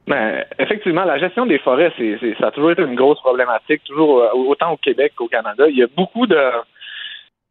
Ben, 0.09 0.45
effectivement, 0.59 1.05
la 1.05 1.19
gestion 1.21 1.47
des 1.47 1.61
forêts, 1.61 1.93
c'est, 1.97 2.17
c'est- 2.19 2.35
ça 2.41 2.49
a 2.49 2.51
toujours 2.51 2.73
été 2.73 2.83
une 2.83 2.97
grosse 2.97 3.21
problématique, 3.21 3.83
toujours 3.85 4.19
euh, 4.21 4.31
autant 4.35 4.73
au 4.73 4.77
Québec 4.79 5.13
qu'au 5.15 5.29
Canada. 5.29 5.63
Il 5.69 5.79
y 5.79 5.85
a 5.85 5.87
beaucoup 5.97 6.27
de, 6.27 6.37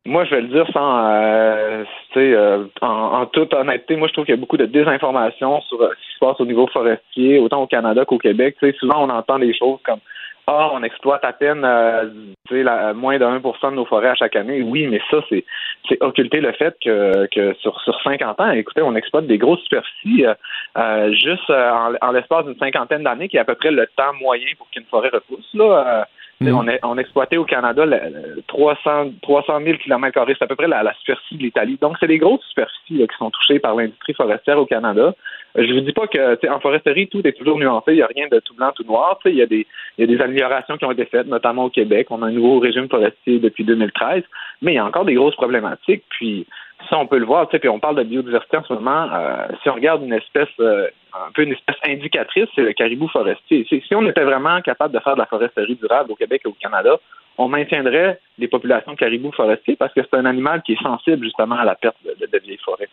moi 0.06 0.26
je 0.26 0.36
vais 0.36 0.42
le 0.42 0.48
dire 0.48 0.66
sans, 0.74 1.06
euh, 1.14 1.84
euh, 2.18 2.66
en, 2.82 3.26
toute 3.28 3.54
honnêteté, 3.54 3.96
moi 3.96 4.08
je 4.08 4.14
trouve 4.14 4.26
qu'il 4.26 4.34
y 4.34 4.38
a 4.38 4.42
beaucoup 4.42 4.58
de 4.58 4.66
désinformation 4.66 5.62
sur 5.62 5.82
euh, 5.82 5.90
ce 5.90 6.08
qui 6.08 6.14
se 6.16 6.20
passe 6.20 6.40
au 6.40 6.46
niveau 6.46 6.68
forestier, 6.68 7.40
autant 7.40 7.64
au 7.64 7.68
Canada 7.68 8.04
qu'au 8.06 8.18
Québec. 8.18 8.56
Tu 8.60 8.72
sais, 8.72 8.78
souvent 8.78 9.06
on 9.06 9.10
entend 9.10 9.38
des 9.40 9.54
choses 9.54 9.80
comme 9.84 10.00
ah, 10.48 10.72
on 10.74 10.82
exploite 10.82 11.24
à 11.24 11.34
peine 11.34 11.64
euh, 11.64 12.10
la, 12.50 12.94
moins 12.94 13.20
de 13.20 13.26
1% 13.26 13.70
de 13.70 13.76
nos 13.76 13.86
forêts 13.86 14.10
à 14.10 14.16
chaque 14.16 14.36
année. 14.36 14.62
Oui, 14.64 14.88
mais 14.88 15.00
ça, 15.12 15.18
c'est, 15.30 15.46
c'est 15.88 16.02
occulter 16.02 16.42
le 16.42 16.52
fait 16.52 16.76
que, 16.84 17.28
que 17.28 17.54
sur, 17.60 17.80
sur 17.82 18.02
50 18.02 18.40
ans, 18.40 18.52
écoutez, 18.52 18.82
on 18.82 18.96
exploite 18.96 19.28
des 19.28 19.38
grosses 19.38 19.62
superficies 19.62 20.26
euh, 20.26 20.34
euh, 20.78 21.14
juste 21.14 21.50
en, 21.50 21.94
en 22.02 22.12
l'espace 22.12 22.46
d'une 22.46 22.58
cinquantaine 22.58 23.04
d'années, 23.04 23.30
qui 23.30 23.38
est 23.38 23.40
à 23.40 23.46
peu 23.46 23.56
près 23.56 23.72
le 23.72 23.88
temps 23.96 24.14
moyen 24.20 24.48
pour 24.58 24.70
qu'une 24.72 24.86
forêt 24.86 25.10
repousse. 25.10 25.48
Là. 25.54 26.08
Mm. 26.42 26.56
On, 26.56 26.68
est, 26.68 26.80
on 26.84 26.98
exploitait 26.98 27.38
au 27.38 27.46
Canada 27.46 27.86
le, 27.86 28.42
300, 28.48 29.12
300 29.22 29.60
000 29.64 29.78
km, 29.78 30.26
c'est 30.28 30.44
à 30.44 30.48
peu 30.48 30.56
près 30.56 30.68
la, 30.68 30.82
la 30.82 30.94
superficie 30.96 31.38
de 31.38 31.44
l'Italie. 31.44 31.78
Donc, 31.80 31.98
c'est 32.00 32.08
des 32.08 32.18
grosses 32.18 32.44
superficies 32.50 33.08
qui 33.08 33.18
sont 33.18 33.30
touchées 33.30 33.60
par 33.60 33.76
l'industrie 33.76 34.14
forestière 34.14 34.58
au 34.58 34.66
Canada. 34.66 35.14
Euh, 35.58 35.66
je 35.68 35.74
vous 35.74 35.82
dis 35.82 35.94
pas 35.94 36.08
que 36.08 36.50
en 36.50 36.60
foresterie, 36.60 37.08
tout 37.08 37.26
est 37.28 37.34
toujours 37.34 37.60
nuancé, 37.60 37.92
il 37.92 37.96
n'y 37.96 38.02
a 38.02 38.08
rien 38.08 38.28
de 38.32 38.40
tout 38.40 38.56
blanc, 38.56 38.72
tout 38.76 38.84
noir. 38.84 39.20
Il 39.26 39.36
y, 39.36 39.42
a 39.42 39.46
des, 39.46 39.68
y 39.98 40.04
a 40.04 40.08
des 40.08 40.20
améliorations 40.20 40.78
qui 40.78 40.86
ont 40.86 40.92
été 40.92 41.06
faites, 41.06 41.28
notamment 41.28 41.66
au 41.66 41.70
Québec. 41.70 42.08
On 42.10 42.24
a 42.24 42.28
un 42.28 42.32
nouveau 42.32 42.60
régime 42.60 42.90
forestier 42.90 43.40
depuis 43.40 43.64
2013, 43.64 44.24
mais 44.62 44.74
il 44.74 44.76
y 44.76 44.80
a 44.80 44.86
encore 44.86 45.06
des 45.06 45.14
grosses 45.14 45.36
problématiques. 45.36 46.04
Puis 46.10 46.48
ça, 46.90 46.98
on 46.98 47.08
peut 47.08 47.18
le 47.18 47.26
voir, 47.26 47.48
puis 47.48 47.70
on 47.70 47.80
parle 47.80 47.96
de 47.96 48.04
biodiversité 48.04 48.58
en 48.58 48.64
ce 48.64 48.74
moment. 48.74 49.08
Euh, 49.14 49.48
si 49.62 49.70
on 49.70 49.74
regarde 49.74 50.04
une 50.04 50.14
espèce, 50.14 50.50
euh, 50.60 50.88
un 51.14 51.32
peu 51.34 51.44
une 51.44 51.54
espèce 51.54 51.76
indicatrice, 51.88 52.48
c'est 52.56 52.62
le 52.62 52.74
caribou 52.74 53.08
forestier. 53.08 53.66
Si, 53.70 53.82
si 53.88 53.96
on 53.96 54.06
était 54.06 54.24
vraiment 54.24 54.62
capable 54.62 54.94
de 54.94 55.00
faire 55.00 55.14
de 55.14 55.20
la 55.20 55.26
foresterie 55.26 55.76
durable 55.76 56.12
au 56.12 56.16
Québec 56.16 56.42
et 56.46 56.48
au 56.48 56.56
Canada, 56.60 56.98
on 57.42 57.50
maintiendrait 57.50 58.20
des 58.38 58.48
populations 58.48 58.94
de 58.94 58.98
caribous 58.98 59.32
forestiers 59.32 59.76
parce 59.76 59.94
que 59.94 60.02
c'est 60.02 60.18
un 60.18 60.26
animal 60.26 60.62
qui 60.64 60.74
est 60.74 60.82
sensible 60.82 61.24
justement 61.24 61.56
à 61.56 61.66
la 61.66 61.76
perte 61.76 61.96
de, 62.06 62.26
de, 62.26 62.40
vieilles 62.44 62.60
forêts. 62.64 62.90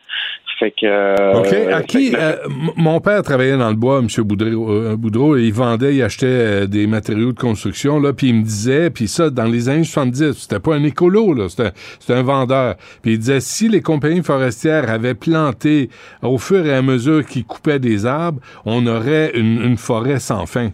Fait 0.58 0.70
que. 0.70 0.84
Euh, 0.84 1.34
OK. 1.34 1.72
À 1.72 1.82
qui, 1.82 2.14
euh, 2.14 2.36
mon 2.76 3.00
père 3.00 3.22
travaillait 3.22 3.56
dans 3.56 3.70
le 3.70 3.76
bois, 3.76 4.00
M. 4.00 4.08
Boudreau, 4.24 4.70
euh, 4.70 4.96
Boudreau, 4.96 5.36
et 5.36 5.44
il 5.44 5.52
vendait, 5.52 5.94
il 5.94 6.02
achetait 6.02 6.66
des 6.66 6.86
matériaux 6.86 7.32
de 7.32 7.38
construction, 7.38 8.00
là, 8.00 8.12
puis 8.12 8.28
il 8.28 8.34
me 8.34 8.42
disait, 8.42 8.90
puis 8.90 9.08
ça, 9.08 9.30
dans 9.30 9.44
les 9.44 9.68
années 9.68 9.84
70, 9.84 10.32
c'était 10.32 10.60
pas 10.60 10.74
un 10.74 10.84
écolo, 10.84 11.32
là, 11.32 11.48
c'était 11.48 11.72
un 12.12 12.22
vendeur. 12.22 12.74
Puis 13.02 13.12
il 13.12 13.18
disait, 13.18 13.40
si 13.40 13.68
les 13.68 13.80
compagnies 13.80 14.22
forestières 14.22 14.90
avaient 14.90 15.14
planté 15.14 15.88
au 16.22 16.38
fur 16.38 16.66
et 16.66 16.74
à 16.74 16.82
mesure 16.82 17.24
qu'ils 17.24 17.44
coupaient 17.44 17.78
des 17.78 18.06
arbres, 18.06 18.40
on 18.64 18.86
aurait 18.86 19.30
une, 19.34 19.62
une 19.62 19.76
forêt 19.76 20.18
sans 20.18 20.46
fin. 20.46 20.70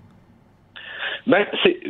Ben, 1.27 1.47
c'est 1.63 1.81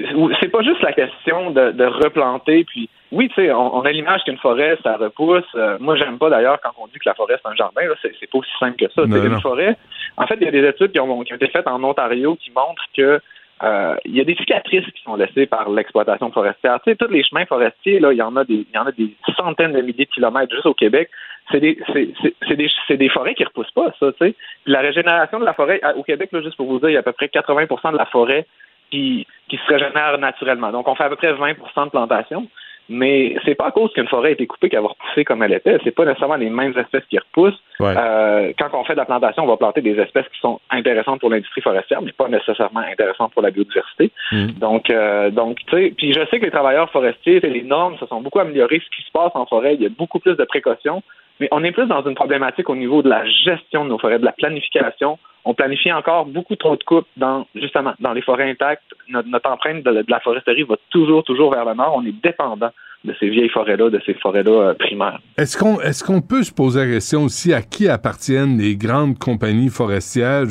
c'est 0.40 0.48
pas 0.48 0.62
juste 0.62 0.80
la 0.82 0.92
question 0.92 1.50
de, 1.50 1.72
de 1.72 1.84
replanter. 1.84 2.64
Puis 2.64 2.88
oui, 3.10 3.28
tu 3.28 3.34
sais, 3.34 3.52
on, 3.52 3.80
a 3.80 3.90
l'image 3.90 4.22
qu'une 4.24 4.38
forêt, 4.38 4.78
ça 4.82 4.96
repousse. 4.96 5.44
Euh, 5.56 5.76
moi, 5.80 5.96
j'aime 5.96 6.18
pas 6.18 6.30
d'ailleurs 6.30 6.60
quand 6.62 6.70
on 6.78 6.86
dit 6.86 6.94
que 6.94 7.08
la 7.08 7.14
forêt 7.14 7.36
c'est 7.42 7.48
un 7.48 7.54
jardin. 7.54 7.82
C'est 8.02 8.30
pas 8.30 8.38
aussi 8.38 8.50
simple 8.60 8.76
que 8.76 8.90
ça. 8.92 9.02
C'est 9.10 9.26
une 9.26 9.40
forêt. 9.40 9.76
En 10.16 10.26
fait, 10.26 10.36
il 10.40 10.44
y 10.44 10.48
a 10.48 10.52
des 10.52 10.66
études 10.66 10.92
qui 10.92 11.00
ont, 11.00 11.22
qui 11.22 11.32
ont 11.32 11.36
été 11.36 11.48
faites 11.48 11.66
en 11.66 11.82
Ontario 11.82 12.36
qui 12.36 12.52
montrent 12.52 12.84
que 12.96 13.20
euh, 13.62 13.96
il 14.04 14.16
y 14.16 14.20
a 14.20 14.24
des 14.24 14.34
cicatrices 14.34 14.84
qui 14.86 15.02
sont 15.02 15.16
laissées 15.16 15.46
par 15.46 15.70
l'exploitation 15.70 16.30
forestière. 16.30 16.80
Tu 16.84 16.90
sais, 16.90 16.96
tous 16.96 17.10
les 17.10 17.22
chemins 17.22 17.46
forestiers, 17.46 18.00
là, 18.00 18.12
il 18.12 18.18
y 18.18 18.22
en 18.22 18.36
a 18.36 18.44
des, 18.44 18.66
il 18.68 18.74
y 18.74 18.78
en 18.78 18.86
a 18.86 18.92
des 18.92 19.14
centaines 19.36 19.72
de 19.72 19.80
milliers 19.80 20.04
de 20.04 20.10
kilomètres 20.10 20.52
juste 20.52 20.66
au 20.66 20.74
Québec. 20.74 21.08
C'est 21.50 21.60
des, 21.60 21.78
c'est, 21.92 22.56
des, 22.56 22.70
c'est 22.88 22.96
des 22.96 23.08
forêts 23.08 23.34
qui 23.34 23.44
repoussent 23.44 23.70
pas, 23.70 23.92
ça, 24.00 24.12
tu 24.12 24.26
sais. 24.26 24.34
Puis 24.64 24.72
la 24.72 24.80
régénération 24.80 25.38
de 25.38 25.44
la 25.44 25.54
forêt, 25.54 25.80
au 25.96 26.02
Québec, 26.02 26.30
là, 26.32 26.40
juste 26.40 26.56
pour 26.56 26.66
vous 26.66 26.78
dire, 26.80 26.88
il 26.88 26.94
y 26.94 26.96
a 26.96 27.00
à 27.00 27.02
peu 27.02 27.12
près 27.12 27.26
80% 27.26 27.92
de 27.92 27.98
la 27.98 28.06
forêt 28.06 28.46
qui, 28.90 29.26
qui 29.48 29.56
se 29.56 29.72
régénère 29.72 30.18
naturellement. 30.18 30.70
Donc, 30.70 30.88
on 30.88 30.94
fait 30.94 31.04
à 31.04 31.08
peu 31.08 31.16
près 31.16 31.32
20% 31.32 31.84
de 31.84 31.90
plantation. 31.90 32.48
Mais 32.88 33.34
c'est 33.44 33.54
pas 33.54 33.68
à 33.68 33.70
cause 33.70 33.90
qu'une 33.94 34.08
forêt 34.08 34.28
a 34.28 34.32
été 34.32 34.46
coupée 34.46 34.68
qu'elle 34.68 34.82
va 34.82 34.88
repousser 34.88 35.24
comme 35.24 35.42
elle 35.42 35.54
était. 35.54 35.78
C'est 35.84 35.90
pas 35.94 36.04
nécessairement 36.04 36.36
les 36.36 36.50
mêmes 36.50 36.76
espèces 36.76 37.04
qui 37.08 37.18
repoussent. 37.18 37.58
Euh, 37.80 38.52
quand 38.58 38.68
on 38.74 38.84
fait 38.84 38.92
de 38.92 38.98
la 38.98 39.06
plantation, 39.06 39.44
on 39.44 39.46
va 39.46 39.56
planter 39.56 39.80
des 39.80 39.98
espèces 39.98 40.28
qui 40.28 40.38
sont 40.38 40.60
intéressantes 40.70 41.20
pour 41.20 41.30
l'industrie 41.30 41.62
forestière, 41.62 42.02
mais 42.02 42.12
pas 42.12 42.28
nécessairement 42.28 42.80
intéressantes 42.80 43.32
pour 43.32 43.40
la 43.40 43.50
biodiversité. 43.50 44.12
Mm. 44.32 44.46
Donc, 44.58 44.90
euh, 44.90 45.30
donc, 45.30 45.58
tu 45.66 45.76
sais, 45.76 45.94
puis 45.96 46.12
je 46.12 46.20
sais 46.26 46.38
que 46.38 46.44
les 46.44 46.50
travailleurs 46.50 46.90
forestiers, 46.90 47.40
les 47.40 47.62
normes 47.62 47.96
se 47.96 48.06
sont 48.06 48.20
beaucoup 48.20 48.40
améliorées. 48.40 48.82
Ce 48.84 48.96
qui 48.96 49.02
se 49.02 49.12
passe 49.12 49.32
en 49.34 49.46
forêt, 49.46 49.74
il 49.74 49.82
y 49.82 49.86
a 49.86 49.90
beaucoup 49.90 50.18
plus 50.18 50.36
de 50.36 50.44
précautions. 50.44 51.02
Mais 51.40 51.48
on 51.50 51.64
est 51.64 51.72
plus 51.72 51.86
dans 51.86 52.02
une 52.06 52.14
problématique 52.14 52.68
au 52.68 52.76
niveau 52.76 53.02
de 53.02 53.08
la 53.08 53.26
gestion 53.26 53.84
de 53.84 53.90
nos 53.90 53.98
forêts, 53.98 54.18
de 54.18 54.24
la 54.24 54.32
planification. 54.32 55.18
On 55.44 55.54
planifie 55.54 55.92
encore 55.92 56.26
beaucoup 56.26 56.56
trop 56.56 56.76
de 56.76 56.84
coupes 56.84 57.08
dans, 57.16 57.46
justement, 57.54 57.94
dans 58.00 58.12
les 58.12 58.22
forêts 58.22 58.50
intactes. 58.50 58.94
Notre, 59.08 59.50
empreinte 59.50 59.82
de, 59.82 60.04
la 60.06 60.20
foresterie 60.20 60.62
va 60.62 60.76
toujours, 60.90 61.24
toujours 61.24 61.52
vers 61.52 61.64
le 61.64 61.74
nord. 61.74 61.94
On 61.96 62.06
est 62.06 62.22
dépendant 62.22 62.70
de 63.04 63.14
ces 63.20 63.28
vieilles 63.28 63.50
forêts-là, 63.50 63.90
de 63.90 64.00
ces 64.06 64.14
forêts-là 64.14 64.50
euh, 64.50 64.74
primaires. 64.74 65.20
Est-ce 65.36 65.58
qu'on 65.58 65.78
est-ce 65.80 66.02
qu'on 66.02 66.22
peut 66.22 66.42
se 66.42 66.52
poser 66.52 66.80
la 66.80 66.92
question 66.92 67.24
aussi 67.24 67.52
à 67.52 67.60
qui 67.60 67.88
appartiennent 67.88 68.58
les 68.58 68.76
grandes 68.76 69.18
compagnies 69.18 69.68
forestières? 69.68 70.44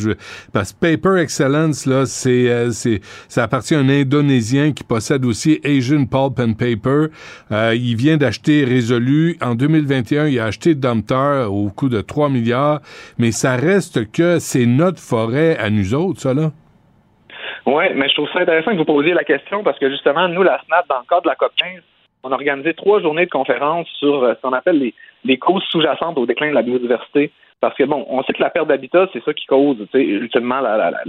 parce 0.53 0.73
que 0.73 0.95
Paper 0.95 1.21
Excellence, 1.21 1.85
là, 1.85 2.05
c'est, 2.05 2.49
euh, 2.49 2.69
c'est 2.69 2.99
ça 3.27 3.43
appartient 3.43 3.75
à 3.75 3.79
un 3.79 3.89
Indonésien 3.89 4.71
qui 4.71 4.83
possède 4.83 5.25
aussi 5.25 5.59
Asian 5.65 6.05
Pulp 6.05 6.39
and 6.39 6.53
Paper. 6.53 7.07
Euh, 7.51 7.73
il 7.75 7.95
vient 7.95 8.17
d'acheter 8.17 8.63
Résolu. 8.65 9.37
En 9.41 9.55
2021, 9.55 10.27
il 10.27 10.39
a 10.39 10.45
acheté 10.45 10.75
Dumpter 10.75 11.47
au 11.49 11.69
coût 11.69 11.89
de 11.89 12.01
3 12.01 12.29
milliards, 12.29 12.81
mais 13.17 13.31
ça 13.31 13.55
reste 13.55 14.11
que 14.11 14.37
c'est 14.39 14.65
notre 14.65 14.99
forêt 14.99 15.57
à 15.57 15.69
nous 15.69 15.93
autres, 15.93 16.21
ça, 16.21 16.33
là. 16.33 16.51
Oui, 17.65 17.85
mais 17.95 18.09
je 18.09 18.15
trouve 18.15 18.29
ça 18.33 18.39
intéressant 18.39 18.71
que 18.71 18.77
vous 18.77 18.85
posiez 18.85 19.13
la 19.13 19.23
question 19.23 19.63
parce 19.63 19.79
que 19.79 19.89
justement, 19.89 20.27
nous, 20.27 20.43
la 20.43 20.59
SNAP, 20.65 20.87
dans 20.89 20.99
le 20.99 21.05
cadre 21.09 21.21
de 21.23 21.29
la 21.29 21.35
COP 21.35 21.51
15, 21.55 21.81
on 22.23 22.31
a 22.31 22.35
organisé 22.35 22.73
trois 22.73 23.01
journées 23.01 23.25
de 23.25 23.31
conférences 23.31 23.87
sur 23.99 24.23
euh, 24.23 24.33
ce 24.35 24.41
qu'on 24.41 24.53
appelle 24.53 24.79
les, 24.79 24.93
les 25.25 25.37
causes 25.37 25.63
sous-jacentes 25.69 26.17
au 26.17 26.25
déclin 26.25 26.49
de 26.49 26.55
la 26.55 26.61
biodiversité. 26.63 27.31
Parce 27.59 27.75
que, 27.77 27.83
bon, 27.83 28.05
on 28.09 28.21
sait 28.23 28.33
que 28.33 28.41
la 28.41 28.49
perte 28.49 28.67
d'habitat, 28.67 29.07
c'est 29.13 29.23
ça 29.23 29.33
qui 29.33 29.45
cause, 29.45 29.77
ultimement, 29.93 30.59
la, 30.59 30.77
la, 30.77 31.03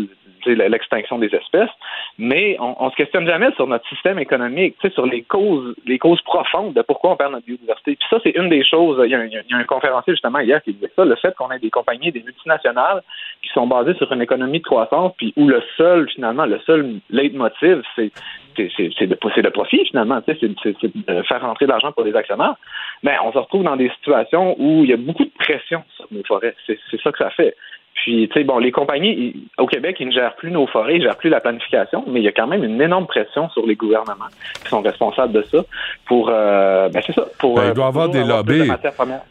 l'extinction 0.46 1.18
des 1.18 1.34
espèces, 1.34 1.70
mais 2.18 2.56
on, 2.60 2.74
on 2.78 2.90
se 2.90 2.96
questionne 2.96 3.26
jamais 3.26 3.50
sur 3.52 3.66
notre 3.66 3.88
système 3.88 4.18
économique, 4.18 4.76
sur 4.92 5.06
les 5.06 5.22
causes, 5.22 5.74
les 5.86 5.98
causes 5.98 6.20
profondes 6.22 6.74
de 6.74 6.82
pourquoi 6.82 7.12
on 7.12 7.16
perd 7.16 7.32
notre 7.32 7.46
biodiversité. 7.46 7.96
Puis 7.96 8.08
ça, 8.10 8.18
c'est 8.22 8.36
une 8.36 8.48
des 8.48 8.64
choses. 8.64 9.00
Il 9.04 9.10
y, 9.10 9.14
a 9.14 9.18
un, 9.18 9.60
un 9.60 9.64
conférencier 9.64 10.12
justement 10.12 10.40
hier 10.40 10.62
qui 10.62 10.72
disait 10.72 10.92
ça, 10.94 11.04
le 11.04 11.16
fait 11.16 11.34
qu'on 11.34 11.50
ait 11.50 11.58
des 11.58 11.70
compagnies, 11.70 12.12
des 12.12 12.22
multinationales 12.22 13.02
qui 13.42 13.48
sont 13.50 13.66
basées 13.66 13.94
sur 13.94 14.10
une 14.12 14.22
économie 14.22 14.60
de 14.60 14.64
croissance, 14.64 15.12
puis 15.16 15.32
où 15.36 15.48
le 15.48 15.62
seul, 15.76 16.08
finalement, 16.10 16.46
le 16.46 16.58
seul 16.60 17.00
leitmotiv, 17.10 17.82
c'est 17.96 18.12
c'est 18.56 19.06
de 19.06 19.14
pousser 19.14 19.42
le 19.42 19.50
profit 19.50 19.84
finalement, 19.86 20.20
c'est 20.26 20.40
de 20.40 21.22
faire 21.22 21.40
rentrer 21.40 21.66
de 21.66 21.70
l'argent 21.70 21.92
pour 21.92 22.04
les 22.04 22.14
actionnaires. 22.14 22.54
Mais 23.02 23.16
on 23.24 23.32
se 23.32 23.38
retrouve 23.38 23.64
dans 23.64 23.76
des 23.76 23.90
situations 23.90 24.54
où 24.58 24.84
il 24.84 24.90
y 24.90 24.92
a 24.92 24.96
beaucoup 24.96 25.24
de 25.24 25.32
pression 25.38 25.82
sur 25.96 26.06
nos 26.10 26.22
forêts. 26.24 26.54
C'est 26.66 26.78
ça 27.02 27.12
que 27.12 27.18
ça 27.18 27.30
fait. 27.30 27.56
Puis, 28.04 28.28
tu 28.28 28.38
sais, 28.38 28.44
bon, 28.44 28.58
les 28.58 28.70
compagnies, 28.70 29.48
au 29.56 29.66
Québec, 29.66 29.96
ils 29.98 30.08
ne 30.08 30.12
gèrent 30.12 30.36
plus 30.36 30.50
nos 30.50 30.66
forêts, 30.66 30.96
ils 30.96 30.98
ne 30.98 31.04
gèrent 31.04 31.16
plus 31.16 31.30
la 31.30 31.40
planification, 31.40 32.04
mais 32.06 32.20
il 32.20 32.24
y 32.24 32.28
a 32.28 32.32
quand 32.32 32.46
même 32.46 32.62
une 32.62 32.78
énorme 32.82 33.06
pression 33.06 33.48
sur 33.48 33.66
les 33.66 33.76
gouvernements 33.76 34.28
qui 34.62 34.68
sont 34.68 34.82
responsables 34.82 35.32
de 35.32 35.40
ça 35.40 35.64
pour, 36.04 36.28
euh, 36.30 36.90
ben 36.90 37.00
c'est 37.06 37.14
ça, 37.14 37.24
pour... 37.38 37.54
Ben, 37.54 37.68
il 37.68 37.72
doit 37.72 37.86
y 37.86 37.88
avoir 37.88 38.10
des 38.10 38.22
lobbies. 38.22 38.70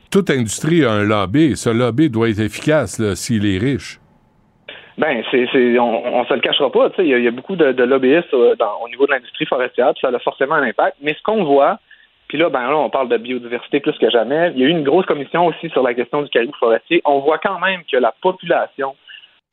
Toute 0.09 0.31
industrie 0.31 0.83
a 0.83 0.91
un 0.91 1.03
lobby. 1.03 1.55
Ce 1.55 1.69
lobby 1.69 2.09
doit 2.09 2.29
être 2.29 2.39
efficace 2.39 2.99
s'il 3.13 3.45
est 3.45 3.59
riche. 3.59 3.99
Ben, 4.97 5.23
c'est, 5.29 5.77
on, 5.77 6.19
on 6.21 6.25
se 6.25 6.33
le 6.33 6.39
cachera 6.39 6.71
pas. 6.71 6.89
Tu 6.89 6.95
sais, 6.95 7.07
il 7.07 7.23
y, 7.23 7.27
a 7.27 7.31
beaucoup 7.31 7.55
de, 7.55 7.83
lobbyistes 7.83 8.33
euh, 8.33 8.55
au 8.83 8.89
niveau 8.89 9.05
de 9.05 9.11
l'industrie 9.11 9.45
forestière, 9.45 9.93
puis 9.93 10.01
ça 10.01 10.07
a 10.07 10.17
forcément 10.17 10.55
un 10.55 10.63
impact. 10.63 10.97
Mais 11.03 11.13
ce 11.13 11.21
qu'on 11.21 11.43
voit, 11.43 11.77
puis 12.33 12.41
là, 12.41 12.49
ben 12.49 12.67
là, 12.67 12.75
on 12.75 12.89
parle 12.89 13.09
de 13.09 13.17
biodiversité 13.17 13.79
plus 13.79 13.95
que 13.99 14.09
jamais. 14.09 14.51
Il 14.55 14.59
y 14.59 14.63
a 14.63 14.67
eu 14.67 14.71
une 14.71 14.83
grosse 14.83 15.05
commission 15.05 15.45
aussi 15.45 15.69
sur 15.69 15.83
la 15.83 15.93
question 15.93 16.23
du 16.23 16.29
caribou 16.29 16.55
forestier. 16.59 16.99
On 17.05 17.19
voit 17.19 17.37
quand 17.37 17.59
même 17.59 17.81
que 17.83 17.95
la 17.95 18.11
population 18.23 18.95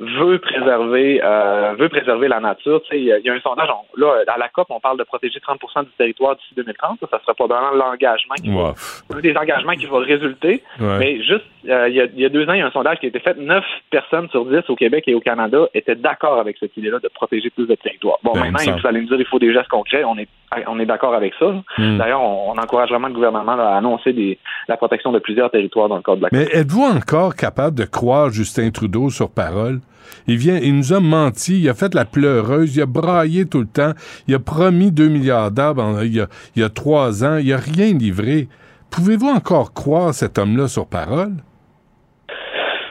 veut 0.01 0.39
préserver 0.39 1.21
euh, 1.23 1.75
veut 1.79 1.89
préserver 1.89 2.29
la 2.29 2.41
nature. 2.41 2.83
Tu 2.83 2.89
sais, 2.91 3.01
il 3.01 3.05
y, 3.05 3.31
a 3.31 3.33
un 3.33 3.41
sondage, 3.41 3.69
là, 3.97 4.25
à 4.27 4.39
la 4.39 4.49
COP, 4.49 4.67
on 4.71 4.81
parle 4.81 4.99
de 4.99 5.05
protéger 5.05 5.39
30% 5.39 5.85
du 5.85 5.91
territoire 5.99 6.37
d'ici 6.37 6.55
2030. 6.57 6.99
Ça, 7.01 7.07
ça 7.11 7.21
sera 7.21 7.35
probablement 7.35 7.73
l'engagement 7.73 8.35
qui 8.37 8.51
va, 8.51 8.75
des 9.21 9.37
engagements 9.37 9.75
qui 9.75 9.87
vont 9.87 9.99
résulter. 9.99 10.63
Mais 10.81 11.23
juste, 11.23 11.45
euh, 11.69 11.89
il, 11.89 11.95
y 11.95 12.01
a, 12.01 12.07
y 12.07 12.25
a, 12.25 12.29
deux 12.29 12.49
ans, 12.49 12.55
il 12.55 12.61
y 12.61 12.63
a 12.63 12.67
un 12.67 12.71
sondage 12.71 12.99
qui 12.99 13.07
a 13.07 13.09
été 13.11 13.21
fait. 13.21 13.37
Neuf 13.39 13.65
personnes 13.91 14.29
sur 14.31 14.47
dix 14.47 14.69
au 14.69 14.77
Québec 14.77 15.05
et 15.07 15.15
au 15.15 15.21
Canada 15.21 15.67
étaient 15.75 15.95
d'accord 15.95 16.39
avec 16.39 16.57
cette 16.59 16.77
idée-là 16.77 16.99
de 16.99 17.09
protéger 17.09 17.51
plus 17.51 17.67
de 17.67 17.75
territoire. 17.75 18.19
Bon, 18.23 18.33
ben, 18.33 18.51
maintenant, 18.51 18.79
vous 18.81 18.87
allez 18.87 19.01
me 19.03 19.07
dire, 19.07 19.21
il 19.21 19.27
faut 19.27 19.39
des 19.39 19.53
gestes 19.53 19.69
concrets. 19.69 20.05
On 20.05 20.17
est 20.19 20.29
on 20.67 20.79
est 20.81 20.87
d'accord 20.87 21.15
avec 21.15 21.33
ça. 21.39 21.47
Hmm. 21.79 21.99
D'ailleurs, 21.99 22.23
on, 22.23 22.59
encourage 22.59 22.91
vraiment 22.91 23.09
le 23.09 23.15
gouvernement 23.15 23.53
à 23.53 23.77
annoncer 23.77 24.13
des, 24.13 24.39
la 24.69 24.77
protection 24.77 25.13
de 25.13 25.19
plusieurs 25.19 25.51
territoires 25.51 25.89
dans 25.89 25.97
le 25.97 26.03
cadre 26.03 26.19
de 26.19 26.23
la 26.23 26.29
Mais 26.33 26.49
êtes-vous 26.53 26.83
encore 26.83 27.35
capable 27.37 27.77
de 27.77 27.85
croire 27.85 28.31
Justin 28.31 28.71
Trudeau 28.71 29.11
sur 29.11 29.31
parole? 29.31 29.81
Il 30.27 30.37
vient, 30.37 30.59
il 30.59 30.77
nous 30.77 30.93
a 30.93 31.01
menti, 31.01 31.61
il 31.61 31.69
a 31.69 31.75
fait 31.75 31.95
la 31.95 32.05
pleureuse, 32.05 32.77
il 32.77 32.83
a 32.83 32.87
braillé 32.87 33.47
tout 33.47 33.61
le 33.61 33.67
temps, 33.67 33.93
il 34.29 34.35
a 34.35 34.39
promis 34.39 34.91
2 34.93 35.09
milliards 35.09 35.51
d'arbres 35.51 36.03
il, 36.03 36.27
y 36.57 36.63
a 36.63 36.69
trois 36.69 37.25
ans, 37.25 37.37
il 37.37 37.53
a 37.53 37.57
rien 37.57 37.93
livré. 37.93 38.49
Pouvez-vous 38.91 39.29
encore 39.29 39.73
croire 39.73 40.13
cet 40.13 40.39
homme-là 40.39 40.69
sur 40.69 40.89
parole? 40.89 41.33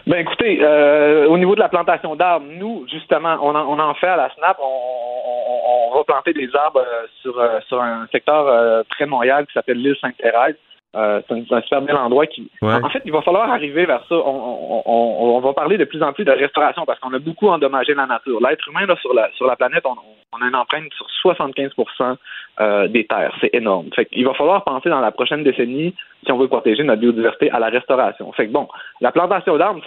Ben 0.07 0.19
écoutez, 0.21 0.59
euh, 0.61 1.27
au 1.27 1.37
niveau 1.37 1.53
de 1.53 1.59
la 1.59 1.69
plantation 1.69 2.15
d'arbres, 2.15 2.47
nous, 2.49 2.87
justement, 2.91 3.37
on 3.43 3.53
en, 3.53 3.93
fait 3.93 4.07
à 4.07 4.15
la 4.15 4.29
SNAP, 4.33 4.57
on, 4.59 5.91
on, 5.91 5.95
va 5.95 6.03
planter 6.03 6.33
des 6.33 6.49
arbres 6.55 6.79
euh, 6.79 7.05
sur, 7.21 7.39
euh, 7.39 7.59
sur 7.67 7.81
un 7.81 8.07
secteur 8.11 8.83
près 8.89 9.05
de 9.05 9.09
Montréal 9.09 9.45
qui 9.45 9.53
s'appelle 9.53 9.77
l'île 9.77 9.95
Sainte-Thérèse. 10.01 10.55
Euh, 10.95 11.21
c'est 11.27 11.53
un, 11.53 11.61
super 11.61 11.81
bel 11.83 11.95
endroit 11.95 12.25
qui. 12.25 12.49
Ouais. 12.63 12.73
En 12.73 12.89
fait, 12.89 13.03
il 13.05 13.11
va 13.11 13.21
falloir 13.21 13.51
arriver 13.51 13.85
vers 13.85 14.03
ça. 14.09 14.15
On, 14.15 14.21
on, 14.25 14.83
on, 14.85 15.37
on 15.37 15.39
va 15.39 15.53
parler 15.53 15.77
de 15.77 15.85
plus 15.85 16.01
en 16.01 16.13
plus 16.13 16.25
de 16.25 16.31
restauration 16.31 16.83
parce 16.85 16.99
qu'on 16.99 17.13
a 17.13 17.19
beaucoup 17.19 17.47
endommagé 17.47 17.93
la 17.93 18.07
nature. 18.07 18.39
L'être 18.41 18.67
humain 18.67 18.87
là, 18.87 18.95
sur 18.99 19.13
la 19.13 19.29
sur 19.33 19.45
la 19.45 19.55
planète, 19.55 19.85
on, 19.85 20.41
a 20.41 20.47
une 20.47 20.55
empreinte 20.55 20.91
sur 20.93 21.31
75% 21.31 22.15
euh, 22.59 22.87
des 22.87 23.05
terres. 23.05 23.35
C'est 23.39 23.53
énorme. 23.53 23.89
Fait 23.95 24.05
qu'il 24.05 24.25
va 24.25 24.33
falloir 24.33 24.63
penser 24.63 24.89
dans 24.89 24.99
la 24.99 25.11
prochaine 25.11 25.43
décennie, 25.43 25.93
si 26.25 26.31
on 26.31 26.39
veut 26.39 26.47
protéger 26.47 26.83
notre 26.83 27.01
biodiversité, 27.01 27.51
à 27.51 27.59
la 27.59 27.69
restauration. 27.69 28.31
Fait 28.31 28.47
que 28.47 28.51
bon, 28.51 28.67
la 28.99 29.11
plantation 29.11 29.57
d'arbres, 29.57 29.83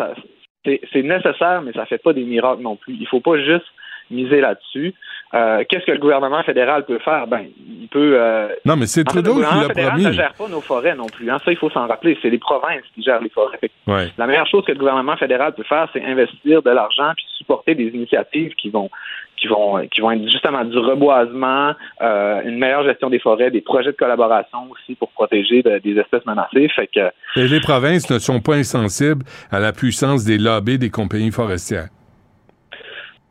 c'est 0.64 0.80
c'est 0.92 1.02
nécessaire, 1.02 1.62
mais 1.62 1.72
ça 1.72 1.84
fait 1.86 1.98
pas 1.98 2.12
des 2.12 2.22
miracles 2.22 2.62
non 2.62 2.76
plus. 2.76 2.94
Il 3.00 3.08
faut 3.08 3.20
pas 3.20 3.38
juste 3.38 3.66
miser 4.12 4.40
là-dessus. 4.40 4.94
Euh, 5.34 5.64
Qu'est-ce 5.68 5.86
que 5.86 5.92
le 5.92 5.98
gouvernement 5.98 6.42
fédéral 6.42 6.84
peut 6.84 6.98
faire? 6.98 7.26
Ben, 7.26 7.46
il 7.80 7.88
peut. 7.88 8.16
euh, 8.20 8.48
Non, 8.64 8.76
mais 8.76 8.86
c'est 8.86 9.00
en 9.08 9.12
fait, 9.12 9.22
Trudeau 9.22 9.30
le 9.30 9.34
qui 9.36 9.42
gouvernement 9.42 9.62
l'a 9.62 9.68
fédéral 9.68 9.90
promis. 9.92 10.04
ne 10.06 10.12
gère 10.12 10.34
pas 10.34 10.48
nos 10.48 10.60
forêts 10.60 10.94
non 10.94 11.06
plus. 11.06 11.30
hein. 11.30 11.38
Ça, 11.44 11.50
il 11.50 11.56
faut 11.56 11.70
s'en 11.70 11.86
rappeler. 11.86 12.18
C'est 12.20 12.30
les 12.30 12.38
provinces 12.38 12.82
qui 12.94 13.02
gèrent 13.02 13.20
les 13.22 13.30
forêts. 13.30 13.58
Ouais. 13.86 14.08
La 14.18 14.26
meilleure 14.26 14.46
chose 14.46 14.64
que 14.66 14.72
le 14.72 14.78
gouvernement 14.78 15.16
fédéral 15.16 15.54
peut 15.54 15.62
faire, 15.64 15.88
c'est 15.92 16.04
investir 16.04 16.62
de 16.62 16.70
l'argent 16.70 17.12
puis 17.16 17.24
supporter 17.38 17.74
des 17.74 17.88
initiatives 17.88 18.52
qui 18.54 18.68
vont 18.70 18.90
qui 19.38 19.48
vont 19.48 19.78
qui 19.92 20.00
vont 20.00 20.10
être 20.12 20.22
justement 20.30 20.64
du 20.64 20.78
reboisement, 20.78 21.72
euh, 22.00 22.42
une 22.44 22.58
meilleure 22.58 22.84
gestion 22.84 23.10
des 23.10 23.18
forêts, 23.18 23.50
des 23.50 23.60
projets 23.60 23.90
de 23.90 23.96
collaboration 23.96 24.70
aussi 24.70 24.94
pour 24.94 25.08
protéger 25.10 25.62
de- 25.62 25.78
des 25.78 25.98
espèces 25.98 26.24
menacées. 26.26 26.68
Fait 26.76 26.86
que 26.86 27.10
Et 27.40 27.48
les 27.48 27.60
provinces 27.60 28.08
ne 28.10 28.18
sont 28.20 28.40
pas 28.40 28.54
insensibles 28.54 29.24
à 29.50 29.58
la 29.58 29.72
puissance 29.72 30.24
des 30.24 30.38
lobbies 30.38 30.78
des 30.78 30.90
compagnies 30.90 31.32
forestières. 31.32 31.88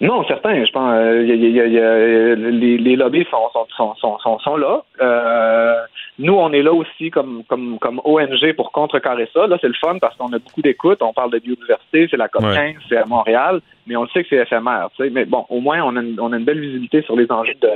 Non, 0.02 0.24
certains. 0.28 0.66
Je 0.66 0.72
pense 0.72 0.93
euh, 0.95 1.24
y 1.24 1.32
a- 1.32 1.36
y 1.36 1.60
a- 1.62 1.68
y 1.68 1.80
a- 1.80 2.36
les, 2.36 2.78
les 2.78 2.95
lobbies 2.95 3.26
sont, 3.30 3.49
sont, 3.54 3.68
sont, 3.95 4.18
sont, 4.18 4.39
sont, 4.39 4.58
là. 4.58 4.82
Euh, 4.99 5.76
nous, 6.20 6.34
on 6.34 6.52
est 6.52 6.64
là 6.64 6.74
aussi 6.74 7.12
comme, 7.12 7.43
comme, 7.47 7.78
comme 7.80 8.02
ONG 8.04 8.54
pour 8.56 8.72
contrecarrer 8.72 9.30
ça. 9.34 9.45
Là, 9.47 9.58
c'est 9.62 9.68
le 9.68 9.76
fun 9.76 9.97
parce 9.99 10.16
qu'on 10.18 10.34
a 10.34 10.39
beaucoup 10.39 10.62
d'écoute. 10.62 11.02
On 11.02 11.14
parle 11.14 11.32
de 11.32 11.39
biodiversité, 11.39 12.08
c'est 12.10 12.18
la 12.18 12.28
COP 12.28 12.41
15, 12.41 12.54
Ouais. 12.56 12.76
c'est 12.89 12.97
à 12.97 13.06
Montréal, 13.06 13.62
mais 13.86 13.95
on 13.95 14.04
le 14.04 14.10
sait 14.10 14.24
que 14.24 14.30
c'est 14.30 14.41
éphémère. 14.41 14.89
tu 14.97 15.04
sais. 15.04 15.10
Mais 15.12 15.26
bon, 15.26 15.45
au 15.49 15.60
moins, 15.60 15.82
on 15.84 15.95
a, 15.95 16.02
une, 16.02 16.20
on 16.20 16.34
a 16.34 16.38
une 16.38 16.45
belle 16.45 16.60
visibilité 16.60 17.04
sur 17.04 17.16
les 17.16 17.32
enjeux 17.32 17.54
de, 17.62 17.70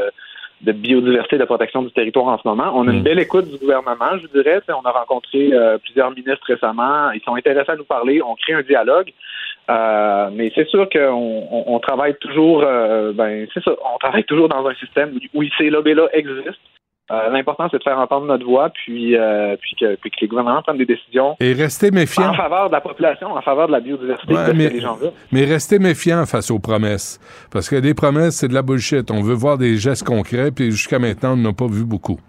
de 0.62 0.72
biodiversité, 0.72 1.38
de 1.38 1.46
protection 1.46 1.84
du 1.84 1.92
territoire 1.92 2.28
en 2.28 2.38
ce 2.40 2.48
moment. 2.48 2.72
On 2.74 2.88
a 2.88 2.92
une 2.92 3.02
Mm. 3.02 3.04
belle 3.04 3.20
écoute 3.20 3.50
du 3.52 3.58
gouvernement, 3.60 4.18
je 4.20 4.28
dirais. 4.28 4.62
On 4.70 4.82
a 4.88 4.92
rencontré 4.92 5.50
euh, 5.54 5.78
plusieurs 5.78 6.10
ministres 6.10 6.46
récemment. 6.48 7.12
Ils 7.12 7.22
sont 7.22 7.36
intéressés 7.36 7.72
à 7.72 7.76
nous 7.76 7.84
parler. 7.84 8.22
On 8.24 8.34
crée 8.36 8.54
un 8.54 8.64
dialogue. 8.64 9.12
Euh, 9.70 10.30
mais 10.34 10.52
c'est 10.54 10.68
sûr 10.68 10.88
qu'on 10.90 11.48
on, 11.52 11.64
on 11.76 11.80
travaille 11.80 12.16
toujours, 12.22 12.64
euh, 12.64 13.14
ben 13.14 13.48
c'est 13.54 13.64
ça, 13.64 13.72
on 13.94 13.98
travaille 13.98 14.24
toujours 14.26 14.48
dans 14.50 14.66
un 14.68 14.76
système 14.76 15.18
où, 15.34 15.44
ces 15.58 15.70
lobbies-là 15.70 16.08
existent. 16.14 16.52
Euh, 17.12 17.30
L'important, 17.30 17.68
c'est 17.70 17.78
de 17.78 17.84
faire 17.84 18.00
entendre 18.00 18.26
notre 18.26 18.46
voix, 18.46 18.70
puis, 18.72 19.16
euh, 19.16 19.56
puis, 19.62 19.76
que, 19.80 19.96
puis 19.96 20.10
que 20.10 20.16
les 20.22 20.28
gouvernements 20.28 20.64
prennent 20.64 20.78
des 20.80 20.88
décisions 20.88 21.36
Et 21.40 21.54
restez 21.54 21.92
méfiants. 21.92 22.30
en 22.30 22.34
faveur 22.34 22.68
de 22.68 22.74
la 22.74 22.82
population, 22.82 23.28
en 23.32 23.42
faveur 23.44 23.68
de 23.68 23.74
la 23.74 23.80
biodiversité, 23.80 24.34
Ouais, 24.34 24.54
mais- 24.56 24.70
les 24.70 24.80
gens. 24.82 24.98
Mais 25.32 25.46
restez 25.46 25.78
méfiants 25.78 26.26
face 26.26 26.50
aux 26.50 26.58
promesses. 26.58 27.20
Parce 27.52 27.70
que 27.70 27.76
des 27.76 27.94
promesses, 27.94 28.38
c'est 28.38 28.48
de 28.48 28.56
la 28.56 28.64
bullshit. 28.64 29.12
On 29.12 29.22
veut 29.22 29.36
voir 29.36 29.60
des 29.60 29.78
gestes 29.78 30.04
concrets, 30.04 30.50
puis 30.52 30.72
jusqu'à 30.72 30.98
maintenant, 30.98 31.34
on 31.34 31.38
n'a 31.38 31.54
pas 31.54 31.68
vu 31.68 31.86
beaucoup. 31.86 32.20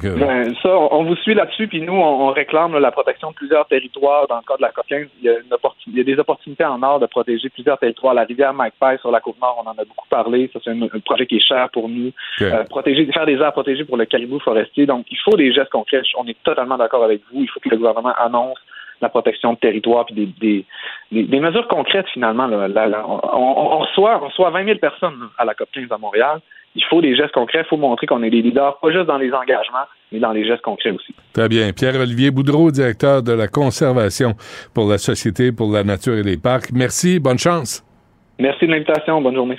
Que, 0.00 0.18
Ben, 0.18 0.54
ça, 0.62 0.70
on, 0.76 1.04
vous 1.04 1.16
suit 1.16 1.34
là-dessus, 1.34 1.68
puis 1.68 1.80
nous, 1.82 1.92
on, 1.92 2.28
on 2.28 2.32
réclame 2.32 2.72
là, 2.72 2.80
la 2.80 2.90
protection 2.90 3.30
de 3.30 3.34
plusieurs 3.34 3.66
territoires. 3.66 4.26
Dans 4.26 4.36
le 4.36 4.42
cas 4.42 4.56
de 4.56 4.62
la 4.62 4.70
15, 4.70 5.06
il 5.20 5.24
y, 5.24 5.28
a 5.28 5.32
une 5.34 5.52
opportun- 5.52 5.76
il 5.88 5.98
y 5.98 6.00
a 6.00 6.04
des 6.04 6.18
opportunités 6.18 6.64
en 6.64 6.82
or 6.82 6.98
de 7.00 7.06
protéger 7.06 7.48
plusieurs 7.50 7.78
territoires. 7.78 8.14
La 8.14 8.24
rivière 8.24 8.54
Magpie 8.54 8.98
sur 9.00 9.10
la 9.10 9.20
Côte-Nord, 9.20 9.62
on 9.64 9.68
en 9.68 9.72
a 9.72 9.84
beaucoup 9.84 10.08
parlé. 10.08 10.48
Ça, 10.52 10.60
c'est 10.64 10.70
un, 10.70 10.82
un 10.82 11.00
projet 11.04 11.26
qui 11.26 11.36
est 11.36 11.46
cher 11.46 11.68
pour 11.72 11.88
nous. 11.88 12.10
Euh, 12.52 12.64
protéger, 12.64 13.06
faire 13.12 13.26
des 13.26 13.36
aires 13.36 13.52
protégées 13.52 13.84
pour 13.84 13.96
le 13.96 14.04
caribou 14.06 14.38
forestier. 14.40 14.86
Donc, 14.86 15.06
il 15.10 15.18
faut 15.24 15.36
des 15.36 15.52
gestes 15.52 15.70
concrets. 15.70 16.02
On 16.18 16.26
est 16.26 16.42
totalement 16.42 16.78
d'accord 16.78 17.04
avec 17.04 17.20
vous. 17.32 17.42
Il 17.42 17.48
faut 17.48 17.60
que 17.60 17.68
le 17.68 17.76
gouvernement 17.76 18.14
annonce 18.18 18.58
la 19.00 19.08
protection 19.08 19.52
de 19.54 19.58
territoire 19.58 20.06
puis 20.06 20.14
des, 20.14 20.26
des, 20.40 20.64
des, 21.10 21.24
des 21.24 21.40
mesures 21.40 21.66
concrètes, 21.68 22.06
finalement. 22.12 22.46
Là, 22.46 22.68
Là, 22.68 22.86
là, 22.86 23.04
on, 23.06 23.20
on- 23.34 23.78
reçoit, 23.78 24.20
on 24.22 24.26
reçoit 24.28 24.50
20 24.50 24.64
000 24.64 24.78
personnes 24.78 25.28
à 25.38 25.44
la 25.44 25.54
COP 25.54 25.68
15 25.74 25.90
à 25.90 25.98
Montréal. 25.98 26.38
Il 26.74 26.84
faut 26.88 27.02
des 27.02 27.14
gestes 27.14 27.32
concrets. 27.32 27.60
Il 27.60 27.68
faut 27.68 27.76
montrer 27.76 28.06
qu'on 28.06 28.22
est 28.22 28.30
des 28.30 28.42
leaders, 28.42 28.78
pas 28.78 28.90
juste 28.90 29.06
dans 29.06 29.18
les 29.18 29.32
engagements, 29.32 29.86
mais 30.10 30.18
dans 30.18 30.32
les 30.32 30.46
gestes 30.46 30.62
concrets 30.62 30.90
aussi. 30.90 31.14
Très 31.32 31.48
bien. 31.48 31.72
Pierre-Olivier 31.72 32.30
Boudreau, 32.30 32.70
directeur 32.70 33.22
de 33.22 33.32
la 33.32 33.48
conservation 33.48 34.34
pour 34.74 34.88
la 34.88 34.98
Société 34.98 35.52
pour 35.52 35.70
la 35.72 35.84
nature 35.84 36.14
et 36.14 36.22
les 36.22 36.36
parcs. 36.36 36.72
Merci. 36.72 37.20
Bonne 37.20 37.38
chance. 37.38 37.84
Merci 38.38 38.66
de 38.66 38.72
l'invitation. 38.72 39.20
Bonne 39.20 39.34
journée. 39.34 39.58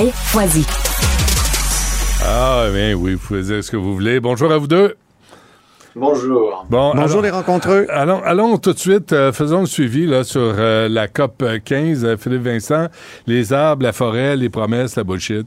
Foisy. 0.00 0.64
Ah, 2.24 2.66
bien 2.72 2.94
oui, 2.94 3.12
vous 3.14 3.18
pouvez 3.26 3.42
dire 3.42 3.62
ce 3.62 3.70
que 3.70 3.76
vous 3.76 3.92
voulez. 3.94 4.20
Bonjour 4.20 4.50
à 4.50 4.56
vous 4.56 4.66
deux. 4.66 4.96
Bonjour. 5.94 6.64
Bon, 6.70 6.92
Bonjour 6.94 7.02
alors- 7.18 7.22
les 7.22 7.30
rencontreux. 7.30 7.86
Allons, 7.90 8.22
allons 8.24 8.56
tout 8.56 8.72
de 8.72 8.78
suite, 8.78 9.12
euh, 9.12 9.32
faisons 9.32 9.60
le 9.60 9.66
suivi 9.66 10.06
là, 10.06 10.24
sur 10.24 10.40
euh, 10.40 10.88
la 10.88 11.08
COP 11.08 11.44
15. 11.62 12.04
Euh, 12.06 12.16
Philippe 12.16 12.42
Vincent, 12.42 12.86
les 13.26 13.52
arbres, 13.52 13.82
la 13.82 13.92
forêt, 13.92 14.34
les 14.36 14.48
promesses, 14.48 14.96
la 14.96 15.04
bullshit. 15.04 15.46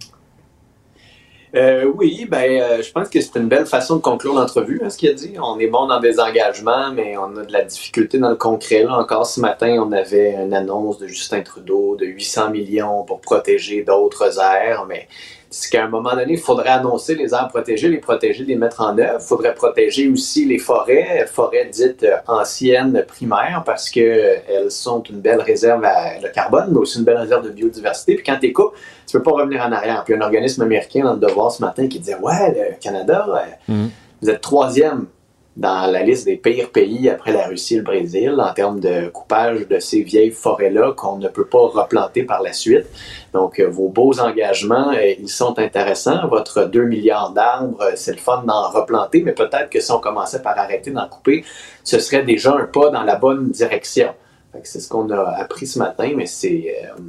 Euh, 1.55 1.85
oui, 1.95 2.25
ben, 2.29 2.61
euh, 2.61 2.81
je 2.81 2.91
pense 2.91 3.07
que 3.07 3.21
c'est 3.21 3.37
une 3.37 3.47
belle 3.47 3.65
façon 3.65 3.95
de 3.95 4.01
conclure 4.01 4.33
l'entrevue, 4.33 4.81
hein, 4.83 4.89
ce 4.89 4.97
qu'il 4.97 5.09
a 5.09 5.13
dit. 5.13 5.35
On 5.41 5.57
est 5.57 5.67
bon 5.67 5.87
dans 5.87 6.01
des 6.01 6.19
engagements, 6.19 6.91
mais 6.91 7.15
on 7.17 7.37
a 7.37 7.45
de 7.45 7.53
la 7.53 7.63
difficulté 7.63 8.17
dans 8.17 8.29
le 8.29 8.35
concret. 8.35 8.83
Là. 8.83 8.97
Encore 8.97 9.25
ce 9.25 9.39
matin, 9.39 9.81
on 9.81 9.93
avait 9.93 10.33
une 10.33 10.53
annonce 10.53 10.97
de 10.97 11.07
Justin 11.07 11.41
Trudeau 11.41 11.95
de 11.95 12.05
800 12.05 12.49
millions 12.49 13.03
pour 13.03 13.21
protéger 13.21 13.83
d'autres 13.83 14.37
aires, 14.39 14.85
mais 14.85 15.07
c'est 15.49 15.69
qu'à 15.71 15.85
un 15.85 15.87
moment 15.87 16.15
donné, 16.15 16.33
il 16.33 16.39
faudrait 16.39 16.69
annoncer 16.69 17.15
les 17.15 17.33
aires 17.33 17.47
protégées, 17.47 17.89
les 17.89 17.99
protéger, 17.99 18.43
les 18.43 18.55
mettre 18.55 18.81
en 18.81 18.97
œuvre. 18.97 19.19
Il 19.21 19.25
faudrait 19.25 19.53
protéger 19.53 20.09
aussi 20.09 20.45
les 20.45 20.57
forêts, 20.57 21.25
forêts 21.31 21.69
dites 21.71 22.03
euh, 22.03 22.17
anciennes 22.27 23.03
primaires, 23.07 23.63
parce 23.65 23.89
que 23.89 23.99
euh, 23.99 24.69
sont 24.69 25.01
une 25.03 25.19
belle 25.21 25.41
réserve 25.41 25.85
le 26.21 26.29
carbone, 26.29 26.69
mais 26.71 26.77
aussi 26.79 26.99
une 26.99 27.05
belle 27.05 27.17
réserve 27.17 27.45
de 27.45 27.49
biodiversité. 27.51 28.15
Puis 28.15 28.23
quand 28.23 28.37
tu 28.41 28.51
coupes, 28.51 28.73
tu 29.07 29.17
peux 29.17 29.23
pas 29.23 29.31
revenir 29.31 29.61
en 29.65 29.71
arrière. 29.71 30.03
Puis 30.03 30.13
un 30.13 30.21
organisme 30.21 30.61
américain 30.63 31.03
dans 31.03 31.13
le 31.13 31.19
devoir 31.19 31.51
ce 31.51 31.61
matin 31.61 31.87
qui 31.87 31.99
disait 31.99 32.17
Ouais, 32.21 32.53
le 32.71 32.75
Canada, 32.81 33.25
euh, 33.29 33.71
Mhm. 33.71 33.89
vous 34.21 34.29
êtes 34.29 34.41
troisième 34.41 35.05
dans 35.57 35.89
la 35.89 36.03
liste 36.03 36.25
des 36.25 36.35
pires 36.35 36.69
pays 36.69 37.09
après 37.09 37.31
la 37.31 37.47
Russie 37.47 37.75
et 37.75 37.77
le 37.77 37.83
Brésil 37.83 38.35
en 38.39 38.53
termes 38.53 38.81
de 38.81 39.07
coupage 39.07 39.67
de 39.67 39.79
ces 39.79 40.01
vieilles 40.01 40.31
forêts-là 40.31 40.93
qu'on 40.93 41.17
ne 41.17 41.29
peut 41.29 41.45
pas 41.45 41.67
replanter 41.67 42.23
par 42.23 42.41
la 42.41 42.51
suite. 42.51 42.85
Donc, 43.33 43.59
euh, 43.59 43.67
vos 43.67 43.87
beaux 43.87 44.19
engagements, 44.19 44.91
euh, 44.91 45.13
ils 45.17 45.29
sont 45.29 45.57
intéressants. 45.57 46.27
Votre 46.27 46.65
2 46.65 46.83
milliards 46.83 47.31
d'arbres, 47.31 47.81
euh, 47.81 47.91
c'est 47.95 48.11
le 48.11 48.17
fun 48.17 48.43
d'en 48.45 48.69
replanter, 48.69 49.21
mais 49.23 49.31
peut-être 49.31 49.69
que 49.69 49.79
si 49.79 49.91
on 49.91 49.99
commençait 49.99 50.41
par 50.41 50.57
arrêter 50.57 50.91
d'en 50.91 51.07
couper, 51.07 51.45
ce 51.83 51.99
serait 51.99 52.23
déjà 52.23 52.53
un 52.53 52.65
pas 52.65 52.89
dans 52.89 53.03
la 53.03 53.15
bonne 53.15 53.49
direction. 53.49 54.13
C'est 54.63 54.79
ce 54.79 54.89
qu'on 54.89 55.09
a 55.11 55.21
appris 55.37 55.67
ce 55.67 55.79
matin, 55.79 56.11
mais 56.15 56.25
c'est. 56.25 56.75
euh, 56.85 57.01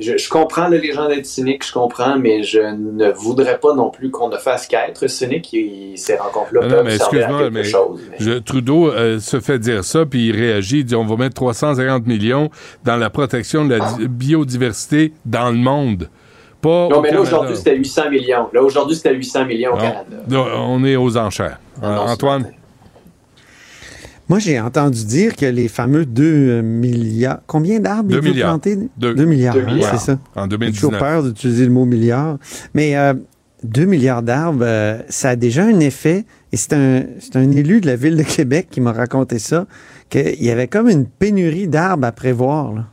je, 0.00 0.16
je 0.16 0.28
comprends 0.30 0.68
là, 0.68 0.78
les 0.78 0.92
gens 0.92 1.08
d'être 1.08 1.26
cyniques, 1.26 1.66
je 1.66 1.72
comprends, 1.72 2.18
mais 2.18 2.42
je 2.42 2.60
ne 2.60 3.10
voudrais 3.12 3.58
pas 3.58 3.74
non 3.74 3.90
plus 3.90 4.10
qu'on 4.10 4.28
ne 4.28 4.36
fasse 4.36 4.66
qu'être 4.66 5.06
cynique. 5.08 5.52
Et 5.52 5.92
ces 5.96 6.16
rencontres-là 6.16 6.60
Ah 6.62 6.66
non, 6.68 6.74
peuvent 6.76 6.84
mais 6.84 6.98
servir 6.98 7.18
à 7.18 7.22
excuse-moi, 7.22 7.42
quelque 7.42 7.52
mais 7.54 7.64
chose. 7.64 8.00
mais- 8.10 8.16
je- 8.18 8.38
Trudeau 8.38 8.88
euh, 8.90 9.18
se 9.18 9.40
fait 9.40 9.58
dire 9.58 9.84
ça, 9.84 10.06
puis 10.06 10.28
il 10.28 10.32
réagit, 10.36 10.78
il 10.80 10.84
dit 10.84 10.94
on 10.94 11.04
va 11.06 11.16
mettre 11.16 11.34
350 11.34 12.06
millions 12.06 12.50
dans 12.84 12.96
la 12.96 13.10
protection 13.10 13.64
de 13.64 13.74
la 13.74 13.92
di- 13.92 14.08
biodiversité 14.08 15.12
dans 15.24 15.50
le 15.50 15.58
monde. 15.58 16.08
Pas 16.62 16.88
Non, 16.90 17.00
mais 17.00 17.10
là, 17.10 17.20
aujourd'hui, 17.22 17.56
c'était 17.56 17.74
800 17.76 18.10
millions. 18.10 18.48
Là, 18.52 18.62
aujourd'hui, 18.62 18.94
c'était 18.94 19.14
800 19.14 19.46
millions 19.46 19.72
au. 19.72 19.76
Canada. 19.76 20.04
On 20.58 20.84
est 20.84 20.96
aux 20.96 21.16
enchères. 21.16 21.58
Euh, 21.82 21.96
Antoine? 21.96 22.50
Moi, 24.30 24.38
j'ai 24.38 24.58
entendu 24.60 25.04
dire 25.04 25.34
que 25.36 25.44
les 25.44 25.66
fameux 25.68 26.06
2 26.06 26.62
milliards. 26.62 27.40
Combien 27.48 27.80
d'arbres 27.80 28.08
Deux 28.10 28.18
il 28.18 28.22
veut 28.22 28.30
milliards. 28.30 28.50
planter? 28.60 28.78
Deux. 28.96 29.12
2 29.14 29.24
milliards, 29.24 29.56
hein, 29.56 29.78
c'est 29.90 29.98
ça. 29.98 30.18
En 30.36 30.42
J'ai 30.44 30.48
2019. 30.50 30.74
toujours 30.80 30.98
peur 30.98 31.22
d'utiliser 31.24 31.64
le 31.64 31.72
mot 31.72 31.84
milliard. 31.84 32.38
Mais 32.72 32.96
euh, 32.96 33.12
2 33.64 33.84
milliards 33.86 34.22
d'arbres, 34.22 34.60
euh, 34.62 34.98
ça 35.08 35.30
a 35.30 35.36
déjà 35.36 35.64
un 35.64 35.80
effet. 35.80 36.24
Et 36.52 36.56
c'est 36.56 36.72
un, 36.74 37.02
c'est 37.18 37.34
un 37.36 37.50
élu 37.50 37.80
de 37.80 37.86
la 37.88 37.96
ville 37.96 38.16
de 38.16 38.22
Québec 38.22 38.68
qui 38.70 38.80
m'a 38.80 38.92
raconté 38.92 39.38
ça, 39.40 39.66
qu'il 40.08 40.42
y 40.42 40.50
avait 40.50 40.68
comme 40.68 40.88
une 40.88 41.06
pénurie 41.06 41.66
d'arbres 41.66 42.06
à 42.06 42.12
prévoir. 42.12 42.72
là. 42.72 42.84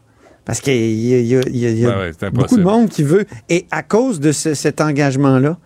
Parce 0.43 0.59
qu'il 0.59 0.73
y 0.75 1.13
a, 1.13 1.19
il 1.19 1.25
y 1.27 1.35
a- 1.35 1.41
il 1.47 1.57
y 1.57 1.65
a- 1.67 1.69
il 1.69 1.79
y 1.79 1.85
a 1.85 1.89
Ben 1.91 1.97
ouais, 1.99 2.11
c'est 2.19 2.31
beaucoup 2.31 2.57
de 2.57 2.63
monde 2.63 2.89
qui 2.89 3.03
veut. 3.03 3.25
Et 3.49 3.67
à 3.69 3.83
cause 3.83 4.19
de 4.19 4.31
ce- 4.31 4.55
cet 4.55 4.81
engagement-là, 4.81 5.57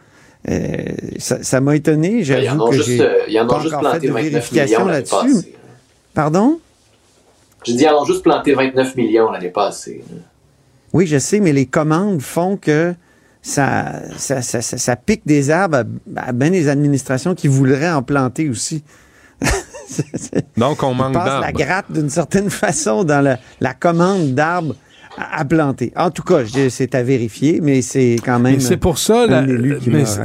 euh, 0.50 0.74
ça 1.20 1.62
m'a 1.62 1.76
étonné. 1.78 2.24
J'avoue 2.26 2.66
que 2.70 2.76
juste, 2.76 2.88
j'ai 2.90 3.00
euh, 3.40 3.46
pas 3.46 3.60
juste 3.62 3.74
encore 3.76 3.92
fait 3.94 4.00
planté 4.00 4.08
de 4.08 4.12
29 4.12 4.32
vérification 4.34 4.86
là-dessus. 4.86 5.46
Pardon? 6.14 6.60
Je 7.66 7.74
dis, 7.74 7.84
ils 7.84 7.90
en 7.90 8.02
ont 8.02 8.06
juste 8.06 8.24
planté 8.24 8.54
29 8.54 8.96
millions 8.96 9.32
l'année 9.32 9.50
passée. 9.50 10.04
Oui, 10.94 11.06
je 11.08 11.18
sais, 11.20 11.40
mais 11.40 11.54
les 11.54 11.66
commandes 11.68 12.22
font 12.22 12.58
que 12.58 12.94
ça, 13.42 14.02
ça, 14.18 14.42
ça, 14.42 14.62
ça- 14.62 14.78
ça 14.78 14.96
pique 14.96 15.22
des 15.26 15.50
arbres 15.52 15.84
à, 16.16 16.22
à 16.28 16.32
bien 16.32 16.50
des 16.50 16.68
administrations 16.68 17.34
qui 17.36 17.48
voudraient 17.48 17.92
en 17.92 18.04
planter 18.04 18.50
aussi. 18.50 18.84
Donc, 20.58 20.84
on 20.84 20.94
manque 20.94 21.14
passent 21.14 21.26
la 21.26 21.40
d'arbres. 21.52 21.58
gratte 21.60 21.92
d'une 21.92 22.10
certaine 22.10 22.50
façon 22.66 23.04
dans 23.04 23.22
la, 23.22 23.40
la 23.60 23.74
commande 23.74 24.34
d'arbres 24.34 24.76
à, 25.18 25.40
à 25.42 25.46
planter. 25.46 25.92
En 25.96 26.10
tout 26.12 26.24
cas, 26.24 26.40
c'est 26.70 26.96
à 26.96 27.04
vérifier, 27.04 27.60
mais 27.62 27.82
c'est 27.82 28.18
quand 28.24 28.40
même. 28.40 28.60
C'est 28.60 28.78
pour 28.78 28.98
ça, 28.98 29.26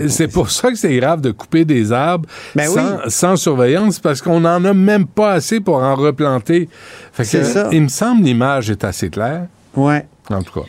c'est 0.08 0.28
pour 0.28 0.50
ça 0.50 0.70
que 0.70 0.76
c'est 0.76 0.94
grave 0.96 1.20
de 1.20 1.30
couper 1.30 1.64
des 1.64 1.92
arbres 1.92 2.28
Ben 2.54 2.66
sans, 2.68 2.92
oui. 2.92 3.00
sans 3.08 3.36
surveillance, 3.36 3.98
parce 3.98 4.22
qu'on 4.22 4.40
n'en 4.40 4.64
a 4.64 4.74
même 4.74 5.06
pas 5.06 5.32
assez 5.32 5.60
pour 5.60 5.76
en 5.76 5.94
replanter. 5.94 6.68
Fait 7.12 7.22
que, 7.22 7.28
C'est 7.28 7.44
ça. 7.44 7.68
Il 7.72 7.82
me 7.82 7.88
semble 7.88 8.24
l'image 8.24 8.70
est 8.70 8.84
assez 8.84 9.10
claire. 9.10 9.46
Ouais. 9.74 10.06
En 10.30 10.42
tout 10.42 10.60
cas. 10.60 10.66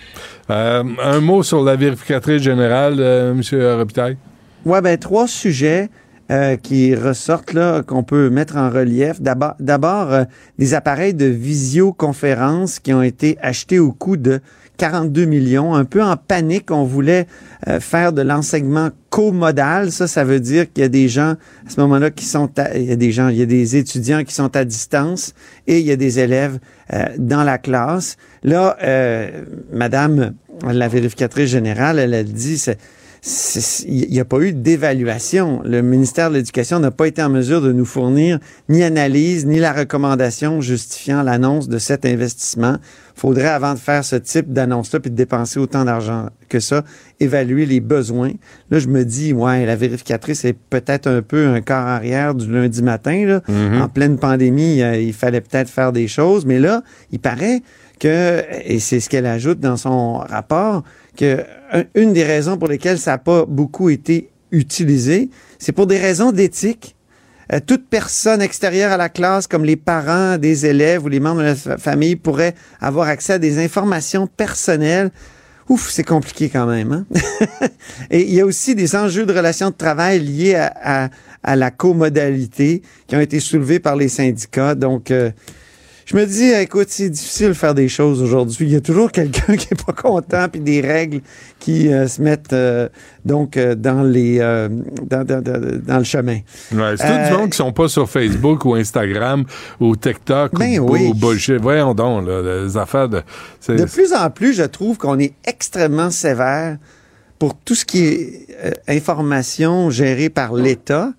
Euh, 0.50 0.84
un 1.04 1.20
mot 1.20 1.44
sur 1.44 1.64
la 1.64 1.76
vérificatrice 1.76 2.42
générale, 2.42 2.96
euh, 3.00 3.32
M. 3.34 3.42
Robitaille? 3.78 4.18
Ouais, 4.66 4.82
ben 4.82 4.98
trois 4.98 5.28
sujets 5.28 5.90
euh, 6.32 6.58
qui 6.58 6.94
ressortent 6.96 7.54
là 7.54 7.84
qu'on 7.84 8.04
peut 8.04 8.30
mettre 8.30 8.58
en 8.58 8.70
relief. 8.70 9.22
D'abord, 9.22 10.12
euh, 10.14 10.24
des 10.60 10.74
appareils 10.74 11.14
de 11.14 11.26
visioconférence 11.26 12.80
qui 12.80 12.94
ont 12.94 13.02
été 13.04 13.38
achetés 13.42 13.80
au 13.80 13.92
coût 13.92 14.18
de 14.18 14.40
42 14.78 15.26
millions, 15.26 15.74
un 15.74 15.86
peu 15.86 16.04
en 16.04 16.18
panique. 16.18 16.70
On 16.70 16.84
voulait 16.84 17.26
euh, 17.68 17.80
faire 17.80 18.14
de 18.14 18.22
l'enseignement 18.22 18.90
comodal. 19.10 19.92
Ça, 19.92 20.06
ça 20.08 20.24
veut 20.24 20.40
dire 20.40 20.72
qu'il 20.72 20.84
y 20.84 20.86
a 20.86 20.90
des 20.90 21.08
gens 21.08 21.32
à 21.66 21.70
ce 21.70 21.80
moment-là 21.82 22.12
qui 22.12 22.26
sont, 22.26 22.50
à- 22.60 22.78
il 22.78 22.86
y 22.86 22.92
a 22.92 22.96
des 22.96 23.12
gens, 23.12 23.30
il 23.30 23.38
y 23.38 23.42
a 23.42 23.46
des 23.48 23.76
étudiants 23.76 24.24
qui 24.24 24.34
sont 24.36 24.56
à 24.56 24.64
distance 24.66 25.34
et 25.66 25.80
il 25.80 25.86
y 25.86 25.92
a 25.92 25.96
des 25.96 26.20
élèves 26.20 26.60
euh, 26.94 27.06
dans 27.18 27.44
la 27.44 27.58
classe. 27.58 28.18
Là, 28.44 28.78
euh, 28.84 29.30
Madame 29.74 30.34
la 30.68 30.88
vérificatrice 30.88 31.50
générale, 31.50 32.00
elle 32.00 32.14
a 32.14 32.24
dit, 32.24 32.58
c'est- 32.58 32.78
il 33.24 34.10
n'y 34.10 34.20
a 34.20 34.26
pas 34.26 34.40
eu 34.40 34.54
d'évaluation. 34.54 35.62
Le 35.64 35.82
ministère 35.82 36.30
de 36.30 36.36
l'Éducation 36.36 36.80
n'a 36.80 36.92
pas 36.92 37.08
été 37.08 37.22
en 37.22 37.30
mesure 37.30 37.62
de 37.62 37.72
nous 37.72 37.86
fournir 37.86 38.40
ni 38.70 38.84
analyse, 38.84 39.46
ni 39.46 39.60
la 39.60 39.74
recommandation 39.74 40.62
justifiant 40.62 41.24
l'annonce 41.24 41.68
de 41.68 41.78
cet 41.78 42.06
investissement. 42.06 42.78
faudrait, 43.16 43.48
avant 43.48 43.74
de 43.74 43.80
faire 43.80 44.06
ce 44.06 44.16
type 44.16 44.54
d'annonce-là, 44.54 45.00
puis 45.00 45.10
de 45.10 45.16
dépenser 45.16 45.60
autant 45.60 45.84
d'argent 45.86 46.28
que 46.50 46.60
ça, 46.60 46.84
évaluer 47.20 47.66
les 47.66 47.80
besoins. 47.80 48.34
Là, 48.70 48.78
je 48.78 48.88
me 48.88 49.04
dis, 49.04 49.34
ouais, 49.34 49.66
la 49.66 49.76
vérificatrice 49.76 50.46
est 50.46 50.54
peut-être 50.54 51.08
un 51.08 51.24
peu 51.24 51.48
un 51.48 51.62
quart 51.62 51.88
arrière 51.88 52.36
du 52.36 52.52
lundi 52.52 52.84
matin. 52.84 53.26
Là. 53.26 53.42
Mhm. 53.48 53.82
En 53.82 53.90
pleine 53.90 54.18
pandémie, 54.20 54.84
euh, 54.84 54.98
il 54.98 55.14
fallait 55.14 55.42
peut-être 55.42 55.70
faire 55.70 55.92
des 55.92 56.08
choses, 56.08 56.46
mais 56.46 56.60
là, 56.60 56.84
il 57.12 57.20
paraît 57.20 57.64
que, 58.00 58.44
et 58.66 58.80
c'est 58.80 59.00
ce 59.00 59.10
qu'elle 59.10 59.26
ajoute 59.26 59.60
dans 59.60 59.78
son 59.78 60.18
rapport, 60.18 60.84
que 61.18 61.44
un- 61.74 61.84
une 61.96 62.14
des 62.14 62.24
raisons 62.24 62.58
pour 62.58 62.68
lesquelles 62.70 63.00
ça 63.00 63.12
n'a 63.12 63.18
pas 63.18 63.46
beaucoup 63.46 63.90
été 63.90 64.30
utilisé, 64.52 65.30
c'est 65.60 65.74
pour 65.74 65.88
des 65.88 65.98
raisons 65.98 66.32
d'éthique. 66.32 66.96
Euh, 67.54 67.60
toute 67.66 67.88
personne 67.90 68.42
extérieure 68.42 68.92
à 68.92 68.98
la 68.98 69.08
classe, 69.10 69.48
comme 69.48 69.64
les 69.66 69.78
parents 69.78 70.38
des 70.38 70.66
élèves 70.66 71.04
ou 71.06 71.08
les 71.08 71.20
membres 71.22 71.40
de 71.42 71.46
la 71.46 71.56
fa- 71.56 71.78
famille, 71.78 72.16
pourrait 72.18 72.54
avoir 72.82 73.08
accès 73.08 73.34
à 73.34 73.40
des 73.40 73.58
informations 73.64 74.28
personnelles. 74.28 75.12
Ouf, 75.70 75.90
c'est 75.90 76.04
compliqué 76.04 76.50
quand 76.50 76.66
même. 76.66 76.92
hein? 76.92 77.06
Et 78.12 78.22
il 78.28 78.34
y 78.34 78.42
a 78.42 78.46
aussi 78.46 78.76
des 78.76 78.96
enjeux 78.96 79.26
de 79.26 79.34
relations 79.34 79.70
de 79.70 79.76
travail 79.76 80.20
liés 80.20 80.56
à 80.56 81.56
la 81.56 81.72
comodalité 81.72 82.82
qui 83.08 83.16
ont 83.16 83.22
été 83.22 83.40
soulevés 83.40 83.80
par 83.80 83.96
les 83.96 84.10
syndicats. 84.10 84.76
Donc, 84.76 85.12
euh, 85.12 85.32
je 86.10 86.16
me 86.16 86.26
dis, 86.26 86.46
écoute, 86.52 86.88
c'est 86.90 87.10
difficile 87.10 87.50
de 87.50 87.54
faire 87.54 87.74
des 87.76 87.90
choses 87.90 88.22
aujourd'hui. 88.22 88.66
Il 88.68 88.72
y 88.72 88.76
a 88.78 88.82
toujours 88.82 89.12
quelqu'un 89.12 89.56
qui 89.58 89.68
est 89.72 89.86
pas 89.86 89.92
content, 89.92 90.48
puis 90.50 90.62
des 90.62 90.80
règles 90.80 91.20
qui 91.60 91.92
euh, 91.92 92.08
se 92.08 92.22
mettent 92.22 92.54
euh, 92.54 92.88
donc 93.26 93.58
euh, 93.58 93.76
dans 93.76 94.04
les 94.04 94.38
dans, 94.40 95.26
dans- 95.26 95.42
dans- 95.44 95.82
dans 95.86 95.98
le 95.98 96.04
chemin. 96.06 96.40
Ouais, 96.74 96.96
c'est 96.98 97.08
tout 97.28 97.34
du 97.34 97.38
monde 97.38 97.50
qui 97.50 97.58
sont 97.58 97.74
pas 97.74 97.90
sur 97.90 98.10
Facebook 98.10 98.64
ou 98.64 98.76
Instagram 98.76 99.44
ou 99.82 99.96
TikTok 99.98 100.54
Ben 100.58 100.80
ou, 100.80 100.94
oui. 100.94 101.08
ou 101.10 101.14
bullshit. 101.14 101.58
Voyons 101.62 101.94
donc, 101.94 102.26
là, 102.26 102.64
les 102.64 102.78
affaires 102.78 103.10
de... 103.10 103.22
De 103.68 103.84
plus 103.84 104.14
en 104.14 104.30
plus, 104.30 104.54
je 104.54 104.64
trouve 104.64 104.98
qu'on 104.98 105.20
est 105.20 105.34
extrêmement 105.46 106.10
sévère 106.10 106.78
pour 107.38 107.54
tout 107.54 107.76
ce 107.76 107.84
qui 107.84 108.06
est 108.06 108.48
information 108.88 109.90
gérée 109.90 110.30
par 110.30 110.54
l'État, 110.54 111.12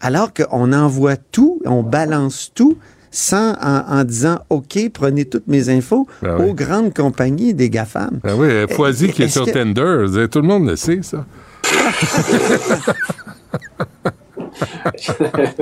alors 0.00 0.32
qu'on 0.32 0.72
envoie 0.72 1.16
tout, 1.16 1.60
on 1.66 1.82
balance 1.82 2.50
tout 2.54 2.78
sans 3.10 3.52
en, 3.60 3.84
en 3.88 4.04
disant 4.04 4.38
OK, 4.50 4.78
prenez 4.92 5.24
toutes 5.24 5.48
mes 5.48 5.68
infos 5.68 6.06
Ben 6.22 6.36
oui. 6.38 6.50
aux 6.50 6.54
grandes 6.54 6.94
compagnies 6.94 7.54
des 7.54 7.70
GAFAM. 7.70 8.20
Ben 8.22 8.34
oui, 8.38 8.48
Foisy 8.74 9.08
qui 9.12 9.22
est 9.22 9.24
Est-ce 9.26 9.34
sur 9.34 9.46
que- 9.46 9.50
Tinder, 9.50 10.28
tout 10.28 10.40
le 10.40 10.46
monde 10.46 10.68
le 10.68 10.76
sait, 10.76 11.00
ça. 11.02 11.24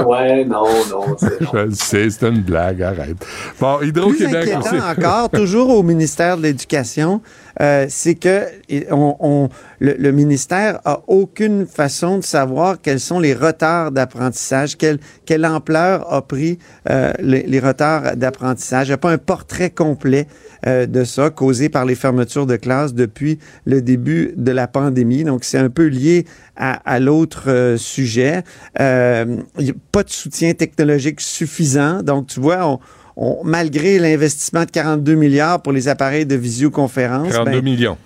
ouais, 0.04 0.44
non, 0.44 0.64
non. 0.90 1.16
c'est- 1.18 1.38
Je 1.52 1.56
le 1.58 1.70
sais, 1.74 2.10
c'est 2.10 2.28
une 2.28 2.40
blague, 2.42 2.82
arrête. 2.82 3.16
Bon, 3.60 3.80
Hydro-Québec 3.82 4.56
aussi. 4.58 4.76
encore, 4.80 5.30
toujours 5.30 5.70
au 5.70 5.82
ministère 5.82 6.36
de 6.36 6.42
l'Éducation, 6.42 7.20
euh, 7.60 7.86
c'est 7.88 8.14
que 8.14 8.46
on, 8.90 9.16
on- 9.20 9.48
le, 9.80 9.94
le 9.96 10.10
ministère 10.12 10.80
a 10.84 11.02
aucune 11.06 11.64
façon 11.66 12.18
de 12.18 12.24
savoir 12.24 12.80
quels 12.80 12.98
sont 12.98 13.20
les 13.20 13.32
retards 13.32 13.92
d'apprentissage, 13.92 14.76
quelle, 14.76 14.98
quelle 15.24 15.46
ampleur 15.46 16.12
a 16.12 16.20
pris 16.26 16.58
euh, 16.90 17.12
les, 17.20 17.42
les 17.44 17.60
retards 17.60 18.16
d'apprentissage. 18.16 18.88
Il 18.88 18.90
n'y 18.90 18.94
a 18.94 18.98
pas 18.98 19.12
un 19.12 19.18
portrait 19.18 19.70
complet 19.70 20.26
euh, 20.66 20.86
de 20.86 21.04
ça 21.04 21.30
causé 21.30 21.68
par 21.68 21.84
les 21.84 21.94
fermetures 21.94 22.46
de 22.46 22.56
classes 22.56 22.92
depuis 22.92 23.38
le 23.66 23.80
début 23.82 24.32
de 24.36 24.50
la 24.50 24.66
pandémie. 24.66 25.22
Donc, 25.22 25.44
c'est 25.44 25.58
un 25.58 25.70
peu 25.70 25.86
lié 25.86 26.24
à, 26.56 26.72
à 26.84 26.98
l'autre 26.98 27.44
euh, 27.48 27.76
sujet. 27.76 28.42
Euh, 28.80 29.36
Il 29.58 29.64
n'y 29.66 29.70
a 29.70 29.74
pas 29.92 30.02
de 30.02 30.10
soutien 30.10 30.54
technologique 30.54 31.20
suffisant. 31.20 32.02
Donc, 32.02 32.26
tu 32.26 32.40
vois, 32.40 32.66
on, 32.66 32.80
on- 33.18 33.40
malgré 33.44 33.98
l'investissement 33.98 34.64
de 34.64 34.70
42 34.70 35.14
milliards 35.14 35.60
pour 35.60 35.72
les 35.72 35.88
appareils 35.88 36.24
de 36.24 36.36
visioconférence, 36.36 37.32
42 37.32 37.50
ben, 37.50 37.62
millions. 37.64 37.98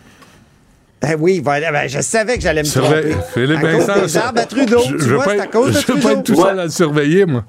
ben 1.00 1.16
oui, 1.20 1.40
voilà, 1.44 1.70
ben, 1.70 1.86
je 1.88 2.00
savais 2.00 2.36
que 2.36 2.42
j'allais 2.42 2.62
me 2.62 2.68
tromper. 2.68 3.14
Philippe 3.34 3.58
à 3.58 3.60
cause 3.72 3.86
Vincent, 3.86 4.02
des 4.02 4.08
ça- 4.08 4.26
arbres 4.26 4.40
à 4.40 4.46
Trudeau. 4.46 4.80
Je, 4.88 4.96
tu 4.96 5.00
je 5.00 5.08
veux 5.08 5.14
vois, 5.16 5.24
pas 5.24 5.30
c'est 5.34 5.40
à 5.40 5.44
être- 5.44 5.50
cause 5.50 5.66
de 5.68 5.72
je 5.72 5.76
veux 5.78 5.82
Trudeau. 5.84 6.02
pas 6.08 6.12
être 6.14 6.22
tout 6.24 6.34
seul 6.36 6.58
à 6.60 6.64
le 6.64 6.70
surveiller, 6.70 7.26
moi. 7.26 7.44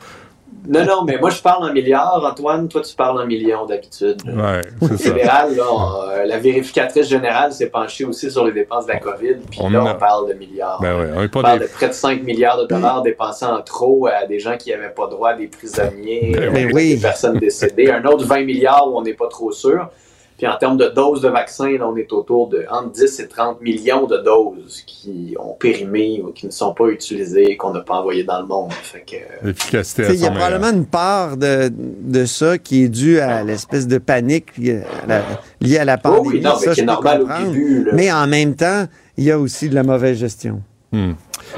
Non, 0.68 0.86
non, 0.86 1.04
mais 1.04 1.18
moi, 1.18 1.30
je 1.30 1.42
parle 1.42 1.70
en 1.70 1.74
milliards, 1.74 2.24
Antoine. 2.26 2.68
Toi, 2.70 2.82
tu 2.82 2.96
parles 2.96 3.20
en 3.22 3.26
millions 3.26 3.66
d'habitude. 3.66 4.22
Ouais, 4.26 4.62
Au 4.82 4.88
c'est 4.88 4.98
ça. 4.98 5.10
fédéral, 5.14 5.56
là, 5.56 5.64
on- 5.70 6.10
euh, 6.10 6.24
la 6.26 6.38
vérificatrice 6.40 7.08
générale 7.10 7.52
s'est 7.52 7.70
penchée 7.70 8.06
aussi 8.06 8.32
sur 8.32 8.46
les 8.46 8.52
dépenses 8.54 8.86
de 8.86 8.94
la 8.94 9.00
COVID, 9.00 9.36
puis 9.52 9.60
On 9.62 9.70
là, 9.70 9.80
a- 9.82 9.94
on 9.94 9.98
parle 9.98 10.30
de 10.30 10.34
milliards. 10.36 10.80
Ben 10.82 10.98
ouais, 10.98 11.10
on 11.16 11.22
est 11.22 11.26
on 11.26 11.30
pas 11.30 11.42
parle 11.42 11.60
des... 11.60 11.66
de 11.66 11.72
près 11.72 11.90
de 11.90 11.94
5 11.94 12.24
milliards 12.24 12.58
de 12.62 12.66
dollars 12.68 13.02
dépensés 13.02 13.46
en 13.46 13.62
trop 13.62 14.08
à 14.08 14.26
des 14.26 14.40
gens 14.40 14.56
qui 14.58 14.70
n'avaient 14.72 14.90
pas 14.94 15.08
droit, 15.08 15.30
à 15.32 15.34
des 15.34 15.48
prisonniers, 15.48 16.32
Ben 16.34 16.56
euh, 16.68 16.72
oui. 16.74 16.96
des 16.96 17.02
personnes 17.02 17.38
décédées. 17.40 17.90
Un 17.92 18.06
autre 18.06 18.26
20 18.26 18.46
milliards 18.46 18.88
où 18.90 18.98
on 18.98 19.02
n'est 19.02 19.14
pas 19.16 19.28
trop 19.28 19.52
sûr. 19.52 19.90
Puis 20.38 20.48
en 20.48 20.58
termes 20.58 20.78
de 20.78 20.88
doses 20.88 21.22
de 21.22 21.30
vaccins, 21.30 21.78
là, 21.78 21.88
on 21.88 21.96
est 21.96 22.12
autour 22.12 22.50
de 22.50 22.66
entre 22.70 22.92
10 22.92 23.20
et 23.20 23.28
30 23.28 23.62
millions 23.62 24.08
de 24.08 24.18
doses 24.18 24.82
qui 24.86 25.36
ont 25.40 25.54
périmé 25.60 26.22
ou 26.26 26.32
qui 26.32 26.48
ne 26.48 26.52
sont 26.52 26.74
pas 26.74 26.88
utilisées, 26.88 27.56
qu'on 27.56 27.72
n'a 27.72 27.82
pas 27.82 27.96
envoyées 28.00 28.24
dans 28.24 28.40
le 28.42 28.48
monde. 28.48 28.72
Fait 28.74 29.02
que, 29.06 29.16
euh, 29.16 29.20
L'efficacité 29.50 30.04
Il 30.10 30.20
y 30.20 30.26
a 30.26 30.32
probablement 30.32 30.72
une 30.72 30.86
part 30.86 31.38
de, 31.38 31.72
de 31.72 32.26
ça 32.26 32.58
qui 32.58 32.84
est 32.86 32.90
due 32.90 33.20
à 33.20 33.44
l'espèce 33.44 33.88
de 33.88 33.98
panique 34.00 34.48
euh, 34.60 34.82
à 35.04 35.08
la- 35.08 35.22
liée 35.62 35.78
à 35.78 35.86
la 35.86 35.98
Oh 36.04 36.08
pandémie. 36.10 36.28
oui, 36.38 36.42
non, 36.42 36.54
mais 36.60 36.66
Ça, 36.66 36.74
qui 36.74 36.82
est 36.82 36.86
normal 36.86 37.22
au 37.22 37.46
début, 37.46 37.84
là. 37.86 37.92
Mais 37.94 38.12
en 38.12 38.26
même 38.28 38.56
temps, 38.56 38.86
il 39.18 39.26
y 39.26 39.32
a 39.32 39.38
aussi 39.40 39.70
de 39.70 39.76
la 39.76 39.84
mauvaise 39.84 40.18
gestion. 40.18 40.62
Hmm. 40.92 41.14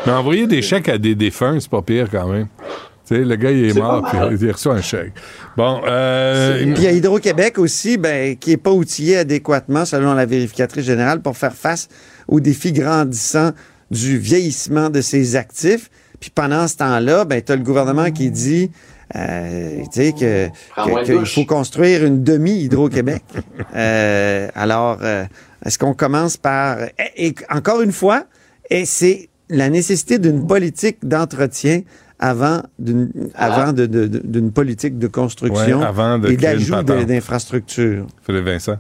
Mais 0.05 0.11
envoyer 0.11 0.47
des 0.47 0.61
chèques 0.61 0.89
à 0.89 0.97
des 0.97 1.15
défunts, 1.15 1.57
c'est 1.59 1.69
pas 1.71 1.81
pire 1.81 2.07
quand 2.11 2.27
même. 2.27 2.47
Le 3.09 3.35
gars, 3.35 3.51
il 3.51 3.65
est, 3.69 3.73
mort, 3.73 4.03
puis 4.09 4.17
il 4.41 4.51
reçoit 4.51 4.75
un 4.75 4.81
chèque. 4.81 5.13
Bon, 5.57 5.81
euh, 5.87 6.59
Puis 6.63 6.73
il 6.77 6.81
y 6.83 6.87
a 6.87 6.91
Hydro-Québec 6.91 7.57
aussi, 7.59 7.97
ben, 7.97 8.35
qui 8.35 8.49
n'est 8.51 8.57
pas 8.57 8.71
outillé 8.71 9.17
adéquatement, 9.17 9.85
selon 9.85 10.13
la 10.13 10.25
vérificatrice 10.25 10.85
générale, 10.85 11.21
pour 11.21 11.37
faire 11.37 11.53
face 11.53 11.87
aux 12.27 12.39
défis 12.39 12.71
grandissants 12.73 13.51
du 13.91 14.17
vieillissement 14.17 14.89
de 14.89 15.01
ses 15.01 15.35
actifs. 15.35 15.89
Puis 16.19 16.31
pendant 16.33 16.67
ce 16.67 16.77
temps-là, 16.77 17.25
ben, 17.25 17.41
tu 17.41 17.51
as 17.51 17.55
le 17.55 17.61
gouvernement 17.63 18.09
qui 18.11 18.31
dit 18.31 18.71
euh, 19.15 19.83
que, 19.93 20.11
que- 20.19 21.03
qu'il 21.05 21.25
faut 21.27 21.45
construire 21.45 22.03
une 22.05 22.23
demi-Hydro-Québec. 22.23 23.23
Euh, 23.75 24.47
alors, 24.55 24.99
euh, 25.01 25.25
est-ce 25.65 25.77
qu'on 25.77 25.93
commence 25.93 26.37
par... 26.37 26.77
Et, 27.17 27.27
et 27.27 27.35
encore 27.49 27.81
une 27.81 27.91
fois, 27.91 28.23
et 28.69 28.85
c'est 28.85 29.27
la 29.49 29.69
nécessité 29.69 30.17
d'une 30.17 30.47
politique 30.47 30.99
d'entretien 31.03 31.81
avant 32.29 32.61
d'une 32.79 33.11
avant 33.35 33.71
de- 33.73 33.85
de- 33.85 34.07
de- 34.07 34.21
d'une 34.23 34.51
politique 34.51 34.97
de 34.97 35.07
construction 35.07 35.79
Ouais, 35.79 35.85
avant 35.85 36.17
de 36.19 36.29
et 36.29 36.37
d'ajout 36.37 36.81
d'infrastructures. 36.83 38.05
Philippe 38.25 38.45
Vincent? 38.45 38.77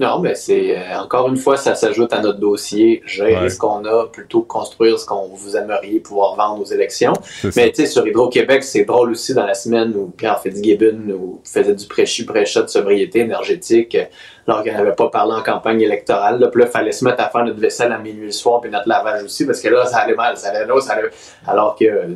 Non, 0.00 0.20
mais 0.20 0.36
c'est 0.36 0.78
euh, 0.78 1.00
encore 1.00 1.26
une 1.28 1.36
fois, 1.36 1.56
ça 1.56 1.74
s'ajoute 1.74 2.12
à 2.12 2.20
notre 2.20 2.38
dossier, 2.38 3.02
gérer 3.04 3.34
Ouais. 3.36 3.48
ce 3.50 3.58
qu'on 3.58 3.84
a 3.84 4.06
plutôt 4.06 4.42
que 4.42 4.46
construire 4.46 4.96
ce 4.96 5.04
qu'on 5.04 5.26
vous 5.34 5.56
aimeriez 5.56 5.98
pouvoir 5.98 6.36
vendre 6.36 6.62
aux 6.62 6.66
élections. 6.72 7.14
Mais 7.56 7.72
tu 7.72 7.82
sais, 7.82 7.86
sur 7.86 8.06
Hydro-Québec, 8.06 8.62
c'est 8.62 8.84
drôle 8.84 9.10
aussi 9.10 9.34
dans 9.34 9.44
la 9.44 9.54
semaine 9.54 9.92
où 9.96 10.06
Pierre 10.16 10.38
Fitzgibbon 10.40 11.00
nous 11.04 11.40
faisait 11.42 11.74
du 11.74 11.84
prêchi 11.88 12.24
prêcha 12.24 12.62
de 12.62 12.68
sobriété 12.68 13.18
énergétique, 13.20 13.96
euh, 13.96 14.04
alors 14.48 14.64
qu'on 14.64 14.72
n'avait 14.72 14.92
pas 14.94 15.08
parlé 15.10 15.34
en 15.34 15.42
campagne 15.42 15.80
électorale. 15.80 16.40
Là, 16.40 16.48
puis 16.48 16.60
là, 16.62 16.66
il 16.68 16.72
fallait 16.72 16.92
se 16.92 17.04
mettre 17.04 17.22
à 17.22 17.28
faire 17.28 17.44
notre 17.44 17.60
vaisselle 17.60 17.92
à 17.92 17.98
minuit 17.98 18.26
le 18.26 18.32
soir, 18.32 18.60
puis 18.60 18.70
notre 18.70 18.88
lavage 18.88 19.24
aussi, 19.24 19.44
parce 19.46 19.60
que 19.60 19.68
là, 19.68 19.84
ça 19.86 19.98
allait 19.98 20.14
mal, 20.14 20.36
ça 20.36 20.48
allait 20.48 20.66
là, 20.66 20.80
ça 20.80 20.94
allait... 20.94 21.10
Alors 21.46 21.76
que 21.76 21.84
euh, 21.84 22.06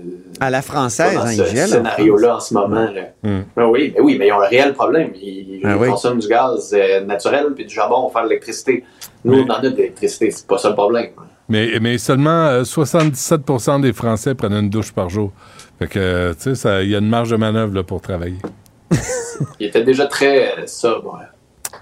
À 0.40 0.48
la 0.50 0.62
française, 0.62 1.14
dans 1.14 1.22
hein, 1.22 1.32
ce 1.36 1.44
scénario-là 1.44 2.36
en 2.36 2.40
ce 2.40 2.54
moment. 2.54 2.90
Là. 2.90 3.02
Hum. 3.24 3.44
Ben 3.54 3.66
oui, 3.66 3.92
mais 3.94 4.00
oui, 4.00 4.16
mais 4.18 4.28
ils 4.28 4.32
ont 4.32 4.40
un 4.40 4.46
réel 4.48 4.72
problème. 4.74 5.10
Ils, 5.14 5.60
Ah 5.64 5.74
ils 5.74 5.82
oui. 5.82 5.88
consomment 5.90 6.18
du 6.20 6.28
gaz 6.28 6.72
euh, 6.74 7.00
naturel 7.04 7.46
puis 7.54 7.66
du 7.66 7.74
charbon 7.74 8.00
pour 8.02 8.12
faire 8.12 8.24
de 8.24 8.28
l'électricité. 8.28 8.84
Nous, 9.24 9.38
on 9.40 9.44
en 9.50 9.54
a 9.56 9.60
de 9.60 9.76
l'électricité, 9.76 10.30
c'est 10.30 10.46
pas 10.46 10.58
ça 10.58 10.70
le 10.70 10.74
problème. 10.74 11.10
Mais, 11.48 11.78
mais 11.80 11.98
seulement 11.98 12.46
euh, 12.46 12.62
77% 12.62 13.80
des 13.82 13.92
Français 13.92 14.34
prennent 14.34 14.54
une 14.54 14.70
douche 14.70 14.92
par 14.92 15.10
jour. 15.10 15.32
Fait 15.78 15.86
que, 15.86 15.98
euh, 15.98 16.32
tu 16.34 16.40
sais, 16.42 16.54
ça- 16.54 16.82
il 16.82 16.90
y 16.90 16.94
a 16.94 16.98
une 16.98 17.08
marge 17.08 17.30
de 17.30 17.36
manœuvre 17.36 17.74
là, 17.74 17.82
pour 17.82 18.00
travailler. 18.00 18.38
Il 19.58 19.66
était 19.66 19.82
déjà 19.84 20.06
très 20.06 20.58
euh, 20.58 20.66
sobre. 20.66 21.18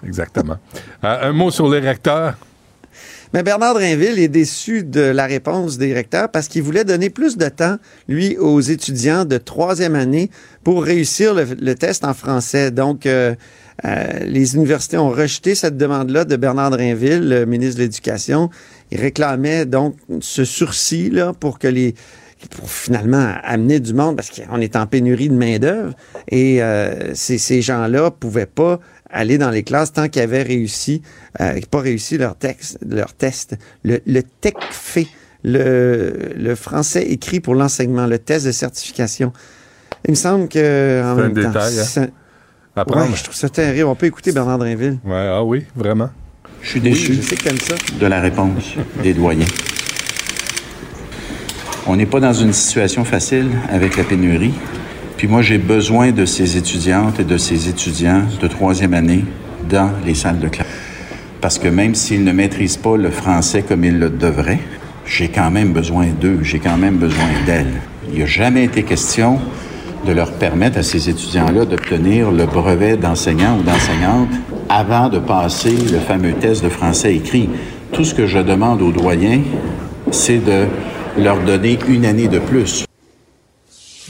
Exactement. 0.06 0.56
Euh, 1.05 1.28
un 1.31 1.32
mot 1.32 1.51
sur 1.51 1.68
les 1.68 1.81
recteurs. 1.81 2.36
Mais 3.32 3.44
Bernard 3.44 3.74
Drinville 3.74 4.18
est 4.18 4.28
déçu 4.28 4.82
de 4.82 5.01
la 5.01 5.27
réponse 5.27 5.78
des 5.78 5.94
recteurs 5.94 6.31
parce 6.31 6.48
qu'il 6.48 6.64
voulait 6.64 6.85
donner 6.85 7.10
plus 7.10 7.36
de 7.36 7.48
temps, 7.48 7.77
lui, 8.09 8.36
aux 8.36 8.60
étudiants 8.60 9.24
de 9.24 9.39
troisième 9.39 9.94
année 9.94 10.31
pour 10.64 10.82
réussir 10.82 11.32
le, 11.35 11.74
test 11.74 12.05
en 12.05 12.12
français. 12.12 12.72
Donc, 12.72 13.06
euh, 13.06 13.36
euh, 13.85 14.06
les 14.24 14.56
universités 14.56 14.98
ont 14.98 15.10
rejeté 15.10 15.55
cette 15.55 15.77
demande-là 15.77 16.24
de 16.24 16.35
Bernard 16.35 16.70
Drinville, 16.70 17.28
le 17.28 17.47
ministre 17.47 17.77
de 17.77 17.82
l'Éducation. 17.82 18.51
Il 18.90 19.01
réclamait 19.01 19.64
donc 19.64 19.94
ce 20.20 20.44
sursis-là 20.44 21.32
pour 21.39 21.59
que 21.59 21.68
les 21.68 21.94
pour 22.56 22.70
finalement 22.70 23.35
amener 23.44 23.81
du 23.81 23.93
monde 23.93 24.16
parce 24.16 24.31
qu'on 24.31 24.62
est 24.62 24.74
en 24.74 24.86
pénurie 24.86 25.28
de 25.28 25.35
main-d'œuvre 25.35 25.93
et 26.31 26.62
ces, 27.12 27.36
ces 27.36 27.60
gens-là 27.60 28.10
pouvaient 28.10 28.47
pas 28.47 28.81
aller 29.12 29.39
dans 29.39 29.51
les 29.51 29.62
classes 29.62 29.93
tant 29.93 30.09
qu'ils 30.09 30.23
avaient 30.23 30.43
réussi, 30.43 31.03
euh, 31.41 31.61
pas 31.70 31.81
réussi 31.81 32.19
leur 32.19 32.37
texte, 32.37 32.78
leur 32.89 33.12
test. 33.15 33.57
Le, 33.85 34.01
le 34.07 34.23
TECFE, 34.23 35.07
le, 35.45 36.32
le 36.37 36.55
français 36.55 37.03
écrit 37.05 37.41
pour 37.41 37.55
l'enseignement, 37.55 38.07
le 38.07 38.19
test 38.19 38.47
de 38.47 38.53
certification. 38.53 39.32
Il 40.07 40.12
me 40.12 40.16
semble 40.16 40.49
que 40.49 41.03
en 41.03 41.16
C'est 41.16 41.20
un 41.23 41.28
même 41.28 41.35
temps, 41.35 41.49
détail, 41.51 41.78
hein. 41.97 42.07
Ouais, 42.77 43.09
je 43.15 43.24
trouve 43.24 43.35
ça 43.35 43.49
terrible. 43.49 43.87
On 43.87 43.95
peut 43.95 44.07
écouter 44.07 44.32
Bernard 44.32 44.59
Drinville. 44.59 44.99
Ouais, 45.05 45.28
ah 45.28 45.43
oui, 45.43 45.65
vraiment. 45.77 46.11
Je 46.62 46.69
suis 46.69 46.81
déçu 46.81 47.15
je 47.15 47.20
sais 47.23 47.37
que 47.37 47.43
t'aimes 47.43 47.59
ça. 47.59 47.74
de 47.99 48.07
la 48.07 48.20
réponse 48.20 48.74
des 49.03 49.12
doyens. 49.12 49.47
On 51.87 51.97
n'est 51.97 52.07
pas 52.07 52.20
dans 52.20 52.32
une 52.32 52.53
situation 52.53 53.05
facile 53.05 53.49
avec 53.70 53.97
la 53.97 54.05
pénurie. 54.05 54.53
Puis 55.21 55.29
moi, 55.29 55.43
j'ai 55.43 55.59
besoin 55.59 56.13
de 56.13 56.25
ces 56.25 56.57
étudiantes 56.57 57.21
et 57.21 57.25
de 57.25 57.37
ces 57.37 57.69
étudiants 57.69 58.23
de 58.41 58.47
troisième 58.47 58.95
année 58.95 59.23
dans 59.69 59.91
les 60.07 60.15
salles 60.15 60.39
de 60.39 60.49
classe. 60.49 60.67
Parce 61.43 61.59
que 61.59 61.69
même 61.69 61.95
s'ils 61.95 62.25
ne 62.25 62.33
maîtrisent 62.33 62.79
pas 62.79 62.97
le 62.97 63.11
français 63.11 63.61
comme 63.61 63.85
ils 63.85 63.99
le 63.99 64.09
devraient, 64.09 64.61
j'ai 65.05 65.29
quand 65.29 65.51
même 65.51 65.75
besoin 65.75 66.07
d'eux, 66.07 66.39
j'ai 66.41 66.59
quand 66.59 66.79
même 66.79 66.97
besoin 66.97 67.27
d'elles. 67.45 67.83
Il 68.11 68.21
n'a 68.21 68.25
jamais 68.25 68.65
été 68.65 68.83
question 68.83 69.39
de 70.07 70.13
leur 70.13 70.33
permettre 70.33 70.79
à 70.79 70.83
ces 70.83 71.11
étudiants-là 71.11 71.67
d'obtenir 71.67 72.31
le 72.31 72.47
brevet 72.47 72.97
d'enseignant 72.97 73.59
ou 73.59 73.63
d'enseignante 73.63 74.31
avant 74.71 75.11
de 75.11 75.19
passer 75.19 75.77
le 75.93 75.99
fameux 75.99 76.33
test 76.33 76.65
de 76.65 76.71
français 76.71 77.15
écrit. 77.15 77.51
Tout 77.93 78.07
ce 78.07 78.15
que 78.15 78.27
je 78.27 78.39
demande 78.39 78.81
aux 78.81 78.91
doyens, 78.91 79.43
c'est 80.13 80.43
de 80.43 80.65
leur 81.19 81.41
donner 81.41 81.79
une 81.91 82.07
année 82.07 82.29
de 82.29 82.39
plus. 82.39 82.87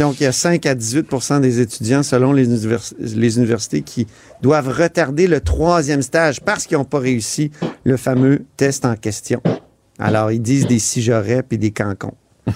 Donc, 0.00 0.18
il 0.18 0.24
y 0.24 0.26
a 0.26 0.32
5 0.32 0.64
à 0.64 0.74
18% 0.74 1.40
des 1.40 1.60
étudiants, 1.60 2.02
selon 2.02 2.32
les, 2.32 2.44
univers- 2.46 2.80
les 2.98 3.36
universités, 3.36 3.82
qui 3.82 4.06
doivent 4.40 4.68
retarder 4.68 5.26
le 5.26 5.40
troisième 5.42 6.00
stage 6.00 6.40
parce 6.40 6.66
qu'ils 6.66 6.78
n'ont 6.78 6.84
pas 6.86 6.98
réussi 7.00 7.50
le 7.84 7.98
fameux 7.98 8.40
test 8.56 8.86
en 8.86 8.96
question. 8.96 9.42
Alors, 9.98 10.32
ils 10.32 10.40
disent 10.40 10.66
des 10.66 10.78
si 10.78 11.02
j'aurais 11.02 11.42
puis 11.42 11.58
des 11.58 11.70
cancons. 11.70 12.14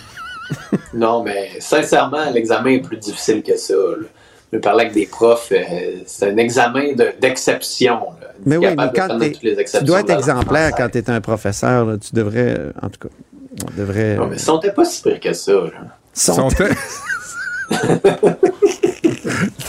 Non, 0.94 1.22
mais 1.22 1.48
sincèrement, 1.58 2.30
l'examen 2.30 2.70
est 2.70 2.80
plus 2.80 2.98
difficile 2.98 3.42
que 3.42 3.56
ça. 3.56 3.74
là. 3.74 4.06
Je 4.52 4.58
parlais 4.58 4.82
avec 4.84 4.94
des 4.94 5.06
profs, 5.06 5.50
euh, 5.52 5.62
c'est 6.06 6.30
un 6.30 6.36
examen 6.36 6.92
de- 6.92 7.12
d'exception. 7.20 8.00
Mais 8.46 8.56
oui, 8.58 8.66
mais 8.76 8.90
quand 8.94 9.16
les 9.18 9.32
tu 9.32 9.84
dois 9.84 10.00
être 10.00 10.10
exemplaire 10.10 10.72
quand 10.76 10.88
tu 10.90 10.98
es 10.98 11.10
un 11.10 11.20
professeur. 11.20 11.86
là. 11.86 11.96
Tu 11.98 12.14
devrais, 12.14 12.58
euh, 12.58 12.72
en 12.80 12.88
tout 12.88 13.08
cas, 13.08 13.14
on 13.66 13.78
devrait... 13.80 14.16
Non, 14.16 14.28
mais 14.28 14.36
n'était 14.36 14.72
pas 14.74 14.84
si 14.84 15.02
pire 15.02 15.18
que 15.18 15.32
ça. 15.32 15.52
là. 15.52 15.70
Sont- 16.12 16.48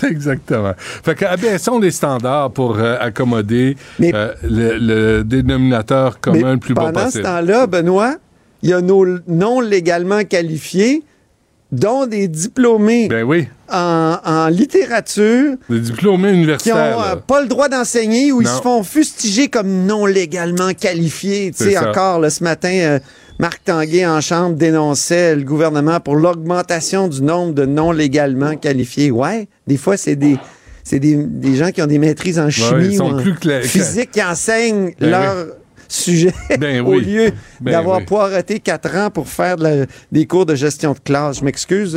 Exactement. 0.03 0.73
Fait 0.77 1.15
que 1.15 1.25
abaissons 1.25 1.79
les 1.79 1.91
standards 1.91 2.51
pour 2.51 2.77
euh, 2.77 2.97
accommoder 2.99 3.75
euh, 4.01 4.33
le, 4.43 4.77
le 4.77 5.23
dénominateur 5.23 6.19
commun 6.19 6.53
le 6.53 6.59
plus 6.59 6.73
bas 6.73 6.83
Pendant 6.85 6.99
ce 7.01 7.05
possible. 7.05 7.23
temps-là, 7.23 7.67
Benoît, 7.67 8.15
il 8.61 8.69
y 8.69 8.73
a 8.73 8.81
nos 8.81 9.05
non 9.27 9.61
légalement 9.61 10.23
qualifiés, 10.23 11.03
dont 11.71 12.05
des 12.05 12.27
diplômés 12.27 13.07
Ben 13.07 13.23
oui, 13.23 13.47
en, 13.71 14.17
en 14.23 14.47
littérature 14.47 15.55
des 15.69 15.79
diplômés 15.79 16.29
qui 16.29 16.35
universitaires. 16.35 16.75
là. 16.97 17.11
euh, 17.13 17.15
pas 17.15 17.41
le 17.41 17.47
droit 17.47 17.69
d'enseigner 17.69 18.31
ou 18.31 18.41
ils 18.41 18.47
se 18.47 18.61
font 18.61 18.83
fustiger 18.83 19.47
comme 19.47 19.85
non 19.85 20.05
légalement 20.05 20.73
qualifiés. 20.73 21.51
Tu 21.57 21.63
sais, 21.71 21.77
encore, 21.77 22.19
là, 22.19 22.29
ce 22.29 22.43
matin, 22.43 22.99
Marc 23.39 23.63
Tanguay 23.65 24.05
en 24.05 24.21
chambre 24.21 24.55
dénonçait 24.55 25.35
le 25.35 25.43
gouvernement 25.43 25.99
pour 25.99 26.15
l'augmentation 26.15 27.07
du 27.07 27.21
nombre 27.21 27.53
de 27.53 27.65
non 27.65 27.91
légalement 27.91 28.55
qualifiés. 28.55 29.11
Ouais, 29.11 29.47
des 29.67 29.77
fois, 29.77 29.97
c'est 29.97 30.15
des... 30.15 30.37
C'est 30.87 30.99
des, 30.99 31.15
des 31.15 31.55
gens 31.55 31.71
qui 31.71 31.81
ont 31.81 31.87
des 31.87 31.97
maîtrises 31.97 32.37
en 32.37 32.51
chimie 32.51 32.99
ou 32.99 33.05
en 33.05 33.17
physique 33.63 34.11
qui 34.11 34.21
enseignent 34.21 34.93
Ben 34.99 35.09
leur 35.09 35.35
oui. 35.47 35.51
Sujet 35.87 36.33
Ben 36.59 36.81
au 36.85 36.99
lieu 36.99 37.31
Ben 37.61 37.71
d'avoir 37.71 37.99
oui. 37.99 38.05
poireté 38.05 38.59
quatre 38.59 38.95
ans 38.95 39.09
pour 39.09 39.27
faire 39.27 39.57
de 39.57 39.63
la- 39.63 39.85
des 40.11 40.25
cours 40.25 40.45
de 40.45 40.55
gestion 40.55 40.93
de 40.93 40.99
classe. 40.99 41.39
Je 41.39 41.45
m'excuse. 41.45 41.95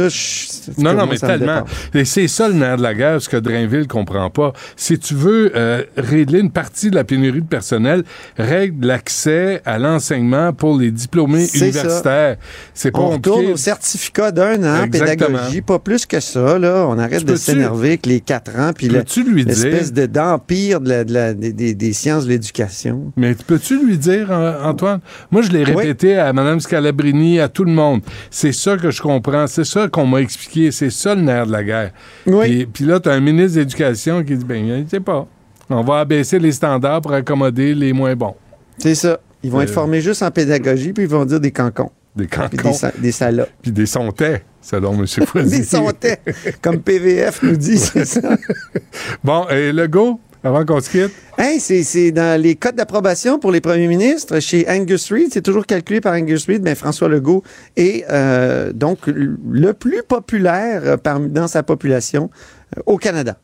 Non, 0.79 0.95
non, 0.95 1.07
mais 1.07 1.19
tellement. 1.19 1.65
Et 1.95 2.05
c'est 2.05 2.29
ça 2.29 2.49
le 2.49 2.55
nerf 2.55 2.77
de 2.77 2.83
la 2.83 2.95
guerre, 2.95 3.21
ce 3.23 3.29
que 3.29 3.37
Drainville 3.37 3.87
comprend 3.89 4.31
pas. 4.31 4.53
Si 4.77 4.99
tu 4.99 5.15
veux 5.15 5.53
euh, 5.57 5.83
régler 5.97 6.41
une 6.41 6.51
partie 6.51 6.91
de 6.91 6.95
la 6.95 7.05
pénurie 7.05 7.41
de 7.43 7.47
personnel, 7.47 8.05
règle 8.37 8.87
l'accès 8.87 9.61
à 9.65 9.79
l'enseignement 9.79 10.53
pour 10.53 10.79
les 10.79 10.91
diplômés 10.91 11.47
universitaires. 11.55 12.37
C'est 12.75 12.91
pas 12.91 12.99
On 13.01 13.09
retourne 13.11 13.37
compliqué. 13.37 13.53
au 13.53 13.57
certificat 13.57 14.31
d'un 14.33 14.63
an 14.65 14.81
en 14.81 14.85
Exactement. 14.85 15.29
pédagogie, 15.39 15.61
pas 15.63 15.79
plus 15.79 16.07
que 16.07 16.21
ça. 16.21 16.59
Là. 16.59 16.87
On 16.89 16.99
arrête 16.99 17.25
de 17.25 17.37
s'énerver 17.37 17.89
avec 17.89 18.07
les 18.07 18.21
quatre 18.21 18.57
ans, 18.59 18.73
puis 18.75 18.89
l'espèce 18.89 19.93
dire- 19.93 20.07
de- 20.09 20.13
d'empire 20.13 20.81
de 20.81 21.73
des 21.73 21.93
sciences 21.93 22.25
de 22.25 22.31
l'éducation? 22.31 23.13
Mais 23.17 23.35
peux-tu 23.35 23.78
lui 23.79 23.99
dire, 23.99 24.31
Antoine? 24.31 25.01
Moi, 25.31 25.43
je 25.43 25.51
l'ai 25.51 25.65
répété 25.65 26.17
à 26.17 26.33
Mme 26.33 26.61
Scalabrini, 26.61 27.41
à 27.41 27.49
tout 27.49 27.65
le 27.65 27.73
monde. 27.73 28.01
C'est 28.31 28.53
ça 28.53 28.77
que 28.77 28.91
je 28.91 29.01
comprends. 29.03 29.47
C'est 29.47 29.65
ça 29.65 29.89
qu'on 29.89 30.07
m'a 30.07 30.21
expliqué. 30.21 30.71
C'est 30.71 30.91
ça 30.91 31.15
le 31.15 31.23
nerf 31.23 31.47
de 31.47 31.53
la 31.53 31.65
guerre. 31.65 31.91
Puis, 32.25 32.67
puis 32.67 32.85
là, 32.85 33.01
tu 33.01 33.09
as 33.09 33.13
un 33.13 33.21
ministre 33.21 33.55
de 33.57 33.61
l'Éducation 33.61 34.23
qui 34.25 34.37
dit, 34.37 34.45
ben, 34.45 34.85
je 34.85 34.91
sais 34.91 35.01
pas. 35.01 35.27
On 35.71 35.83
va 35.83 36.01
abaisser 36.01 36.39
les 36.39 36.53
standards 36.53 37.03
pour 37.03 37.13
accommoder 37.13 37.75
les 37.75 37.93
moins 37.93 38.15
bons. 38.17 38.35
C'est 38.79 38.95
ça. 38.95 39.19
Ils 39.43 39.51
vont 39.51 39.59
Euh, 39.59 39.63
être 39.63 39.71
formés 39.71 40.01
juste 40.01 40.23
en 40.23 40.31
pédagogie, 40.31 40.93
puis 40.93 41.05
ils 41.05 41.09
vont 41.09 41.25
dire 41.25 41.41
des 41.41 41.51
cancons. 41.53 41.91
Des 42.17 42.27
Puis 42.27 42.39
cancons. 42.39 42.71
des, 42.71 42.75
sa- 42.75 42.93
des 42.99 43.13
salopes. 43.13 43.51
Puis 43.63 43.71
des 43.71 43.87
sontais, 43.87 44.43
selon 44.61 44.95
M. 44.95 45.05
Des 45.49 45.63
sontais, 45.63 46.19
comme 46.61 46.81
PVF 46.81 47.43
nous 47.43 47.57
dit, 47.57 47.79
c'est 47.79 48.05
ça. 48.05 48.37
Bon, 49.25 49.47
et 49.49 49.73
le 49.73 49.87
go, 49.87 50.19
avant 50.45 50.65
qu'on 50.65 50.81
se 50.81 50.91
quitte? 50.91 51.13
Hey, 51.37 51.61
c'est, 51.61 52.13
dans 52.13 52.41
les 52.41 52.57
codes 52.57 52.77
d'approbation 52.77 53.39
pour 53.39 53.51
les 53.51 53.61
premiers 53.61 53.87
ministres 53.87 54.41
chez 54.41 54.69
Angus 54.69 55.13
Reid. 55.13 55.29
C'est 55.33 55.43
toujours 55.43 55.67
calculé 55.67 56.01
par 56.01 56.15
Angus 56.15 56.47
Reid, 56.47 56.63
mais 56.63 56.75
François 56.75 57.09
Legault 57.09 57.43
est 57.77 58.05
euh, 58.11 58.73
donc 58.73 59.07
le 59.07 59.73
plus 59.73 60.03
populaire 60.03 60.83
euh, 60.85 61.29
dans 61.29 61.49
sa 61.49 61.63
population 61.63 62.31
euh, 62.77 62.83
au 62.87 62.99
Canada. 62.99 63.39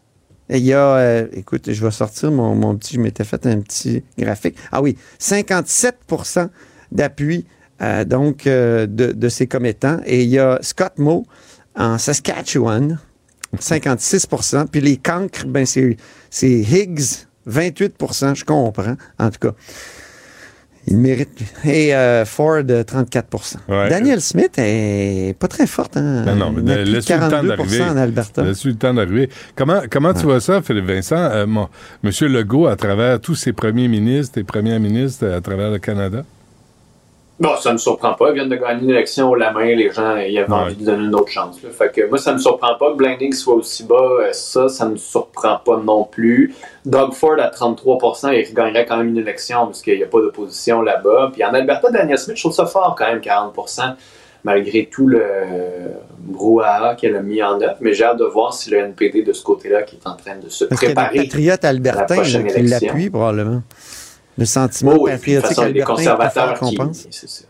Et 0.48 0.58
il 0.58 0.64
y 0.64 0.74
a, 0.74 1.26
écoute, 1.32 1.72
je 1.72 1.84
vais 1.84 1.90
sortir 1.90 2.30
mon, 2.30 2.76
petit, 2.76 2.94
je 2.94 3.00
m'étais 3.00 3.24
fait 3.24 3.46
un 3.46 3.60
petit 3.60 4.04
graphique. 4.18 4.56
Ah 4.70 4.82
oui, 4.82 4.96
57% 5.18 6.48
d'appui 6.92 7.46
donc 8.06 8.44
de, 8.44 8.86
de 8.86 9.28
ses 9.30 9.46
commettants. 9.46 10.00
Et 10.04 10.22
il 10.24 10.28
y 10.28 10.38
a 10.38 10.58
Scott 10.60 10.98
Moe 10.98 11.22
en 11.74 11.96
Saskatchewan, 11.96 12.98
56 13.60 14.26
Puis 14.70 14.80
les 14.80 14.96
cancres, 14.96 15.46
ben 15.46 15.66
c'est, 15.66 15.96
Higgs, 16.46 17.26
28 17.46 17.94
je 18.34 18.44
comprends, 18.44 18.96
en 19.18 19.30
tout 19.30 19.48
cas. 19.48 19.54
Il 20.86 20.98
mérite. 20.98 21.30
Et 21.64 21.94
euh, 21.94 22.26
Ford, 22.26 22.60
euh, 22.68 22.82
34 22.84 23.28
Ouais. 23.68 23.88
Daniel 23.88 24.20
Smith 24.20 24.52
est 24.58 25.34
pas 25.38 25.48
très 25.48 25.66
forte. 25.66 25.96
Hein? 25.96 26.24
Non, 26.26 26.36
non, 26.36 26.52
mais 26.52 26.60
de 26.60 26.90
laisse-lui 26.90 27.14
le 27.14 27.20
temps 27.20 27.30
42 27.30 27.48
d'arriver. 27.48 27.80
en 27.82 27.96
Alberta. 27.96 28.42
Laisse-lui 28.42 28.72
le 28.72 28.78
temps 28.78 28.92
d'arriver. 28.92 29.30
Comment, 29.56 29.80
comment 29.90 30.12
tu 30.12 30.24
vois 30.24 30.40
ça, 30.40 30.60
Philippe 30.60 30.84
Vincent? 30.84 31.16
Euh, 31.16 31.46
mon- 31.46 31.68
Monsieur 32.02 32.28
Legault, 32.28 32.66
à 32.66 32.76
travers 32.76 33.18
tous 33.18 33.34
ses 33.34 33.54
premiers 33.54 33.88
ministres 33.88 34.38
et 34.38 34.44
premières 34.44 34.78
ministres 34.78 35.26
à 35.26 35.40
travers 35.40 35.70
le 35.70 35.78
Canada? 35.78 36.22
Bon, 37.40 37.56
ça 37.60 37.72
me 37.72 37.78
surprend 37.78 38.14
pas. 38.14 38.28
Ils 38.28 38.34
viennent 38.34 38.48
de 38.48 38.54
gagner 38.54 38.82
une 38.84 38.90
élection 38.90 39.28
au 39.30 39.34
la 39.34 39.50
main. 39.52 39.64
Les 39.64 39.90
gens, 39.90 40.16
ils 40.16 40.38
avaient 40.38 40.48
Ouais. 40.48 40.56
envie 40.58 40.76
de 40.76 40.84
donner 40.84 41.04
une 41.04 41.14
autre 41.16 41.32
chance. 41.32 41.60
là. 41.64 41.70
Fait 41.70 41.90
que 41.92 42.06
moi, 42.08 42.16
ça 42.16 42.32
me 42.32 42.38
surprend 42.38 42.76
pas 42.78 42.92
que 42.92 42.96
Blanding 42.96 43.32
soit 43.32 43.54
aussi 43.54 43.82
bas. 43.82 43.96
euh, 44.20 44.28
Ça, 44.32 44.68
ça 44.68 44.86
me 44.88 44.96
surprend 44.96 45.58
pas 45.64 45.78
non 45.78 46.04
plus. 46.04 46.54
Doug 46.86 47.12
Ford 47.12 47.34
à 47.40 47.48
33 47.48 47.98
il 48.32 48.54
gagnerait 48.54 48.86
quand 48.86 48.98
même 48.98 49.08
une 49.08 49.18
élection 49.18 49.66
parce 49.66 49.82
qu'il 49.82 49.96
n'y 49.96 50.04
a 50.04 50.06
pas 50.06 50.20
d'opposition 50.20 50.80
là-bas. 50.80 51.30
Puis 51.32 51.42
en 51.44 51.52
Alberta, 51.52 51.90
Daniel 51.90 52.18
Smith, 52.18 52.36
je 52.36 52.42
trouve 52.42 52.52
ça 52.54 52.66
fort 52.66 52.94
quand 52.96 53.06
même, 53.06 53.18
40% 53.20 53.96
malgré 54.44 54.86
tout 54.92 55.06
le 55.08 55.22
brouhaha 56.18 56.94
qu'elle 56.96 57.16
a 57.16 57.20
mis 57.22 57.42
en 57.42 57.60
œuvre. 57.60 57.76
Mais 57.80 57.94
j'ai 57.94 58.04
hâte 58.04 58.18
de 58.18 58.24
voir 58.26 58.52
si 58.54 58.70
le 58.70 58.78
NPD 58.78 59.22
de 59.22 59.32
ce 59.32 59.42
côté-là, 59.42 59.82
qui 59.82 59.96
est 59.96 60.06
en 60.06 60.14
train 60.16 60.36
de 60.36 60.48
se 60.48 60.66
Parce 60.66 60.80
qu'il 60.80 60.90
y 60.90 60.92
a 60.92 60.94
des 60.94 61.00
préparer 61.00 61.26
patriotes 61.26 61.64
albertains 61.64 62.22
qui 62.22 62.62
l'appuient 62.62 63.10
probablement. 63.10 63.62
Le 64.38 64.44
sentiment 64.44 64.92
Oh, 64.98 65.08
et 65.08 65.16
puis, 65.16 65.34
de 65.34 65.40
toute 65.40 65.48
patriotique 65.50 65.80
façon, 65.82 65.86
fort 65.86 65.96
conservateurs 65.96 66.58
qu'on 66.58 66.68
qui- 66.70 66.76
pense. 66.76 67.06
c'est 67.10 67.28
ça. 67.28 67.44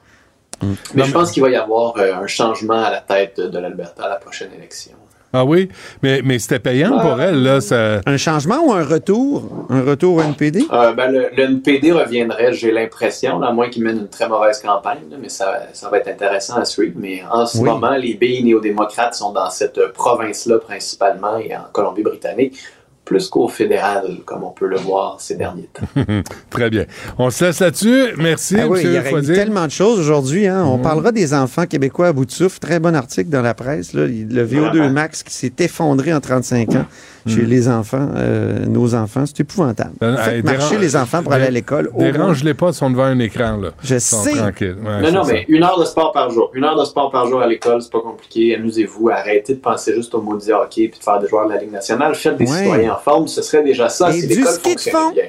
Mais 0.95 1.05
je 1.05 1.13
pense 1.13 1.31
qu'il 1.33 1.43
va 1.43 1.51
y 1.51 1.57
avoir 1.57 1.95
euh, 1.99 2.15
un 2.15 2.27
changement 2.27 2.83
à 2.83 2.91
la 2.91 3.01
tête 3.01 3.39
de 3.41 3.59
l'Alberta 3.59 4.05
à 4.05 4.09
la 4.09 4.17
prochaine 4.17 4.51
élection. 4.57 4.93
Ah 5.37 5.45
oui? 5.45 5.69
Mais, 6.01 6.21
mais 6.25 6.39
c'était 6.39 6.61
payant 6.61 6.97
pour 7.01 7.21
elle, 7.21 7.43
là. 7.43 7.61
Ça... 7.61 8.01
Un 8.07 8.17
changement 8.17 8.61
ou 8.65 8.73
un 8.73 8.85
retour? 8.85 9.67
Un 9.69 9.83
retour 9.83 10.15
au 10.19 10.21
NPD? 10.23 10.65
Euh, 10.73 10.93
ben, 10.93 11.11
le, 11.11 11.29
le 11.37 11.43
NPD 11.43 11.91
reviendrait, 11.91 12.53
j'ai 12.53 12.71
l'impression, 12.71 13.43
à 13.43 13.51
moins 13.53 13.69
qu'il 13.69 13.83
mène 13.83 13.99
une 13.99 14.09
très 14.09 14.29
mauvaise 14.29 14.61
campagne, 14.63 15.01
là, 15.11 15.17
mais 15.21 15.29
ça, 15.29 15.63
ça 15.73 15.89
va 15.91 15.99
être 15.99 16.07
intéressant 16.07 16.55
à 16.55 16.65
suivre. 16.65 16.95
Mais 17.01 17.25
en 17.29 17.47
ce 17.47 17.59
Oui. 17.59 17.65
moment, 17.69 17.97
les 17.97 18.15
billes 18.15 18.45
néo-démocrates 18.45 19.17
sont 19.17 19.33
dans 19.33 19.51
cette 19.51 19.89
province-là 19.93 20.61
principalement 20.61 21.37
et 21.39 21.55
en 21.57 21.65
Colombie-Britannique, 21.73 22.57
plus 23.05 23.29
qu'au 23.29 23.49
fédéral, 23.49 24.19
comme 24.25 24.45
on 24.45 24.51
peut 24.51 24.67
le 24.67 24.79
voir 24.79 25.21
ces 25.21 25.35
derniers 25.37 25.69
temps. 25.73 26.03
Très 26.51 26.71
bien. 26.71 26.87
On 27.19 27.29
se 27.31 27.45
laisse 27.45 27.61
là-dessus. 27.61 28.15
Merci, 28.17 28.57
Ah 28.59 28.67
oui, 28.69 28.81
il 28.85 28.93
y 28.95 28.99
Foisy. 29.01 29.33
tellement 29.35 29.67
de 29.67 29.71
choses 29.71 29.99
aujourd'hui. 30.01 30.47
Hein? 30.47 30.65
On 30.65 30.79
Mhm. 30.79 30.83
parlera 30.83 31.13
des 31.13 31.35
enfants 31.35 31.67
québécois 31.67 32.09
à 32.09 32.13
bout 32.13 32.25
de 32.25 32.31
souffle. 32.31 32.59
Très 32.59 32.81
bon 32.81 32.95
article 32.95 33.29
dans 33.31 33.43
la 33.43 33.53
presse. 33.55 33.93
Là. 33.93 34.07
Le 34.07 34.45
VO2 34.47 34.89
max 34.91 35.23
qui 35.23 35.35
s'est 35.35 35.53
effondré 35.59 36.15
en 36.15 36.21
35 36.21 36.75
ans 36.77 36.87
chez 37.27 37.43
Mhm. 37.43 37.49
les 37.49 37.69
enfants, 37.69 38.09
euh, 38.17 38.67
nos 38.67 38.95
enfants. 38.95 39.25
C'est 39.27 39.41
épouvantable. 39.41 39.93
Ben, 40.01 40.17
Faites 40.17 40.35
hey, 40.35 40.43
marcher 40.43 40.79
les 40.79 40.95
enfants 40.97 41.23
pour 41.23 41.33
aller 41.33 41.47
à 41.47 41.51
l'école. 41.51 41.91
Dérange-les 41.97 42.55
pas, 42.55 42.69
ils 42.69 42.75
sont 42.75 42.91
devant 42.91 43.05
un 43.05 43.19
écran, 43.19 43.57
là. 43.57 43.71
Je 43.83 43.99
sais. 43.99 44.33
tranquilles. 44.33 44.77
Ouais, 44.85 45.03
non, 45.03 45.13
non, 45.21 45.25
mais 45.27 45.45
une 45.49 45.63
heure 45.63 45.79
de 45.79 45.85
sport 45.85 46.13
par 46.13 46.31
jour. 46.31 46.51
Une 46.55 46.65
heure 46.65 46.79
de 46.79 46.85
sport 46.85 47.11
par 47.11 47.27
jour 47.27 47.41
à 47.41 47.47
l'école, 47.47 47.81
c'est 47.83 47.93
pas 47.93 48.01
compliqué. 48.01 48.55
Amusez-vous. 48.57 49.09
Arrêtez 49.11 49.55
de 49.55 49.61
penser 49.61 49.95
juste 49.95 50.15
au 50.15 50.21
maudit 50.21 50.53
hockey 50.53 50.89
puis 50.89 50.99
de 50.99 51.05
faire 51.05 51.19
des 51.19 51.29
joueurs 51.29 51.49
de 51.49 51.55
la 51.55 51.61
Ligue 51.61 51.73
nationale. 51.73 52.15
Faites 52.15 52.37
des 52.37 52.51
Ouais. 52.51 52.59
citoyens 52.59 52.93
en 52.95 52.99
forme. 52.99 53.27
Ce 53.29 53.43
serait 53.43 53.63
déjà 53.65 53.89
ça 53.89 54.11
Et 54.11 54.21
si 54.21 54.27
du 54.27 54.35
l'école 54.37 54.53
ski 54.53 54.63
de 54.75 54.81
fonctionnait 54.81 55.13
bien. 55.15 55.25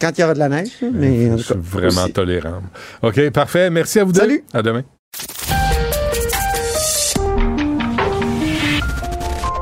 Quand 0.00 0.10
il 0.16 0.20
y 0.20 0.24
aura 0.24 0.34
de 0.34 0.38
la 0.38 0.48
neige. 0.48 0.70
Mais 0.80 1.08
en 1.30 1.32
Je 1.32 1.36
tout 1.36 1.42
suis 1.42 1.54
cas, 1.54 1.60
vraiment 1.60 2.04
aussi. 2.04 2.12
tolérant. 2.12 2.62
OK, 3.02 3.30
parfait. 3.30 3.68
Merci 3.68 3.98
à 4.00 4.04
vous 4.04 4.12
deux. 4.12 4.20
Salut. 4.20 4.44
À 4.54 4.62
demain. 4.62 4.82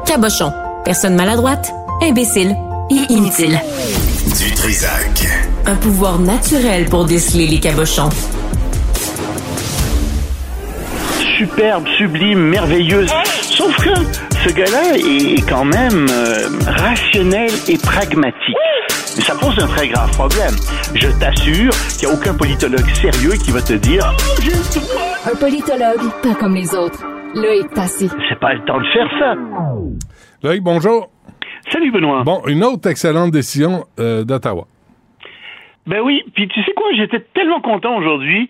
Cabochon. 0.06 0.52
Personne 0.86 1.16
maladroite, 1.16 1.72
imbécile 2.00 2.54
et 2.92 3.12
inutile. 3.12 3.58
Du 4.38 4.54
Trisac. 4.54 5.26
Un 5.66 5.74
pouvoir 5.74 6.20
naturel 6.20 6.84
pour 6.84 7.04
déceler 7.04 7.48
les 7.48 7.58
cabochons. 7.58 8.08
superbe, 11.36 11.84
sublime, 11.98 12.38
merveilleuse. 12.38 13.10
Sauf 13.42 13.76
que 13.76 13.90
ce 14.46 14.54
gars-là 14.54 14.96
est 14.96 15.46
quand 15.48 15.64
même 15.64 16.06
euh, 16.08 16.48
rationnel 16.66 17.50
et 17.68 17.76
pragmatique. 17.78 18.56
Mais 19.16 19.22
ça 19.22 19.34
pose 19.34 19.58
un 19.58 19.66
très 19.66 19.88
grave 19.88 20.10
problème. 20.12 20.54
Je 20.94 21.08
t'assure 21.18 21.72
qu'il 21.98 22.08
n'y 22.08 22.14
a 22.14 22.16
aucun 22.16 22.32
politologue 22.32 22.88
sérieux 22.94 23.32
qui 23.32 23.50
va 23.50 23.60
te 23.60 23.72
dire 23.72 24.14
Un 25.30 25.34
politologue, 25.36 26.12
pas 26.22 26.34
comme 26.34 26.54
les 26.54 26.72
autres. 26.74 27.04
Loïc 27.34 27.74
Passy. 27.74 28.08
c'est 28.30 28.38
pas 28.38 28.54
le 28.54 28.64
temps 28.64 28.78
de 28.78 28.86
faire 28.94 29.10
ça. 29.18 29.34
Loïc, 30.42 30.62
bonjour. 30.62 31.08
Salut 31.70 31.90
Benoît. 31.90 32.22
Bon, 32.24 32.42
une 32.46 32.62
autre 32.62 32.88
excellente 32.88 33.30
décision 33.30 33.84
euh, 33.98 34.24
d'Ottawa. 34.24 34.66
Ben 35.86 36.00
oui, 36.00 36.22
puis 36.34 36.48
tu 36.48 36.62
sais 36.62 36.72
quoi, 36.72 36.86
j'étais 36.96 37.20
tellement 37.34 37.60
content 37.60 37.96
aujourd'hui. 37.96 38.48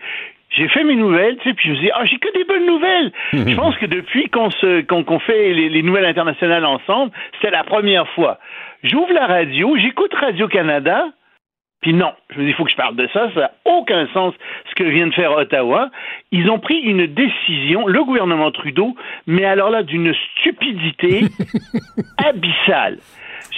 J'ai 0.51 0.69
fait 0.69 0.85
mes 0.85 0.95
nouvelles, 0.95 1.37
tu 1.39 1.49
sais, 1.49 1.55
puis 1.55 1.69
je 1.69 1.75
me 1.75 1.81
dis, 1.81 1.91
ah, 1.93 2.05
j'ai 2.05 2.19
que 2.19 2.33
des 2.33 2.45
bonnes 2.45 2.67
nouvelles. 2.67 3.13
je 3.33 3.55
pense 3.55 3.77
que 3.77 3.87
depuis 3.87 4.29
qu'on 4.31 4.51
se, 4.51 4.83
qu'on, 4.83 5.05
qu'on 5.05 5.19
fait 5.19 5.53
les, 5.53 5.69
les 5.69 5.83
nouvelles 5.83 6.07
internationales 6.07 6.65
ensemble, 6.65 7.13
c'est 7.43 7.51
la 7.51 7.65
première 7.65 8.09
fois. 8.11 8.39
J'ouvre 8.83 9.13
la 9.13 9.27
radio, 9.27 9.77
j'écoute 9.77 10.15
Radio-Canada, 10.15 11.09
puis 11.87 11.95
non, 11.95 12.15
je 12.31 12.41
me 12.41 12.43
dis, 12.43 12.51
il 12.51 12.55
faut 12.55 12.65
que 12.65 12.71
je 12.73 12.77
parle 12.77 12.97
de 12.97 13.09
ça, 13.13 13.33
ça 13.33 13.41
n'a 13.43 13.51
aucun 13.65 14.09
sens 14.09 14.35
ce 14.69 14.75
que 14.75 14.83
vient 14.83 15.07
de 15.07 15.15
faire 15.15 15.31
Ottawa. 15.31 15.89
Ils 16.33 16.51
ont 16.51 16.59
pris 16.59 16.81
une 16.81 17.07
décision, 17.07 17.87
le 17.87 18.03
gouvernement 18.03 18.51
Trudeau, 18.51 18.97
mais 19.29 19.45
alors 19.45 19.71
là, 19.71 19.85
d'une 19.85 20.13
stupidité 20.13 21.27
abyssale. 22.19 22.99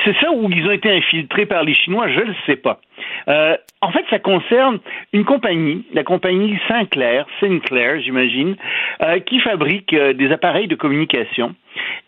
C'est 0.04 0.14
ça 0.20 0.30
où 0.30 0.50
ils 0.50 0.66
ont 0.66 0.72
été 0.72 0.94
infiltrés 0.94 1.46
par 1.46 1.64
les 1.64 1.72
Chinois, 1.72 2.08
je 2.08 2.20
ne 2.20 2.24
le 2.24 2.34
sais 2.44 2.56
pas. 2.56 2.80
Euh, 3.28 3.56
en 3.80 3.92
fait, 3.92 4.04
ça 4.10 4.18
concerne 4.18 4.78
une 5.14 5.24
compagnie, 5.24 5.86
la 5.94 6.04
compagnie 6.04 6.58
Sinclair, 6.68 7.24
Sinclair, 7.40 7.98
j'imagine, 8.02 8.56
euh, 9.00 9.20
qui 9.20 9.40
fabrique 9.40 9.94
euh, 9.94 10.12
des 10.12 10.30
appareils 10.32 10.68
de 10.68 10.74
communication 10.74 11.54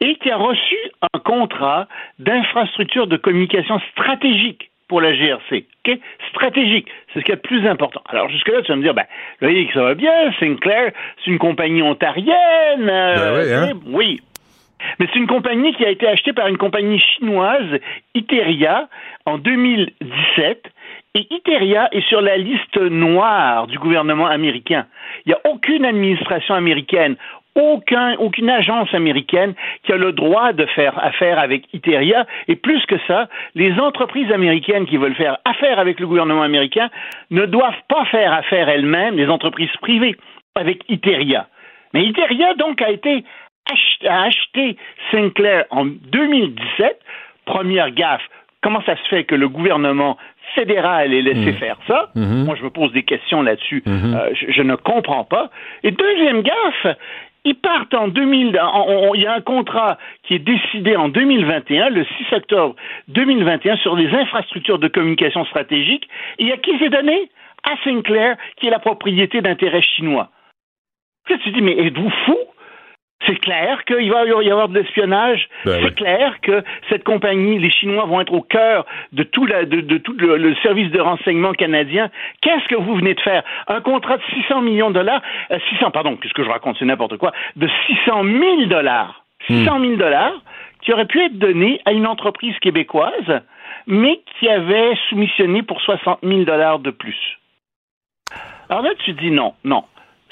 et 0.03 0.17
qui 0.17 0.31
a 0.31 0.37
reçu 0.37 0.77
un 1.15 1.19
contrat 1.21 1.89
d'infrastructure 2.19 3.07
de 3.07 3.17
communication 3.17 3.81
stratégique 3.93 4.70
pour 4.91 5.01
la 5.01 5.15
GRC. 5.15 5.67
Stratégique, 6.31 6.89
c'est 7.15 7.21
ce 7.21 7.25
qui 7.25 7.31
est 7.31 7.37
le 7.37 7.41
plus 7.41 7.65
important. 7.67 8.03
Alors 8.09 8.29
jusque-là, 8.29 8.61
tu 8.63 8.73
vas 8.73 8.77
me 8.77 8.83
dire, 8.83 8.93
ben, 8.93 9.05
Loïc, 9.41 9.71
ça 9.73 9.83
va 9.85 9.95
bien, 9.95 10.33
Sinclair, 10.41 10.91
c'est 11.25 11.31
une 11.31 11.39
compagnie 11.39 11.81
ontarienne. 11.81 12.89
euh, 12.91 13.17
Ben 13.17 13.39
oui, 13.39 13.53
hein? 13.55 13.81
oui. 13.87 14.21
Mais 14.99 15.07
c'est 15.13 15.19
une 15.21 15.29
compagnie 15.29 15.73
qui 15.75 15.85
a 15.85 15.91
été 15.91 16.09
achetée 16.09 16.33
par 16.33 16.49
une 16.49 16.57
compagnie 16.57 16.99
chinoise, 16.99 17.79
Iteria, 18.17 18.89
en 19.27 19.39
2017. 19.39 20.67
Et 21.15 21.27
Iteria 21.31 21.89
est 21.93 22.07
sur 22.09 22.21
la 22.21 22.37
liste 22.37 22.77
noire 22.77 23.67
du 23.69 23.79
gouvernement 23.79 24.27
américain. 24.27 24.87
Il 25.25 25.31
n'y 25.31 25.35
a 25.35 25.41
aucune 25.51 25.85
administration 25.85 26.55
américaine, 26.55 27.17
aucun, 27.55 28.15
aucune 28.19 28.49
agence 28.51 28.93
américaine 28.95 29.55
qui 29.83 29.93
a 29.93 29.97
le 29.97 30.13
droit 30.13 30.53
de 30.53 30.67
faire 30.67 31.03
affaire 31.05 31.39
avec 31.39 31.65
Iteria. 31.75 32.27
Et 32.49 32.57
plus 32.57 32.85
que 32.87 32.97
ça, 33.07 33.29
les 33.55 33.73
entreprises 33.81 34.31
américaines 34.33 34.87
qui 34.87 34.97
veulent 34.97 35.15
faire 35.15 35.39
affaire 35.45 35.79
avec 35.79 35.99
le 36.01 36.07
gouvernement 36.07 36.43
américain 36.43 36.89
ne 37.31 37.47
doivent 37.47 37.83
pas 37.89 38.05
faire 38.07 38.33
affaire 38.33 38.69
elles-mêmes, 38.69 39.17
les 39.17 39.29
entreprises 39.29 39.75
privées, 39.81 40.17
avec 40.55 40.83
Iteria. 40.89 41.47
Mais 41.93 42.05
Iteria, 42.05 42.55
donc, 42.55 42.81
a 42.83 42.91
été 42.91 43.25
ach- 43.71 44.07
a 44.09 44.23
acheté 44.25 44.77
Sinclair 45.11 45.65
en 45.71 45.85
2017. 45.87 47.01
Première 47.47 47.91
gaffe, 47.91 48.23
comment 48.63 48.83
ça 48.83 48.97
se 48.97 49.09
fait 49.09 49.25
que 49.25 49.35
le 49.35 49.49
gouvernement 49.49 50.17
fédéral 50.55 51.13
ait 51.15 51.23
laissé 51.23 51.53
Mhm. 51.53 51.59
faire 51.59 51.77
ça? 51.87 52.11
Mhm. 52.15 52.45
Moi, 52.45 52.57
je 52.57 52.63
me 52.65 52.71
pose 52.71 52.93
des 52.93 53.03
questions 53.03 53.43
là-dessus. 53.43 53.83
Mhm. 53.87 54.15
Euh, 54.15 54.31
je, 54.35 54.53
je 54.53 54.63
ne 54.63 54.75
comprends 54.77 55.25
pas. 55.25 55.51
Et 55.83 55.91
deuxième 55.91 56.43
gaffe, 56.43 56.87
ils 57.45 57.55
partent 57.55 57.95
en 57.95 58.09
2000. 58.09 58.59
en- 58.61 58.67
en- 58.67 59.15
Il 59.15 59.23
y 59.23 59.27
a 59.27 59.35
un 59.35 59.41
contrat 59.41 59.99
qui 60.23 60.35
est 60.35 60.39
décidé 60.39 60.97
en 60.97 61.09
2021, 61.09 61.89
le 61.91 62.05
6 62.05 62.33
octobre 62.33 62.75
2021, 63.09 63.77
sur 63.77 63.97
les 63.97 64.09
infrastructures 64.15 64.79
de 64.79 64.89
communication 64.89 65.45
stratégique. 65.47 66.09
Et 66.39 66.53
à 66.53 66.57
qui 66.57 66.73
c'est 66.79 66.91
donné 66.91 67.31
À 67.63 67.77
Sinclair, 67.85 68.37
qui 68.57 68.69
est 68.69 68.71
la 68.71 68.79
propriété 68.79 69.43
d'intérêts 69.43 69.83
chinois. 69.83 70.31
Sais, 71.29 71.37
tu 71.41 71.51
dis, 71.51 71.61
mais 71.61 71.77
êtes-vous 71.77 72.09
fou? 72.25 72.37
C'est 73.31 73.39
clair 73.41 73.85
qu'il 73.85 74.11
va 74.11 74.25
y 74.25 74.51
avoir 74.51 74.69
de 74.69 74.79
l'espionnage. 74.79 75.49
Ben 75.65 75.79
c'est 75.79 75.85
oui. 75.85 75.95
clair 75.95 76.41
que 76.43 76.65
cette 76.89 77.05
compagnie, 77.05 77.59
les 77.59 77.71
Chinois 77.71 78.05
vont 78.07 78.21
être 78.21 78.33
au 78.33 78.43
cœur 78.43 78.85
de 79.13 79.23
tout, 79.23 79.47
la- 79.47 79.65
de, 79.65 79.81
de 79.81 79.99
tout 79.99 80.15
le, 80.19 80.37
le 80.37 80.55
service 80.57 80.91
de 80.91 81.01
renseignement 81.01 81.53
canadien. 81.53 82.11
Qu'est-ce 82.43 82.67
que 82.69 82.75
vous 82.75 82.97
venez 82.97 83.15
de 83.15 83.21
faire? 83.21 83.43
Un 83.69 83.81
contrat 83.81 84.17
de 84.17 84.23
600 84.43 84.63
millions 84.63 84.89
de 84.91 84.95
dollars, 84.95 85.23
euh, 85.53 85.59
600, 85.71 85.91
pardon, 85.93 86.17
qu'est-ce 86.17 86.35
que 86.35 86.43
je 86.45 86.51
raconte, 86.51 86.77
c'est 86.79 86.85
n'importe 86.85 87.17
quoi, 87.19 87.33
de 87.57 87.69
600 87.87 88.25
000 88.25 88.65
dollars, 88.67 89.25
600 89.47 89.81
000 89.81 89.97
dollars 89.97 90.35
qui 90.83 90.93
auraient 90.93 91.07
pu 91.07 91.21
être 91.23 91.39
donnés 91.39 91.81
à 91.85 91.93
une 91.93 92.07
entreprise 92.07 92.59
québécoise, 92.61 93.43
mais 93.87 94.21
qui 94.39 94.49
avait 94.49 94.95
soumissionné 95.09 95.63
pour 95.63 95.81
60 95.83 96.19
000 96.23 96.45
dollars 96.45 96.79
de 96.79 96.91
plus. 96.91 97.17
Alors 98.69 98.83
là, 98.83 98.91
tu 99.05 99.13
dis 99.13 99.31
non, 99.31 99.55
non. 99.65 99.85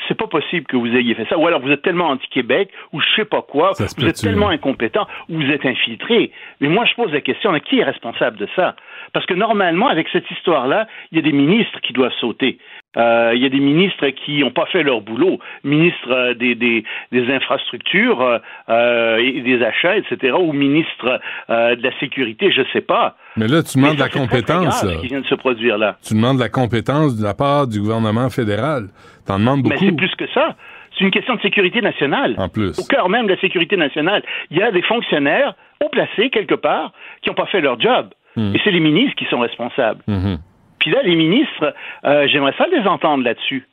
C'est 0.08 0.16
pas 0.16 0.26
possible 0.26 0.66
que 0.66 0.76
vous 0.76 0.88
ayez 0.96 1.14
fait 1.14 1.26
ça. 1.28 1.38
Ou 1.38 1.46
alors 1.46 1.60
vous 1.60 1.70
êtes 1.70 1.82
tellement 1.82 2.08
anti-Québec, 2.08 2.70
ou 2.92 3.00
je 3.00 3.06
sais 3.14 3.24
pas 3.24 3.42
quoi, 3.42 3.74
Ça 3.74 3.84
vous 3.84 3.90
êtes 3.90 3.96
peut-tu, 4.16 4.22
tellement 4.22 4.48
hein? 4.48 4.54
incompétent, 4.54 5.06
ou 5.28 5.36
vous 5.36 5.50
êtes 5.50 5.66
infiltré. 5.66 6.32
Mais 6.60 6.68
moi, 6.68 6.84
je 6.86 6.94
pose 6.94 7.12
la 7.12 7.20
question, 7.20 7.52
qui 7.60 7.78
est 7.78 7.84
responsable 7.84 8.38
de 8.38 8.48
ça? 8.56 8.74
Parce 9.12 9.26
que 9.26 9.34
normalement, 9.34 9.88
avec 9.88 10.08
cette 10.08 10.30
histoire-là, 10.30 10.86
il 11.12 11.16
y 11.16 11.18
a 11.18 11.22
des 11.22 11.32
ministres 11.32 11.80
qui 11.80 11.92
doivent 11.92 12.14
sauter. 12.20 12.58
Euh, 12.96 13.32
Il 13.34 13.42
y 13.42 13.46
a 13.46 13.48
des 13.50 13.60
ministres 13.60 14.06
qui 14.08 14.40
n'ont 14.40 14.50
pas 14.50 14.66
fait 14.66 14.82
leur 14.82 15.02
boulot, 15.02 15.38
ministre 15.62 16.10
euh, 16.10 16.34
des, 16.34 16.54
des, 16.54 16.84
des 17.12 17.30
infrastructures 17.32 18.40
euh, 18.68 19.16
et 19.18 19.40
des 19.42 19.62
achats, 19.62 19.96
etc., 19.96 20.34
ou 20.40 20.52
ministre 20.52 21.20
euh, 21.50 21.76
de 21.76 21.82
la 21.82 21.90
sécurité, 22.00 22.50
je 22.50 22.62
sais 22.72 22.80
pas. 22.80 23.16
Mais 23.36 23.46
là, 23.46 23.62
tu 23.62 23.76
demandes 23.78 23.92
Mais 23.92 23.98
la 23.98 24.04
c'est 24.06 24.10
très, 24.10 24.26
très 24.42 24.54
compétence. 24.54 24.86
qui 25.00 25.06
vient 25.08 25.20
de 25.20 25.26
se 25.26 25.34
produire 25.34 25.76
là. 25.78 25.96
Tu 26.02 26.14
demandes 26.14 26.38
la 26.38 26.48
compétence 26.48 27.16
de 27.18 27.22
la 27.24 27.34
part 27.34 27.66
du 27.66 27.78
gouvernement 27.80 28.30
fédéral. 28.30 28.84
T'en 29.26 29.38
demandes 29.38 29.62
Mais 29.64 29.70
beaucoup. 29.74 29.84
c'est 29.84 29.92
plus 29.96 30.14
que 30.16 30.26
ça. 30.32 30.56
C'est 30.98 31.04
une 31.04 31.10
question 31.10 31.34
de 31.36 31.40
sécurité 31.42 31.80
nationale. 31.82 32.34
En 32.38 32.48
plus. 32.48 32.76
Au 32.78 32.84
cœur 32.84 33.08
même 33.08 33.26
de 33.26 33.34
la 33.34 33.40
sécurité 33.40 33.76
nationale, 33.76 34.22
il 34.50 34.56
y 34.56 34.62
a 34.62 34.72
des 34.72 34.82
fonctionnaires 34.82 35.54
haut 35.84 35.88
placés 35.90 36.30
quelque 36.30 36.54
part 36.56 36.92
qui 37.22 37.28
n'ont 37.28 37.34
pas 37.36 37.46
fait 37.46 37.60
leur 37.60 37.78
job. 37.78 38.08
Hmm. 38.34 38.54
Et 38.54 38.60
c'est 38.64 38.70
les 38.72 38.80
ministres 38.80 39.14
qui 39.16 39.26
sont 39.26 39.38
responsables. 39.40 40.00
Mhm. 40.08 40.38
Puis 40.80 40.90
là, 40.90 41.02
les 41.02 41.14
ministres, 41.16 41.74
euh, 42.04 42.26
j'aimerais 42.28 42.54
ça 42.58 42.66
les 42.68 42.86
entendre 42.86 43.24
là-dessus. 43.24 43.66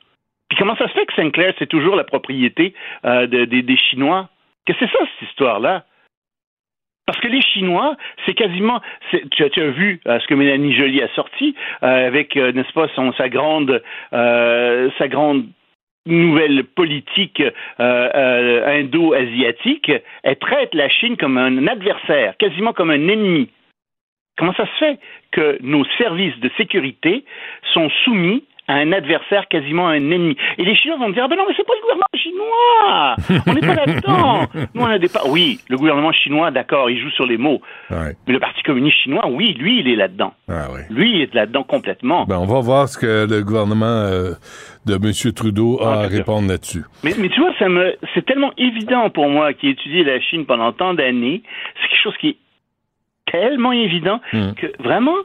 Puis 0.48 0.58
comment 0.58 0.76
ça 0.76 0.88
se 0.88 0.92
fait 0.92 1.06
que 1.06 1.14
Sinclair, 1.14 1.52
c'est 1.58 1.68
toujours 1.68 1.96
la 1.96 2.04
propriété 2.04 2.74
euh, 3.04 3.26
de- 3.26 3.44
des- 3.44 3.76
Chinois? 3.76 4.28
Que 4.66 4.72
c'est 4.78 4.90
ça, 4.90 4.98
cette 4.98 5.28
histoire-là? 5.28 5.84
Parce 7.06 7.20
que 7.20 7.28
les 7.28 7.40
Chinois, 7.42 7.96
c'est 8.24 8.34
quasiment. 8.34 8.80
Tu, 9.30 9.44
as- 9.44 9.70
vu 9.70 10.00
euh, 10.08 10.18
ce 10.18 10.26
que 10.26 10.34
Mélanie 10.34 10.74
Joly 10.74 11.02
a 11.02 11.08
sorti 11.14 11.54
avec, 11.80 12.34
n'est-ce 12.36 12.72
pas, 12.72 12.88
son, 12.96 13.12
sa 13.12 13.28
grande, 13.28 13.80
sa 14.10 15.08
grande 15.08 15.46
nouvelle 16.06 16.64
politique 16.64 17.42
indo-asiatique. 18.64 19.92
Elle 20.22 20.36
traite 20.36 20.74
la 20.74 20.88
Chine 20.88 21.16
comme 21.16 21.38
un 21.38 21.66
adversaire, 21.66 22.36
quasiment 22.38 22.72
comme 22.72 22.90
un 22.90 23.08
ennemi. 23.08 23.50
Comment 24.36 24.54
ça 24.54 24.66
se 24.66 24.78
fait 24.78 24.98
que 25.32 25.58
nos 25.62 25.84
services 25.98 26.38
de 26.40 26.50
sécurité 26.56 27.24
sont 27.72 27.88
soumis 28.04 28.44
à 28.68 28.74
un 28.74 28.92
adversaire 28.92 29.48
quasiment 29.48 29.88
un 29.88 29.94
ennemi? 29.94 30.36
Et 30.58 30.64
les 30.64 30.74
Chinois 30.74 30.98
vont 30.98 31.08
me 31.08 31.14
dire, 31.14 31.24
ah 31.24 31.28
ben 31.28 31.36
non, 31.36 31.44
mais 31.48 31.54
c'est 31.56 31.66
pas 31.66 31.72
le 31.74 31.80
gouvernement 31.80 32.06
chinois! 32.14 33.16
On 33.46 33.54
n'est 33.54 33.60
pas 33.60 33.74
là-dedans! 33.86 34.68
Nous, 34.74 34.82
on 34.82 34.86
a 34.86 34.98
des... 34.98 35.08
Oui, 35.28 35.60
le 35.68 35.78
gouvernement 35.78 36.12
chinois, 36.12 36.50
d'accord, 36.50 36.90
il 36.90 37.00
joue 37.00 37.10
sur 37.10 37.26
les 37.26 37.38
mots. 37.38 37.62
Ouais. 37.90 38.14
Mais 38.26 38.34
le 38.34 38.40
Parti 38.40 38.62
communiste 38.62 38.98
chinois, 38.98 39.26
oui, 39.28 39.54
lui, 39.54 39.80
il 39.80 39.88
est 39.88 39.96
là-dedans. 39.96 40.34
Ah 40.48 40.70
ouais. 40.70 40.82
Lui, 40.90 41.14
il 41.14 41.22
est 41.22 41.34
là-dedans 41.34 41.62
complètement. 41.62 42.24
Ben, 42.26 42.38
on 42.38 42.46
va 42.46 42.60
voir 42.60 42.88
ce 42.88 42.98
que 42.98 43.26
le 43.26 43.42
gouvernement 43.42 43.86
euh, 43.86 44.32
de 44.84 44.94
M. 44.94 45.32
Trudeau 45.32 45.80
a 45.80 46.02
à 46.02 46.06
répondre 46.08 46.48
là-dessus. 46.48 46.84
Mais, 47.04 47.12
mais 47.18 47.28
tu 47.30 47.40
vois, 47.40 47.52
ça 47.58 47.68
me, 47.68 47.94
c'est 48.14 48.26
tellement 48.26 48.52
évident 48.58 49.08
pour 49.08 49.28
moi 49.28 49.54
qui 49.54 49.68
ai 49.68 49.70
étudié 49.70 50.04
la 50.04 50.20
Chine 50.20 50.44
pendant 50.44 50.72
tant 50.72 50.92
d'années. 50.92 51.42
C'est 51.80 51.88
quelque 51.88 52.02
chose 52.02 52.16
qui 52.20 52.28
est 52.28 52.36
tellement 53.30 53.72
évident 53.72 54.20
Hmm. 54.32 54.52
que 54.54 54.66
vraiment, 54.82 55.16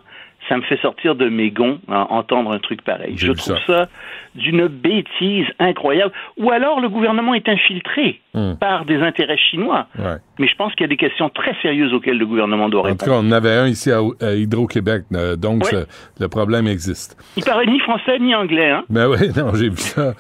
ça 0.52 0.58
me 0.58 0.64
fait 0.64 0.80
sortir 0.82 1.16
de 1.16 1.30
mes 1.30 1.50
gonds 1.50 1.80
à 1.90 2.12
entendre 2.12 2.52
un 2.52 2.60
truc 2.60 2.82
pareil. 2.82 3.14
Je 3.16 3.32
trouve 3.32 3.56
ça. 3.56 3.66
ça, 3.66 3.88
d'une 4.36 4.68
bêtise 4.68 5.46
incroyable. 5.60 6.12
Ou 6.38 6.52
alors 6.52 6.82
le 6.82 6.90
gouvernement 6.90 7.34
est 7.34 7.48
infiltré 7.48 8.20
Hmm. 8.34 8.54
par 8.62 8.86
des 8.86 8.96
intérêts 9.02 9.36
chinois. 9.38 9.88
Ouais. 10.00 10.16
Mais 10.40 10.48
je 10.48 10.56
pense 10.56 10.72
qu'il 10.74 10.86
y 10.86 10.86
a 10.86 10.88
des 10.88 10.96
questions 10.96 11.28
très 11.30 11.54
sérieuses 11.62 11.94
auxquelles 11.94 12.18
le 12.18 12.26
gouvernement 12.26 12.70
doit 12.70 12.80
En 12.80 12.84
tout 12.84 12.90
répondre. 12.92 13.12
cas, 13.12 13.18
on 13.18 13.28
en 13.28 13.32
avait 13.34 13.52
un 13.52 13.68
ici 13.68 13.92
à, 13.92 14.00
à 14.22 14.34
Hydro-Québec, 14.36 15.04
euh, 15.14 15.36
donc 15.36 15.66
Ouais. 15.66 15.84
le 16.18 16.28
problème 16.30 16.66
existe. 16.66 17.18
Il 17.36 17.44
paraît 17.44 17.66
ni 17.66 17.78
français 17.82 18.20
ni 18.20 18.34
anglais, 18.34 18.70
hein? 18.72 18.86
Ben 18.90 19.10
oui, 19.10 19.18
non, 19.36 19.54
j'ai 19.54 19.68
vu 19.70 19.76
ça. 19.76 20.14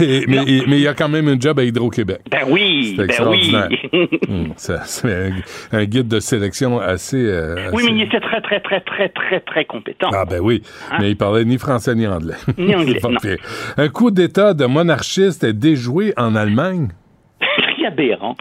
Et- 0.00 0.24
mais 0.28 0.38
et- 0.46 0.62
mais 0.66 0.76
il 0.78 0.80
y 0.82 0.88
a 0.88 0.94
quand 0.94 1.10
même 1.10 1.28
un 1.28 1.38
job 1.38 1.58
à 1.58 1.64
Hydro-Québec. 1.64 2.20
Ben 2.30 2.40
oui, 2.48 2.94
C'est 2.96 2.96
ben 2.96 3.02
oui. 3.02 3.04
extraordinaire. 3.10 3.68
Hmm, 4.28 4.48
c'est 4.56 4.74
un, 5.04 5.30
un 5.72 5.84
guide 5.84 6.08
de 6.08 6.20
sélection 6.20 6.80
assez... 6.80 7.16
euh, 7.22 7.70
Oui, 7.74 7.82
mais 7.86 7.92
il 7.96 8.02
était 8.02 8.20
très, 8.20 8.40
très, 8.40 8.60
très, 8.60 8.80
très, 8.80 9.08
très, 9.10 9.40
très 9.40 9.64
compétent. 9.78 10.10
Ah 10.12 10.24
ben 10.24 10.40
oui, 10.40 10.62
Hein? 10.90 10.98
mais 11.00 11.10
il 11.10 11.16
parlait 11.16 11.44
ni 11.44 11.58
français 11.58 11.94
ni 11.94 12.06
anglais. 12.06 12.34
Ni 12.58 12.74
anglais, 12.74 12.98
non. 13.02 13.16
Un 13.76 13.88
coup 13.88 14.10
d'État 14.10 14.54
de 14.54 14.66
monarchiste 14.66 15.44
est 15.44 15.52
déjoué 15.52 16.12
en 16.16 16.34
Allemagne? 16.34 16.88
Aberrant. 17.86 18.36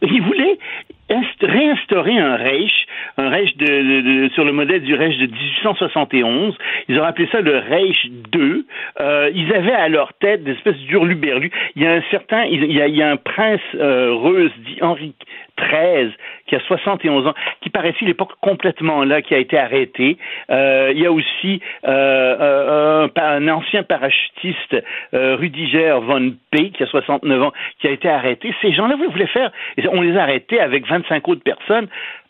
Il 0.00 0.22
voulait 0.22 0.58
inst- 1.10 1.44
réinstaurer 1.46 2.16
un 2.18 2.36
Reich, 2.36 2.86
un 3.18 3.28
Reich 3.28 3.54
de, 3.58 3.66
de- 3.66 4.00
de- 4.28 4.28
sur 4.34 4.44
le 4.44 4.52
modèle 4.52 4.82
du 4.82 4.94
Reich 4.94 5.16
de 5.18 5.26
1871. 5.26 6.56
Ils 6.88 6.98
ont 6.98 7.04
appelé 7.04 7.28
ça 7.30 7.40
le 7.40 7.58
Reich 7.58 8.02
II. 8.34 8.64
Euh, 9.00 9.30
ils 9.34 9.52
avaient 9.54 9.72
à 9.74 9.88
leur 9.90 10.12
tête 10.14 10.42
des 10.44 10.52
espèces 10.52 10.78
d'hurluberlus. 10.88 11.50
Il 11.76 11.82
y 11.82 11.86
a 11.86 11.92
un 11.92 12.02
certain, 12.10 12.44
il 12.44 12.72
y 12.72 12.80
a, 12.80 12.86
il 12.88 12.96
y 12.96 13.02
a 13.02 13.10
un 13.10 13.16
prince 13.16 13.60
euh, 13.74 14.14
Reus 14.14 14.50
dit 14.66 14.78
Henri 14.80 15.14
XIII 15.58 16.12
qui 16.46 16.56
a 16.56 16.60
71 16.60 17.26
ans, 17.26 17.34
qui 17.60 17.70
paraissait 17.70 18.04
à 18.04 18.06
l'époque 18.06 18.32
complètement 18.40 19.04
là, 19.04 19.22
qui 19.22 19.34
a 19.34 19.38
été 19.38 19.58
arrêté. 19.58 20.18
Euh, 20.50 20.92
il 20.94 21.00
y 21.00 21.06
a 21.06 21.12
aussi 21.12 21.60
euh, 21.86 22.36
euh, 22.40 23.08
un, 23.16 23.48
ancien 23.48 23.82
parachutiste, 23.82 24.76
Rudiger 25.12 25.98
von 26.02 26.32
P, 26.50 26.70
qui 26.70 26.82
a 26.82 26.86
69 26.86 27.42
ans, 27.42 27.52
qui 27.80 27.88
a 27.88 27.90
été 27.90 28.08
arrêté. 28.08 28.54
Ces 28.60 28.72
gens-là 28.72 28.96
voulaient 28.96 29.26
faire, 29.26 29.50
on 29.90 30.02
les 30.02 30.16
a 30.16 30.22
arrêtés 30.22 30.60
avec 30.60 30.86
25 30.86 31.28
autres 31.28 31.42
personnes 31.42 31.88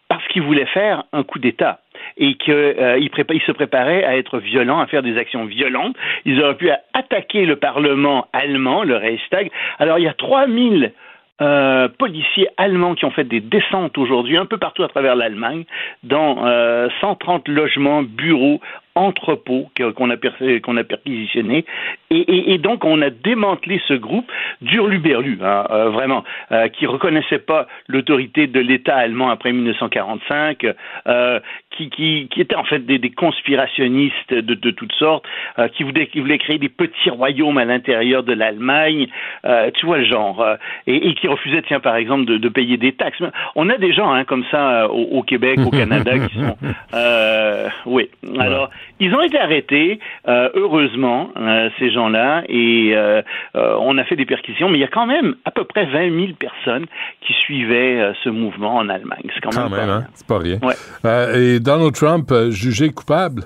parce 0.08 0.26
qu'ils 0.28 0.42
voulaient 0.42 0.66
faire 0.66 1.04
un 1.12 1.22
coup 1.22 1.38
d'État 1.38 1.80
et 2.18 2.34
qu'ils 2.34 2.52
se 2.54 3.52
préparaient 3.52 4.04
à 4.04 4.16
être 4.16 4.38
violents, 4.38 4.80
à 4.80 4.86
faire 4.86 5.02
des 5.02 5.16
actions 5.16 5.46
violentes. 5.46 5.96
Ils 6.26 6.42
auraient 6.42 6.56
pu 6.56 6.70
attaquer 6.92 7.46
le 7.46 7.56
Parlement 7.56 8.26
allemand, 8.32 8.82
le 8.82 8.96
Reichstag. 8.96 9.50
Alors 9.78 9.98
il 9.98 10.04
y 10.04 10.08
a 10.08 10.12
3000 10.12 10.92
euh, 11.40 11.88
policiers 11.88 12.48
allemands 12.56 12.94
qui 12.94 13.04
ont 13.04 13.10
fait 13.10 13.24
des 13.24 13.40
descentes 13.40 13.96
aujourd'hui 13.98 14.36
un 14.36 14.46
peu 14.46 14.58
partout 14.58 14.82
à 14.82 14.88
travers 14.88 15.16
l'Allemagne, 15.16 15.64
dans 16.02 16.46
euh, 16.46 16.88
130 17.00 17.48
logements, 17.48 18.02
bureaux, 18.02 18.60
entrepôts 18.94 19.70
que- 19.74 19.90
qu'on 19.92 20.10
a, 20.10 20.16
qu'on 20.62 20.76
a 20.76 20.84
perquisitionnés. 20.84 21.64
Et, 22.10 22.18
et- 22.18 22.52
et 22.54 22.58
donc, 22.58 22.84
on 22.84 23.00
a 23.00 23.10
démantelé 23.10 23.80
ce 23.88 23.94
groupe 23.94 24.30
d'Hurluberlu, 24.60 25.38
hein, 25.42 25.66
euh, 25.70 25.88
vraiment, 25.90 26.24
euh, 26.52 26.68
qui 26.68 26.86
reconnaissait 26.86 27.38
pas 27.38 27.66
l'autorité 27.88 28.46
de 28.46 28.60
l'État 28.60 28.96
allemand 28.96 29.30
après 29.30 29.52
1945, 29.52 30.66
euh, 31.06 31.40
qui, 31.70 31.88
qui, 31.90 32.28
qui 32.30 32.40
étaient 32.42 32.54
en 32.56 32.64
fait 32.64 32.80
des, 32.84 32.98
des 32.98 33.10
conspirationnistes 33.10 34.32
de, 34.34 34.54
de 34.54 34.70
toutes 34.70 34.92
sortes, 34.92 35.24
euh, 35.58 35.68
qui, 35.68 35.82
voulaient, 35.84 36.06
qui 36.06 36.20
voulaient 36.20 36.38
créer 36.38 36.58
des 36.58 36.68
petits 36.68 37.10
royaumes 37.10 37.58
à 37.58 37.64
l'intérieur 37.64 38.22
de 38.22 38.32
l'Allemagne, 38.34 39.06
euh, 39.46 39.70
tu 39.74 39.86
vois 39.86 39.98
le 39.98 40.04
genre, 40.04 40.40
euh, 40.42 40.56
et, 40.86 41.08
et 41.08 41.14
qui 41.14 41.28
refusaient, 41.28 41.62
tiens, 41.62 41.80
par 41.80 41.96
exemple, 41.96 42.26
de, 42.26 42.36
de 42.36 42.48
payer 42.48 42.76
des 42.76 42.92
taxes. 42.92 43.22
On 43.56 43.68
a 43.70 43.78
des 43.78 43.92
gens 43.92 44.12
hein, 44.12 44.24
comme 44.24 44.44
ça 44.50 44.82
euh, 44.84 44.88
au, 44.88 45.18
au 45.18 45.22
Québec, 45.22 45.58
au 45.64 45.70
Canada, 45.70 46.18
qui 46.18 46.34
sont... 46.34 46.56
Euh, 46.94 47.68
oui. 47.86 48.08
Alors, 48.38 48.68
ils 49.00 49.14
ont 49.14 49.22
été 49.22 49.38
arrêtés, 49.38 49.98
euh, 50.28 50.48
heureusement, 50.54 51.30
euh, 51.36 51.70
ces 51.78 51.90
gens-là, 51.90 52.42
et 52.48 52.92
euh, 52.94 53.22
on 53.54 53.98
a 53.98 54.04
fait 54.04 54.16
des 54.16 54.26
perquisitions, 54.26 54.68
mais 54.68 54.78
il 54.78 54.80
y 54.80 54.84
a 54.84 54.88
quand 54.88 55.06
même 55.06 55.34
à 55.44 55.50
peu 55.50 55.64
près 55.64 55.86
20 55.86 56.10
000 56.10 56.32
personnes 56.38 56.86
qui 57.26 57.32
suivaient 57.34 58.12
ce 58.22 58.28
mouvement 58.28 58.76
en 58.76 58.88
Allemagne. 58.88 59.30
C'est 59.34 59.40
quand, 59.40 59.50
Quand 59.50 59.68
même, 59.68 59.78
même, 59.78 59.88
pas 59.88 59.94
hein? 59.94 60.06
C'est 60.14 60.26
pas 60.26 60.38
rien. 60.38 60.58
Ouais. 60.62 61.38
Et 61.38 61.60
Donald 61.60 61.94
Trump, 61.94 62.32
jugé 62.50 62.90
coupable? 62.90 63.42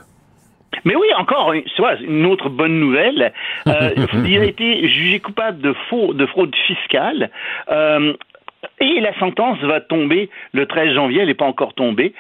Mais 0.87 0.95
oui, 0.95 1.09
encore, 1.19 1.53
une 2.01 2.27
autre 2.27 2.49
bonne 2.49 2.79
nouvelle. 2.79 3.33
Euh, 3.67 3.91
il 4.25 4.39
a 4.39 4.45
été 4.45 4.87
jugé 4.89 5.19
coupable 5.19 5.61
de 5.61 5.75
faux, 5.91 6.15
de 6.15 6.27
fraude 6.27 6.55
fiscale. 6.67 7.31
Euh, 7.71 8.13
et 8.81 9.01
la 9.01 9.19
sentence 9.19 9.59
va 9.61 9.81
tomber 9.81 10.29
le 10.53 10.67
13 10.67 10.95
janvier, 10.95 11.21
elle 11.21 11.29
n'est 11.29 11.35
pas 11.35 11.47
encore 11.47 11.75
tombée. 11.75 12.13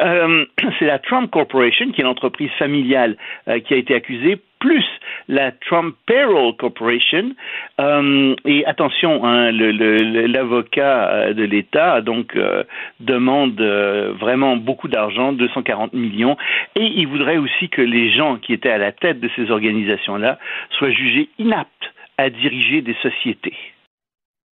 Euh, 0.00 0.44
c'est 0.78 0.86
la 0.86 0.98
Trump 0.98 1.30
Corporation, 1.30 1.90
qui 1.92 2.00
est 2.00 2.04
l'entreprise 2.04 2.50
familiale 2.58 3.16
euh, 3.48 3.60
qui 3.60 3.74
a 3.74 3.76
été 3.76 3.94
accusée, 3.94 4.38
plus 4.58 4.84
la 5.28 5.52
Trump 5.52 5.96
Payroll 6.06 6.54
Corporation. 6.56 7.32
Euh, 7.80 8.34
et 8.44 8.64
attention, 8.66 9.24
hein, 9.24 9.50
l'avocat 9.50 11.32
de 11.32 11.42
l'État 11.42 12.00
donc 12.00 12.38
demande 13.00 13.60
vraiment 13.60 14.56
beaucoup 14.56 14.88
d'argent, 14.88 15.32
240 15.32 15.94
millions, 15.94 16.36
et 16.76 16.84
il 16.84 17.08
voudrait 17.08 17.38
aussi 17.38 17.68
que 17.70 17.82
les 17.82 18.12
gens 18.12 18.36
qui 18.36 18.52
étaient 18.52 18.70
à 18.70 18.78
la 18.78 18.92
tête 18.92 19.18
de 19.18 19.28
ces 19.34 19.50
organisations-là 19.50 20.38
soient 20.78 20.90
jugés 20.90 21.28
inaptes 21.38 21.92
à 22.18 22.30
diriger 22.30 22.82
des 22.82 22.94
sociétés. 23.02 23.54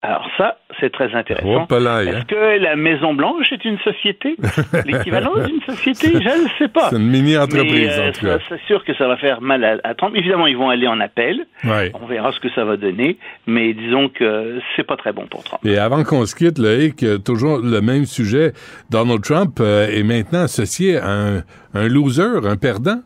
Alors 0.01 0.31
ça, 0.37 0.59
c'est 0.79 0.93
très 0.93 1.13
intéressant. 1.13 1.67
Hein. 1.69 2.01
Est-ce 2.03 2.27
que 2.27 2.63
la 2.63 2.77
Maison 2.77 3.15
Blanche 3.15 3.51
est 3.53 3.65
une 3.65 3.79
société? 3.81 4.37
L'équivalent 4.87 5.33
d'une 5.45 5.61
société? 5.63 6.13
Je 6.13 6.45
ne 6.45 6.49
sais 6.57 6.69
pas. 6.69 6.91
C'est 6.91 6.97
une 6.97 7.09
mini-entreprise, 7.09 7.91
euh, 7.99 8.09
en 8.09 8.13
tout 8.13 8.27
cas. 8.27 8.39
C'est 8.49 8.61
sûr 8.69 8.85
que 8.85 8.95
ça 8.95 9.09
va 9.09 9.17
faire 9.17 9.41
mal 9.41 9.65
à, 9.65 9.79
à 9.83 9.95
Trump. 9.95 10.15
Évidemment, 10.15 10.47
ils 10.47 10.57
vont 10.57 10.69
aller 10.71 10.87
en 10.87 11.01
appel. 11.01 11.47
Ouais. 11.65 11.91
On 12.01 12.07
verra 12.07 12.31
ce 12.31 12.39
que 12.39 12.49
ça 12.51 12.65
va 12.65 12.77
donner. 12.77 13.19
Mais 13.49 13.75
disons 13.75 14.09
que 14.09 14.61
c'est 14.77 14.87
pas 14.87 14.97
très 14.97 15.13
bon 15.13 15.27
pour 15.27 15.43
Trump. 15.43 15.61
Et 15.65 15.79
avant 15.79 16.05
qu'on 16.05 16.25
se 16.27 16.37
quitte, 16.37 16.59
Loïc, 16.59 17.05
toujours 17.25 17.59
le 17.59 17.81
même 17.81 18.05
sujet. 18.05 18.53
Donald 18.91 19.23
Trump 19.23 19.59
euh, 19.61 19.89
est 19.89 20.05
maintenant 20.05 20.43
associé 20.43 20.99
à 20.99 21.11
un, 21.11 21.37
un 21.75 21.89
loser, 21.89 22.47
un 22.47 22.57
perdant. 22.57 23.01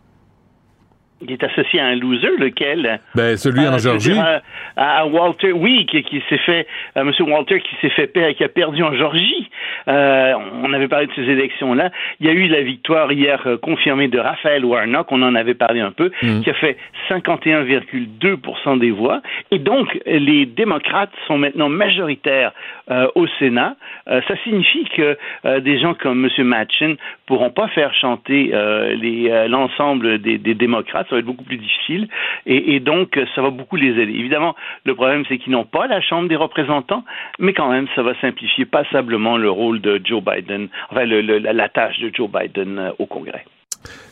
Il 1.23 1.32
est 1.32 1.43
associé 1.44 1.81
à 1.81 1.86
un 1.86 1.94
loser, 1.97 2.36
lequel? 2.39 3.01
Ben, 3.15 3.36
celui 3.36 3.66
en 3.66 3.74
Euh, 3.74 3.78
Georgie. 3.78 4.12
dire, 4.12 4.40
À, 4.77 5.01
à 5.01 5.07
Walter, 5.07 5.53
oui, 5.53 5.86
qui, 5.86 6.03
qui 6.03 6.23
s'est 6.28 6.39
fait, 6.39 6.66
euh, 6.97 7.05
Monsieur 7.05 7.24
Walter, 7.24 7.61
qui 7.61 7.74
s'est 7.81 7.90
fait 7.90 8.07
perdre, 8.07 8.35
qui 8.36 8.44
a 8.44 8.49
perdu 8.49 8.82
en 8.82 8.94
Georgie. 8.94 9.49
Euh, 9.89 10.32
on 10.62 10.73
avait 10.73 10.89
parlé 10.89 11.07
de 11.07 11.12
ces 11.15 11.23
élections-là. 11.31 11.90
Il 12.20 12.27
y 12.27 12.31
a 12.31 12.32
eu 12.32 12.47
la 12.49 12.62
victoire 12.62 13.11
hier 13.12 13.40
euh, 13.47 13.57
confirmée 13.57 14.09
de 14.09 14.19
Raphaël 14.19 14.65
Warnock, 14.65 15.11
on 15.12 15.23
en 15.23 15.35
avait 15.35 15.55
parlé 15.55 15.81
un 15.81 15.90
peu, 15.93 16.11
Mm. 16.23 16.40
qui 16.43 16.51
a 16.51 16.55
fait 16.55 16.77
51,2% 17.09 18.77
des 18.78 18.90
voix. 18.90 19.20
Et 19.51 19.59
donc, 19.59 19.99
les 20.07 20.47
démocrates 20.47 21.11
sont 21.27 21.39
maintenant 21.39 21.69
majoritaires 21.69 22.53
euh, 22.90 23.07
au 23.15 23.27
Sénat. 23.39 23.77
Euh, 24.09 24.20
ça 24.28 24.35
signifie 24.44 24.85
que 24.97 25.16
euh, 25.44 25.61
des 25.61 25.78
gens 25.78 25.94
comme 25.94 26.24
M. 26.39 26.44
Manchin 26.47 26.94
pourront 27.33 27.51
pas 27.51 27.69
faire 27.69 27.93
chanter 27.95 28.51
euh, 28.53 28.95
euh, 29.03 29.49
l'ensemble 29.49 30.19
des, 30.21 30.37
des 30.37 30.55
démocrates. 30.55 31.07
Ça 31.09 31.15
va 31.15 31.21
être 31.21 31.25
beaucoup 31.33 31.45
plus 31.45 31.57
difficile. 31.57 32.09
Et, 32.45 32.75
et 32.75 32.81
donc, 32.81 33.19
ça 33.35 33.41
va 33.41 33.49
beaucoup 33.49 33.77
les 33.77 33.93
aider. 34.01 34.13
Évidemment, 34.13 34.55
le 34.85 34.95
problème, 34.95 35.25
c'est 35.29 35.39
qu'ils 35.39 35.53
n'ont 35.53 35.65
pas 35.65 35.87
la 35.87 36.01
Chambre 36.03 36.29
des 36.29 36.37
représentants, 36.37 37.05
mais 37.39 37.55
quand 37.55 37.71
même, 37.71 37.87
ça 37.95 38.03
va 38.03 38.13
simplifier 38.21 38.67
passablement 38.67 39.39
le 39.39 39.51
rôle 39.51 39.81
de 39.81 39.99
Joe 40.05 40.23
Biden, 40.23 40.69
enfin, 40.91 41.05
le- 41.07 41.23
le- 41.23 41.39
la, 41.39 41.55
la 41.55 41.69
tâche 41.71 41.99
de 42.01 42.11
Joe 42.15 42.29
Biden 42.31 42.79
euh, 42.79 42.91
au 42.99 43.07
Congrès. 43.07 43.45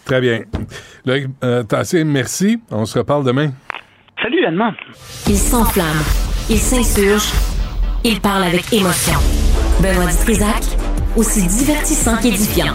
Très 0.07 0.21
bien. 0.23 0.39
Loïc 1.05 1.27
euh, 1.45 1.63
Tassé, 1.63 2.05
merci. 2.05 2.59
On 2.71 2.87
se 2.87 2.99
reparle 2.99 3.25
demain. 3.27 3.51
Salut, 4.23 4.45
Anne. 4.47 4.63
Il 5.29 5.37
s'enflamme, 5.37 6.03
il 6.49 6.57
s'insurge, 6.59 7.29
il 8.05 8.19
parle 8.21 8.45
avec 8.45 8.73
émotion. 8.73 9.19
Benoît 9.83 10.11
Dutrisac, 10.11 10.65
aussi 11.17 11.47
divertissant 11.47 12.17
qu'édifiant. 12.17 12.75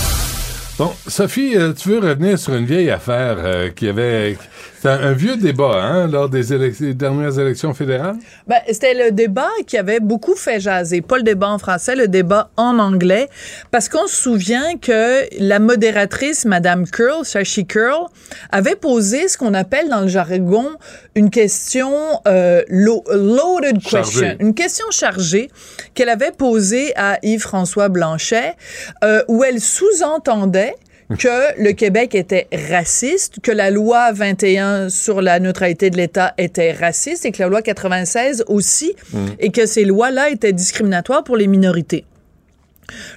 Bon, 0.81 0.93
Sophie, 1.07 1.55
euh, 1.55 1.73
tu 1.73 1.89
veux 1.89 1.99
revenir 1.99 2.39
sur 2.39 2.55
une 2.55 2.65
vieille 2.65 2.89
affaire 2.89 3.37
euh, 3.37 3.69
qui 3.69 3.87
avait... 3.87 4.35
C'est 4.81 4.89
un, 4.89 4.99
un 4.99 5.11
vieux 5.11 5.37
débat, 5.37 5.73
hein, 5.75 6.07
lors 6.07 6.27
des, 6.27 6.53
élec- 6.53 6.79
des 6.81 6.95
dernières 6.95 7.37
élections 7.37 7.71
fédérales? 7.75 8.15
Ben, 8.47 8.57
c'était 8.67 8.95
le 8.95 9.11
débat 9.11 9.51
qui 9.67 9.77
avait 9.77 9.99
beaucoup 9.99 10.33
fait 10.33 10.59
jaser. 10.59 11.01
Pas 11.01 11.17
le 11.17 11.23
débat 11.23 11.49
en 11.49 11.59
français, 11.59 11.95
le 11.95 12.07
débat 12.07 12.49
en 12.57 12.79
anglais. 12.79 13.29
Parce 13.69 13.89
qu'on 13.89 14.07
se 14.07 14.15
souvient 14.15 14.77
que 14.81 15.27
la 15.39 15.59
modératrice, 15.59 16.45
Madame 16.45 16.87
Curl, 16.87 17.23
Shashi 17.23 17.67
Curl, 17.67 18.07
avait 18.51 18.75
posé 18.75 19.27
ce 19.27 19.37
qu'on 19.37 19.53
appelle 19.53 19.87
dans 19.87 20.01
le 20.01 20.07
jargon 20.07 20.67
une 21.13 21.29
question 21.29 21.93
euh, 22.27 22.63
lo- 22.67 23.03
loaded 23.13 23.83
question. 23.83 24.01
Chargée. 24.01 24.37
Une 24.39 24.55
question 24.55 24.85
chargée 24.89 25.51
qu'elle 25.93 26.09
avait 26.09 26.31
posée 26.31 26.91
à 26.95 27.19
Yves-François 27.21 27.89
Blanchet, 27.89 28.55
euh, 29.03 29.21
où 29.27 29.43
elle 29.43 29.59
sous-entendait 29.59 30.70
que 31.17 31.61
le 31.61 31.71
Québec 31.73 32.15
était 32.15 32.47
raciste, 32.69 33.39
que 33.41 33.51
la 33.51 33.69
loi 33.71 34.11
21 34.11 34.89
sur 34.89 35.21
la 35.21 35.39
neutralité 35.39 35.89
de 35.89 35.97
l'État 35.97 36.33
était 36.37 36.71
raciste 36.71 37.25
et 37.25 37.31
que 37.31 37.41
la 37.41 37.49
loi 37.49 37.61
96 37.61 38.43
aussi, 38.47 38.93
Mm. 39.13 39.25
et 39.39 39.51
que 39.51 39.65
ces 39.65 39.85
lois-là 39.85 40.29
étaient 40.29 40.53
discriminatoires 40.53 41.23
pour 41.23 41.37
les 41.37 41.47
minorités. 41.47 42.05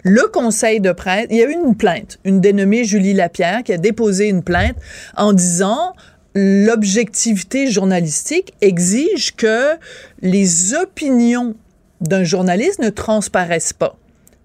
Le 0.02 0.28
conseil 0.28 0.80
de 0.80 0.92
presse, 0.92 1.26
il 1.30 1.36
y 1.36 1.42
a 1.42 1.46
eu 1.46 1.52
une 1.52 1.76
plainte, 1.76 2.18
une 2.24 2.40
dénommée 2.40 2.84
Julie 2.84 3.12
Lapierre 3.14 3.62
qui 3.64 3.72
a 3.72 3.76
déposé 3.78 4.28
une 4.28 4.42
plainte 4.42 4.76
en 5.16 5.32
disant 5.32 5.94
l'objectivité 6.34 7.70
journalistique 7.70 8.54
exige 8.60 9.34
que 9.36 9.72
les 10.20 10.74
opinions 10.74 11.54
d'un 12.00 12.24
journaliste 12.24 12.80
ne 12.80 12.90
transparaissent 12.90 13.72
pas. 13.72 13.96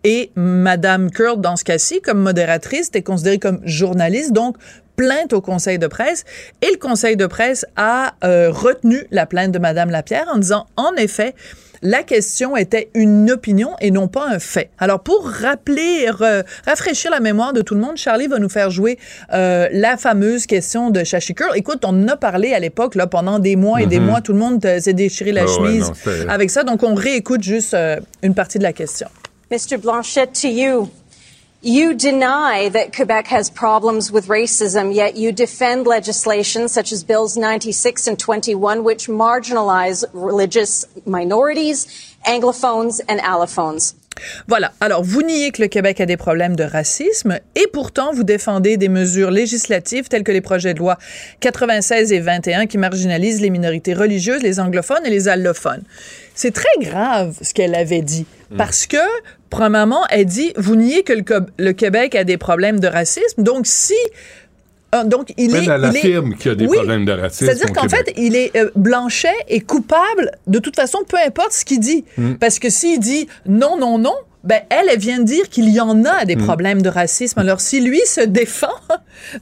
Et 0.03 0.31
Madame 0.35 1.11
Curl, 1.11 1.41
dans 1.41 1.55
ce 1.55 1.63
cas-ci, 1.63 2.01
comme 2.01 2.19
modératrice, 2.19 2.87
était 2.87 3.01
considérée 3.01 3.39
comme 3.39 3.59
journaliste, 3.65 4.31
donc 4.31 4.55
plainte 4.95 5.33
au 5.33 5.41
conseil 5.41 5.77
de 5.79 5.87
presse. 5.87 6.23
Et 6.61 6.67
le 6.71 6.77
conseil 6.77 7.15
de 7.17 7.25
presse 7.25 7.65
a 7.75 8.13
euh, 8.23 8.49
retenu 8.51 9.05
la 9.11 9.25
plainte 9.25 9.51
de 9.51 9.59
Madame 9.59 9.89
Lapierre 9.89 10.27
en 10.33 10.37
disant, 10.37 10.67
en 10.77 10.93
effet, 10.95 11.35
la 11.81 12.03
question 12.03 12.57
était 12.57 12.89
une 12.93 13.31
opinion 13.31 13.71
et 13.79 13.89
non 13.91 14.09
pas 14.09 14.27
un 14.27 14.39
fait. 14.39 14.69
Alors, 14.79 14.99
pour 15.01 15.29
rappeler, 15.29 16.07
re- 16.09 16.43
rafraîchir 16.65 17.09
la 17.11 17.21
mémoire 17.21 17.53
de 17.53 17.61
tout 17.61 17.73
le 17.75 17.79
monde, 17.79 17.95
Charlie 17.95 18.27
va 18.27 18.37
nous 18.39 18.49
faire 18.49 18.69
jouer 18.69 18.97
euh, 19.33 19.69
la 19.71 19.95
fameuse 19.95 20.45
question 20.45 20.89
de 20.89 21.05
Shashi 21.05 21.33
Curl. 21.35 21.51
Écoute, 21.55 21.85
on 21.85 21.89
en 22.03 22.07
a 22.09 22.17
parlé 22.17 22.53
à 22.53 22.59
l'époque, 22.59 22.95
là, 22.95 23.07
pendant 23.07 23.39
des 23.39 23.55
mois 23.55 23.81
et 23.81 23.85
des 23.85 23.99
Mhm. 24.01 24.05
mois. 24.07 24.19
Tout 24.21 24.33
le 24.33 24.39
monde 24.39 24.65
euh, 24.65 24.81
s'est 24.81 24.91
déchiré 24.93 25.31
la 25.31 25.43
Ah 25.43 25.45
ouais, 25.45 25.53
chemise 25.55 25.87
non, 26.05 26.29
avec 26.29 26.49
ça. 26.49 26.63
Donc, 26.63 26.83
on 26.83 26.95
réécoute 26.95 27.43
juste 27.43 27.73
euh, 27.73 27.97
une 28.23 28.33
partie 28.35 28.57
de 28.59 28.63
la 28.63 28.73
question. 28.73 29.07
Mr. 29.51 29.81
Blanchette, 29.81 30.35
to 30.41 30.47
you. 30.47 30.91
You 31.61 31.95
deny 31.95 32.69
that 32.69 32.93
Quebec 32.95 33.27
has 33.29 33.49
problems 33.49 34.11
with 34.11 34.27
racism, 34.27 34.93
yet 34.93 35.17
you 35.17 35.31
defend 35.31 35.87
legislation 35.87 36.67
such 36.67 36.91
as 36.91 37.03
Bills 37.03 37.35
96 37.35 38.07
and 38.07 38.19
21, 38.19 38.83
which 38.83 39.07
marginalize 39.07 40.05
religious 40.13 40.85
minorities, 41.07 42.15
anglophones, 42.27 43.01
and 43.09 43.19
allophones. 43.21 43.95
Voilà. 44.47 44.71
Alors, 44.81 45.03
vous 45.03 45.23
niez 45.23 45.51
que 45.51 45.63
le 45.63 45.67
Québec 45.67 45.99
a 45.99 46.05
des 46.05 46.17
problèmes 46.17 46.55
de 46.55 46.63
racisme 46.63 47.39
et 47.55 47.67
pourtant, 47.73 48.13
vous 48.13 48.23
défendez 48.23 48.77
des 48.77 48.89
mesures 48.89 49.31
législatives 49.31 50.09
telles 50.09 50.23
que 50.23 50.31
les 50.31 50.41
projets 50.41 50.73
de 50.73 50.79
loi 50.79 50.97
96 51.39 52.11
et 52.11 52.19
21 52.19 52.67
qui 52.67 52.77
marginalisent 52.77 53.41
les 53.41 53.49
minorités 53.49 53.93
religieuses, 53.93 54.43
les 54.43 54.59
anglophones 54.59 55.05
et 55.05 55.09
les 55.09 55.27
allophones. 55.27 55.83
C'est 56.41 56.51
très 56.51 56.69
grave 56.79 57.35
ce 57.41 57.53
qu'elle 57.53 57.75
avait 57.75 58.01
dit 58.01 58.25
parce 58.57 58.87
que, 58.87 58.95
premièrement, 59.49 60.03
elle 60.09 60.23
dit, 60.23 60.53
vous 60.55 60.77
niez 60.77 61.03
que 61.03 61.11
le, 61.57 61.71
Québec 61.73 62.15
a 62.15 62.23
des 62.23 62.37
problèmes 62.37 62.79
de 62.79 62.87
racisme. 62.87 63.43
Donc, 63.43 63.67
si 63.67 63.93
euh, 64.95 65.03
donc, 65.03 65.33
il 65.35 65.53
est. 65.53 65.65
elle 65.65 65.83
affirme 65.83 66.35
qu'il 66.35 66.47
y 66.47 66.51
a 66.53 66.55
des 66.55 66.65
Oui. 66.65 66.77
problèmes 66.77 67.03
de 67.03 67.11
racisme 67.11 67.45
C'est-à-dire 67.45 67.73
qu'en 67.73 67.89
fait, 67.89 68.13
il 68.15 68.37
est 68.37 68.55
euh, 68.55 68.69
Blanchet 68.77 69.35
est 69.49 69.59
coupable 69.59 70.31
de 70.47 70.59
toute 70.59 70.77
façon, 70.77 70.99
peu 71.05 71.17
importe 71.17 71.51
ce 71.51 71.65
qu'il 71.65 71.81
dit. 71.81 72.05
Mm. 72.17 72.35
Parce 72.35 72.57
que 72.57 72.69
s'il 72.69 73.01
dit 73.01 73.27
non, 73.45 73.77
non, 73.77 73.97
non, 73.97 74.15
ben 74.45 74.61
elle, 74.69 74.87
elle 74.89 74.97
vient 74.97 75.19
de 75.19 75.25
dire 75.25 75.49
qu'il 75.49 75.67
y 75.69 75.81
en 75.81 76.05
a 76.05 76.23
des 76.23 76.37
Mm. 76.37 76.45
problèmes 76.45 76.81
de 76.81 76.89
racisme. 76.89 77.37
Alors, 77.39 77.59
si 77.59 77.81
lui 77.81 77.99
se 78.05 78.21
défend 78.39 78.71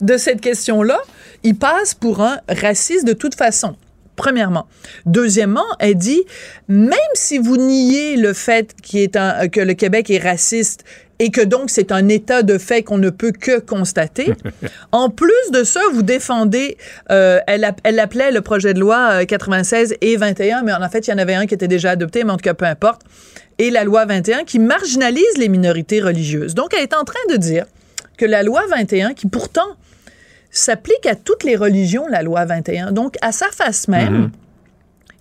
de 0.00 0.16
cette 0.16 0.40
question-là, 0.40 0.98
il 1.44 1.54
passe 1.54 1.94
pour 1.94 2.22
un 2.22 2.38
raciste 2.48 3.06
de 3.06 3.12
toute 3.12 3.36
façon. 3.36 3.76
Premièrement. 4.18 4.66
Deuxièmement, 5.06 5.64
elle 5.78 5.94
dit, 5.94 6.22
même 6.68 6.92
si 7.14 7.38
vous 7.38 7.56
niez 7.56 8.16
le 8.16 8.32
fait 8.34 8.74
qu'il 8.82 9.00
est 9.00 9.16
un- 9.16 9.48
que 9.48 9.60
le 9.60 9.72
Québec 9.74 10.10
est 10.10 10.18
raciste 10.18 10.84
et 11.20 11.30
que 11.30 11.40
donc 11.40 11.70
c'est 11.70 11.92
un 11.92 12.08
état 12.08 12.42
de 12.42 12.58
fait 12.58 12.82
qu'on 12.82 12.98
ne 12.98 13.10
peut 13.10 13.30
que 13.32 13.60
constater, 13.60 14.32
en 14.92 15.08
plus 15.08 15.50
de 15.52 15.62
ça, 15.64 15.80
vous 15.94 16.02
défendez, 16.02 16.76
euh, 17.10 17.38
elle, 17.46 17.64
app- 17.64 17.80
elle 17.84 17.98
appelait 18.00 18.32
le 18.32 18.40
projet 18.40 18.74
de 18.74 18.80
loi 18.80 19.20
euh, 19.22 19.24
96 19.24 19.94
et 20.00 20.16
21, 20.16 20.62
mais 20.62 20.72
en 20.72 20.88
fait, 20.88 21.06
il 21.06 21.10
y 21.10 21.14
en 21.14 21.18
avait 21.18 21.34
un 21.34 21.46
qui 21.46 21.54
était 21.54 21.68
déjà 21.68 21.90
adopté, 21.92 22.24
mais 22.24 22.32
en 22.32 22.36
tout 22.36 22.42
cas, 22.44 22.54
peu 22.54 22.66
importe, 22.66 23.02
et 23.58 23.70
la 23.70 23.84
loi 23.84 24.04
21 24.04 24.42
qui 24.44 24.58
marginalise 24.58 25.36
les 25.38 25.48
minorités 25.48 26.00
religieuses. 26.00 26.54
Donc, 26.54 26.74
elle 26.76 26.82
est 26.82 26.94
en 26.94 27.04
train 27.04 27.18
de 27.30 27.36
dire 27.36 27.66
que 28.16 28.26
la 28.26 28.42
loi 28.42 28.62
21, 28.68 29.14
qui 29.14 29.28
pourtant 29.28 29.76
s'applique 30.50 31.06
à 31.06 31.14
toutes 31.14 31.44
les 31.44 31.56
religions, 31.56 32.06
la 32.08 32.22
loi 32.22 32.44
21, 32.44 32.92
donc 32.92 33.16
à 33.20 33.32
sa 33.32 33.46
face 33.50 33.88
même, 33.88 34.14
Mhm. 34.14 34.30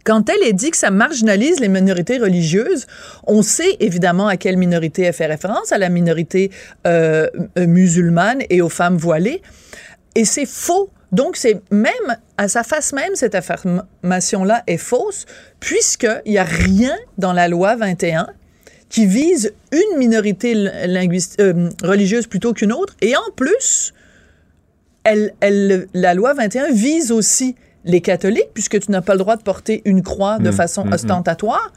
quand 0.04 0.30
elle 0.30 0.48
est 0.48 0.54
dit 0.54 0.72
que 0.72 0.78
ça 0.78 0.90
marginalise 0.90 1.60
les 1.60 1.68
minorités 1.68 2.18
religieuses, 2.18 2.88
on 3.26 3.42
sait 3.42 3.76
évidemment 3.82 4.28
à 4.28 4.38
quelle 4.38 4.56
minorité 4.58 5.02
elle 5.04 5.14
fait 5.14 5.26
référence, 5.26 5.72
à 5.74 5.78
la 5.78 5.90
minorité 5.90 6.50
euh, 6.86 7.28
euh, 7.58 7.68
musulmane 7.68 8.42
et 8.50 8.62
aux 8.62 8.70
femmes 8.70 8.98
voilées. 8.98 9.42
Et 10.16 10.24
c'est 10.26 10.46
faux. 10.46 10.90
Donc, 11.12 11.38
c'est 11.38 11.62
même 11.72 12.18
à 12.38 12.48
sa 12.48 12.64
face 12.64 12.92
même, 12.94 13.16
cette 13.16 13.36
affirmation-là 13.36 14.64
est 14.68 14.78
fausse, 14.78 15.26
puisqu'il 15.60 16.32
n'y 16.32 16.38
a 16.38 16.44
rien 16.44 16.96
dans 17.18 17.34
la 17.34 17.48
loi 17.48 17.76
21 17.76 18.28
qui 18.90 19.06
vise 19.06 19.54
une 19.72 20.00
minorité 20.00 20.54
linguiste, 20.54 21.42
euh, 21.42 21.70
religieuse 21.84 22.28
plutôt 22.28 22.54
qu'une 22.54 22.72
autre. 22.72 22.96
Et 23.02 23.16
en 23.16 23.32
plus, 23.36 23.94
elle, 25.12 25.34
elle- 25.40 25.88
la 25.94 26.14
loi 26.14 26.34
21 26.34 26.72
vise 26.72 27.12
aussi 27.12 27.56
les 27.86 28.02
catholiques, 28.02 28.50
puisque 28.54 28.80
tu 28.80 28.92
n'as 28.92 29.02
pas 29.02 29.14
le 29.14 29.20
droit 29.20 29.38
de 29.38 29.44
porter 29.44 29.82
une 29.86 30.02
croix 30.04 30.40
de 30.40 30.50
Mm, 30.50 30.54
façon 30.54 30.84
mm, 30.86 30.90
mm. 30.90 30.94
ostentatoire. 30.94 31.72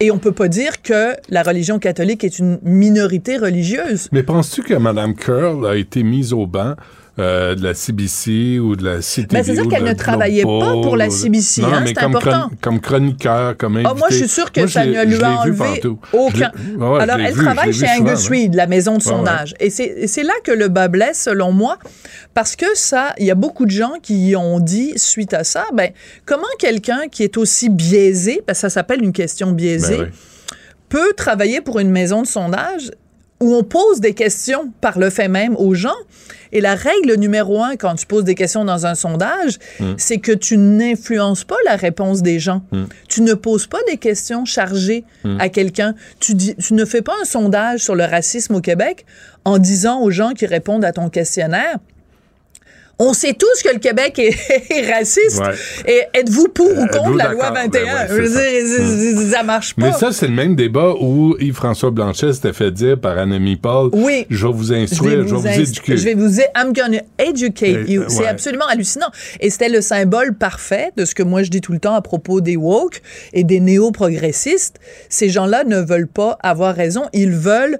Et 0.00 0.10
on 0.10 0.18
peut 0.18 0.32
pas 0.32 0.48
dire 0.48 0.82
que 0.82 1.14
la 1.28 1.42
religion 1.42 1.78
catholique 1.78 2.24
est 2.24 2.38
une 2.38 2.58
minorité 2.62 3.36
religieuse. 3.36 4.08
Mais 4.10 4.22
penses-tu 4.24 4.62
que 4.62 4.74
Mme 4.74 5.14
Curl 5.14 5.66
a 5.66 5.76
été 5.76 6.02
mise 6.02 6.32
au 6.32 6.46
banc 6.46 6.74
euh, 7.18 7.54
de 7.54 7.62
la 7.62 7.74
CBC 7.74 8.58
ou 8.58 8.74
de 8.74 8.84
la 8.84 9.00
CTV. 9.00 9.28
Ben, 9.30 9.44
c'est-à-dire 9.44 9.66
ou 9.66 9.68
qu'elle 9.68 9.82
ne 9.82 9.88
la 9.88 9.94
travaillait 9.94 10.42
pas 10.42 10.72
pour 10.82 10.96
la 10.96 11.10
CBC, 11.10 11.62
Non, 11.62 11.68
hein, 11.68 11.80
mais 11.82 11.88
c'est 11.88 11.94
comme, 11.94 12.16
important. 12.16 12.50
comme 12.60 12.80
chroniqueur, 12.80 13.56
comme 13.56 13.76
invité. 13.76 13.90
Ah, 13.92 13.96
moi, 13.96 14.08
je 14.10 14.16
suis 14.16 14.28
sûr 14.28 14.50
que 14.50 14.60
Moi, 14.60 14.68
ça 14.68 14.84
ne 14.84 15.04
lui 15.04 15.22
a 15.22 15.40
enlevé 15.40 15.82
aucun. 16.12 16.50
Ouais, 16.76 17.00
Alors, 17.00 17.18
elle 17.18 17.34
vu, 17.34 17.44
travaille 17.44 17.72
chez 17.72 17.86
Angus 17.88 18.28
ouais. 18.28 18.38
Reid, 18.38 18.54
la 18.54 18.66
maison 18.66 18.98
de 18.98 19.04
ouais. 19.04 19.10
sondage. 19.10 19.54
Et 19.60 19.70
c'est 19.70 20.06
c'est 20.08 20.24
là 20.24 20.34
que 20.42 20.50
le 20.50 20.68
bas 20.68 20.88
blesse, 20.88 21.22
selon 21.22 21.52
moi, 21.52 21.78
parce 22.34 22.56
que 22.56 22.66
ça, 22.74 23.14
il 23.18 23.26
y 23.26 23.30
a 23.30 23.36
beaucoup 23.36 23.64
de 23.64 23.70
gens 23.70 23.94
qui 24.02 24.34
ont 24.36 24.58
dit, 24.58 24.92
suite 24.96 25.34
à 25.34 25.44
ça, 25.44 25.66
ben, 25.72 25.90
comment 26.26 26.42
quelqu'un 26.58 27.08
qui 27.10 27.22
est 27.22 27.36
aussi 27.36 27.70
biaisé, 27.70 28.42
parce 28.46 28.58
que 28.58 28.62
ça 28.62 28.70
s'appelle 28.70 29.02
une 29.02 29.12
question 29.12 29.52
biaisée, 29.52 29.98
Ben 29.98 30.10
peut 30.94 31.12
travailler 31.16 31.60
pour 31.60 31.80
une 31.80 31.90
maison 31.90 32.22
de 32.22 32.26
sondage 32.28 32.92
où 33.40 33.54
on 33.54 33.62
pose 33.64 34.00
des 34.00 34.14
questions 34.14 34.72
par 34.80 34.98
le 34.98 35.10
fait 35.10 35.28
même 35.28 35.56
aux 35.56 35.74
gens. 35.74 35.94
Et 36.52 36.60
la 36.60 36.76
règle 36.76 37.16
numéro 37.16 37.62
un 37.62 37.74
quand 37.76 37.96
tu 37.96 38.06
poses 38.06 38.22
des 38.24 38.36
questions 38.36 38.64
dans 38.64 38.86
un 38.86 38.94
sondage, 38.94 39.58
Mm. 39.80 39.94
c'est 39.98 40.18
que 40.18 40.30
tu 40.32 40.56
n'influences 40.56 41.42
pas 41.44 41.56
la 41.66 41.74
réponse 41.76 42.22
des 42.22 42.38
gens. 42.38 42.62
Mm. 42.70 42.84
Tu 43.08 43.22
ne 43.22 43.34
poses 43.34 43.66
pas 43.66 43.80
des 43.88 43.96
questions 43.96 44.44
chargées 44.44 45.04
Mm. 45.24 45.40
à 45.40 45.48
quelqu'un. 45.48 45.94
Tu, 46.20 46.34
dis, 46.34 46.54
tu 46.56 46.74
ne 46.74 46.84
fais 46.84 47.02
pas 47.02 47.14
un 47.20 47.24
sondage 47.24 47.80
sur 47.80 47.96
le 47.96 48.04
racisme 48.04 48.54
au 48.54 48.60
Québec 48.60 49.04
en 49.44 49.58
disant 49.58 50.00
aux 50.00 50.10
gens 50.12 50.30
qui 50.32 50.46
répondent 50.46 50.84
à 50.84 50.92
ton 50.92 51.08
questionnaire 51.10 51.78
on 52.98 53.12
sait 53.12 53.34
tous 53.34 53.62
que 53.62 53.72
le 53.72 53.78
Québec 53.80 54.18
est, 54.18 54.34
est 54.70 54.92
raciste. 54.92 55.40
Ouais. 55.40 55.54
Et 55.86 56.18
êtes-vous 56.18 56.48
pour 56.48 56.66
ou 56.66 56.84
Êtes-vous 56.84 56.98
contre 56.98 57.16
la 57.16 57.32
loi 57.32 57.50
d'accord? 57.50 57.64
21? 57.64 57.84
Ben 57.84 58.14
ouais, 58.14 58.26
c'est 58.28 58.66
ça. 58.66 59.24
dire, 59.24 59.44
marche 59.44 59.74
pas. 59.74 59.86
Mais 59.86 59.92
ça, 59.92 60.12
c'est 60.12 60.28
le 60.28 60.34
même 60.34 60.54
débat 60.56 60.94
où 61.00 61.36
Yves-François 61.40 61.90
Blanchet 61.90 62.32
s'était 62.32 62.52
fait 62.52 62.70
dire 62.70 62.98
par 62.98 63.18
Annemie 63.18 63.56
Paul 63.56 63.90
Oui. 63.92 64.26
Je 64.30 64.46
vais 64.46 64.52
vous 64.52 64.72
instruire, 64.72 65.26
je 65.26 65.34
vais 65.34 65.40
vous, 65.54 65.60
éduquer. 65.60 65.96
Je 65.96 66.04
vais 66.04 66.14
vous 66.14 66.40
é- 66.40 66.48
I'm 66.56 66.72
gonna 66.72 67.00
educate 67.18 67.88
you. 67.88 68.02
euh, 68.02 68.06
C'est 68.08 68.20
ouais. 68.20 68.26
absolument 68.28 68.66
hallucinant. 68.66 69.08
Et 69.40 69.50
c'était 69.50 69.68
le 69.68 69.80
symbole 69.80 70.34
parfait 70.34 70.90
de 70.96 71.04
ce 71.04 71.14
que 71.14 71.22
moi 71.22 71.42
je 71.42 71.50
dis 71.50 71.60
tout 71.60 71.72
le 71.72 71.80
temps 71.80 71.94
à 71.94 72.02
propos 72.02 72.40
des 72.40 72.56
woke 72.56 73.02
et 73.32 73.44
des 73.44 73.60
néo-progressistes. 73.60 74.78
Ces 75.08 75.28
gens-là 75.28 75.64
ne 75.64 75.78
veulent 75.80 76.08
pas 76.08 76.38
avoir 76.42 76.74
raison. 76.74 77.02
Ils 77.12 77.30
veulent 77.32 77.78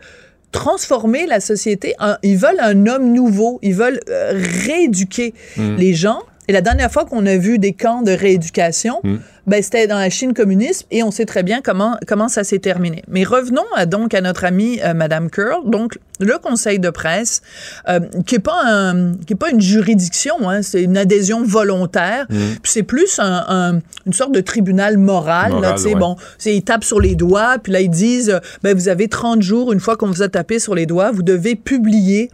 transformer 0.55 1.27
la 1.27 1.41
société. 1.41 1.95
en- 1.99 2.15
ils 2.23 2.37
veulent 2.39 2.61
un 2.61 2.87
homme 2.87 3.13
nouveau. 3.13 3.59
Ils 3.63 3.75
veulent 3.75 4.01
euh, 4.09 4.33
rééduquer 4.65 5.35
Mm. 5.57 5.75
les 5.77 5.95
gens. 5.95 6.21
Et 6.47 6.53
la 6.53 6.61
dernière 6.61 6.91
fois 6.93 7.05
qu'on 7.07 7.25
a 7.27 7.37
vu 7.37 7.59
des 7.59 7.73
camps 7.73 8.03
de 8.03 8.13
rééducation, 8.13 9.01
Mm. 9.03 9.17
ben, 9.47 9.63
c'était 9.63 9.87
dans 9.87 9.99
la 9.99 10.11
Chine 10.11 10.35
communiste 10.35 10.87
et 10.91 11.03
on 11.03 11.11
sait 11.11 11.25
très 11.25 11.43
bien 11.43 11.61
comment, 11.63 11.97
comment 12.07 12.29
ça 12.29 12.45
s'est 12.45 12.59
terminé. 12.59 13.03
Mais 13.09 13.25
revenons 13.25 13.65
à, 13.75 13.87
donc 13.87 14.13
à 14.15 14.21
notre 14.21 14.45
amie 14.45 14.79
euh, 14.85 14.93
Madame 14.95 15.31
Curl. 15.31 15.71
Donc, 15.71 15.99
le 16.21 16.37
conseil 16.39 16.79
de 16.79 16.91
presse, 16.91 17.41
euh, 17.89 18.01
qui 18.27 18.35
est 18.37 18.39
pas 18.41 18.61
un, 18.67 19.15
qui 19.17 19.33
est 19.33 19.37
pas 19.37 19.51
une 19.51 19.61
juridiction, 19.61 20.35
hein, 20.51 20.61
c'est 20.63 20.83
une 20.83 20.97
adhésion 20.99 21.43
volontaire. 21.45 22.27
Mm. 22.29 22.37
Puis 22.63 22.73
c'est 22.73 22.83
plus 22.83 23.19
un, 23.19 23.45
un- 23.49 23.79
une 24.07 24.13
sorte 24.13 24.33
de 24.33 24.41
tribunal 24.41 24.99
moral. 24.99 25.51
là, 25.53 25.57
Moral, 25.57 25.79
sais, 25.79 25.95
ouais. 25.95 26.01
bon, 26.01 26.17
ils 26.45 26.63
tapent 26.63 26.85
sur 26.85 27.01
les 27.01 27.15
doigts, 27.15 27.57
puis 27.63 27.73
là 27.73 27.81
ils 27.81 27.89
disent, 27.91 28.29
euh, 28.31 28.39
ben 28.63 28.77
vous 28.77 28.89
avez 28.89 29.09
30 29.09 29.41
jours, 29.43 29.73
une 29.73 29.81
fois 29.81 29.97
qu'on 29.97 30.09
vous 30.09 30.23
a 30.23 30.29
tapé 30.29 30.59
sur 30.59 30.75
les 30.75 30.85
doigts, 30.87 31.11
vous 31.11 31.23
devez 31.23 31.55
publier 31.57 32.31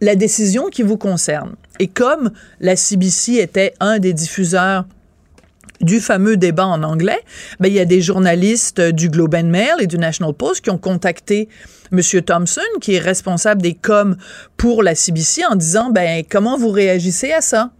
la 0.00 0.16
décision 0.16 0.68
qui 0.68 0.82
vous 0.82 0.96
concerne. 0.96 1.54
Et 1.78 1.86
comme 1.86 2.30
la 2.60 2.76
CBC 2.76 3.34
était 3.34 3.74
un 3.80 3.98
des 3.98 4.12
diffuseurs 4.12 4.84
du 5.80 6.00
fameux 6.00 6.36
débat 6.36 6.66
en 6.66 6.82
anglais, 6.82 7.20
ben, 7.58 7.68
il 7.68 7.74
y 7.74 7.80
a 7.80 7.86
des 7.86 8.02
journalistes 8.02 8.80
du 8.80 9.08
Globe 9.08 9.34
and 9.34 9.44
Mail 9.44 9.74
et 9.80 9.86
du 9.86 9.98
National 9.98 10.34
Post 10.34 10.62
qui 10.62 10.70
ont 10.70 10.78
contacté 10.78 11.48
M. 11.92 12.00
Thompson, 12.22 12.60
qui 12.80 12.94
est 12.94 12.98
responsable 12.98 13.62
des 13.62 13.74
coms 13.74 14.16
pour 14.56 14.82
la 14.82 14.94
CBC, 14.94 15.42
en 15.46 15.56
disant, 15.56 15.90
ben, 15.90 16.22
comment 16.28 16.58
vous 16.58 16.70
réagissez 16.70 17.32
à 17.32 17.40
ça? 17.40 17.70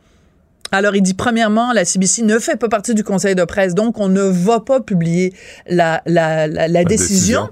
Alors, 0.72 0.94
il 0.94 1.02
dit, 1.02 1.14
premièrement, 1.14 1.72
la 1.72 1.84
CBC 1.84 2.22
ne 2.22 2.38
fait 2.38 2.56
pas 2.56 2.68
partie 2.68 2.94
du 2.94 3.02
conseil 3.02 3.34
de 3.34 3.44
presse, 3.44 3.74
donc 3.74 3.98
on 3.98 4.08
ne 4.08 4.22
va 4.22 4.60
pas 4.60 4.80
publier 4.80 5.34
la, 5.68 6.00
la, 6.06 6.46
la, 6.46 6.68
la 6.68 6.84
décision. 6.84 7.48
décision. 7.48 7.50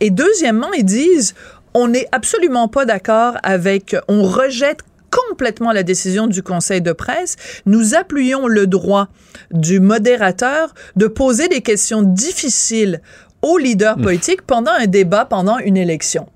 Et 0.00 0.10
deuxièmement, 0.10 0.72
ils 0.74 0.84
disent, 0.84 1.34
on 1.78 1.86
n'est 1.86 2.08
absolument 2.10 2.66
pas 2.66 2.84
d'accord 2.84 3.36
avec, 3.44 3.94
on 4.08 4.24
rejette 4.24 4.80
complètement 5.10 5.70
la 5.70 5.84
décision 5.84 6.26
du 6.26 6.42
conseil 6.42 6.82
de 6.82 6.92
presse. 6.92 7.36
Nous 7.66 7.94
appuyons 7.94 8.48
le 8.48 8.66
droit 8.66 9.08
du 9.52 9.78
modérateur 9.78 10.74
de 10.96 11.06
poser 11.06 11.46
des 11.46 11.62
questions 11.62 12.02
difficiles 12.02 13.00
aux 13.42 13.58
leaders 13.58 13.96
politiques 13.96 14.42
pendant 14.42 14.72
un 14.72 14.86
débat, 14.86 15.24
pendant 15.24 15.58
une 15.58 15.76
élection. 15.76 16.28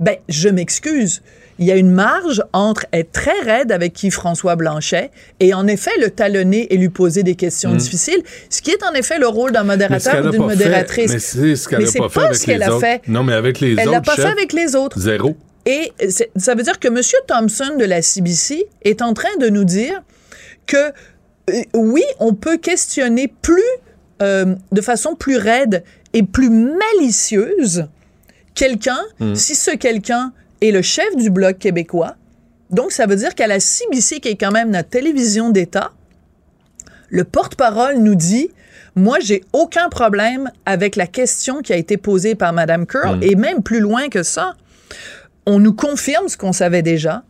Ben, 0.00 0.16
je 0.28 0.50
m'excuse. 0.50 1.22
Il 1.60 1.66
y 1.66 1.70
a 1.70 1.76
une 1.76 1.90
marge 1.92 2.42
entre 2.52 2.86
être 2.92 3.12
très 3.12 3.38
raide 3.44 3.70
avec 3.70 4.02
Yves-François 4.02 4.56
Blanchet 4.56 5.10
et 5.40 5.54
en 5.54 5.66
effet 5.68 5.90
le 6.00 6.10
talonner 6.10 6.72
et 6.72 6.76
lui 6.78 6.88
poser 6.88 7.22
des 7.22 7.34
questions 7.36 7.72
Mm. 7.72 7.76
difficiles, 7.76 8.22
ce 8.48 8.62
qui 8.62 8.70
est 8.72 8.82
en 8.82 8.92
effet 8.94 9.18
le 9.18 9.28
rôle 9.28 9.52
d'un 9.52 9.62
modérateur 9.64 10.24
ou 10.24 10.30
d'une 10.30 10.32
fait- 10.32 10.38
modératrice. 10.56 11.12
mais 11.12 11.18
c'est 11.18 11.54
ce 11.56 11.68
qu'elle 11.68 11.80
Mais 11.80 11.84
a 11.84 11.90
c'est 11.90 11.98
pas 11.98 12.08
fait 12.08 12.20
avec 12.24 12.46
les 12.46 12.66
autres. 12.68 12.80
fait. 12.80 13.02
Non, 13.08 13.22
mais 13.22 13.34
avec 13.34 13.60
les 13.60 13.72
Elle 13.72 13.80
autres 13.88 13.90
l'a 13.92 14.00
pas 14.00 14.16
fait 14.16 14.24
avec 14.24 14.52
les 14.54 14.74
autres. 14.74 14.98
Zéro. 14.98 15.36
Et 15.66 15.92
ça 16.36 16.54
veut 16.54 16.62
dire 16.62 16.80
que 16.80 16.88
M. 16.88 16.98
Thompson 17.28 17.76
de 17.78 17.84
la 17.84 18.00
CBC 18.00 18.66
est 18.82 19.02
en 19.02 19.12
train 19.12 19.36
de 19.38 19.48
nous 19.50 19.64
dire 19.64 20.02
que 20.66 20.76
euh, 21.50 21.62
oui, 21.74 22.02
on 22.20 22.32
peut 22.32 22.56
questionner 22.56 23.30
plus, 23.42 23.60
euh, 24.22 24.54
de 24.72 24.80
façon 24.80 25.14
plus 25.14 25.36
raide 25.36 25.84
et 26.14 26.22
plus 26.22 26.48
malicieuse 26.48 27.86
quelqu'un 28.54 28.98
Mm. 29.20 29.34
si 29.34 29.54
ce 29.54 29.72
quelqu'un 29.72 30.32
est 30.60 30.70
le 30.70 30.82
chef 30.82 31.16
du 31.16 31.30
Bloc 31.30 31.58
québécois. 31.58 32.16
Donc, 32.70 32.92
ça 32.92 33.06
veut 33.06 33.16
dire 33.16 33.34
qu'à 33.34 33.46
la 33.46 33.58
CBC, 33.60 34.20
qui 34.20 34.28
est 34.28 34.36
quand 34.36 34.52
même 34.52 34.70
notre 34.70 34.88
télévision 34.90 35.50
d'État, 35.50 35.92
le 37.08 37.24
porte-parole 37.24 37.98
nous 37.98 38.14
dit 38.14 38.50
moi, 38.96 39.18
j'ai 39.20 39.42
aucun 39.52 39.88
problème 39.88 40.50
avec 40.66 40.96
la 40.96 41.06
question 41.06 41.62
qui 41.62 41.72
a 41.72 41.76
été 41.76 41.96
posée 41.96 42.34
par 42.34 42.52
Mme 42.52 42.86
Curl, 42.86 43.18
Mm. 43.18 43.22
et 43.22 43.34
même 43.36 43.62
plus 43.62 43.80
loin 43.80 44.08
que 44.08 44.22
ça, 44.22 44.54
on 45.46 45.58
nous 45.60 45.72
confirme 45.72 46.28
ce 46.28 46.36
qu'on 46.36 46.52
savait 46.52 46.82
déjà, 46.82 47.22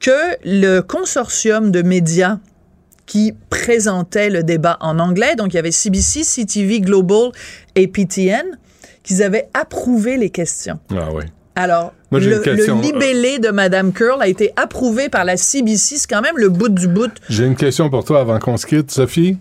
que 0.00 0.36
le 0.44 0.80
consortium 0.80 1.70
de 1.72 1.82
médias 1.82 2.38
qui 3.06 3.34
présentait 3.50 4.30
le 4.30 4.42
débat 4.44 4.76
en 4.80 4.98
anglais, 5.00 5.34
donc 5.34 5.52
il 5.52 5.56
y 5.56 5.58
avait 5.58 5.72
CBC, 5.72 6.22
CTV, 6.22 6.80
Global 6.80 7.30
et 7.74 7.88
PTN, 7.88 8.58
qu'ils 9.02 9.22
avaient 9.22 9.48
approuvé 9.54 10.16
les 10.18 10.30
questions. 10.30 10.78
Ah 10.90 11.08
oui. 11.12 11.24
Alors, 11.58 11.92
Moi, 12.12 12.20
le, 12.20 12.80
libellé 12.80 13.40
de 13.40 13.48
Mme 13.48 13.92
Curl 13.92 14.22
a 14.22 14.28
été 14.28 14.52
approuvé 14.54 15.08
par 15.08 15.24
la 15.24 15.36
CBC. 15.36 15.96
C'est 15.96 16.06
quand 16.08 16.20
même 16.20 16.36
le 16.36 16.50
bout 16.50 16.68
du 16.68 16.86
bout. 16.86 17.10
J'ai 17.28 17.46
une 17.46 17.56
question 17.56 17.90
pour 17.90 18.04
toi 18.04 18.20
avant 18.20 18.38
qu'on 18.38 18.56
se 18.56 18.64
quitte, 18.64 18.92
Sophie. 18.92 19.38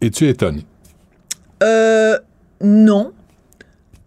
Es-tu 0.00 0.26
étonnée? 0.28 0.66
Euh, 1.62 2.18
non. 2.60 3.12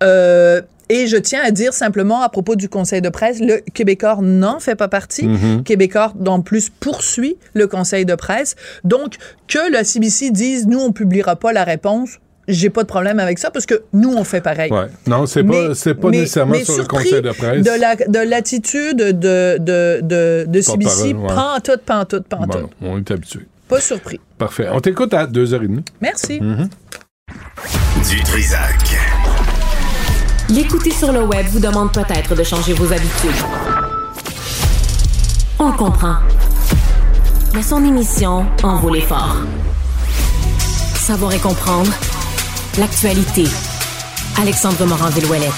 Euh, 0.03 0.61
et 0.89 1.07
je 1.07 1.15
tiens 1.15 1.39
à 1.41 1.51
dire 1.51 1.71
simplement 1.71 2.21
à 2.21 2.27
propos 2.27 2.57
du 2.57 2.67
conseil 2.67 3.01
de 3.01 3.07
presse, 3.07 3.39
le 3.39 3.61
Québécois 3.73 4.17
n'en 4.21 4.59
fait 4.59 4.75
pas 4.75 4.89
partie. 4.89 5.25
Mhm. 5.25 5.63
Québécois, 5.63 6.13
en 6.27 6.41
plus, 6.41 6.69
poursuit 6.69 7.37
le 7.53 7.67
conseil 7.67 8.05
de 8.05 8.15
presse. 8.15 8.57
Donc, 8.83 9.15
que 9.47 9.71
la 9.71 9.85
CBC 9.85 10.31
dise, 10.31 10.67
nous, 10.67 10.79
on 10.79 10.91
publiera 10.91 11.37
pas 11.37 11.53
la 11.53 11.63
réponse, 11.63 12.19
j'ai 12.49 12.69
pas 12.69 12.81
de 12.83 12.87
problème 12.87 13.19
avec 13.19 13.39
ça 13.39 13.49
parce 13.51 13.65
que 13.65 13.83
nous, 13.93 14.11
on 14.13 14.23
fait 14.25 14.41
pareil. 14.41 14.71
Ouais. 14.71 14.87
Non, 15.07 15.25
c'est 15.25 15.43
pas, 15.43 15.69
Mais- 15.69 15.75
c'est 15.75 15.93
pas 15.93 16.09
mais- 16.09 16.17
nécessairement 16.19 16.51
mais 16.53 16.65
sur 16.65 16.77
le 16.77 16.83
conseil 16.85 17.21
de 17.21 17.31
presse. 17.31 17.63
De 17.63 17.79
la- 17.79 17.95
de 17.95 18.29
l'attitude 18.29 18.97
de, 18.97 19.57
de, 19.57 19.99
de, 20.01 20.45
de 20.47 20.61
CBC, 20.61 21.13
ouais. 21.13 21.27
pantoute, 21.33 21.81
pantoute, 21.85 22.27
pantoute. 22.27 22.61
Bon, 22.81 22.93
on 22.93 22.97
est 22.97 23.11
habitué. 23.11 23.47
Pas 23.67 23.79
surpris. 23.79 24.19
Parfait. 24.37 24.67
On 24.71 24.79
t'écoute 24.81 25.13
à 25.13 25.25
2h30. 25.27 25.81
Merci. 26.01 26.41
Mhm. 26.41 26.67
Du 28.09 28.23
Trisac. 28.23 28.97
L'écouter 30.49 30.89
sur 30.91 31.11
le 31.11 31.21
web 31.23 31.45
vous 31.51 31.59
demande 31.59 31.91
peut-être 31.93 32.33
de 32.35 32.43
changer 32.43 32.73
vos 32.73 32.91
habitudes. 32.91 33.29
On 35.59 35.67
le 35.67 35.77
comprend. 35.77 36.15
Mais 37.53 37.61
son 37.61 37.83
émission 37.85 38.45
en 38.63 38.77
vaut 38.79 38.93
l'effort. 38.93 39.37
Savoir 40.95 41.33
et 41.33 41.39
comprendre 41.39 41.91
l'actualité. 42.77 43.43
Alexandre 44.39 44.85
Morin-Villouellette. 44.85 45.51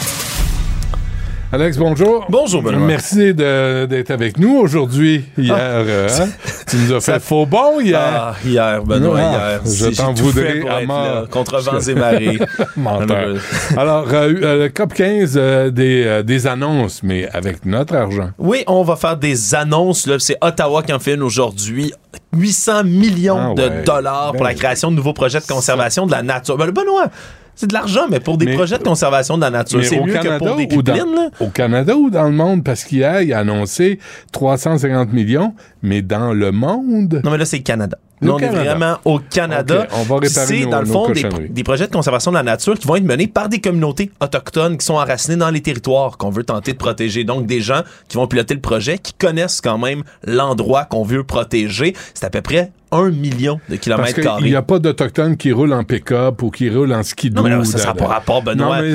Alex, 1.52 1.78
bonjour. 1.78 2.26
Bonjour, 2.30 2.62
Benoît. 2.62 2.80
Merci 2.80 3.34
d'être 3.34 4.12
avec 4.12 4.38
nous 4.38 4.56
aujourd'hui. 4.56 5.26
Hier, 5.38 5.56
euh, 5.60 6.08
hein? 6.20 6.30
tu 6.72 6.78
nous 6.78 6.94
as 6.94 7.02
fait 7.02 7.20
faux 7.20 7.46
bon 7.46 7.80
hier. 7.82 8.00
Ah, 8.02 8.36
hier, 8.46 8.82
Benoît, 8.84 9.20
Ah, 9.22 9.60
hier. 9.66 9.90
Je 9.92 9.96
t'en 9.96 10.14
voudrais 10.14 10.62
à 10.68 10.86
mort. 10.86 11.04
là, 11.04 11.24
contre 11.30 11.60
vents 11.60 11.80
et 11.80 11.94
marées. 11.94 12.40
Menteur. 12.78 13.36
Alors, 13.76 14.08
euh, 14.12 14.34
euh, 14.42 14.64
le 14.64 14.70
COP 14.70 14.94
15, 14.94 15.34
euh, 15.36 15.70
des, 15.70 16.24
des 16.24 16.48
annonces, 16.48 17.04
mais 17.04 17.28
avec 17.30 17.66
notre 17.66 17.96
argent. 17.96 18.30
Oui, 18.40 18.64
on 18.68 18.84
va 18.84 18.96
faire 18.96 19.18
des 19.18 19.54
annonces. 19.54 20.08
C'est 20.20 20.38
Ottawa 20.42 20.82
qui 20.84 20.94
en 20.94 21.00
fait 21.00 21.16
une 21.16 21.24
aujourd'hui. 21.24 21.94
800 22.34 22.86
millions 22.86 23.54
Ah 23.58 23.62
de 23.62 23.84
dollars 23.84 24.32
pour 24.32 24.42
Ben 24.44 24.48
la 24.50 24.54
création 24.54 24.90
de 24.92 24.96
nouveaux 24.96 25.14
projets 25.14 25.40
de 25.40 25.46
conservation 25.46 26.06
de 26.06 26.12
la 26.12 26.24
nature. 26.24 26.58
Ben, 26.58 26.72
Benoît, 26.72 27.08
c'est 27.56 27.68
de 27.68 27.74
l'argent, 27.74 28.08
mais 28.10 28.20
pour 28.20 28.38
des 28.38 28.46
Mais- 28.46 28.54
projets 28.56 28.78
de 28.78 28.84
conservation 28.84 29.36
de 29.38 29.42
la 29.42 29.50
nature, 29.50 29.84
c'est 29.84 30.00
mieux 30.00 30.14
que 30.14 30.20
Canada 30.24 30.38
pour 30.46 30.56
des 30.56 30.68
ou 30.76 30.82
dans- 30.82 30.94
pipelines. 30.94 31.32
Au 31.40 31.48
Canada 31.48 31.96
ou 31.96 32.10
dans 32.10 32.24
le 32.24 32.32
monde? 32.32 32.64
Parce 32.64 32.84
qu'hier, 32.84 33.22
il 33.22 33.34
a 33.34 33.40
annoncé 33.40 34.00
350 34.32 35.14
millions, 35.14 35.54
mais 35.82 36.02
dans 36.02 36.34
le 36.34 36.52
monde. 36.52 37.22
Non, 37.24 37.32
mais 37.32 37.38
là, 37.38 37.46
c'est 37.46 37.58
le 37.58 37.64
Canada. 37.64 37.98
On 38.22 38.38
est 38.38 38.42
Canada. 38.42 38.64
vraiment 38.64 38.98
au 39.06 39.20
Canada. 39.20 39.88
C'est, 40.24 40.66
dans 40.66 40.82
le 40.82 40.86
fond, 40.86 41.12
des, 41.50 41.64
projets 41.64 41.88
de 41.88 41.92
conservation 41.92 42.32
de 42.32 42.38
la 42.38 42.44
nature 42.44 42.78
qui 42.78 42.88
vont 42.88 42.96
être 42.96 43.04
menés 43.04 43.28
par 43.28 43.50
des 43.50 43.60
communautés 43.60 44.12
autochtones 44.22 44.78
qui 44.78 44.86
sont 44.86 44.96
enracinées 44.96 45.38
dans 45.38 45.50
les 45.50 45.62
territoires 45.62 46.18
qu'on 46.18 46.30
veut 46.30 46.44
tenter 46.44 46.74
de 46.74 46.78
protéger. 46.78 47.24
Donc, 47.24 47.46
des 47.46 47.62
gens 47.62 47.82
qui 48.08 48.18
vont 48.18 48.28
piloter 48.28 48.54
le 48.54 48.62
projet, 48.62 48.98
qui 48.98 49.14
connaissent 49.14 49.62
quand 49.62 49.78
même 49.78 50.04
l'endroit 50.26 50.86
qu'on 50.86 51.04
veut 51.04 51.24
protéger. 51.24 51.96
C'est 52.14 52.26
à 52.26 52.30
peu 52.30 52.42
près 52.42 52.72
un 52.92 53.10
million 53.10 53.60
de 53.70 53.78
kilomètres 53.78 54.22
carrés. 54.22 54.50
n'y 54.50 54.56
a 54.56 54.62
pas 54.62 54.80
d'Autochtones 54.80 55.38
qui 55.38 55.52
roulent 55.52 55.74
en 55.74 55.84
pick-up 55.84 56.44
ou 56.44 56.52
qui 56.52 56.70
roulent 56.70 56.94
en 56.94 57.04
skidoo. 57.04 57.38
Non, 57.38 57.44
mais 57.44 57.56
là, 57.56 57.64
ça 57.64 57.78
sera 57.78 57.94
pas 57.94 58.08
rapport, 58.08 58.44
Benoît. 58.44 58.78
Non, 58.78 58.82
mais, 58.82 58.94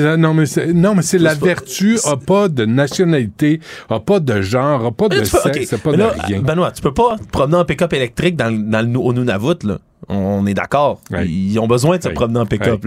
euh, 0.57 0.73
non, 0.73 0.93
mais 0.93 1.01
c'est, 1.01 1.17
la 1.17 1.33
vertu, 1.33 1.97
a 2.05 2.15
pas 2.15 2.47
de 2.47 2.65
nationalité, 2.65 3.59
a 3.89 3.99
pas 3.99 4.19
de 4.19 4.41
genre, 4.41 4.85
a 4.85 4.91
pas 4.91 5.07
Mais 5.09 5.21
de 5.21 5.23
sexe, 5.25 5.69
c'est 5.69 5.81
pas 5.81 5.91
Mais 5.91 5.97
de 5.97 6.03
là, 6.03 6.13
rien. 6.19 6.41
Benoît, 6.41 6.71
tu 6.71 6.81
peux 6.81 6.93
pas 6.93 7.17
te 7.17 7.27
promener 7.31 7.57
en 7.57 7.65
pick-up 7.65 7.91
électrique 7.93 8.35
dans, 8.35 8.51
dans 8.51 8.87
le, 8.87 8.99
au 8.99 9.13
Nunavut, 9.17 9.63
là. 9.63 9.79
On 10.09 10.45
est 10.45 10.53
d'accord. 10.53 10.99
Ils 11.25 11.59
ont 11.59 11.67
besoin 11.67 11.97
de 11.97 12.03
se 12.03 12.09
promener 12.09 12.39
en 12.39 12.45
pick-up, 12.45 12.85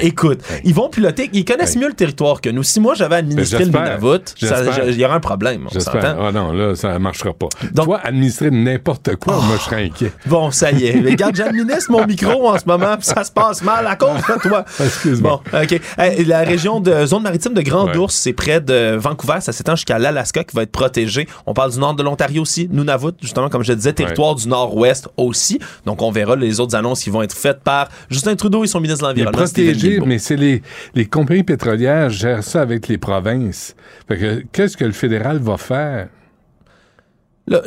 Écoute, 0.00 0.40
ils 0.64 0.74
vont 0.74 0.88
piloter, 0.88 1.30
ils 1.32 1.44
connaissent 1.44 1.76
mieux 1.76 1.88
le 1.88 1.94
territoire 1.94 2.40
que 2.40 2.50
nous. 2.50 2.62
Si 2.62 2.80
moi 2.80 2.94
j'avais 2.94 3.16
administré 3.16 3.64
le. 3.64 3.70
Nunavut, 3.70 4.34
il 4.40 4.94
y 4.96 5.04
aurait 5.04 5.14
un 5.14 5.20
problème. 5.20 5.66
J'espère. 5.72 6.16
Ah 6.20 6.32
non, 6.32 6.52
là, 6.52 6.74
ça 6.74 6.98
marchera 6.98 7.32
pas. 7.32 7.48
Toi, 7.74 8.00
administrer 8.02 8.50
n'importe 8.50 9.16
quoi, 9.16 9.36
moi, 9.36 9.56
je 9.58 9.62
serais 9.64 9.84
inquiet. 9.84 10.12
Bon, 10.26 10.50
ça 10.50 10.70
y 10.72 10.84
est. 10.86 11.00
Regarde, 11.00 11.34
j'administre 11.36 11.90
mon 11.90 12.06
micro 12.06 12.48
en 12.50 12.58
ce 12.58 12.64
moment, 12.66 12.96
puis 12.96 13.06
ça 13.06 13.24
se 13.24 13.30
passe 13.32 13.62
mal 13.62 13.86
à 13.86 13.96
cause 13.96 14.16
de 14.28 14.48
toi. 14.48 14.64
Excuse-moi. 14.78 15.42
Bon, 15.52 15.58
OK. 15.58 15.80
Hey, 15.96 16.24
la 16.24 16.40
région 16.40 16.80
de 16.80 17.06
zone 17.06 17.22
maritime 17.22 17.54
de 17.54 17.62
Grand 17.62 17.86
Ouais. 17.88 17.96
Ours, 17.96 18.14
c'est 18.14 18.32
près 18.32 18.60
de 18.60 18.96
Vancouver. 18.96 19.38
Ça 19.40 19.52
s'étend 19.52 19.76
jusqu'à 19.76 19.98
l'Alaska 19.98 20.44
qui 20.44 20.54
va 20.54 20.62
être 20.62 20.72
protégé. 20.72 21.26
On 21.46 21.54
parle 21.54 21.72
du 21.72 21.78
nord 21.78 21.94
de 21.94 22.02
l'Ontario 22.02 22.42
aussi. 22.42 22.68
Nunavut, 22.70 23.12
justement, 23.22 23.48
comme 23.48 23.62
je 23.62 23.72
disais, 23.72 23.92
territoire 23.92 24.34
du 24.34 24.48
nord-ouest 24.48 25.08
aussi. 25.16 25.58
Donc, 25.86 25.97
on 26.02 26.10
verra 26.10 26.36
les 26.36 26.60
autres 26.60 26.74
annonces 26.74 27.02
qui 27.02 27.10
vont 27.10 27.22
être 27.22 27.34
faites 27.34 27.60
par 27.60 27.88
Justin 28.10 28.36
Trudeau 28.36 28.64
et 28.64 28.66
son 28.66 28.80
ministre 28.80 29.02
de 29.04 29.08
l'Environnement. 29.08 29.38
Protéger, 29.38 30.00
mais 30.04 30.18
c'est 30.18 30.36
les, 30.36 30.62
les 30.94 31.06
compagnies 31.06 31.42
pétrolières 31.42 32.10
gèrent 32.10 32.44
ça 32.44 32.60
avec 32.62 32.88
les 32.88 32.98
provinces. 32.98 33.74
Fait 34.06 34.18
que 34.18 34.44
qu'est-ce 34.52 34.76
que 34.76 34.84
le 34.84 34.92
fédéral 34.92 35.38
va 35.38 35.56
faire? 35.56 36.08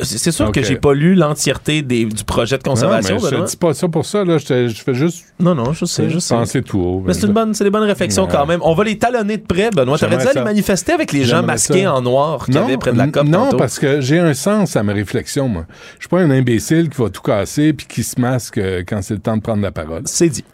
C'est 0.02 0.30
sûr 0.32 0.48
Ok. 0.48 0.54
que 0.54 0.62
j'ai 0.62 0.76
pas 0.76 0.92
lu 0.94 1.14
l'entièreté 1.14 1.82
du 1.82 2.06
projet 2.26 2.58
de 2.58 2.62
conservation. 2.62 3.16
Non, 3.16 3.22
mais 3.22 3.30
je 3.30 3.42
te 3.42 3.50
dis 3.50 3.56
pas 3.56 3.74
ça 3.74 3.88
pour 3.88 4.04
ça, 4.04 4.24
là. 4.24 4.38
Je, 4.38 4.68
fais 4.74 4.94
juste. 4.94 5.24
Non, 5.40 5.54
non, 5.54 5.72
je 5.72 5.84
sais, 5.84 6.08
je 6.10 6.18
sais. 6.18 6.34
Penser 6.34 6.62
tout 6.62 6.78
haut. 6.80 7.02
Mais 7.06 7.14
c'est 7.14 7.26
une 7.26 7.32
bonne, 7.32 7.52
des 7.52 7.70
bonnes 7.70 7.82
réflexions 7.84 8.24
Ouais. 8.24 8.28
quand 8.32 8.46
même. 8.46 8.60
On 8.62 8.74
va 8.74 8.84
les 8.84 8.98
talonner 8.98 9.36
de 9.36 9.42
près, 9.46 9.70
Benoît. 9.70 9.98
T'aurais 9.98 10.18
dû 10.18 10.26
aller 10.26 10.42
manifester 10.42 10.92
avec 10.92 11.12
les 11.12 11.24
gens 11.24 11.42
masqués 11.42 11.82
ça. 11.84 11.94
en 11.94 12.02
noir 12.02 12.46
Non, 12.48 12.64
avait 12.64 12.76
près 12.76 12.92
de 12.92 12.98
la 12.98 13.08
COP 13.08 13.26
Non, 13.26 13.44
tantôt. 13.46 13.56
parce 13.56 13.78
que 13.78 14.00
j'ai 14.00 14.18
un 14.18 14.34
sens 14.34 14.76
à 14.76 14.82
ma 14.82 14.92
réflexion, 14.92 15.48
moi. 15.48 15.66
Je 15.98 16.02
suis 16.02 16.08
pas 16.08 16.20
un 16.20 16.30
imbécile 16.30 16.88
qui 16.88 17.00
va 17.00 17.10
tout 17.10 17.22
casser 17.22 17.72
puis 17.72 17.86
qui 17.86 18.02
se 18.02 18.20
masque 18.20 18.58
euh, 18.58 18.82
quand 18.86 19.02
c'est 19.02 19.14
le 19.14 19.20
temps 19.20 19.36
de 19.36 19.42
prendre 19.42 19.62
la 19.62 19.72
parole. 19.72 20.02
C'est 20.06 20.28
dit. 20.28 20.44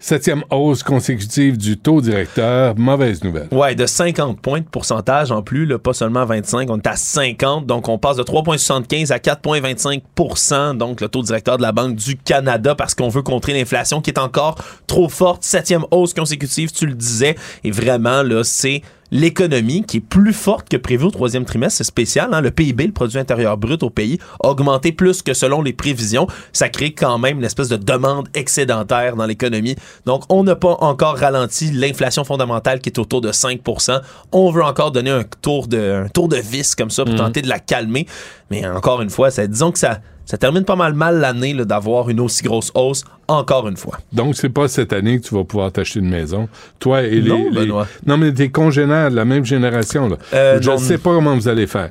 Septième 0.00 0.44
hausse 0.50 0.84
consécutive 0.84 1.58
du 1.58 1.76
taux 1.76 2.00
directeur. 2.00 2.78
Mauvaise 2.78 3.24
nouvelle. 3.24 3.48
Ouais, 3.50 3.74
de 3.74 3.84
50 3.84 4.40
points 4.40 4.60
de 4.60 4.64
pourcentage 4.64 5.32
en 5.32 5.42
plus, 5.42 5.66
là, 5.66 5.76
pas 5.78 5.92
seulement 5.92 6.24
25, 6.24 6.70
on 6.70 6.76
est 6.76 6.86
à 6.86 6.94
50, 6.94 7.66
donc 7.66 7.88
on 7.88 7.98
passe 7.98 8.16
de 8.16 8.22
3,75 8.22 9.12
à 9.12 9.18
4,25% 9.18 10.76
donc 10.76 11.00
le 11.00 11.08
taux 11.08 11.22
directeur 11.22 11.56
de 11.56 11.62
la 11.62 11.72
Banque 11.72 11.96
du 11.96 12.16
Canada 12.16 12.76
parce 12.76 12.94
qu'on 12.94 13.08
veut 13.08 13.22
contrer 13.22 13.54
l'inflation 13.54 14.00
qui 14.00 14.10
est 14.10 14.18
encore 14.18 14.54
trop 14.86 15.08
forte. 15.08 15.42
Septième 15.42 15.84
hausse 15.90 16.14
consécutive, 16.14 16.70
tu 16.70 16.86
le 16.86 16.94
disais, 16.94 17.34
et 17.64 17.72
vraiment, 17.72 18.22
là, 18.22 18.44
c'est 18.44 18.82
l'économie 19.10 19.82
qui 19.84 19.98
est 19.98 20.00
plus 20.00 20.32
forte 20.32 20.68
que 20.68 20.76
prévu 20.76 21.04
au 21.06 21.10
troisième 21.10 21.44
trimestre. 21.44 21.78
C'est 21.78 21.84
spécial, 21.84 22.28
hein? 22.32 22.40
Le 22.40 22.50
PIB, 22.50 22.86
le 22.86 22.92
produit 22.92 23.18
intérieur 23.18 23.56
brut 23.56 23.82
au 23.82 23.90
pays, 23.90 24.18
a 24.42 24.48
augmenté 24.48 24.92
plus 24.92 25.22
que 25.22 25.34
selon 25.34 25.62
les 25.62 25.72
prévisions. 25.72 26.26
Ça 26.52 26.68
crée 26.68 26.92
quand 26.92 27.18
même 27.18 27.38
une 27.38 27.44
espèce 27.44 27.68
de 27.68 27.76
demande 27.76 28.28
excédentaire 28.34 29.16
dans 29.16 29.26
l'économie. 29.26 29.76
Donc, 30.06 30.24
on 30.28 30.44
n'a 30.44 30.56
pas 30.56 30.76
encore 30.80 31.16
ralenti 31.16 31.70
l'inflation 31.70 32.24
fondamentale 32.24 32.80
qui 32.80 32.90
est 32.90 32.98
autour 32.98 33.20
de 33.20 33.32
5% 33.32 34.00
On 34.32 34.50
veut 34.50 34.62
encore 34.64 34.90
donner 34.92 35.10
un 35.10 35.24
tour 35.42 35.66
de, 35.68 36.04
un 36.04 36.08
tour 36.08 36.28
de 36.28 36.36
vis 36.36 36.74
comme 36.74 36.90
ça 36.90 37.04
pour 37.04 37.14
Mhm. 37.14 37.18
tenter 37.20 37.42
de 37.42 37.48
la 37.48 37.58
calmer. 37.58 38.06
Mais 38.50 38.66
encore 38.66 39.02
une 39.02 39.10
fois, 39.10 39.30
ça, 39.30 39.46
disons 39.46 39.72
que 39.72 39.78
ça, 39.78 40.00
ça 40.24 40.36
termine 40.36 40.64
pas 40.64 40.76
mal 40.76 40.92
mal 40.94 41.18
l'année 41.18 41.54
d'avoir 41.54 42.10
une 42.10 42.20
aussi 42.20 42.42
grosse 42.42 42.70
hausse, 42.74 43.04
encore 43.28 43.68
une 43.68 43.76
fois. 43.76 43.98
Donc, 44.12 44.34
c'est 44.36 44.48
pas 44.48 44.68
cette 44.68 44.92
année 44.92 45.20
que 45.20 45.26
tu 45.28 45.34
vas 45.34 45.44
pouvoir 45.44 45.70
t'acheter 45.70 46.00
une 46.00 46.08
maison. 46.08 46.48
Toi 46.80 47.02
et 47.02 47.20
les. 47.20 47.28
Non, 47.28 47.44
les- 47.50 47.60
Benoît. 47.60 47.86
Non, 48.06 48.16
mais 48.16 48.32
tes 48.32 48.50
congénères 48.50 49.10
de 49.10 49.16
la 49.16 49.24
même 49.24 49.44
génération, 49.44 50.08
là. 50.08 50.16
Euh, 50.34 50.58
je 50.60 50.70
ne 50.70 50.76
sais 50.78 50.98
pas 50.98 51.10
comment 51.10 51.34
vous 51.34 51.46
allez 51.48 51.66
faire. 51.66 51.90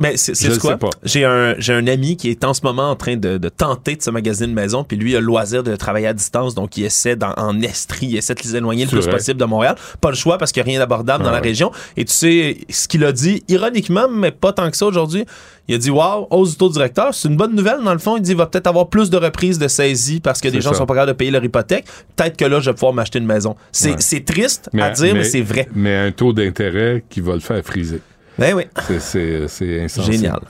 Mais 0.00 0.16
c'est 0.16 0.58
quoi? 0.58 0.78
J'ai 1.04 1.24
un, 1.24 1.54
un 1.68 1.86
ami 1.86 2.16
qui 2.16 2.30
est 2.30 2.42
en 2.44 2.54
ce 2.54 2.62
moment 2.64 2.90
en 2.90 2.96
train 2.96 3.16
de, 3.16 3.38
de 3.38 3.48
tenter 3.48 3.96
de 3.96 4.02
se 4.02 4.10
magasiner 4.10 4.48
une 4.48 4.54
maison, 4.54 4.82
puis 4.84 4.96
lui 4.96 5.14
a 5.14 5.20
le 5.20 5.26
loisir 5.26 5.62
de 5.62 5.76
travailler 5.76 6.06
à 6.06 6.12
distance, 6.14 6.54
donc 6.54 6.76
il 6.76 6.84
essaie 6.84 7.16
en 7.36 7.60
Estrie, 7.60 8.06
il 8.06 8.16
essaie 8.16 8.34
de 8.34 8.40
les 8.42 8.56
éloigner 8.56 8.84
le 8.84 8.90
plus 8.90 9.00
vrai. 9.00 9.10
possible 9.12 9.38
de 9.40 9.44
Montréal. 9.44 9.76
Pas 10.00 10.10
le 10.10 10.16
choix 10.16 10.38
parce 10.38 10.52
qu'il 10.52 10.62
n'y 10.62 10.68
a 10.68 10.70
rien 10.72 10.78
d'abordable 10.80 11.22
dans 11.22 11.30
Ah 11.30 11.34
la 11.34 11.40
ouais. 11.40 11.48
région. 11.48 11.70
Et 11.96 12.04
tu 12.04 12.12
sais 12.12 12.56
ce 12.70 12.88
qu'il 12.88 13.04
a 13.04 13.12
dit, 13.12 13.42
ironiquement, 13.48 14.08
mais 14.10 14.30
pas 14.30 14.52
tant 14.52 14.70
que 14.70 14.76
ça 14.76 14.86
aujourd'hui. 14.86 15.24
Il 15.70 15.74
a 15.74 15.78
dit 15.78 15.90
Wow, 15.90 16.28
hausse 16.30 16.52
du 16.52 16.56
taux 16.56 16.70
directeur, 16.70 17.12
c'est 17.12 17.28
une 17.28 17.36
bonne 17.36 17.54
nouvelle. 17.54 17.82
Dans 17.84 17.92
le 17.92 17.98
fond, 17.98 18.16
il 18.16 18.22
dit 18.22 18.30
il 18.30 18.36
va 18.38 18.46
peut-être 18.46 18.68
avoir 18.68 18.88
plus 18.88 19.10
de 19.10 19.18
reprises 19.18 19.58
de 19.58 19.68
saisie 19.68 20.18
parce 20.20 20.40
que 20.40 20.48
des 20.48 20.62
gens. 20.62 20.72
Sont 20.78 20.86
pas 20.86 20.94
capables 20.94 21.12
de 21.12 21.16
payer 21.16 21.30
leur 21.30 21.44
hypothèque. 21.44 21.84
Peut-être 22.16 22.36
que 22.36 22.44
là, 22.44 22.60
je 22.60 22.70
vais 22.70 22.74
pouvoir 22.74 22.92
m'acheter 22.92 23.18
une 23.18 23.26
maison. 23.26 23.56
C'est 23.72 23.90
Ouais. 24.14 24.20
triste 24.20 24.70
à 24.78 24.90
dire, 24.90 25.14
mais, 25.14 25.24
c'est 25.24 25.42
vrai. 25.42 25.68
Mais 25.74 25.94
un 25.96 26.10
taux 26.12 26.32
d'intérêt 26.32 27.04
qui 27.08 27.20
va 27.20 27.34
le 27.34 27.40
faire 27.40 27.62
friser. 27.64 28.00
Ben 28.38 28.54
oui. 28.54 28.64
C'est 28.98 29.44
insensé. 29.82 30.12
Génial. 30.12 30.40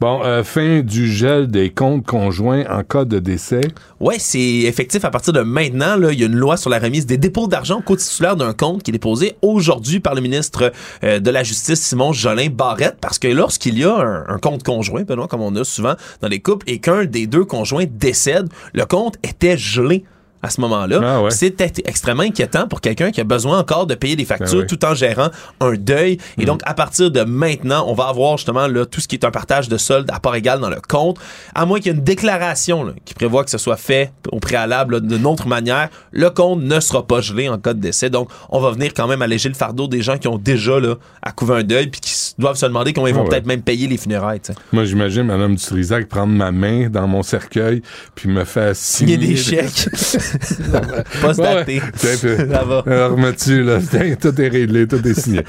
Bon, 0.00 0.22
euh, 0.24 0.42
fin 0.42 0.80
du 0.80 1.10
gel 1.10 1.48
des 1.48 1.70
comptes 1.70 2.04
conjoints 2.04 2.64
en 2.68 2.82
cas 2.82 3.04
de 3.04 3.18
décès. 3.18 3.62
Ouais, 4.00 4.16
c'est 4.18 4.40
effectif 4.40 5.04
à 5.04 5.10
partir 5.10 5.32
de 5.32 5.40
maintenant. 5.40 5.96
Il 6.10 6.18
y 6.18 6.22
a 6.22 6.26
une 6.26 6.36
loi 6.36 6.56
sur 6.56 6.70
la 6.70 6.78
remise 6.78 7.06
des 7.06 7.16
dépôts 7.16 7.46
d'argent 7.46 7.80
co-titulaire 7.80 8.36
d'un 8.36 8.52
compte 8.52 8.82
qui 8.82 8.90
est 8.90 8.92
déposé 8.92 9.36
aujourd'hui 9.42 10.00
par 10.00 10.14
le 10.14 10.20
ministre 10.20 10.72
euh, 11.04 11.20
de 11.20 11.30
la 11.30 11.42
Justice, 11.42 11.80
Simon 11.80 12.12
Jolin 12.12 12.48
Barrette, 12.50 12.96
parce 13.00 13.18
que 13.18 13.28
lorsqu'il 13.28 13.78
y 13.78 13.84
a 13.84 14.24
un, 14.28 14.38
compte 14.38 14.62
conjoint, 14.62 15.04
comme 15.04 15.42
on 15.42 15.54
a 15.56 15.64
souvent 15.64 15.94
dans 16.20 16.28
les 16.28 16.40
couples, 16.40 16.68
et 16.68 16.78
qu'un 16.78 17.04
des 17.04 17.26
deux 17.26 17.44
conjoints 17.44 17.86
décède, 17.88 18.48
le 18.74 18.84
compte 18.84 19.16
était 19.22 19.56
gelé 19.56 20.04
à 20.46 20.50
ce 20.50 20.60
moment-là. 20.60 21.00
Ah 21.02 21.22
ouais. 21.22 21.30
C'était 21.30 21.72
extrêmement 21.84 22.22
inquiétant 22.22 22.66
pour 22.68 22.80
quelqu'un 22.80 23.10
qui 23.10 23.20
a 23.20 23.24
besoin 23.24 23.58
encore 23.58 23.86
de 23.86 23.94
payer 23.94 24.16
des 24.16 24.24
factures 24.24 24.58
Ben 24.60 24.60
oui. 24.60 24.66
tout 24.66 24.84
en 24.84 24.94
gérant 24.94 25.28
un 25.60 25.74
deuil. 25.74 26.18
Et 26.38 26.44
donc, 26.44 26.60
à 26.64 26.72
partir 26.74 27.10
de 27.10 27.22
maintenant, 27.22 27.84
on 27.88 27.94
va 27.94 28.04
avoir 28.04 28.36
justement 28.38 28.66
là, 28.68 28.86
tout 28.86 29.00
ce 29.00 29.08
qui 29.08 29.16
est 29.16 29.24
un 29.24 29.30
partage 29.30 29.68
de 29.68 29.76
soldes 29.76 30.10
à 30.12 30.20
part 30.20 30.34
égale 30.36 30.60
dans 30.60 30.70
le 30.70 30.80
compte, 30.88 31.18
à 31.54 31.66
moins 31.66 31.78
qu'il 31.78 31.92
y 31.92 31.94
ait 31.94 31.98
une 31.98 32.04
déclaration 32.04 32.84
là, 32.84 32.92
qui 33.04 33.14
prévoit 33.14 33.44
que 33.44 33.50
ce 33.50 33.58
soit 33.58 33.76
fait 33.76 34.12
au 34.30 34.38
préalable 34.38 35.00
d'une 35.06 35.26
autre 35.26 35.48
manière, 35.48 35.88
le 36.12 36.30
compte 36.30 36.62
ne 36.62 36.78
sera 36.80 37.06
pas 37.06 37.20
gelé 37.20 37.48
en 37.48 37.58
cas 37.58 37.74
de 37.74 37.80
décès. 37.80 38.08
Donc, 38.08 38.28
on 38.50 38.60
va 38.60 38.70
venir 38.70 38.92
quand 38.94 39.08
même 39.08 39.22
alléger 39.22 39.48
le 39.48 39.54
fardeau 39.54 39.88
des 39.88 40.00
gens 40.02 40.16
qui 40.16 40.28
ont 40.28 40.38
déjà 40.38 40.78
là, 40.78 40.94
à 41.22 41.32
couvrir 41.32 41.58
un 41.58 41.64
deuil 41.64 41.88
puis 41.88 42.00
qui 42.00 42.14
doivent 42.38 42.56
se 42.56 42.66
demander 42.66 42.92
comment 42.92 43.08
ils 43.08 43.14
vont 43.14 43.20
Ah 43.20 43.24
ouais. 43.24 43.30
peut-être 43.30 43.46
même 43.46 43.62
payer 43.62 43.88
les 43.88 43.96
funérailles. 43.96 44.40
Moi, 44.72 44.84
j'imagine 44.84 45.24
Mme 45.24 45.56
Dutrisac 45.56 46.06
prendre 46.08 46.32
ma 46.32 46.52
main 46.52 46.88
dans 46.88 47.08
mon 47.08 47.22
cercueil 47.22 47.82
puis 48.14 48.28
me 48.28 48.44
faire 48.44 48.76
signer, 48.76 49.14
Signer 49.14 49.28
des 49.28 49.36
chèques. 49.36 49.88
Poste 51.20 51.40
daté. 51.40 51.80
Ça 51.96 52.64
va. 52.64 52.82
Alors, 52.86 53.12
remets-tu, 53.12 53.62
là? 53.62 53.78
Tout 54.20 54.40
est 54.40 54.48
réglé, 54.48 54.86
tout 54.86 55.06
est 55.06 55.18
signé. 55.18 55.42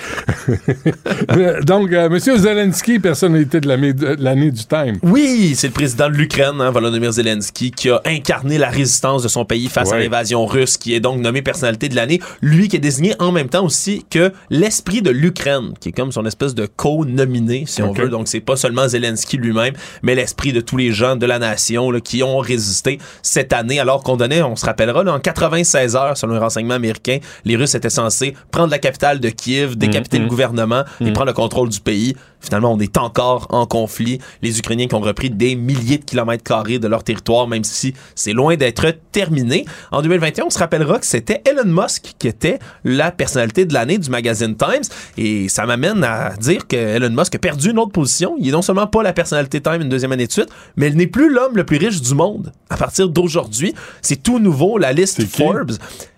Donc, 1.65 1.91
euh, 1.91 2.07
M. 2.07 2.19
Zelensky, 2.19 2.99
personnalité 2.99 3.59
de 3.59 3.67
l'année 3.67 4.51
du 4.51 4.65
Time. 4.65 4.97
Oui, 5.03 5.53
c'est 5.55 5.67
le 5.67 5.73
président 5.73 6.09
de 6.09 6.15
l'Ukraine, 6.15 6.59
hein, 6.59 6.71
Volodymyr 6.71 7.11
Zelensky, 7.11 7.71
qui 7.71 7.89
a 7.89 8.01
incarné 8.05 8.57
la 8.57 8.69
résistance 8.69 9.23
de 9.23 9.27
son 9.27 9.45
pays 9.45 9.67
face 9.67 9.91
à 9.91 9.99
l'invasion 9.99 10.45
russe, 10.45 10.77
qui 10.77 10.93
est 10.93 10.99
donc 10.99 11.19
nommé 11.19 11.41
personnalité 11.41 11.89
de 11.89 11.95
l'année. 11.95 12.19
Lui 12.41 12.67
qui 12.67 12.75
est 12.75 12.79
désigné 12.79 13.15
en 13.19 13.31
même 13.31 13.49
temps 13.49 13.65
aussi 13.65 14.05
que 14.09 14.31
l'esprit 14.49 15.01
de 15.01 15.09
l'Ukraine, 15.09 15.73
qui 15.79 15.89
est 15.89 15.91
comme 15.91 16.11
son 16.11 16.25
espèce 16.25 16.55
de 16.55 16.65
co-nominé, 16.65 17.63
si 17.65 17.81
on 17.81 17.93
veut. 17.93 18.09
Donc 18.09 18.27
c'est 18.27 18.41
pas 18.41 18.55
seulement 18.55 18.87
Zelensky 18.87 19.37
lui-même, 19.37 19.73
mais 20.01 20.15
l'esprit 20.15 20.53
de 20.53 20.61
tous 20.61 20.77
les 20.77 20.91
gens 20.91 21.15
de 21.15 21.25
la 21.25 21.39
nation 21.39 21.91
là, 21.91 21.99
qui 21.99 22.23
ont 22.23 22.37
résisté 22.39 22.99
cette 23.21 23.53
année, 23.53 23.79
alors 23.79 24.03
qu'on 24.03 24.17
donnait, 24.17 24.41
on 24.41 24.55
se 24.55 24.65
rappellera, 24.77 25.03
là, 25.03 25.13
en 25.13 25.19
96 25.19 25.95
heures, 25.95 26.15
selon 26.17 26.33
les 26.33 26.39
renseignements 26.39 26.75
américains, 26.75 27.17
les 27.45 27.55
Russes 27.55 27.75
étaient 27.75 27.89
censés 27.89 28.35
prendre 28.51 28.69
la 28.71 28.79
capitale 28.79 29.19
de 29.19 29.29
Kiev, 29.29 29.75
décapiter 29.75 30.17
Mhm. 30.17 30.23
le 30.25 30.29
gouvernement 30.29 30.83
et 31.01 31.11
prendre 31.11 31.27
le 31.27 31.33
contrôle 31.33 31.69
du 31.69 31.79
pays. 31.79 32.15
Finalement, 32.39 32.73
on 32.73 32.79
est 32.79 32.97
encore 32.97 33.47
en 33.51 33.65
conflit. 33.65 34.19
Les 34.41 34.57
Ukrainiens 34.59 34.87
qui 34.87 34.95
ont 34.95 34.99
repris 34.99 35.29
des 35.29 35.55
milliers 35.55 35.97
de 35.97 36.05
kilomètres 36.05 36.43
carrés 36.43 36.79
de 36.79 36.87
leur 36.87 37.03
territoire, 37.03 37.47
même 37.47 37.63
si 37.63 37.93
c'est 38.15 38.33
loin 38.33 38.55
d'être 38.55 38.85
terminé. 39.11 39.65
En 39.91 40.01
2021, 40.01 40.45
on 40.45 40.49
se 40.49 40.59
rappellera 40.59 40.99
que 40.99 41.05
c'était 41.05 41.41
Elon 41.45 41.65
Musk 41.65 42.15
qui 42.17 42.27
était 42.27 42.59
la 42.83 43.11
personnalité 43.11 43.65
de 43.65 43.73
l'année 43.73 43.97
du 43.97 44.09
magazine 44.09 44.55
Times. 44.55 44.83
Et 45.17 45.49
ça 45.49 45.65
m'amène 45.65 46.03
à 46.03 46.33
dire 46.37 46.67
que 46.67 46.75
Elon 46.75 47.11
Musk 47.11 47.35
a 47.35 47.39
perdu 47.39 47.71
une 47.71 47.79
autre 47.79 47.91
position. 47.91 48.35
Il 48.39 48.49
est 48.49 48.51
non 48.51 48.61
seulement 48.61 48.87
pas 48.87 49.03
la 49.03 49.13
personnalité 49.13 49.61
Time 49.61 49.81
une 49.81 49.89
deuxième 49.89 50.11
année 50.11 50.27
de 50.27 50.31
suite, 50.31 50.49
mais 50.75 50.87
il 50.87 50.95
n'est 50.95 51.07
plus 51.07 51.31
l'homme 51.31 51.55
le 51.55 51.63
plus 51.63 51.77
riche 51.77 52.01
du 52.01 52.15
monde. 52.15 52.51
À 52.69 52.77
partir 52.77 53.09
d'aujourd'hui, 53.09 53.73
c'est 54.01 54.21
tout 54.21 54.39
nouveau 54.39 54.47
nouveau, 54.47 54.77
la 54.77 54.93
liste 54.93 55.25
Forbes, 55.27 55.73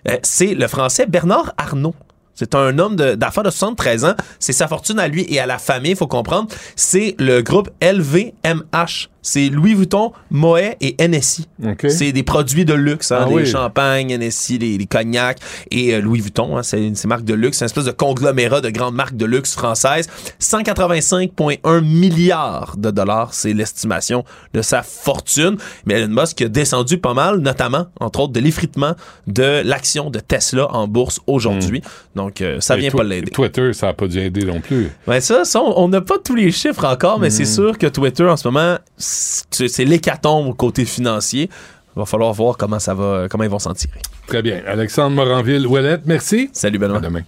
euh, 0.08 0.18
c'est 0.24 0.54
le 0.54 0.68
français 0.68 1.06
Bernard 1.08 1.54
Arnault. 1.58 1.96
C'est 2.40 2.56
un 2.56 2.80
homme 2.80 2.96
d'affaires 2.96 3.44
de, 3.44 3.50
73 3.50 4.06
ans. 4.06 4.14
C'est 4.40 4.54
sa 4.54 4.70
fortune 4.70 4.98
à 4.98 5.10
lui 5.10 5.26
et 5.28 5.42
à 5.42 5.46
la 5.46 5.58
famille, 5.58 5.92
il 5.92 5.98
faut 5.98 6.08
comprendre. 6.08 6.48
C'est 6.78 7.16
le 7.20 7.42
groupe 7.42 7.70
LVMH. 7.82 9.10
C'est 9.22 9.50
Louis 9.50 9.74
Vuitton, 9.74 10.12
Moet 10.32 10.76
et 10.82 10.96
NSI. 11.08 11.48
C'est 11.90 12.12
des 12.12 12.24
produits 12.24 12.66
de 12.66 12.74
luxe, 12.74 13.12
hein, 13.12 13.24
Ah 13.26 13.30
les 13.30 13.36
oui. 13.36 13.46
champagnes, 13.46 14.18
NSI, 14.18 14.58
les, 14.60 14.78
les 14.78 14.86
cognacs 14.86 15.40
et 15.72 15.94
euh, 15.96 16.02
Louis 16.02 16.22
Vuitton. 16.22 16.58
hein, 16.58 16.64
c'est 16.64 16.82
une 16.86 16.96
marque 17.06 17.24
de 17.26 17.34
luxe. 17.34 17.58
C'est 17.58 17.66
une 17.66 17.68
espèce 17.68 17.86
de 17.86 17.92
conglomérat 17.92 18.62
de 18.62 18.70
grandes 18.70 18.96
marques 18.96 19.16
de 19.18 19.26
luxe 19.26 19.54
françaises. 19.56 20.08
185,1 20.40 21.82
milliards 21.82 22.76
de 22.78 22.92
dollars, 22.92 23.34
c'est 23.34 23.54
l'estimation 23.54 24.24
de 24.54 24.62
sa 24.62 24.84
fortune. 24.84 25.58
Mais 25.86 25.96
Elon 25.96 26.22
Musk 26.22 26.42
a 26.42 26.48
descendu 26.48 26.98
pas 26.98 27.14
mal, 27.14 27.38
notamment, 27.40 27.88
entre 28.00 28.22
autres, 28.22 28.34
de 28.34 28.40
l'effritement 28.40 28.96
de 29.28 29.62
l'action 29.64 30.10
de 30.10 30.20
Tesla 30.20 30.68
en 30.72 30.88
bourse 30.88 31.20
aujourd'hui. 31.28 31.82
Donc, 32.16 32.42
euh, 32.42 32.60
ça 32.60 32.78
Et 32.78 32.82
vient 32.82 32.92
pas 32.92 33.04
l'aider. 33.04 33.32
Twitter, 33.32 33.74
ça 33.74 33.88
n'a 33.88 33.94
pas 33.94 34.08
dû 34.08 34.20
aider 34.20 34.46
non 34.46 34.60
plus. 34.62 34.90
Ouais, 35.08 35.22
ça, 35.22 35.46
ça, 35.46 35.62
on 35.62 35.80
on 35.80 35.88
n'a 35.88 36.02
pas 36.02 36.18
tous 36.24 36.36
les 36.36 36.52
chiffres 36.52 36.84
encore, 36.86 37.20
mais 37.20 37.30
c'est 37.30 37.46
sûr 37.46 37.78
que 37.78 37.88
Twitter, 37.88 38.24
en 38.26 38.36
ce 38.38 38.48
moment, 38.48 38.78
c'est 39.10 39.86
l'hécatombe 39.86 40.48
au 40.48 40.54
côté 40.54 40.86
financier. 40.86 41.50
Il 41.96 42.00
va 42.00 42.06
falloir 42.06 42.34
voir 42.34 42.58
comment 42.58 42.80
ça 42.80 42.94
va, 42.94 43.28
comment 43.30 43.44
ils 43.44 43.50
vont 43.50 43.60
s'en 43.60 43.74
tirer. 43.74 44.00
Très 44.28 44.42
bien. 44.42 44.62
Alexandre 44.68 45.16
Moranville-Ouellette, 45.16 46.04
merci. 46.06 46.50
Salut, 46.54 46.78
Benoît. 46.78 46.98
À 46.98 47.02
demain. 47.02 47.24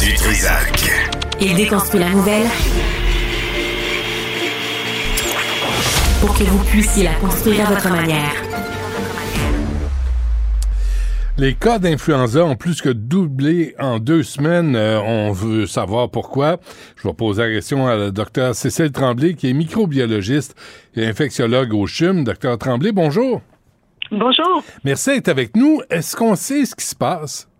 Du 0.00 0.14
Trisac. 0.14 0.90
Il 1.40 1.54
déconstruit 1.54 2.00
la 2.00 2.10
nouvelle 2.10 2.46
pour 6.20 6.36
que 6.36 6.44
vous 6.44 6.64
puissiez 6.64 7.04
la 7.04 7.14
construire 7.14 7.68
à 7.68 7.74
votre 7.74 7.90
manière. 7.90 8.43
Les 11.36 11.54
cas 11.54 11.80
d'influenza 11.80 12.44
ont 12.44 12.54
plus 12.54 12.80
que 12.80 12.90
doublé 12.90 13.74
en 13.80 13.98
deux 13.98 14.22
semaines. 14.22 14.76
Euh, 14.76 15.00
on 15.00 15.32
veut 15.32 15.66
savoir 15.66 16.08
pourquoi. 16.08 16.58
Je 16.96 17.08
vais 17.08 17.14
poser 17.14 17.42
la 17.42 17.50
question 17.50 17.88
à 17.88 17.96
la 17.96 18.12
docteur 18.12 18.54
Cécile 18.54 18.92
Tremblay, 18.92 19.34
qui 19.34 19.50
est 19.50 19.52
microbiologiste 19.52 20.54
et 20.94 21.04
infectiologue 21.04 21.74
au 21.74 21.88
CHUM. 21.88 22.22
Docteur 22.22 22.56
Tremblay, 22.56 22.92
bonjour. 22.92 23.40
Bonjour. 24.12 24.62
Merci 24.84 25.16
d'être 25.16 25.28
avec 25.28 25.56
nous. 25.56 25.80
Est-ce 25.90 26.14
qu'on 26.14 26.36
sait 26.36 26.66
ce 26.66 26.76
qui 26.76 26.84
se 26.84 26.94
passe? 26.94 27.50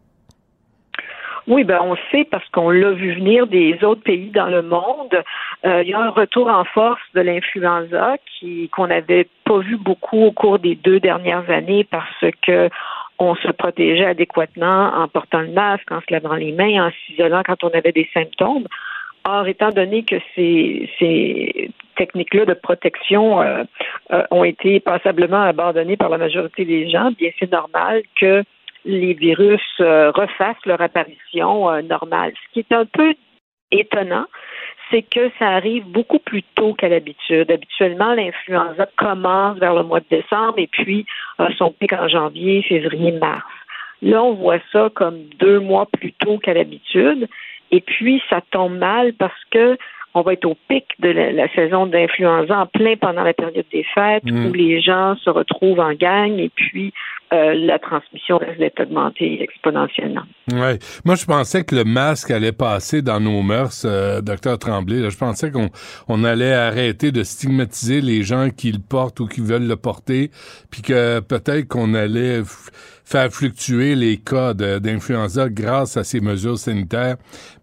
Oui, 1.49 1.65
ben 1.65 1.81
on 1.83 1.97
sait 2.13 2.25
parce 2.31 2.49
qu'on 2.51 2.71
l'a 2.71 2.93
vu 2.93 3.17
venir 3.17 3.49
des 3.49 3.83
autres 3.83 4.03
pays 4.03 4.31
dans 4.31 4.47
le 4.47 4.63
monde. 4.63 5.23
Euh, 5.65 5.83
il 5.83 5.91
y 5.91 5.95
a 5.95 6.01
un 6.01 6.11
retour 6.11 6.49
en 6.49 6.65
force 6.65 7.03
de 7.15 7.21
l'influenza 7.21 8.17
qui 8.39 8.71
qu'on 8.71 8.87
n'avait 8.87 9.29
pas 9.45 9.59
vu 9.59 9.77
beaucoup 9.77 10.23
au 10.23 10.33
cours 10.33 10.59
des 10.59 10.75
deux 10.77 11.01
dernières 11.01 11.51
années 11.51 11.85
parce 11.85 12.25
que 12.47 12.71
on 13.19 13.35
se 13.37 13.49
protégeait 13.53 14.07
adéquatement 14.07 14.93
en 14.95 15.09
portant 15.09 15.41
le 15.41 15.53
masque, 15.53 15.91
en 15.91 16.01
se 16.01 16.07
lavant 16.11 16.35
les 16.35 16.53
mains, 16.53 16.87
en 16.87 16.91
s'isolant 16.91 17.43
quand 17.45 17.63
on 17.65 17.71
avait 17.71 17.93
des 17.93 18.09
symptômes. 18.13 18.67
Or, 19.27 19.47
étant 19.47 19.71
donné 19.71 20.03
que 20.03 20.17
ces, 20.35 21.71
techniques-là 21.97 22.45
de 22.45 22.55
protection 22.55 23.41
euh, 23.41 23.63
euh, 24.13 24.25
ont 24.31 24.45
été 24.45 24.81
passablement 24.81 25.43
abandonnées 25.43 25.97
par 25.97 26.09
la 26.09 26.19
majorité 26.19 26.65
des 26.65 26.91
gens, 26.91 27.13
bien 27.13 27.31
c'est 27.39 27.51
normal 27.51 28.03
que 28.21 28.43
les 28.85 29.15
virus 29.15 29.63
euh, 29.81 30.11
refassent 30.11 30.65
leur 30.67 30.81
apparition 30.81 31.71
euh, 31.71 31.83
normale. 31.83 32.33
Ce 32.35 32.53
qui 32.53 32.61
est 32.61 32.73
un 32.75 32.85
peu 32.85 33.15
étonnant, 33.71 34.27
c'est 34.91 35.03
que 35.03 35.31
ça 35.39 35.49
arrive 35.49 35.85
beaucoup 35.87 36.19
plus 36.19 36.43
tôt 36.55 36.75
qu'à 36.75 36.89
l'habitude. 36.89 37.51
Habituellement, 37.51 38.15
l'influenza 38.15 38.87
commence 38.97 39.59
vers 39.59 39.75
le 39.75 39.83
mois 39.83 40.01
de 40.01 40.07
décembre 40.11 40.59
et 40.59 40.67
puis 40.67 41.07
a 41.39 41.53
son 41.57 41.73
pic 41.73 41.93
en 41.93 42.09
janvier, 42.09 42.63
février, 42.63 43.13
mars. 43.13 43.45
Là, 44.03 44.23
on 44.23 44.35
voit 44.35 44.61
ça 44.73 44.91
comme 44.95 45.25
deux 45.39 45.61
mois 45.61 45.87
plus 45.87 46.13
tôt 46.13 46.39
qu'à 46.39 46.55
l'habitude. 46.55 47.29
Et 47.71 47.81
puis, 47.81 48.23
ça 48.29 48.41
tombe 48.51 48.77
mal 48.77 49.15
parce 49.15 49.45
que 49.51 49.79
on 50.15 50.23
va 50.23 50.35
être 50.35 50.45
au 50.47 50.57
pic 50.69 50.85
de 51.01 51.09
la, 51.11 51.33
la 51.33 51.49
saison 51.55 51.87
d'influenza 51.87 52.59
en 52.61 52.67
plein 52.67 52.95
pendant 52.97 53.23
la 53.25 53.35
période 53.35 53.65
des 53.73 53.85
fêtes 53.95 54.25
Mm. 54.25 54.47
où 54.47 54.53
les 54.53 54.81
gens 54.81 55.17
se 55.17 55.29
retrouvent 55.31 55.81
en 55.81 55.93
gang 55.95 56.39
et 56.39 56.51
puis 56.55 56.93
euh, 57.33 57.55
la 57.55 57.79
transmission 57.81 58.39
risque 58.39 58.79
augmentée 58.79 59.43
exponentiellement. 59.43 60.23
Ouais. 60.53 60.79
Moi, 61.05 61.17
je 61.17 61.25
pensais 61.25 61.65
que 61.65 61.75
le 61.75 61.83
masque 61.85 62.31
allait 62.31 62.53
passer 62.53 63.03
dans 63.03 63.19
nos 63.19 63.43
mœurs, 63.43 63.85
euh, 63.85 64.21
docteur 64.21 64.59
Tremblay. 64.59 65.01
là. 65.01 65.09
Je 65.09 65.17
pensais 65.17 65.51
qu'on 65.51 65.69
on 66.07 66.23
allait 66.23 66.53
arrêter 66.53 67.11
de 67.11 67.23
stigmatiser 67.25 68.01
les 68.01 68.23
gens 68.23 68.51
qui 68.51 68.71
le 68.71 68.79
portent 68.79 69.19
ou 69.21 69.27
qui 69.27 69.41
veulent 69.41 69.67
le 69.67 69.77
porter, 69.77 70.31
puis 70.71 70.83
que 70.83 71.19
peut-être 71.21 71.67
qu'on 71.67 71.95
allait 71.95 72.43
faire 73.05 73.31
fluctuer 73.31 73.95
les 73.97 74.17
cas 74.19 74.55
d'influenza 74.55 75.49
grâce 75.49 75.97
à 75.97 76.05
ces 76.05 76.21
mesures 76.21 76.59
sanitaires. 76.59 77.17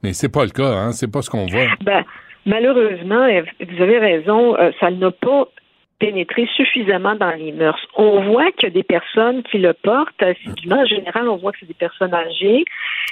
Mais 0.03 0.13
c'est 0.13 0.29
pas 0.29 0.43
le 0.43 0.51
cas, 0.51 0.73
hein. 0.73 0.91
C'est 0.91 1.09
pas 1.11 1.21
ce 1.21 1.29
qu'on 1.29 1.45
voit. 1.45 1.67
Ben, 1.85 2.03
malheureusement, 2.45 3.23
euh, 3.23 3.41
vous 3.59 3.81
avez 3.81 3.99
raison, 3.99 4.55
euh, 4.57 4.71
ça 4.79 4.91
n'a 4.91 5.11
pas 5.11 5.47
pénétré 5.99 6.49
suffisamment 6.55 7.13
dans 7.13 7.29
les 7.29 7.51
mœurs. 7.51 7.79
On 7.95 8.21
voit 8.21 8.51
qu'il 8.53 8.69
y 8.69 8.71
a 8.71 8.73
des 8.73 8.81
personnes 8.81 9.43
qui 9.43 9.59
le 9.59 9.73
portent. 9.73 10.23
En 10.23 10.85
général, 10.85 11.29
on 11.29 11.35
voit 11.35 11.51
que 11.51 11.59
c'est 11.59 11.67
des 11.67 11.75
personnes 11.75 12.13
âgées. 12.15 12.65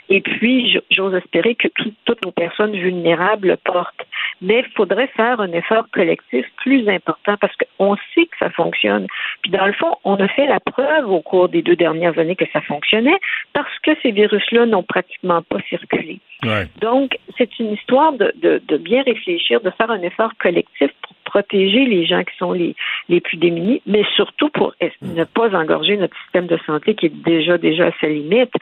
Et 0.09 0.21
puis, 0.21 0.75
j'ose 0.89 1.13
espérer 1.13 1.53
que 1.53 1.67
tout- 1.67 1.93
toutes 2.05 2.25
nos 2.25 2.31
personnes 2.31 2.71
vulnérables 2.75 3.49
le 3.49 3.57
portent. 3.57 4.07
Mais 4.41 4.63
il 4.65 4.73
faudrait 4.75 5.05
faire 5.15 5.39
un 5.39 5.51
effort 5.51 5.85
collectif 5.91 6.47
plus 6.63 6.89
important 6.89 7.35
parce 7.39 7.53
qu'on 7.57 7.95
sait 8.15 8.25
que 8.25 8.37
ça 8.39 8.49
fonctionne. 8.49 9.05
Puis, 9.43 9.51
dans 9.51 9.67
le 9.67 9.73
fond, 9.73 9.95
on 10.03 10.15
a 10.15 10.27
fait 10.27 10.47
la 10.47 10.59
preuve 10.59 11.11
au 11.11 11.21
cours 11.21 11.47
des 11.47 11.61
deux 11.61 11.75
dernières 11.75 12.17
années 12.17 12.35
que 12.35 12.49
ça 12.51 12.61
fonctionnait 12.61 13.19
parce 13.53 13.77
que 13.83 13.91
ces 14.01 14.09
virus-là 14.09 14.65
n'ont 14.65 14.81
pratiquement 14.81 15.43
pas 15.43 15.59
circulé. 15.69 16.19
Ouais. 16.43 16.67
Donc, 16.79 17.17
c'est 17.37 17.59
une 17.59 17.73
histoire 17.73 18.13
de, 18.13 18.31
de, 18.35 18.61
de 18.67 18.77
bien 18.77 19.03
réfléchir, 19.03 19.59
de 19.61 19.69
faire 19.71 19.91
un 19.91 20.01
effort 20.01 20.31
collectif 20.39 20.89
pour 21.01 21.13
protéger 21.25 21.85
les 21.85 22.05
gens 22.05 22.23
qui 22.23 22.35
sont 22.37 22.53
les, 22.53 22.75
les 23.09 23.19
plus 23.19 23.37
démunis, 23.37 23.81
mais 23.85 24.03
surtout 24.15 24.49
pour 24.49 24.73
es- 24.79 24.91
ne 25.01 25.25
pas 25.25 25.53
engorger 25.55 25.97
notre 25.97 26.15
système 26.23 26.47
de 26.47 26.57
santé 26.65 26.95
qui 26.95 27.07
est 27.07 27.23
déjà 27.23 27.57
déjà 27.57 27.87
à 27.87 27.91
sa 27.99 28.07
limite. 28.07 28.53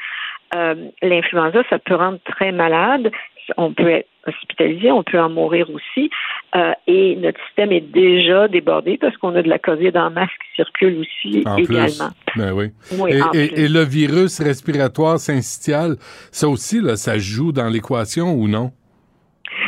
Euh, 0.56 0.76
L'influenza, 1.02 1.64
ça 1.70 1.78
peut 1.80 1.96
rendre 1.96 2.20
très 2.26 2.52
malade. 2.52 3.12
On 3.56 3.74
peut 3.74 3.88
être 3.90 4.08
hospitalisé, 4.28 4.92
on 4.92 5.04
peut 5.04 5.20
en 5.20 5.30
mourir 5.30 5.68
aussi. 5.70 6.10
Euh, 6.56 6.72
et 6.88 7.16
notre 7.16 7.40
système 7.48 7.72
est 7.72 7.82
déjà 7.82 8.48
débordé 8.48 8.98
parce 8.98 9.16
qu'on 9.18 9.34
a 9.36 9.42
de 9.42 9.48
la 9.50 9.60
COVID 9.60 9.92
en 9.96 10.10
masse 10.12 10.30
qui 10.30 10.56
circule 10.56 11.00
aussi 11.00 11.44
En 11.46 11.56
également. 11.58 12.10
plus. 12.26 12.40
Ben 12.42 12.52
oui. 12.52 12.72
Oui, 13.00 13.12
et, 13.14 13.22
en 13.22 13.32
et- 13.32 13.48
plus. 13.48 13.60
et 13.64 13.68
le 13.70 13.82
virus 13.84 14.42
respiratoire 14.42 15.20
syncytial, 15.20 15.96
ça 16.32 16.48
aussi, 16.50 16.82
là, 16.82 16.96
ça 16.98 17.18
joue 17.18 17.52
dans 17.52 17.70
l'équation 17.70 18.34
ou 18.34 18.48
non? 18.48 18.72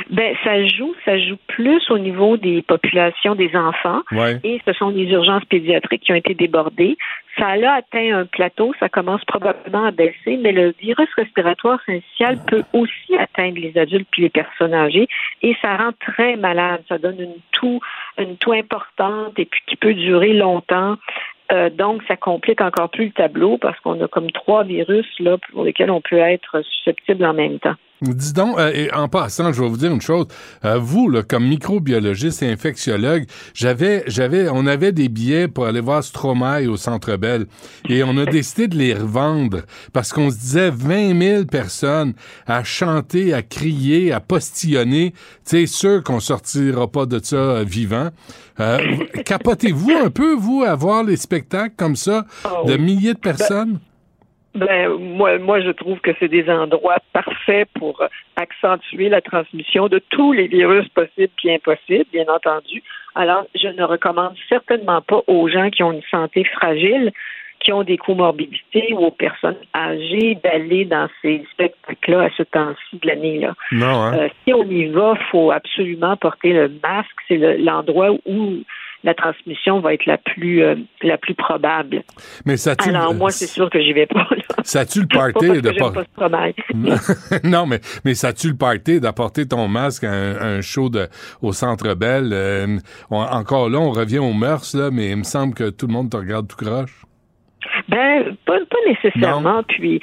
Ben, 0.10 0.36
ça 0.44 0.66
joue, 0.66 0.94
ça 1.06 1.18
joue 1.18 1.38
plus 1.48 1.82
au 1.90 1.98
niveau 1.98 2.38
des 2.38 2.62
populations 2.62 3.36
des 3.36 3.56
enfants. 3.56 4.02
Ouais. 4.12 4.40
Et 4.44 4.62
ce 4.66 4.74
sont 4.74 4.90
les 4.90 5.06
urgences 5.06 5.46
pédiatriques 5.46 6.04
qui 6.04 6.12
ont 6.12 6.16
été 6.16 6.34
débordées. 6.34 6.98
Ça 7.38 7.48
a 7.48 7.76
atteint 7.76 8.20
un 8.20 8.26
plateau, 8.26 8.74
ça 8.80 8.90
commence 8.90 9.24
probablement 9.26 9.86
à 9.86 9.92
baisser, 9.92 10.38
mais 10.42 10.52
le 10.52 10.74
virus 10.80 11.08
respiratoire 11.16 11.80
syncytial 11.86 12.38
peut 12.48 12.64
aussi 12.74 13.16
atteindre 13.18 13.60
les 13.60 13.78
adultes 13.78 14.08
puis 14.12 14.24
les 14.24 14.30
personnes 14.30 14.74
âgées 14.74 15.08
et 15.42 15.56
ça 15.62 15.78
rend 15.78 15.92
très 16.00 16.36
malade. 16.36 16.82
Ça 16.90 16.98
donne 16.98 17.20
une 17.20 17.38
toux, 17.52 17.80
une 18.18 18.36
toux 18.38 18.54
importante 18.54 19.38
et 19.38 19.46
puis 19.46 19.62
qui 19.68 19.76
peut 19.76 19.94
durer 19.94 20.34
longtemps. 20.34 20.98
Euh, 21.52 21.70
donc, 21.70 22.04
ça 22.08 22.16
complique 22.16 22.62
encore 22.62 22.90
plus 22.90 23.06
le 23.06 23.12
tableau 23.12 23.58
parce 23.58 23.80
qu'on 23.80 24.00
a 24.02 24.08
comme 24.08 24.32
trois 24.32 24.64
virus 24.64 25.08
là 25.20 25.38
pour 25.52 25.64
lesquels 25.64 25.90
on 25.90 26.02
peut 26.02 26.18
être 26.18 26.62
susceptible 26.62 27.26
en 27.26 27.34
même 27.34 27.60
temps. 27.60 27.76
Dis 28.02 28.32
donc, 28.32 28.58
euh, 28.58 28.72
et 28.74 28.94
en 28.94 29.10
passant, 29.10 29.52
je 29.52 29.62
vais 29.62 29.68
vous 29.68 29.76
dire 29.76 29.92
une 29.92 30.00
chose. 30.00 30.28
Euh, 30.64 30.78
vous, 30.78 31.10
là, 31.10 31.22
comme 31.22 31.46
microbiologiste 31.48 32.44
et 32.44 32.50
infectiologue, 32.50 33.26
j'avais, 33.54 34.04
j'avais, 34.08 34.48
on 34.48 34.66
avait 34.68 34.94
des 34.94 35.10
billets 35.10 35.50
pour 35.50 35.66
aller 35.66 35.82
voir 35.82 36.02
Stromae 36.02 36.68
au 36.70 36.78
Centre 36.78 37.18
Bell, 37.18 37.46
et 37.90 38.04
on 38.04 38.18
a 38.18 38.26
décidé 38.26 38.70
de 38.70 38.78
les 38.78 38.94
revendre 38.94 39.64
parce 39.92 40.14
qu'on 40.14 40.32
se 40.32 40.38
disait 40.38 40.70
20 40.70 41.20
000 41.20 41.46
personnes 41.46 42.14
à 42.48 42.64
chanter, 42.64 43.34
à 43.34 43.42
crier, 43.42 44.14
à 44.14 44.22
postillonner. 44.22 45.14
C'est 45.44 45.68
sûr 45.68 46.02
qu'on 46.02 46.22
sortira 46.22 46.88
pas 46.88 47.06
de 47.06 47.20
ça 47.22 47.36
euh, 47.36 47.64
vivant. 47.68 48.12
Euh, 48.62 48.78
capotez-vous 49.26 49.92
un 49.92 50.10
peu, 50.10 50.36
vous, 50.36 50.64
à 50.66 50.74
voir 50.76 51.04
les 51.04 51.18
spectacles 51.18 51.76
comme 51.76 51.98
ça 51.98 52.26
de 52.66 52.78
milliers 52.78 53.14
de 53.14 53.20
personnes? 53.20 53.80
Ben, 54.56 54.90
moi, 54.98 55.38
moi, 55.38 55.62
je 55.62 55.70
trouve 55.70 56.00
que 56.00 56.12
c'est 56.20 56.28
des 56.28 56.50
endroits 56.50 56.98
parfaits 57.14 57.70
pour 57.76 58.02
euh, 58.02 58.08
accentuer 58.36 59.08
la 59.10 59.22
transmission 59.22 59.88
de 59.88 60.00
tous 60.10 60.34
les 60.34 60.48
virus 60.48 60.88
possibles 60.90 61.32
et 61.44 61.56
impossibles, 61.56 62.06
bien 62.12 62.26
entendu. 62.28 62.82
Alors, 63.16 63.46
je 63.56 63.68
ne 63.68 63.84
recommande 63.84 64.34
certainement 64.48 65.02
pas 65.02 65.22
aux 65.28 65.48
gens 65.50 65.70
qui 65.70 65.84
ont 65.84 65.92
une 65.92 66.02
santé 66.10 66.44
fragile, 66.46 67.12
qui 67.60 67.74
ont 67.74 67.84
des 67.84 67.98
comorbidités 67.98 68.94
ou 68.94 69.06
aux 69.06 69.12
personnes 69.12 69.58
âgées 69.76 70.38
d'aller 70.44 70.86
dans 70.86 71.10
ces 71.22 71.44
spectacles-là 71.52 72.24
à 72.24 72.30
ce 72.38 72.44
temps-ci 72.44 73.00
de 73.02 73.08
l'année-là. 73.08 73.54
Non, 73.74 74.02
hein? 74.04 74.18
Euh, 74.18 74.30
si 74.44 74.54
on 74.54 74.64
y 74.64 74.86
va, 74.88 75.16
faut 75.30 75.52
absolument 75.52 76.16
porter 76.18 76.54
le 76.54 76.72
masque. 76.82 77.10
C'est 77.28 77.38
le- 77.38 77.58
l'endroit 77.58 78.12
où 78.26 78.64
la 79.04 79.14
transmission 79.14 79.80
va 79.80 79.94
être 79.94 80.06
la 80.06 80.18
plus 80.18 80.64
euh, 80.64 80.76
la 81.02 81.18
plus 81.18 81.34
probable. 81.36 82.04
Mais 82.46 82.58
ça 82.58 82.76
Alors 82.86 83.14
moi, 83.14 83.32
c'est 83.32 83.48
sûr 83.48 83.70
que 83.70 83.82
j'y 83.82 83.94
vais 83.94 84.08
pas. 84.08 84.28
Là. 84.32 84.56
Ça 84.64 84.86
tu 84.86 85.02
le 85.02 85.08
party 85.12 85.62
de 85.62 85.72
pas 85.72 85.92
non, 87.44 87.66
mais, 87.66 87.80
mais 88.06 88.14
ça 88.14 88.34
tue 88.34 88.50
le 88.50 88.58
party 88.58 89.00
d'apporter 89.00 89.48
ton 89.48 89.68
masque 89.68 90.04
à 90.04 90.12
un, 90.12 90.58
un 90.58 90.62
show 90.62 90.90
de, 90.90 91.08
au 91.42 91.52
Centre 91.54 91.94
Bell. 91.96 92.30
Euh, 92.34 92.78
on- 93.10 93.18
encore 93.22 93.70
là, 93.70 93.80
on 93.80 93.92
revient 93.92 94.20
aux 94.20 94.34
mœurs, 94.34 94.76
là, 94.76 94.90
mais 94.92 95.12
il 95.12 95.18
me 95.18 95.24
semble 95.24 95.54
que 95.54 95.70
tout 95.70 95.88
le 95.88 95.94
monde 95.94 96.10
te 96.12 96.18
regarde 96.18 96.48
tout 96.48 96.58
croche. 96.64 97.04
Ben, 97.88 98.36
pas, 98.46 98.58
pas 98.70 98.78
nécessairement. 98.88 99.64
Puis, 99.64 100.00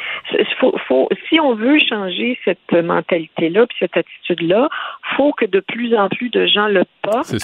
faut, 0.60 0.74
faut, 0.88 1.08
si 1.28 1.40
on 1.40 1.54
veut 1.54 1.78
changer 1.78 2.38
cette 2.44 2.72
mentalité-là, 2.72 3.66
puis 3.66 3.76
cette 3.78 3.96
attitude-là, 3.96 4.68
faut 5.16 5.32
que 5.32 5.46
de 5.46 5.60
plus 5.60 5.96
en 5.96 6.08
plus 6.08 6.28
de 6.30 6.46
gens 6.46 6.66
le 6.66 6.84
portent. 7.02 7.34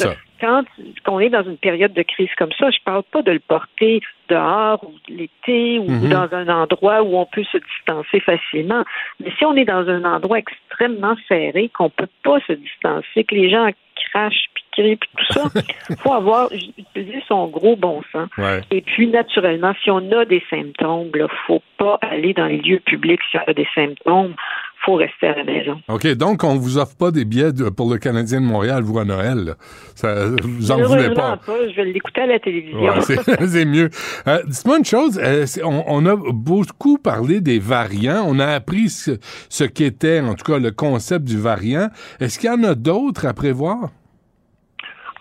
Quand 0.42 0.64
on 1.06 1.20
est 1.20 1.28
dans 1.30 1.44
une 1.44 1.56
période 1.56 1.92
de 1.92 2.02
crise 2.02 2.28
comme 2.36 2.52
ça, 2.58 2.70
je 2.70 2.78
parle 2.84 3.04
pas 3.04 3.22
de 3.22 3.30
le 3.30 3.38
porter 3.38 4.00
dehors 4.28 4.82
ou 4.84 4.92
l'été 5.08 5.78
ou 5.78 5.88
Mhm. 5.88 6.08
dans 6.10 6.28
un 6.34 6.48
endroit 6.48 7.02
où 7.02 7.16
on 7.16 7.26
peut 7.26 7.44
se 7.44 7.58
distancer 7.58 8.18
facilement. 8.20 8.84
Mais 9.20 9.30
si 9.38 9.44
on 9.44 9.54
est 9.54 9.64
dans 9.64 9.88
un 9.88 10.04
endroit 10.04 10.38
extrêmement 10.38 11.14
serré, 11.28 11.70
qu'on 11.72 11.90
peut 11.90 12.08
pas 12.24 12.40
se 12.46 12.52
distancer, 12.54 13.24
que 13.24 13.34
les 13.34 13.50
gens 13.50 13.68
crachent, 14.10 14.48
puis 14.54 14.64
crient, 14.72 14.96
puis 14.96 15.10
tout 15.16 15.32
ça, 15.32 15.44
faut 16.02 16.12
avoir 16.12 16.50
utilisé 16.52 17.22
son 17.28 17.46
gros 17.48 17.76
bon 17.76 18.02
sens. 18.10 18.28
Ouais. 18.38 18.60
Et 18.70 18.80
puis, 18.80 19.06
naturellement, 19.06 19.74
si 19.84 19.90
on 19.90 20.10
a 20.12 20.24
des 20.24 20.42
symptômes, 20.50 21.10
il 21.14 21.26
faut 21.46 21.62
pas 21.78 21.98
aller 22.02 22.32
dans 22.32 22.46
les 22.46 22.58
lieux 22.58 22.80
publics 22.80 23.20
si 23.30 23.36
on 23.36 23.48
a 23.50 23.54
des 23.54 23.68
symptômes. 23.74 24.34
Faut 24.84 24.94
rester 24.94 25.28
à 25.28 25.36
la 25.36 25.44
maison. 25.44 25.80
OK, 25.88 26.06
donc 26.14 26.42
on 26.44 26.56
vous 26.56 26.78
offre 26.78 26.96
pas 26.96 27.10
des 27.10 27.24
billets 27.24 27.52
de- 27.52 27.68
pour 27.70 27.90
le 27.90 27.98
Canadien 27.98 28.40
de 28.40 28.46
Montréal, 28.46 28.82
vous, 28.82 28.98
à 28.98 29.04
Noël. 29.04 29.44
là. 29.44 29.54
Ça, 29.94 30.26
vous 30.42 30.70
en 30.72 30.76
voulez 30.76 31.08
Malheureusement 31.08 31.36
pas. 31.46 31.56
Je 31.70 31.76
vais 31.76 31.84
l'écouter 31.84 32.20
à 32.22 32.26
la 32.26 32.38
télévision. 32.38 32.80
Ouais, 32.80 33.46
c'est 33.46 33.64
mieux. 33.64 33.90
Euh, 34.26 34.38
Dites-moi 34.46 34.78
une 34.78 34.84
chose, 34.84 35.20
euh, 35.22 35.46
on, 35.64 35.84
on 35.86 36.06
a 36.06 36.16
beaucoup 36.16 36.98
parlé 36.98 37.40
des 37.40 37.58
variants. 37.58 38.24
On 38.26 38.38
a 38.38 38.46
appris 38.46 38.88
ce, 38.88 39.12
ce 39.48 39.64
qu'était, 39.64 40.20
en 40.20 40.34
tout 40.34 40.44
cas, 40.50 40.58
le 40.58 40.70
concept 40.72 41.24
du 41.26 41.38
variant. 41.38 41.88
Est-ce 42.20 42.38
qu'il 42.38 42.50
y 42.50 42.52
en 42.52 42.62
a 42.64 42.74
d'autres 42.74 43.26
à 43.26 43.34
prévoir? 43.34 43.90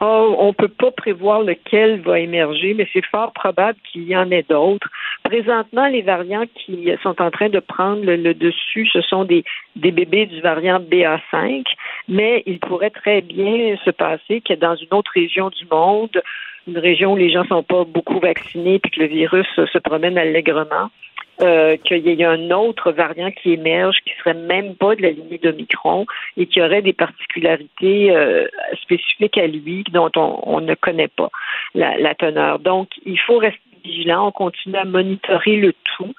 Oh, 0.04 0.36
on 0.40 0.52
peut 0.52 0.68
pas 0.68 0.90
prévoir 0.90 1.44
lequel 1.44 2.02
va 2.02 2.20
émerger, 2.20 2.74
mais 2.74 2.88
c'est 2.92 3.06
fort 3.06 3.32
probable 3.34 3.78
qu'il 3.84 4.08
y 4.08 4.18
en 4.18 4.32
ait 4.32 4.46
d'autres. 4.50 4.90
Présentement, 5.24 5.86
les 5.86 6.02
variants 6.02 6.46
qui 6.56 6.90
sont 7.04 7.22
en 7.22 7.30
train 7.30 7.50
de 7.50 7.60
prendre 7.60 8.04
le, 8.04 8.34
dessus, 8.34 8.90
ce 8.92 9.02
sont 9.02 9.26
des, 9.26 9.44
des 9.76 9.92
bébés 9.92 10.26
du 10.26 10.42
variant 10.42 10.80
BA5, 10.80 11.64
mais 12.08 12.42
il 12.48 12.58
pourrait 12.58 12.90
très 12.90 13.22
bien 13.22 13.78
se 13.86 13.92
passer 13.92 14.42
que 14.42 14.56
dans 14.56 14.76
une 14.76 14.92
autre 14.92 15.12
région 15.14 15.50
du 15.50 15.68
monde, 15.70 16.20
une 16.68 16.80
région 16.80 17.14
où 17.14 17.18
les 17.18 17.32
gens 17.32 17.46
sont 17.46 17.62
pas 17.62 17.84
beaucoup 17.84 18.20
vaccinés 18.20 18.80
puis 18.80 18.90
que 18.90 19.02
le 19.02 19.08
virus 19.08 19.48
se 19.56 19.78
promène 19.78 20.18
allègrement, 20.18 20.90
euh, 21.42 21.78
qu'il 21.78 22.08
y 22.08 22.22
ait 22.22 22.26
un 22.26 22.52
autre 22.52 22.92
variant 22.92 23.32
qui 23.32 23.54
émerge 23.54 23.98
qui 24.06 24.14
serait 24.20 24.34
même 24.34 24.76
pas 24.76 24.96
de 24.96 25.02
la 25.02 25.10
lignée 25.10 25.40
d'Omicron 25.40 26.06
et 26.38 26.46
qui 26.46 26.62
aurait 26.62 26.82
des 26.82 26.94
particularités 26.94 28.16
euh, 28.16 28.48
spécifiques 28.82 29.38
à 29.38 29.48
lui 29.48 29.84
dont 29.92 30.12
on, 30.16 30.40
on 30.44 30.62
ne 30.62 30.76
connaît 30.76 31.08
pas 31.08 31.30
la, 31.74 31.98
la 31.98 32.16
teneur. 32.16 32.60
Donc, 32.60 32.90
il 33.06 33.20
faut 33.20 33.38
rester 33.38 33.60
vigilant. 33.84 34.28
On 34.28 34.32
continue 34.32 34.76
à 34.76 34.86
monitorer 34.86 35.58
le 35.58 35.74
tout, 35.96 36.14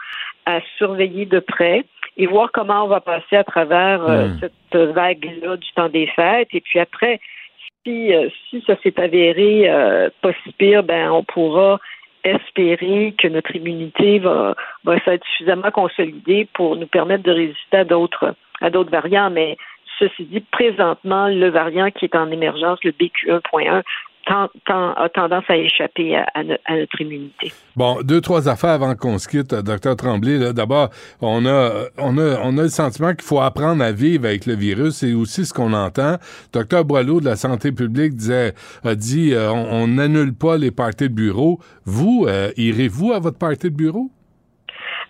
à 0.46 0.60
surveiller 0.78 1.26
de 1.26 1.38
près 1.38 1.84
et 2.16 2.26
voir 2.26 2.50
comment 2.52 2.84
on 2.84 2.88
va 2.88 3.00
passer 3.00 3.36
à 3.36 3.44
travers 3.44 4.02
euh, 4.02 4.28
Mm. 4.28 4.38
cette 4.40 4.76
vague-là 4.92 5.56
du 5.56 5.72
temps 5.72 5.88
des 5.88 6.06
fêtes. 6.08 6.48
Et 6.52 6.60
puis 6.60 6.78
après, 6.78 7.20
si, 7.84 8.12
si 8.48 8.62
ça 8.66 8.76
s'est 8.82 8.98
avéré 9.00 9.68
euh, 9.68 10.10
pas 10.20 10.32
si 10.44 10.52
pire, 10.52 10.82
ben 10.82 11.10
on 11.10 11.24
pourra 11.24 11.80
espérer 12.24 13.14
que 13.18 13.28
notre 13.28 13.54
immunité 13.56 14.18
va, 14.18 14.54
va 14.84 14.98
s'être 15.04 15.26
suffisamment 15.26 15.70
consolidée 15.70 16.48
pour 16.54 16.76
nous 16.76 16.86
permettre 16.86 17.24
de 17.24 17.32
résister 17.32 17.78
à 17.78 17.84
d'autres 17.84 18.34
à 18.60 18.70
d'autres 18.70 18.90
variants. 18.90 19.30
Mais 19.30 19.56
ceci 19.98 20.24
dit, 20.24 20.40
présentement, 20.52 21.28
le 21.28 21.48
variant 21.48 21.90
qui 21.90 22.04
est 22.04 22.14
en 22.14 22.30
émergence, 22.30 22.78
le 22.84 22.92
BQ1.1, 22.92 23.40
tend- 23.42 23.42
tend- 23.72 23.82
a 24.26 24.48
tendance 25.14 25.44
à 25.48 25.56
échapper 25.56 26.16
à, 26.16 26.26
à 26.34 26.44
no- 26.44 26.56
à 26.64 26.76
notre 26.76 27.00
immunité. 27.00 27.52
Bon, 27.76 27.98
deux, 28.02 28.20
trois 28.20 28.48
affaires 28.48 28.70
avant 28.70 28.94
qu'on 28.94 29.18
se 29.18 29.28
quitte, 29.28 29.54
docteur 29.54 29.96
Tremblay. 29.96 30.52
D'abord, 30.52 30.90
on 31.20 31.44
a, 31.46 31.86
on, 31.98 32.16
a, 32.18 32.38
on 32.42 32.56
a 32.58 32.62
le 32.62 32.68
sentiment 32.68 33.10
qu'il 33.14 33.24
faut 33.24 33.40
apprendre 33.40 33.82
à 33.82 33.92
vivre 33.92 34.26
avec 34.26 34.46
le 34.46 34.54
virus. 34.54 34.96
C'est 34.96 35.12
aussi 35.12 35.44
ce 35.44 35.52
qu'on 35.52 35.72
entend. 35.72 36.16
Docteur 36.52 36.84
Boileau 36.84 37.20
de 37.20 37.26
la 37.26 37.36
santé 37.36 37.72
publique 37.72 38.14
disait, 38.14 38.52
a 38.84 38.94
dit, 38.94 39.34
euh, 39.34 39.50
on 39.50 39.88
n'annule 39.88 40.34
pas 40.34 40.56
les 40.56 40.70
parties 40.70 41.08
de 41.08 41.14
bureau. 41.14 41.58
Vous, 41.84 42.26
euh, 42.28 42.50
irez-vous 42.56 43.12
à 43.12 43.18
votre 43.18 43.38
party 43.38 43.70
de 43.70 43.76
bureau? 43.76 44.10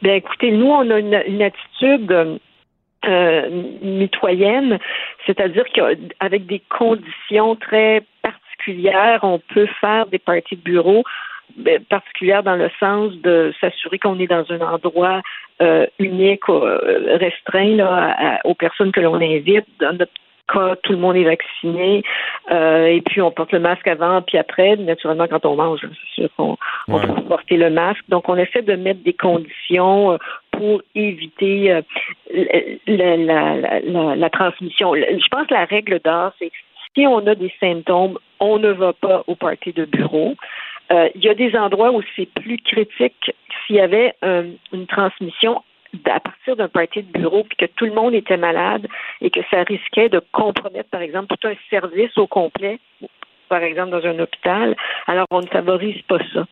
Bien, 0.01 0.15
écoutez, 0.15 0.51
nous, 0.51 0.67
on 0.67 0.91
a 0.91 0.99
une, 0.99 1.23
une 1.29 1.43
attitude 1.43 2.41
euh, 3.05 3.63
mitoyenne, 3.83 4.79
c'est-à-dire 5.27 5.65
qu'avec 5.75 6.47
des 6.47 6.63
conditions 6.77 7.57
très 7.57 8.03
particulières, 8.67 9.21
on 9.23 9.39
peut 9.55 9.69
faire 9.81 10.07
des 10.07 10.19
parties 10.19 10.57
de 10.57 10.63
bureau 10.63 11.05
ben, 11.57 11.83
particulières 11.85 12.43
dans 12.43 12.57
le 12.57 12.71
sens 12.81 13.13
de 13.17 13.53
s'assurer 13.61 13.99
qu'on 13.99 14.19
est 14.19 14.27
dans 14.27 14.45
un 14.51 14.61
endroit 14.61 15.21
euh, 15.61 15.87
unique, 15.99 16.49
euh, 16.49 17.17
restreint 17.21 17.77
là, 17.77 17.89
à- 17.93 18.35
à- 18.37 18.39
aux 18.45 18.55
personnes 18.55 18.91
que 18.93 19.01
l'on 19.01 19.17
invite. 19.17 19.67
Dans 19.81 19.93
notre 19.93 20.13
cas, 20.53 20.77
tout 20.83 20.93
le 20.93 20.99
monde 20.99 21.17
est 21.17 21.25
vacciné 21.25 22.03
euh, 22.51 22.87
et 22.87 23.01
puis 23.03 23.21
on 23.21 23.31
porte 23.31 23.53
le 23.53 23.61
masque 23.61 23.87
avant 23.87 24.23
puis 24.23 24.39
après. 24.39 24.77
Naturellement, 24.77 25.27
quand 25.29 25.45
on 25.45 25.57
mange, 25.57 25.81
c'est 25.83 26.23
sûr 26.23 26.29
qu'on 26.37 26.57
on 26.89 26.95
Ouais. 26.95 27.07
peut 27.07 27.23
porter 27.23 27.57
le 27.59 27.69
masque. 27.71 28.03
Donc, 28.09 28.29
on 28.31 28.37
essaie 28.37 28.63
de 28.63 28.75
mettre 28.75 29.03
des 29.03 29.13
conditions 29.13 30.19
pour 30.53 30.81
éviter 30.95 31.83
la, 32.33 32.61
la, 32.87 33.17
la, 33.17 33.81
la- 33.85 34.17
la 34.17 34.31
transmission. 34.31 34.95
Je 34.95 35.29
pense 35.31 35.47
que 35.49 35.55
la 35.55 35.67
règle 35.67 36.01
d'or, 36.03 36.33
c'est 36.39 36.51
si 36.95 37.07
on 37.07 37.27
a 37.27 37.35
des 37.35 37.53
symptômes, 37.61 38.19
on 38.43 38.59
ne 38.59 38.73
va 38.73 38.93
pas 38.93 39.23
au 39.29 39.35
party 39.37 39.73
de 39.73 39.85
bureau. 39.85 40.35
Euh, 40.91 41.09
Il 41.15 41.25
y 41.25 41.29
a 41.29 41.35
des 41.35 41.57
endroits 41.57 41.93
où 41.93 42.03
c'est 42.15 42.31
plus 42.43 42.59
critique 42.59 43.31
s'il 43.61 43.77
y 43.77 43.81
avait 43.81 44.15
euh, 44.25 44.51
une 44.73 44.87
transmission 44.87 45.63
à 46.07 46.21
partir 46.21 46.57
d'un 46.57 46.69
party 46.69 47.03
de 47.03 47.13
bureau 47.21 47.45
puis 47.45 47.57
que 47.57 47.67
tout 47.77 47.87
le 47.87 47.93
monde 47.93 48.15
était 48.15 48.37
malade 48.49 48.87
et 49.21 49.31
que 49.31 49.41
ça 49.51 49.63
risquait 49.63 50.09
de 50.09 50.21
compromettre, 50.33 50.91
par 50.91 51.03
exemple, 51.03 51.29
tout 51.35 51.49
un 51.49 51.55
service 51.71 52.17
au 52.19 52.27
complet, 52.27 52.79
par 53.49 53.63
exemple 53.63 53.91
dans 53.91 54.05
un 54.07 54.19
hôpital. 54.19 54.75
Alors, 55.07 55.27
on 55.31 55.41
ne 55.41 55.47
favorise 55.47 56.03
pas 56.03 56.19
ça. 56.35 56.47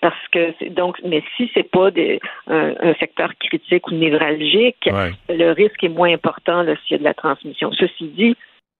Parce 0.00 0.28
que 0.32 0.44
donc, 0.70 0.96
mais 1.04 1.22
si 1.36 1.50
c'est 1.54 1.68
pas 1.68 1.90
des, 1.90 2.20
un, 2.46 2.72
un 2.80 2.94
secteur 2.94 3.30
critique 3.40 3.88
ou 3.88 3.94
névralgique, 3.94 4.88
le 5.28 5.50
risque 5.52 5.82
est 5.82 5.88
moins 6.00 6.12
important 6.12 6.64
s'il 6.64 6.92
y 6.92 6.94
a 6.94 6.98
de 6.98 7.04
la 7.04 7.14
transmission. 7.14 7.72
Ceci 7.72 8.04
dit, 8.20 8.36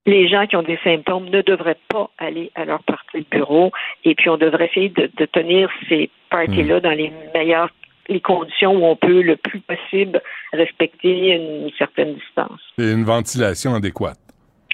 les 0.08 0.26
gens 0.26 0.46
qui 0.46 0.56
ont 0.56 0.62
des 0.62 0.78
symptômes 0.82 1.28
ne 1.28 1.42
devraient 1.42 1.78
pas 1.88 2.10
aller 2.18 2.50
à 2.54 2.64
leur 2.64 2.82
partie 2.82 3.18
de 3.18 3.26
bureau 3.30 3.72
et 4.04 4.14
puis 4.14 4.30
on 4.30 4.38
devrait 4.38 4.66
essayer 4.66 4.88
de, 4.88 5.10
de 5.14 5.24
tenir 5.26 5.70
ces 5.88 6.10
parties-là 6.30 6.80
dans 6.80 6.92
les 6.92 7.12
meilleures 7.34 7.70
les 8.08 8.20
conditions 8.20 8.72
où 8.72 8.86
on 8.86 8.96
peut 8.96 9.20
le 9.20 9.36
plus 9.36 9.60
possible 9.60 10.22
respecter 10.54 11.34
une 11.34 11.70
certaine 11.76 12.14
distance. 12.14 12.60
Et 12.78 12.90
une 12.90 13.04
ventilation 13.04 13.74
adéquate. 13.74 14.18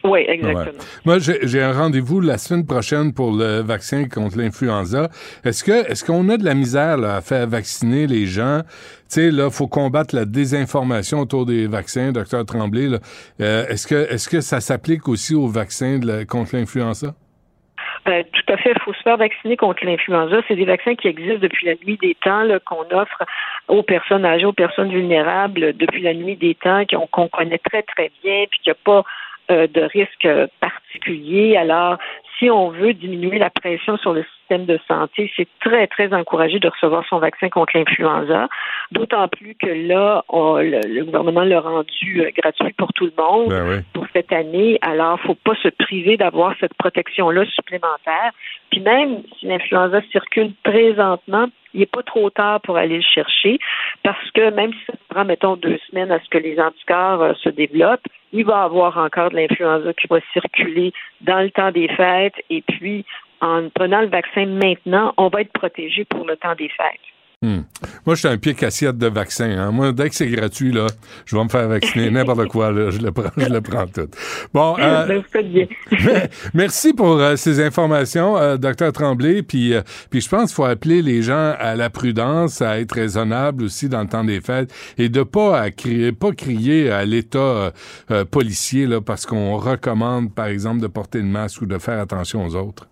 Oui, 0.05 0.21
exactement. 0.29 0.65
Ouais. 0.67 0.73
Moi, 1.07 1.17
j'ai 1.19 1.63
un 1.63 1.73
rendez-vous 1.73 2.21
la 2.21 2.37
semaine 2.37 2.67
prochaine 2.67 3.15
pour 3.15 3.33
le 3.33 3.63
vaccin 3.63 4.07
contre 4.07 4.37
l'influenza. 4.37 5.09
Est-ce 5.45 5.65
que 5.65 5.91
est-ce 5.91 6.05
qu'on 6.05 6.29
a 6.29 6.37
de 6.37 6.45
la 6.45 6.55
misère 6.55 6.99
là, 6.99 7.17
à 7.17 7.21
faire 7.23 7.47
vacciner 7.47 8.07
les 8.07 8.27
gens? 8.27 8.61
Tu 8.65 8.69
sais, 9.09 9.31
là, 9.31 9.49
faut 9.51 9.67
combattre 9.67 10.15
la 10.15 10.27
désinformation 10.27 11.21
autour 11.21 11.47
des 11.47 11.67
vaccins, 11.67 12.13
docteur 12.13 12.45
Tremblay. 12.45 12.89
Euh, 13.41 13.67
est-ce 13.69 13.87
que 13.87 14.13
est-ce 14.13 14.29
que 14.29 14.43
ça 14.43 14.61
s'applique 14.61 15.09
aussi 15.09 15.35
aux 15.35 15.49
vaccins 15.49 15.99
de 15.99 16.07
la- 16.07 16.25
contre 16.27 16.55
l'influenza? 16.55 17.15
Euh, 18.07 18.23
tout 18.31 18.53
à 18.53 18.59
fait. 18.59 18.73
Il 18.77 18.83
faut 18.85 18.93
se 18.93 19.01
faire 19.03 19.17
vacciner 19.17 19.57
contre 19.57 19.87
l'influenza. 19.87 20.37
C'est 20.47 20.57
des 20.57 20.67
vaccins 20.67 20.95
qui 20.95 21.09
existent 21.09 21.39
depuis 21.41 21.67
la 21.67 21.75
nuit 21.87 21.99
des 22.03 22.15
temps, 22.23 22.43
qu'on 22.67 22.85
offre 22.95 23.23
aux 23.69 23.83
personnes 23.83 24.27
âgées, 24.27 24.45
aux 24.45 24.53
personnes 24.53 24.91
vulnérables 24.91 25.75
depuis 25.79 26.03
la 26.03 26.13
nuit 26.13 26.37
des 26.37 26.55
temps, 26.55 26.83
qu'on 27.13 27.29
connaît 27.29 27.61
très, 27.71 27.83
très 27.83 28.11
bien, 28.23 28.45
puis 28.51 28.61
qu'il 28.63 28.73
n'y 28.73 28.77
a 28.77 28.85
pas 28.85 29.05
de 29.49 29.89
risque 29.89 30.51
particulier. 30.99 31.57
Alors, 31.57 31.99
si 32.39 32.51
on 32.51 32.71
veut 32.71 32.95
diminuer 32.95 33.39
la 33.39 33.51
pression 33.51 33.97
sur 33.99 34.13
le 34.13 34.25
système 34.39 34.67
de 34.67 34.79
santé, 34.89 35.31
c'est 35.37 35.49
très, 35.61 35.87
très 35.87 36.13
encouragé 36.13 36.59
de 36.59 36.69
recevoir 36.69 37.05
son 37.09 37.19
vaccin 37.19 37.49
contre 37.49 37.77
l'influenza. 37.77 38.49
D'autant 38.91 39.29
plus 39.29 39.55
que 39.55 39.67
là, 39.67 40.25
on- 40.29 40.57
le, 40.57 40.81
le 40.87 41.05
gouvernement 41.05 41.43
l'a 41.43 41.61
rendu 41.61 42.21
euh, 42.23 42.31
gratuit 42.37 42.73
pour 42.77 42.93
tout 42.93 43.07
le 43.07 43.13
monde 43.23 43.49
Ben 43.51 43.67
oui. 43.69 43.77
pour 43.93 44.07
cette 44.13 44.33
année. 44.33 44.79
Alors, 44.83 45.19
faut 45.21 45.35
pas 45.37 45.55
se 45.63 45.69
priver 45.69 46.17
d'avoir 46.17 46.55
cette 46.61 46.75
protection-là 46.75 47.45
supplémentaire. 47.47 48.33
Puis 48.71 48.81
même 48.81 49.23
si 49.39 49.47
l'influenza 49.47 50.01
circule 50.11 50.53
présentement, 50.65 51.47
il 51.73 51.81
n'est 51.81 51.87
pas 51.87 52.03
trop 52.03 52.31
tard 52.31 52.61
pour 52.61 52.77
aller 52.77 52.97
le 52.97 53.03
chercher 53.03 53.59
parce 54.05 54.31
que 54.33 54.51
même 54.51 54.73
si 54.73 54.79
ça 54.87 54.93
prend, 55.09 55.25
mettons, 55.25 55.57
deux 55.57 55.79
semaines 55.91 56.13
à 56.13 56.21
ce 56.21 56.29
que 56.29 56.39
les 56.39 56.59
anticorps 56.61 57.23
euh, 57.23 57.33
se 57.43 57.49
développent, 57.49 58.07
il 58.33 58.45
va 58.45 58.63
y 58.63 58.65
avoir 58.65 58.99
encore 58.99 59.31
de 59.31 59.37
l'influenza 59.37 59.93
qui 59.95 60.07
va 60.09 60.19
circuler 60.33 60.84
dans 61.21 61.41
le 61.41 61.51
temps 61.51 61.71
des 61.71 61.89
fêtes 61.89 62.37
et 62.51 62.63
puis 62.63 63.05
en 63.41 63.69
prenant 63.69 64.01
le 64.01 64.09
vaccin 64.09 64.47
maintenant, 64.47 65.13
on 65.17 65.29
va 65.29 65.43
être 65.43 65.53
protégé 65.53 66.05
pour 66.05 66.27
le 66.27 66.37
temps 66.37 66.55
des 66.55 66.69
fêtes. 66.69 67.14
Hmm. 67.45 67.61
Moi, 68.07 68.15
je 68.15 68.21
suis 68.21 68.29
un 68.29 68.39
pied 68.39 68.55
cassiette 68.55 68.97
de 68.97 69.07
vaccin. 69.07 69.51
Hein. 69.51 69.71
Moi, 69.71 69.93
dès 69.93 70.09
que 70.09 70.15
c'est 70.15 70.29
gratuit, 70.29 70.73
là, 70.73 70.87
je 71.27 71.37
vais 71.37 71.45
me 71.45 71.51
faire 71.51 71.69
vacciner 71.69 72.11
n'importe 72.11 72.49
quoi. 72.49 72.73
Là, 72.73 72.89
je 72.89 72.99
le 73.01 73.13
prends, 73.13 73.31
je 73.37 73.49
le 73.49 73.61
prends 73.61 73.87
tout. 73.87 74.09
Bon, 74.55 74.77
euh, 74.81 75.07
Ben, 75.07 75.43
bien. 75.43 75.67
merci 76.55 76.95
pour 76.95 77.19
euh, 77.19 77.37
ces 77.37 77.63
informations, 77.63 78.39
euh, 78.39 78.57
docteur 78.57 78.93
Tremblay. 78.93 79.43
Puis, 79.43 79.75
euh, 79.75 79.83
puis 80.11 80.23
je 80.23 80.29
pense 80.31 80.51
qu'il 80.51 80.55
faut 80.55 80.65
appeler 80.65 81.03
les 81.03 81.21
gens 81.21 81.55
à 81.59 81.75
la 81.75 81.91
prudence, 81.91 82.63
à 82.63 82.81
être 82.81 82.93
raisonnable 82.93 83.65
aussi 83.65 83.91
dans 83.91 84.01
le 84.01 84.09
temps 84.09 84.25
des 84.25 84.41
fêtes 84.41 84.73
et 84.97 85.11
de 85.11 85.23
pas 85.23 85.61
à 85.61 85.71
crier, 85.71 86.13
pas 86.13 86.33
crier 86.33 86.91
à 86.91 87.05
l'État 87.05 87.39
euh, 87.39 87.71
euh, 88.11 88.25
policier 88.25 88.87
là, 88.87 89.03
parce 89.03 89.27
qu'on 89.27 89.57
recommande, 89.57 90.35
par 90.35 90.47
exemple, 90.47 90.81
de 90.81 90.87
porter 90.87 91.19
le 91.19 91.25
masque 91.25 91.61
ou 91.61 91.67
de 91.67 91.77
faire 91.77 92.01
attention 92.01 92.47
aux 92.47 92.57
autres. 92.57 92.89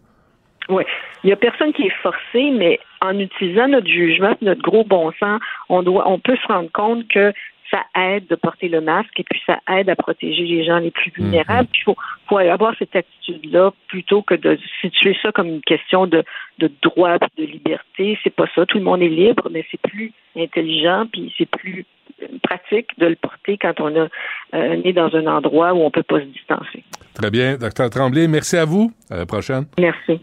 Oui. 0.68 0.84
Il 1.24 1.28
n'y 1.28 1.32
a 1.32 1.36
personne 1.36 1.72
qui 1.72 1.82
est 1.82 2.02
forcé, 2.02 2.50
mais 2.50 2.80
en 3.00 3.18
utilisant 3.18 3.68
notre 3.68 3.86
jugement, 3.86 4.34
notre 4.42 4.62
gros 4.62 4.84
bon 4.84 5.12
sens, 5.20 5.40
on 5.68 5.82
doit, 5.82 6.08
on 6.08 6.18
peut 6.18 6.36
se 6.36 6.46
rendre 6.52 6.70
compte 6.72 7.06
que 7.08 7.32
ça 7.72 7.82
aide 7.96 8.26
de 8.26 8.34
porter 8.34 8.68
le 8.68 8.80
masque 8.80 9.18
et 9.18 9.24
puis 9.24 9.40
ça 9.46 9.58
aide 9.70 9.88
à 9.88 9.96
protéger 9.96 10.44
les 10.44 10.64
gens 10.64 10.78
les 10.78 10.90
plus 10.90 11.10
vulnérables. 11.10 11.68
Puis 11.72 11.80
Il 11.80 11.84
faut, 11.84 11.96
faut 12.28 12.38
avoir 12.38 12.74
cette 12.78 12.94
attitude-là 12.94 13.72
plutôt 13.88 14.22
que 14.22 14.34
de 14.34 14.58
situer 14.80 15.16
ça 15.22 15.32
comme 15.32 15.48
une 15.48 15.62
question 15.62 16.06
de, 16.06 16.22
de 16.58 16.70
droit 16.82 17.18
de 17.18 17.44
liberté. 17.44 18.18
C'est 18.22 18.34
pas 18.34 18.46
ça. 18.54 18.66
Tout 18.66 18.78
le 18.78 18.84
monde 18.84 19.02
est 19.02 19.08
libre, 19.08 19.48
mais 19.50 19.64
c'est 19.70 19.80
plus 19.80 20.12
intelligent 20.36 21.06
puis 21.10 21.32
c'est 21.38 21.48
plus 21.48 21.86
euh, 22.22 22.26
pratique 22.42 22.88
de 22.98 23.06
le 23.06 23.16
porter 23.16 23.56
quand 23.56 23.80
on 23.80 23.96
a 23.96 24.08
euh, 24.54 24.76
né 24.76 24.92
dans 24.92 25.14
un 25.14 25.26
endroit 25.26 25.72
où 25.72 25.78
on 25.78 25.90
peut 25.90 26.02
pas 26.02 26.20
se 26.20 26.26
distancer. 26.26 26.84
Très 27.14 27.30
bien, 27.30 27.56
docteur 27.56 27.88
Tremblay, 27.88 28.28
merci 28.28 28.56
à 28.56 28.66
vous. 28.66 28.92
À 29.10 29.16
la 29.16 29.26
prochaine. 29.26 29.64
Merci. 29.78 30.20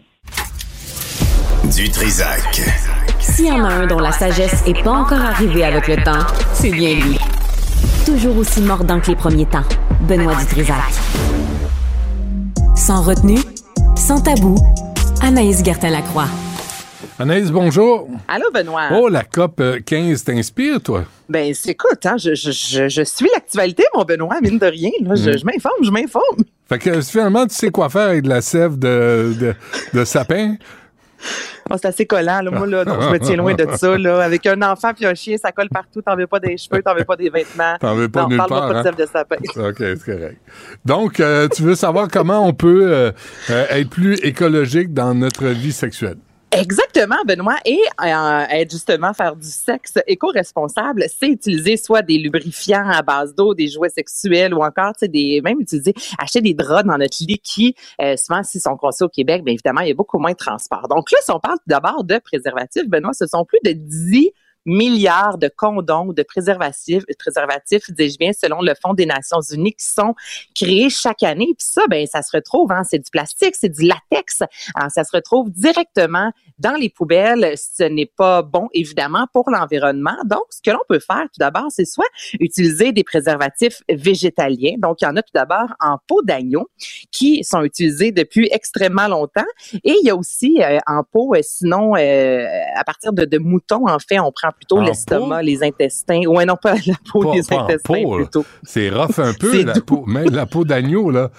Du 1.64 1.88
Trisac. 1.90 2.60
S'il 3.20 3.46
y 3.46 3.50
en 3.52 3.64
a 3.64 3.68
un 3.68 3.86
dont 3.86 3.98
la 3.98 4.12
sagesse 4.12 4.62
est 4.66 4.82
pas 4.82 4.90
encore 4.90 5.20
arrivée 5.20 5.64
avec 5.64 5.88
le 5.88 5.96
temps, 6.02 6.26
c'est 6.52 6.70
bien 6.70 6.94
lui. 6.94 7.18
Toujours 8.06 8.36
aussi 8.38 8.60
mordant 8.60 9.00
que 9.00 9.08
les 9.08 9.16
premiers 9.16 9.46
temps. 9.46 9.64
Benoît 10.02 10.34
Dutrisac. 10.36 10.76
Sans 12.74 13.02
retenue, 13.02 13.38
sans 13.96 14.20
tabou, 14.20 14.56
Anaïs 15.22 15.62
Gertin-Lacroix. 15.64 16.26
Anaïs, 17.18 17.50
bonjour. 17.50 18.08
Allô, 18.28 18.46
Benoît. 18.52 18.88
Oh, 18.92 19.08
la 19.08 19.22
COP 19.24 19.62
15 19.84 20.24
t'inspire, 20.24 20.80
toi? 20.80 21.04
Ben, 21.28 21.52
c'est 21.54 21.70
écoute, 21.72 22.04
hein, 22.06 22.16
je, 22.16 22.34
je, 22.34 22.50
je, 22.50 22.88
je 22.88 23.02
suis 23.02 23.28
l'actualité, 23.34 23.84
mon 23.94 24.04
Benoît, 24.04 24.40
mine 24.42 24.58
de 24.58 24.66
rien. 24.66 24.90
Là, 25.02 25.14
je, 25.14 25.30
Mm. 25.30 25.38
je 25.38 25.44
m'informe, 25.44 25.84
je 25.84 25.90
m'informe. 25.90 26.44
Fait 26.68 26.78
que 26.78 27.00
finalement, 27.02 27.46
tu 27.46 27.54
sais 27.54 27.70
quoi 27.70 27.88
faire 27.90 28.08
avec 28.08 28.22
de 28.22 28.28
la 28.28 28.40
sève 28.40 28.78
de, 28.78 29.34
de, 29.38 29.54
de 29.92 30.04
sapin? 30.04 30.54
C'est 31.76 31.86
assez 31.86 32.06
collant, 32.06 32.40
là. 32.42 32.50
Moi, 32.50 32.66
là, 32.66 32.84
non, 32.84 33.00
je 33.00 33.08
me 33.08 33.18
tiens 33.18 33.36
loin 33.36 33.54
de 33.54 33.66
ça, 33.76 33.96
là. 33.96 34.22
Avec 34.22 34.46
un 34.46 34.60
enfant 34.62 34.92
puis 34.94 35.06
un 35.06 35.14
chien, 35.14 35.36
ça 35.36 35.52
colle 35.52 35.68
partout. 35.68 36.02
T'en 36.02 36.16
veux 36.16 36.26
pas 36.26 36.40
des 36.40 36.56
cheveux, 36.56 36.82
t'en 36.82 36.94
veux 36.94 37.04
pas 37.04 37.16
des 37.16 37.30
vêtements. 37.30 37.76
T'en 37.80 37.94
veux 37.94 38.08
pas 38.08 38.22
non, 38.22 38.28
nulle 38.28 38.38
parle-moi 38.38 38.60
part, 38.60 38.68
pas 38.68 38.82
de 38.82 38.88
hein? 38.88 38.92
de 38.98 39.06
sapin. 39.06 39.36
OK, 39.68 39.76
c'est 39.78 40.04
correct. 40.04 40.40
Donc, 40.84 41.20
euh, 41.20 41.48
tu 41.48 41.62
veux 41.62 41.74
savoir 41.74 42.08
comment 42.08 42.46
on 42.46 42.52
peut 42.52 42.90
euh, 42.90 43.12
euh, 43.50 43.66
être 43.70 43.90
plus 43.90 44.14
écologique 44.24 44.92
dans 44.92 45.14
notre 45.14 45.46
vie 45.46 45.72
sexuelle? 45.72 46.16
Exactement, 46.52 47.22
Benoît. 47.24 47.58
Et 47.64 47.80
euh, 48.04 48.64
justement 48.68 49.14
faire 49.14 49.36
du 49.36 49.46
sexe 49.46 49.94
éco-responsable, 50.08 51.04
c'est 51.08 51.28
utiliser 51.28 51.76
soit 51.76 52.02
des 52.02 52.18
lubrifiants 52.18 52.88
à 52.90 53.02
base 53.02 53.34
d'eau, 53.36 53.54
des 53.54 53.68
jouets 53.68 53.88
sexuels 53.88 54.52
ou 54.52 54.62
encore, 54.62 54.92
tu 54.94 55.00
sais, 55.00 55.08
des 55.08 55.40
même 55.44 55.60
utiliser 55.60 55.94
acheter 56.18 56.40
des 56.40 56.54
draps 56.54 56.88
dans 56.88 56.98
notre 56.98 57.16
lit 57.20 57.38
qui, 57.38 57.76
euh, 58.02 58.16
souvent, 58.16 58.42
s'ils 58.42 58.60
sont 58.60 58.76
conçus 58.76 59.04
au 59.04 59.08
Québec, 59.08 59.44
bien 59.44 59.54
évidemment, 59.54 59.82
il 59.82 59.88
y 59.88 59.92
a 59.92 59.94
beaucoup 59.94 60.18
moins 60.18 60.32
de 60.32 60.36
transport. 60.36 60.88
Donc 60.88 61.12
là, 61.12 61.18
si 61.22 61.30
on 61.30 61.38
parle 61.38 61.58
d'abord 61.68 62.02
de 62.02 62.18
préservatifs, 62.18 62.88
Benoît, 62.88 63.12
ce 63.12 63.26
sont 63.26 63.44
plus 63.44 63.60
de 63.64 63.70
10 63.72 64.32
milliards 64.66 65.38
de 65.38 65.48
condoms, 65.48 66.12
de 66.12 66.22
préservatifs, 66.22 67.04
préservatifs, 67.18 67.90
dis-je 67.90 68.18
bien, 68.18 68.32
selon 68.32 68.60
le 68.60 68.74
Fonds 68.80 68.94
des 68.94 69.06
Nations 69.06 69.40
Unies, 69.40 69.74
qui 69.74 69.86
sont 69.86 70.14
créés 70.54 70.90
chaque 70.90 71.22
année. 71.22 71.52
Puis 71.58 71.66
ça, 71.66 71.82
ben, 71.88 72.06
ça 72.06 72.22
se 72.22 72.36
retrouve, 72.36 72.72
hein, 72.72 72.82
c'est 72.84 72.98
du 72.98 73.10
plastique, 73.10 73.54
c'est 73.58 73.68
du 73.68 73.86
latex. 73.86 74.42
Alors, 74.74 74.90
ça 74.90 75.04
se 75.04 75.14
retrouve 75.14 75.50
directement 75.50 76.32
dans 76.58 76.74
les 76.74 76.88
poubelles. 76.88 77.54
Ce 77.56 77.84
n'est 77.84 78.10
pas 78.16 78.42
bon, 78.42 78.68
évidemment, 78.72 79.26
pour 79.32 79.50
l'environnement. 79.50 80.16
Donc, 80.24 80.44
ce 80.50 80.60
que 80.62 80.70
l'on 80.70 80.82
peut 80.88 81.00
faire, 81.00 81.22
tout 81.22 81.38
d'abord, 81.38 81.66
c'est 81.70 81.84
soit 81.84 82.08
utiliser 82.38 82.92
des 82.92 83.04
préservatifs 83.04 83.82
végétaliens. 83.88 84.74
Donc, 84.78 84.98
il 85.00 85.04
y 85.04 85.08
en 85.08 85.16
a 85.16 85.22
tout 85.22 85.32
d'abord 85.34 85.74
en 85.80 85.98
peau 86.06 86.22
d'agneau 86.22 86.68
qui 87.10 87.44
sont 87.44 87.62
utilisés 87.62 88.12
depuis 88.12 88.48
extrêmement 88.52 89.08
longtemps. 89.08 89.44
Et 89.84 89.94
il 90.00 90.06
y 90.06 90.10
a 90.10 90.16
aussi 90.16 90.62
euh, 90.62 90.78
en 90.86 91.02
peau, 91.02 91.34
euh, 91.34 91.40
sinon, 91.42 91.96
euh, 91.96 92.46
à 92.74 92.84
partir 92.84 93.12
de, 93.12 93.24
de 93.24 93.38
moutons, 93.38 93.88
en 93.88 93.98
fait, 93.98 94.18
on 94.20 94.32
prend 94.32 94.49
plutôt 94.52 94.80
l'estomac, 94.80 95.42
les 95.42 95.62
intestins. 95.62 96.22
Ouais, 96.26 96.44
non, 96.44 96.56
pas 96.56 96.74
la 96.86 96.94
peau, 97.10 97.22
Pas- 97.22 97.34
les 97.34 97.42
pas 97.42 97.60
intestins 97.62 98.02
peau, 98.02 98.16
plutôt. 98.16 98.44
C'est 98.62 98.90
rough 98.90 99.18
un 99.18 99.32
peu, 99.38 99.62
la 99.64 99.72
doux. 99.74 99.80
peau, 99.82 100.04
même 100.06 100.30
la 100.30 100.46
peau 100.46 100.64
d'agneau, 100.64 101.10
là. 101.10 101.30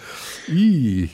Hi. 0.49 1.09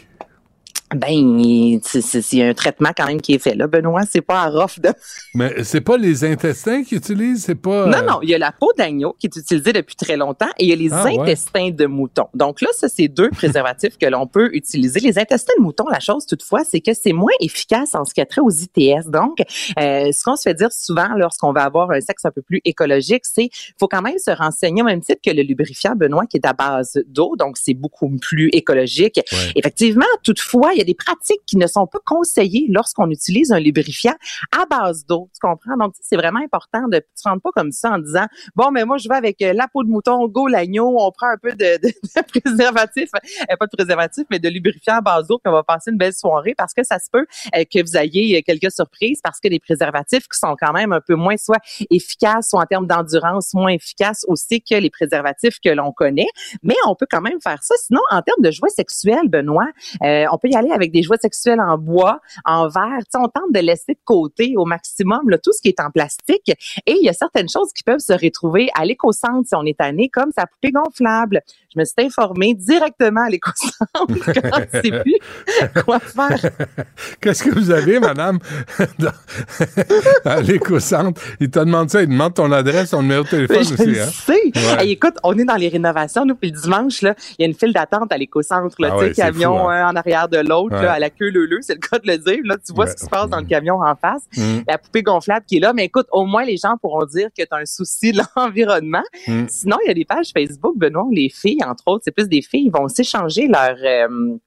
Ben, 0.96 1.80
c'est- 1.84 2.02
c'est 2.02 2.22
c'est 2.22 2.42
un 2.42 2.54
traitement 2.54 2.92
quand 2.96 3.08
même 3.08 3.20
qui 3.20 3.34
est 3.34 3.40
fait. 3.40 3.56
Là, 3.56 3.68
Benoît, 3.68 4.04
c'est 4.10 4.22
pas 4.22 4.44
à 4.44 4.50
rough 4.50 4.80
de 4.80 4.90
Mais 5.36 5.64
c'est 5.64 5.82
pas 5.82 5.98
les 5.98 6.24
intestins 6.24 6.84
qu'ils 6.84 7.00
utilisent, 7.00 7.44
c'est 7.44 7.56
pas... 7.56 7.88
Non, 7.88 8.06
non, 8.08 8.20
il 8.22 8.30
y 8.30 8.34
a 8.34 8.38
la 8.38 8.54
peau 8.54 8.72
d'agneau 8.78 9.14
qui 9.20 9.28
est 9.28 9.36
utilisée 9.36 9.74
depuis 9.74 9.96
très 9.98 10.16
longtemps 10.16 10.48
et 10.58 10.64
il 10.64 10.70
y 10.70 10.74
a 10.74 10.76
les 10.78 10.90
Ah, 10.94 11.04
ouais. 11.06 11.20
intestins 11.20 11.72
de 11.72 11.86
mouton. 11.88 12.28
Donc 12.34 12.62
là, 12.62 12.70
ça, 12.74 12.88
c'est 12.88 13.10
deux 13.10 13.30
préservatifs 13.30 13.98
que 13.98 14.06
l'on 14.06 14.28
peut 14.28 14.50
utiliser. 14.54 15.02
Les 15.02 15.20
intestins 15.20 15.52
de 15.58 15.64
mouton, 15.64 15.86
la 15.92 16.00
chose 16.00 16.26
toutefois, 16.26 16.64
c'est 16.64 16.80
que 16.80 16.94
c'est 16.94 17.12
moins 17.14 17.34
efficace 17.42 17.94
en 17.94 18.06
ce 18.06 18.14
qui 18.14 18.22
a 18.22 18.26
trait 18.26 18.42
aux 18.42 18.50
ITS. 18.50 19.10
Donc, 19.10 19.40
euh, 19.80 20.12
ce 20.14 20.24
qu'on 20.24 20.38
se 20.38 20.44
fait 20.44 20.54
dire 20.54 20.72
souvent 20.72 21.10
lorsqu'on 21.18 21.52
va 21.52 21.64
avoir 21.64 21.92
un 21.92 22.00
sexe 22.00 22.24
un 22.26 22.32
peu 22.32 22.42
plus 22.42 22.62
écologique, 22.64 23.24
c'est 23.26 23.50
faut 23.78 23.90
quand 23.90 24.02
même 24.02 24.18
se 24.20 24.32
renseigner 24.32 24.82
au 24.84 24.86
même 24.86 25.02
titre 25.02 25.20
que 25.26 25.32
le 25.32 25.42
lubrifiant 25.44 25.96
Benoît 25.96 26.26
qui 26.28 26.38
est 26.38 26.46
à 26.46 26.54
base 26.54 26.98
d'eau, 27.08 27.36
donc 27.38 27.58
c'est 27.58 27.74
beaucoup 27.74 28.10
plus 28.22 28.50
écologique. 28.54 29.20
Ouais. 29.34 29.38
Effectivement, 29.56 30.06
toutefois, 30.24 30.72
il 30.78 30.80
y 30.80 30.84
a 30.84 30.86
des 30.86 30.96
pratiques 30.96 31.42
qui 31.46 31.58
ne 31.58 31.68
sont 31.68 31.88
pas 31.88 32.00
conseillées 32.06 32.68
lorsqu'on 32.70 33.10
utilise 33.10 33.52
un 33.52 33.60
lubrifiant 33.60 34.16
à 34.52 34.66
base 34.66 35.06
d'eau. 35.06 35.30
Tu 35.34 35.40
comprends? 35.42 35.76
Donc, 35.78 35.94
c'est 36.02 36.16
vraiment 36.16 36.40
important 36.40 36.88
de 36.88 36.98
ne 36.98 37.30
rendre 37.30 37.42
pas 37.42 37.52
comme 37.56 37.72
ça 37.72 37.92
en 37.92 38.00
disant, 38.00 38.26
bon, 38.56 38.72
mais 38.72 38.86
moi, 38.86 38.98
je 38.98 39.10
vais 39.10 39.16
avec 39.16 39.42
euh, 39.42 39.54
la 39.54 39.68
peau 39.68 39.84
de 39.84 39.90
mouton, 39.90 40.28
go 40.28 40.48
l'agneau, 40.48 40.96
on 41.00 41.12
prend 41.12 41.28
un 41.28 41.38
peu 41.42 41.52
de, 41.52 41.78
de- 41.82 41.88
de 42.16 42.40
préservatif, 42.42 43.10
euh, 43.16 43.56
pas 43.60 43.66
de 43.66 43.76
préservatif, 43.76 44.26
mais 44.30 44.40
de 44.40 44.50
lubrifiant 44.50 44.96
à 44.98 45.02
base 45.02 45.28
d'eau, 45.28 45.40
puis 45.40 45.50
on 45.50 45.54
va 45.56 45.64
passer 45.64 45.92
une 45.92 45.98
belle 45.98 46.14
soirée 46.14 46.54
parce 46.56 46.74
que 46.74 46.84
ça 46.84 47.00
se 47.00 47.10
peut 47.12 47.26
euh, 47.56 47.64
que 47.72 47.82
vous 47.82 47.98
ayez 47.98 48.42
quelques 48.44 48.72
surprises 48.72 49.20
parce 49.24 49.40
que 49.40 49.48
les 49.48 49.60
préservatifs 49.60 50.28
qui 50.28 50.38
sont 50.38 50.56
quand 50.60 50.74
même 50.74 50.94
un 50.94 51.02
peu 51.02 51.16
moins 51.16 51.38
soit 51.38 51.60
efficaces, 51.90 52.50
soit 52.50 52.62
en 52.62 52.66
termes 52.66 52.88
d'endurance, 52.88 53.54
moins 53.54 53.72
efficaces 53.72 54.24
aussi 54.28 54.62
que 54.62 54.76
les 54.76 54.90
préservatifs 54.90 55.60
que 55.64 55.70
l'on 55.70 55.92
connaît. 55.92 56.28
Mais 56.64 56.76
on 56.86 56.96
peut 56.96 57.08
quand 57.10 57.22
même 57.22 57.42
faire 57.42 57.64
ça. 57.64 57.76
Sinon, 57.82 58.02
en 58.12 58.22
termes 58.22 58.42
de 58.42 58.52
jouets 58.52 58.70
sexuels, 58.70 59.28
Benoît, 59.28 59.68
on 60.02 60.38
peut 60.38 60.50
y 60.50 60.56
aller 60.56 60.67
avec 60.72 60.92
des 60.92 61.04
jouets 61.04 61.18
sexuels 61.18 61.60
en 61.60 61.78
bois, 61.78 62.20
en 62.46 62.68
verre. 62.68 63.00
On 63.16 63.28
tente 63.28 63.52
de 63.54 63.60
laisser 63.60 63.94
de 63.94 64.00
côté 64.06 64.54
au 64.58 64.66
maximum 64.66 65.30
là, 65.30 65.38
tout 65.38 65.52
ce 65.52 65.62
qui 65.62 65.70
est 65.70 65.80
en 65.80 65.90
plastique. 65.90 66.52
Et 66.86 66.94
il 66.94 67.04
y 67.04 67.10
a 67.10 67.14
certaines 67.14 67.50
choses 67.50 67.72
qui 67.74 67.84
peuvent 67.84 68.00
se 68.00 68.14
retrouver 68.14 68.70
à 68.76 68.86
l'éco-centre 68.86 69.48
si 69.48 69.56
on 69.56 69.64
est 69.64 69.78
tanné, 69.78 70.10
comme 70.10 70.32
sa 70.36 70.46
poupée 70.46 70.72
gonflable. 70.72 71.42
Je 71.74 71.80
me 71.80 71.86
suis 71.86 71.96
informée 72.00 72.54
directement 72.54 73.26
à 73.26 73.30
l'éco-centre 73.30 73.88
quand 73.94 74.62
je 74.74 74.82
sais 74.82 75.02
plus 75.02 75.84
quoi 75.84 76.00
faire. 76.00 76.52
Qu'est-ce 77.22 77.44
que 77.44 77.50
vous 77.52 77.72
avez, 77.72 78.00
madame, 78.00 78.40
à 80.26 80.42
l'éco-centre? 80.42 81.22
Il 81.40 81.50
te 81.50 81.60
demande 81.60 81.90
ça, 81.90 82.02
il 82.02 82.10
demande 82.10 82.34
ton 82.34 82.52
adresse, 82.52 82.92
ton 82.92 83.02
numéro 83.02 83.24
de 83.24 83.30
téléphone 83.30 83.64
je 83.64 83.74
aussi, 83.74 83.86
le 83.86 84.02
hein? 84.02 84.06
sais. 84.06 84.34
Ouais. 84.34 84.84
Hey, 84.84 84.92
écoute, 84.92 85.16
on 85.24 85.38
est 85.38 85.46
dans 85.46 85.56
les 85.56 85.70
rénovations, 85.70 86.26
nous, 86.26 86.36
puis 86.36 86.52
le 86.52 86.60
dimanche, 86.60 87.02
là, 87.02 87.16
il 87.38 87.44
y 87.44 87.46
a 87.46 87.48
une 87.48 87.56
file 87.56 87.74
d'attente 87.74 88.12
à 88.12 88.18
l'éco-centre, 88.18 88.76
là, 88.80 88.90
Ah 88.92 88.98
ouais, 88.98 89.12
camion 89.12 89.58
fou, 89.58 89.70
hein. 89.70 89.88
un 89.88 89.92
en 89.92 89.96
arrière 89.96 90.28
de 90.28 90.38
l'autre, 90.38 90.57
Ouais. 90.66 90.86
à 90.88 91.00
la 91.00 91.10
queue 91.10 91.30
leu 91.30 91.48
c'est 91.62 91.74
le 91.76 91.80
cas 91.80 92.00
de 92.00 92.08
le 92.08 92.18
dire. 92.18 92.40
Là, 92.44 92.58
tu 92.66 92.74
vois 92.74 92.86
Ouais. 92.86 92.92
ce 92.92 92.96
qui 92.96 93.06
se 93.06 93.10
passe 93.10 93.30
dans 93.30 93.40
le 93.40 93.46
camion 93.46 93.82
en 93.82 93.96
face. 93.96 94.24
Mm. 94.36 94.60
La 94.68 94.78
poupée 94.78 95.04
gonflable 95.04 95.46
qui 95.48 95.58
est 95.58 95.60
là, 95.60 95.74
mais 95.74 95.86
écoute, 95.86 96.08
au 96.12 96.26
moins, 96.26 96.44
les 96.46 96.58
gens 96.58 96.76
pourront 96.82 97.06
dire 97.06 97.30
que 97.38 97.44
tu 97.44 97.48
as 97.52 97.58
un 97.58 97.66
souci 97.66 98.12
de 98.12 98.20
l'environnement. 98.36 99.04
Mm. 99.28 99.46
Sinon, 99.48 99.78
il 99.84 99.88
y 99.88 99.92
a 99.92 99.94
des 99.94 100.06
pages 100.06 100.32
Facebook, 100.34 100.78
Benoît, 100.78 101.06
les 101.12 101.30
filles, 101.30 101.60
entre 101.66 101.84
autres, 101.88 102.04
c'est 102.06 102.12
plus 102.12 102.28
des 102.28 102.42
filles, 102.42 102.66
ils 102.68 102.72
vont 102.72 102.88
s'échanger 102.88 103.48
leur... 103.48 103.76
euh, 103.84 104.38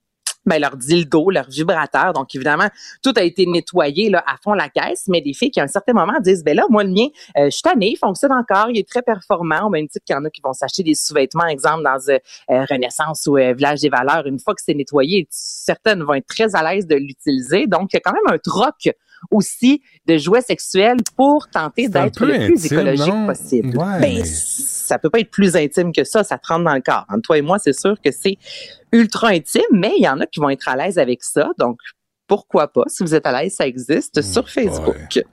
ben, 0.47 0.61
leur 0.61 0.77
dildo, 0.77 1.31
leur 1.31 1.49
vibrateur. 1.49 2.13
Donc, 2.13 2.35
évidemment, 2.35 2.69
tout 3.03 3.13
a 3.17 3.23
été 3.23 3.47
nettoyé 3.47 4.11
là, 4.11 4.25
à 4.27 4.37
fond 4.43 4.55
la 4.55 4.69
caisse, 4.69 5.05
mais 5.09 5.21
des 5.21 5.35
filles 5.35 5.51
qui, 5.51 5.61
à 5.61 5.65
un 5.65 5.69
certain 5.69 5.93
moment, 5.93 6.19
disent, 6.21 6.43
ben 6.43 6.57
là, 6.57 6.65
moi, 6.71 6.85
le 6.85 6.91
mien, 6.91 7.07
euh, 7.37 7.47
je 7.47 7.51
suis 7.51 7.63
tannée, 7.63 7.93
il 7.93 7.97
fonctionne 7.97 8.33
encore, 8.33 8.71
il 8.71 8.79
est 8.79 8.89
très 8.89 9.03
performant. 9.03 9.67
Au 9.67 9.71
même 9.71 9.89
titre 9.89 10.05
qu'il 10.05 10.15
y 10.15 10.19
en 10.19 10.25
a 10.25 10.31
qui 10.31 10.41
vont 10.43 10.53
s'acheter 10.53 10.83
des 10.83 10.95
sous-vêtements, 10.95 11.47
exemple, 11.47 11.85
dans 11.85 11.99
euh, 12.09 12.19
euh, 12.51 12.65
Renaissance 12.71 13.27
ou 13.27 13.37
euh, 13.37 13.53
Village 13.53 13.81
des 13.81 13.89
Valeurs. 13.89 14.27
Une 14.27 14.39
fois 14.39 14.55
que 14.55 14.63
c'est 14.65 14.75
nettoyé, 14.75 15.27
certaines 15.31 16.03
vont 16.03 16.15
être 16.15 16.27
très 16.27 16.55
à 16.55 16.63
l'aise 16.63 16.87
de 16.87 16.97
l'utiliser. 16.97 17.67
Donc, 17.67 17.93
il 17.93 17.97
y 17.97 17.99
a 17.99 18.01
quand 18.01 18.13
même 18.13 18.35
un 18.35 18.39
troc 18.39 18.89
aussi 19.31 19.83
de 20.07 20.19
jouets 20.19 20.41
sexuels 20.41 20.99
pour 21.17 21.49
tenter 21.49 21.89
d'être 21.89 22.25
le 22.25 22.47
plus 22.47 22.65
intime, 22.65 22.79
écologique 22.79 23.15
non? 23.15 23.27
possible. 23.27 23.77
Ouais, 23.77 24.01
Ben, 24.01 24.25
ça 24.25 24.99
peut 24.99 25.11
pas 25.11 25.21
être 25.21 25.31
plus 25.31 25.57
intime 25.57 25.93
que 25.93 26.05
ça, 26.05 26.25
ça 26.25 26.39
te 26.39 26.49
rentre 26.49 26.65
dans 26.65 26.75
le 26.75 26.81
corps. 26.81 27.05
Entre 27.09 27.23
toi 27.23 27.39
et 27.39 27.43
moi, 27.43 27.59
c'est 27.59 27.79
sûr 27.79 27.97
que 28.05 28.11
c'est 28.11 28.37
ultra 28.93 29.29
intime, 29.29 29.63
mais 29.73 29.93
il 29.97 30.05
y 30.05 30.09
en 30.09 30.21
a 30.21 30.27
qui 30.27 30.41
vont 30.41 30.51
être 30.51 30.69
à 30.69 30.77
l'aise 30.77 30.99
avec 30.99 31.23
ça. 31.23 31.51
Donc, 31.59 31.79
pourquoi 32.27 32.69
pas, 32.69 32.85
si 32.87 33.03
vous 33.03 33.15
êtes 33.15 33.27
à 33.27 33.43
l'aise, 33.43 33.55
ça 33.55 33.67
existe 33.67 34.23
sur 34.23 34.49
Facebook. 34.49 34.97
OK. 35.17 35.25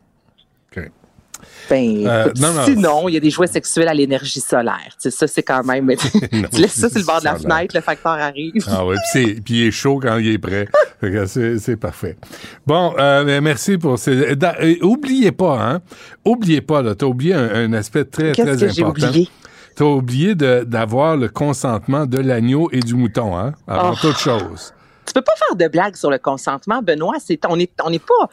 Ben, 1.69 2.05
Euh, 2.07 2.31
non, 2.39 2.53
non. 2.53 2.63
sinon, 2.65 3.09
il 3.09 3.13
y 3.13 3.17
a 3.17 3.19
des 3.19 3.29
jouets 3.29 3.47
sexuels 3.47 3.87
à 3.87 3.93
l'énergie 3.93 4.39
solaire. 4.39 4.77
Tu 4.91 5.09
sais, 5.09 5.11
ça, 5.11 5.27
c'est 5.27 5.43
quand 5.43 5.63
même. 5.63 5.89
tu 6.53 6.61
laisses 6.61 6.73
ça 6.79 6.89
sur 6.89 6.99
le 6.99 7.05
bord 7.05 7.19
de 7.19 7.25
la 7.25 7.35
fenêtre, 7.35 7.75
le 7.75 7.81
facteur 7.81 8.13
arrive. 8.13 8.63
Ah 8.67 8.85
oui, 8.85 8.95
puis, 9.13 9.41
il 9.49 9.67
est 9.67 9.71
chaud 9.71 9.99
quand 10.01 10.17
il 10.17 10.27
est 10.33 10.37
prêt. 10.37 10.67
C'est, 11.27 11.75
parfait. 11.77 12.17
Bon, 12.65 12.93
euh, 12.97 13.23
ben, 13.23 13.43
merci 13.43 13.77
pour 13.77 13.99
ces. 13.99 14.11
euh, 14.11 14.75
oubliez 14.81 15.31
pas, 15.31 15.59
hein? 15.61 15.81
Oubliez 16.25 16.61
pas, 16.61 16.81
là, 16.81 16.95
t'as 16.95 17.05
oublié 17.05 17.33
un, 17.35 17.49
un 17.53 17.73
aspect 17.73 18.03
très, 18.05 18.31
très 18.31 18.43
que 18.43 18.81
important. 18.81 19.07
oublié? 19.07 19.29
T'as 19.75 19.85
oublié 19.85 20.33
d'avoir 20.33 21.17
le 21.17 21.27
consentement 21.29 22.07
de 22.07 22.17
l'agneau 22.17 22.69
et 22.71 22.79
du 22.79 22.95
mouton, 22.95 23.37
hein? 23.37 23.53
Avant 23.67 23.91
Oh. 23.93 23.97
toute 24.01 24.17
chose. 24.17 24.73
Tu 25.07 25.13
peux 25.13 25.21
pas 25.21 25.35
faire 25.37 25.55
de 25.55 25.67
blagues 25.67 25.95
sur 25.95 26.11
le 26.11 26.17
consentement, 26.17 26.81
Benoît. 26.81 27.15
C'est, 27.19 27.39
on 27.47 27.57
est, 27.57 27.71
on 27.83 27.89
n'est 27.89 27.99
pas. 27.99 28.29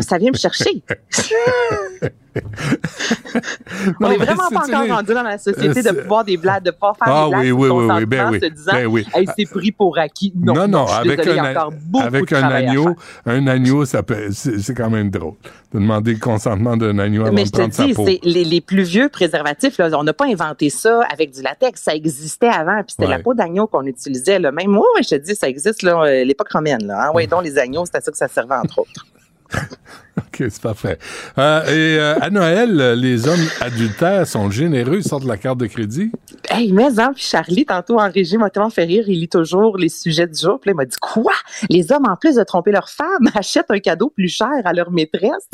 Ça 0.00 0.18
vient 0.18 0.30
me 0.30 0.36
chercher. 0.36 0.82
on 4.00 4.10
est 4.10 4.16
vraiment 4.16 4.42
c'est- 4.48 4.54
pas 4.54 4.60
encore 4.66 4.84
sais, 4.84 4.92
rendu 4.92 5.14
dans 5.14 5.22
la 5.22 5.38
société 5.38 5.68
de 5.68 5.88
c'est- 5.88 6.02
pouvoir 6.02 6.24
des 6.24 6.36
blagues, 6.36 6.62
de 6.64 6.70
pouvoir 6.70 6.96
faire 6.96 7.08
Ah 7.14 7.24
des 7.24 7.30
blagues 7.30 7.42
oui, 7.42 7.68
oui, 7.68 7.86
oui, 7.98 8.06
ben 8.06 8.30
oui, 8.30 8.40
se 8.40 8.46
disant, 8.46 8.72
ben 8.72 8.86
oui. 8.86 9.06
Hey, 9.14 9.26
c'est 9.36 9.46
pris 9.50 9.72
pour 9.72 9.98
acquis. 9.98 10.32
Non, 10.36 10.54
non, 10.54 10.68
non, 10.68 10.86
avec, 10.86 11.18
désolée, 11.20 11.38
un, 11.40 12.00
avec 12.00 12.32
agneau, 12.32 12.96
un 13.26 13.46
agneau, 13.46 13.84
ça 13.84 14.02
peut, 14.02 14.28
c'est, 14.32 14.58
c'est 14.60 14.74
quand 14.74 14.90
même 14.90 15.10
drôle 15.10 15.34
de 15.72 15.78
demander 15.78 16.14
le 16.14 16.18
consentement 16.18 16.76
d'un 16.76 16.98
agneau 16.98 17.22
avant 17.22 17.32
Mais 17.32 17.42
de 17.42 17.46
je 17.46 17.52
te 17.52 17.56
prendre 17.58 17.72
sa 17.74 17.84
dis, 17.86 17.92
peau. 17.94 18.04
c'est 18.06 18.20
les, 18.24 18.44
les 18.44 18.60
plus 18.60 18.82
vieux 18.82 19.08
préservatifs, 19.08 19.78
là, 19.78 19.88
on 19.94 20.02
n'a 20.04 20.12
pas 20.12 20.26
inventé 20.26 20.68
ça 20.70 21.02
avec 21.12 21.30
du 21.32 21.42
latex. 21.42 21.80
Ça 21.82 21.94
existait 21.94 22.48
avant, 22.48 22.76
puis 22.82 22.90
c'était 22.96 23.04
Ouais. 23.04 23.16
la 23.16 23.22
peau 23.22 23.34
d'agneau 23.34 23.66
qu'on 23.66 23.84
utilisait. 23.86 24.38
Là. 24.38 24.50
Même 24.52 24.68
moi, 24.70 24.84
je 25.02 25.08
te 25.10 25.14
dis, 25.16 25.34
ça 25.34 25.48
existe 25.48 25.82
là, 25.82 26.02
euh, 26.02 26.24
l'époque 26.24 26.50
romaine. 26.52 26.84
Là, 26.86 27.06
hein. 27.08 27.12
Ouais, 27.14 27.26
donc 27.26 27.44
les 27.44 27.56
agneaux, 27.58 27.84
c'était 27.84 27.98
à 27.98 28.00
ça 28.00 28.10
que 28.10 28.16
ça 28.18 28.28
servait, 28.28 28.54
entre 28.56 28.80
autres. 28.80 29.06
OK, 30.18 30.36
c'est 30.38 30.60
parfait. 30.60 30.98
Euh, 31.38 31.64
et 31.64 31.98
euh, 31.98 32.18
à 32.20 32.30
Noël, 32.30 32.98
les 32.98 33.26
hommes 33.28 33.46
adultères 33.60 34.26
sont 34.26 34.50
généreux, 34.50 34.98
ils 34.98 35.04
sortent 35.04 35.24
la 35.24 35.36
carte 35.36 35.58
de 35.58 35.66
crédit. 35.66 36.10
Hey, 36.48 36.72
mais 36.72 36.98
hein, 36.98 37.12
puis 37.14 37.24
Charlie, 37.24 37.64
tantôt 37.64 37.98
en 37.98 38.10
régie, 38.10 38.36
m'a 38.36 38.50
tellement 38.50 38.70
fait 38.70 38.84
rire. 38.84 39.04
Il 39.08 39.20
lit 39.20 39.28
toujours 39.28 39.76
les 39.76 39.88
sujets 39.88 40.26
du 40.26 40.38
jour. 40.38 40.60
Puis 40.60 40.68
là, 40.68 40.72
il 40.72 40.76
m'a 40.76 40.84
dit 40.84 40.96
Quoi? 41.00 41.32
Les 41.68 41.92
hommes, 41.92 42.06
en 42.08 42.16
plus 42.16 42.36
de 42.36 42.42
tromper 42.44 42.72
leur 42.72 42.88
femme, 42.88 43.30
achètent 43.34 43.70
un 43.70 43.78
cadeau 43.78 44.10
plus 44.10 44.28
cher 44.28 44.48
à 44.64 44.72
leur 44.72 44.90
maîtresse 44.90 45.48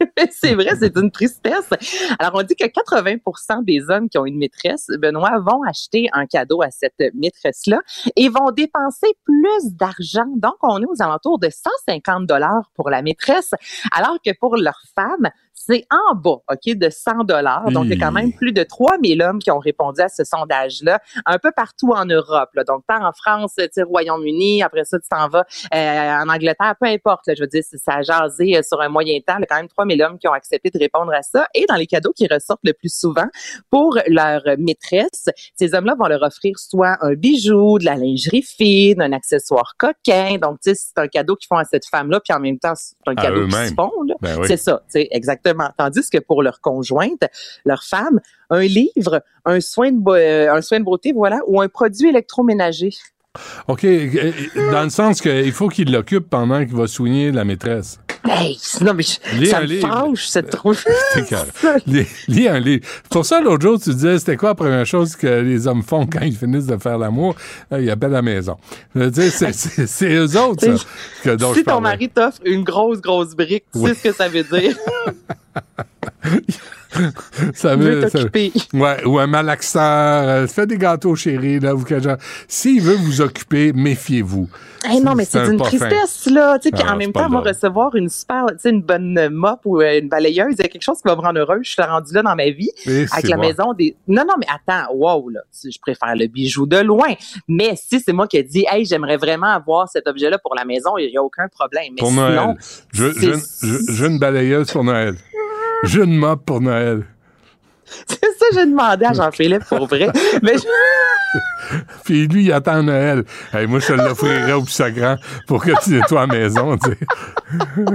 c'est 0.30 0.54
vrai, 0.54 0.74
c'est 0.78 0.96
une 0.96 1.10
tristesse. 1.10 1.70
Alors, 2.18 2.32
on 2.34 2.42
dit 2.42 2.54
que 2.54 2.64
80% 2.64 3.64
des 3.64 3.90
hommes 3.90 4.08
qui 4.08 4.18
ont 4.18 4.26
une 4.26 4.38
maîtresse, 4.38 4.86
Benoît, 4.98 5.38
vont 5.40 5.62
acheter 5.64 6.08
un 6.12 6.26
cadeau 6.26 6.62
à 6.62 6.70
cette 6.70 7.02
maîtresse-là 7.14 7.80
et 8.16 8.28
vont 8.28 8.50
dépenser 8.50 9.08
plus 9.24 9.74
d'argent. 9.74 10.26
Donc, 10.36 10.56
on 10.62 10.80
est 10.80 10.86
aux 10.86 11.02
alentours 11.02 11.38
de 11.38 11.48
150 11.50 12.26
dollars 12.26 12.70
pour 12.74 12.90
la 12.90 13.02
maîtresse, 13.02 13.50
alors 13.92 14.18
que 14.24 14.30
pour 14.38 14.56
leur 14.56 14.80
femme, 14.94 15.30
c'est 15.66 15.86
en 15.90 16.14
bas, 16.14 16.38
OK, 16.50 16.76
de 16.76 16.90
100 16.90 17.24
dollars. 17.24 17.70
Donc, 17.70 17.86
il 17.86 17.98
y 17.98 18.02
a 18.02 18.06
quand 18.06 18.12
même 18.12 18.32
plus 18.32 18.52
de 18.52 18.62
3000 18.62 19.22
hommes 19.22 19.38
qui 19.38 19.50
ont 19.50 19.58
répondu 19.58 20.00
à 20.00 20.08
ce 20.08 20.24
sondage-là, 20.24 21.00
un 21.26 21.38
peu 21.38 21.50
partout 21.52 21.92
en 21.94 22.04
Europe. 22.04 22.50
Là. 22.54 22.64
Donc, 22.64 22.84
tant 22.86 23.04
en 23.04 23.12
France, 23.12 23.52
tu 23.56 23.64
sais, 23.72 23.82
Royaume-Uni, 23.82 24.62
après 24.62 24.84
ça, 24.84 24.98
tu 24.98 25.08
t'en 25.08 25.28
vas 25.28 25.44
euh, 25.74 26.22
en 26.22 26.28
Angleterre, 26.28 26.74
peu 26.80 26.86
importe. 26.86 27.26
là. 27.26 27.34
je 27.34 27.42
veux 27.42 27.48
dire, 27.48 27.62
ça 27.64 27.96
a 27.96 28.02
jasé 28.02 28.56
euh, 28.56 28.62
sur 28.62 28.80
un 28.80 28.88
moyen 28.88 29.18
temps. 29.20 29.36
Il 29.36 29.40
y 29.40 29.44
a 29.44 29.46
quand 29.46 29.56
même 29.56 29.68
3000 29.68 30.02
hommes 30.02 30.18
qui 30.18 30.28
ont 30.28 30.32
accepté 30.32 30.70
de 30.70 30.78
répondre 30.78 31.12
à 31.12 31.22
ça. 31.22 31.46
Et 31.54 31.66
dans 31.68 31.76
les 31.76 31.86
cadeaux 31.86 32.12
qui 32.12 32.26
ressortent 32.26 32.64
le 32.64 32.72
plus 32.72 32.94
souvent 32.94 33.26
pour 33.70 33.98
leur 34.06 34.42
maîtresse, 34.58 35.28
ces 35.56 35.74
hommes-là 35.74 35.94
vont 35.98 36.06
leur 36.06 36.22
offrir 36.22 36.58
soit 36.58 36.96
un 37.00 37.14
bijou, 37.14 37.78
de 37.78 37.84
la 37.84 37.96
lingerie 37.96 38.42
fine, 38.42 39.02
un 39.02 39.12
accessoire 39.12 39.74
coquin. 39.78 40.38
Donc, 40.40 40.60
tu 40.60 40.70
sais, 40.70 40.74
c'est 40.74 41.00
un 41.00 41.08
cadeau 41.08 41.36
qu'ils 41.36 41.48
font 41.48 41.56
à 41.56 41.64
cette 41.64 41.86
femme-là, 41.86 42.20
puis 42.20 42.32
en 42.34 42.40
même 42.40 42.58
temps, 42.58 42.74
c'est 42.74 42.94
un 43.06 43.12
À 43.12 43.22
cadeau 43.22 43.44
qu'ils 43.46 43.68
se 43.68 43.74
font. 43.74 43.92
Ben 44.20 44.38
oui. 44.38 44.46
C'est 44.48 44.56
ça, 44.56 44.82
sais, 44.88 45.08
exactement. 45.10 45.70
Tandis 45.76 46.08
que 46.10 46.18
pour 46.18 46.42
leur 46.42 46.60
conjointe, 46.60 47.24
leur 47.64 47.82
femme, 47.84 48.20
un 48.50 48.62
livre, 48.62 49.22
un 49.44 49.60
soin 49.60 49.92
de, 49.92 50.10
euh, 50.10 50.52
un 50.52 50.60
soin 50.62 50.80
de 50.80 50.84
beauté, 50.84 51.12
voilà, 51.12 51.40
ou 51.46 51.60
un 51.60 51.68
produit 51.68 52.08
électroménager. 52.08 52.90
OK, 53.68 53.84
euh, 53.84 54.32
dans 54.72 54.82
le 54.84 54.90
sens 54.90 55.20
qu'il 55.20 55.52
faut 55.52 55.68
qu'il 55.68 55.92
l'occupe 55.92 56.28
pendant 56.30 56.64
qu'il 56.64 56.74
va 56.74 56.86
soigner 56.86 57.30
la 57.30 57.44
maîtresse. 57.44 58.00
Hey, 58.24 58.58
non, 58.80 58.94
mais 58.94 59.02
je- 59.04 59.44
ça 59.46 59.58
un 59.58 59.62
me 59.66 59.80
fâche, 59.80 60.26
cette 60.26 60.50
trop. 60.50 60.72
C'est 61.14 61.26
clair. 61.26 61.44
lis, 62.26 62.48
un 62.48 62.58
livre. 62.58 62.84
Pour 63.10 63.24
ça, 63.24 63.40
l'autre 63.40 63.62
jour, 63.62 63.80
tu 63.80 63.90
disais, 63.94 64.18
c'était 64.18 64.36
quoi 64.36 64.50
la 64.50 64.54
première 64.54 64.86
chose 64.86 65.14
que 65.14 65.26
les 65.26 65.66
hommes 65.66 65.82
font 65.82 66.06
quand 66.06 66.22
ils 66.22 66.34
finissent 66.36 66.66
de 66.66 66.76
faire 66.78 66.98
l'amour? 66.98 67.36
Euh, 67.72 67.80
Ils 67.80 67.90
appellent 67.90 68.10
la 68.10 68.22
maison. 68.22 68.56
C'est, 68.94 70.14
eux 70.14 70.36
autres, 70.40 70.64
ça, 70.64 70.84
que, 71.24 71.36
dont 71.36 71.52
si 71.54 71.60
je 71.60 71.64
ton 71.64 71.80
mari 71.80 72.08
t'offre 72.08 72.40
une 72.44 72.64
grosse, 72.64 73.00
grosse 73.00 73.34
brique, 73.36 73.64
tu 73.72 73.78
Oui. 73.78 73.90
sais 73.90 73.94
ce 73.94 74.02
que 74.08 74.14
ça 74.14 74.28
veut 74.28 74.42
dire. 74.44 74.76
ça 77.54 77.76
veut 77.76 78.00
veut, 78.00 78.08
ça- 78.08 78.18
ouais, 78.74 79.04
ou 79.04 79.18
un 79.18 79.26
malaxeur, 79.26 80.28
euh, 80.28 80.46
fais 80.46 80.66
des 80.66 80.78
gâteaux 80.78 81.14
chéris, 81.14 81.60
là. 81.60 81.74
S'il 82.46 82.80
veut 82.82 82.94
vous 82.96 83.20
occuper, 83.20 83.72
méfiez-vous. 83.72 84.48
Hey, 84.84 85.00
non, 85.00 85.14
mais 85.14 85.24
c'est 85.24 85.38
un 85.38 85.50
une 85.52 85.58
fin. 85.58 85.64
tristesse, 85.64 86.26
là. 86.32 86.58
Tu 86.58 86.68
sais, 86.70 86.84
Ah, 86.86 86.94
en 86.94 86.96
même 86.96 87.12
temps, 87.12 87.28
moi, 87.28 87.40
recevoir 87.40 87.94
une 87.96 88.08
super, 88.08 88.46
tu 88.50 88.54
sais, 88.60 88.70
une 88.70 88.82
bonne 88.82 89.28
mop 89.30 89.60
ou 89.64 89.80
euh, 89.80 89.98
une 90.00 90.08
balayeuse, 90.08 90.54
il 90.58 90.62
y 90.62 90.64
a 90.64 90.68
quelque 90.68 90.82
chose 90.82 90.98
qui 90.98 91.08
va 91.08 91.16
me 91.16 91.20
rendre 91.20 91.40
heureuse. 91.40 91.60
Je 91.64 91.70
suis 91.72 91.82
rendue 91.82 92.12
là 92.14 92.22
dans 92.22 92.36
ma 92.36 92.48
vie. 92.50 92.70
Et 92.86 93.04
avec 93.12 93.28
la 93.28 93.36
moi. 93.36 93.46
maison 93.46 93.72
des. 93.74 93.96
Non, 94.06 94.22
non, 94.26 94.34
mais 94.38 94.46
attends, 94.48 94.92
wow, 94.94 95.28
là. 95.30 95.40
Je 95.52 95.78
préfère 95.80 96.14
le 96.14 96.26
bijou 96.28 96.66
de 96.66 96.78
loin. 96.78 97.12
Mais 97.48 97.74
si 97.76 98.00
c'est 98.00 98.12
moi 98.12 98.26
qui 98.28 98.36
ai 98.36 98.44
dit, 98.44 98.64
hey, 98.70 98.84
j'aimerais 98.84 99.16
vraiment 99.16 99.48
avoir 99.48 99.88
cet 99.88 100.06
objet-là 100.06 100.38
pour 100.38 100.54
la 100.54 100.64
maison, 100.64 100.96
il 100.96 101.10
n'y 101.10 101.16
a 101.16 101.22
aucun 101.22 101.48
problème. 101.48 101.92
Mais 101.94 101.98
Pour 102.00 102.10
sinon, 102.10 102.28
Noël. 102.30 102.56
Je, 102.92 103.10
je, 103.92 104.06
une 104.06 104.18
balayeuse 104.18 104.70
pour 104.70 104.84
Noël. 104.84 105.16
Je 105.84 105.98
veux 105.98 106.04
une 106.04 106.16
mop 106.16 106.44
pour 106.44 106.60
Noël. 106.60 107.04
c'est 108.06 108.18
ça 108.20 108.46
que 108.50 108.54
j'ai 108.54 108.66
demandé 108.66 109.04
à 109.06 109.12
Jean-Philippe 109.12 109.64
pour 109.64 109.86
vrai. 109.86 110.08
mais 110.42 110.54
je- 110.58 111.78
Puis 112.04 112.26
lui, 112.28 112.44
il 112.46 112.52
attend 112.52 112.82
Noël. 112.82 113.24
Hey, 113.52 113.66
moi, 113.66 113.78
je 113.80 113.86
te 113.88 113.92
l'offrirais 113.92 114.52
au 114.52 114.62
plus 114.62 114.92
grand 114.92 115.16
pour 115.46 115.62
que 115.64 115.70
tu 115.82 115.90
nettoies 115.90 116.26
la 116.26 116.26
maison, 116.26 116.76
tu 116.78 116.90
sais. 116.90 116.98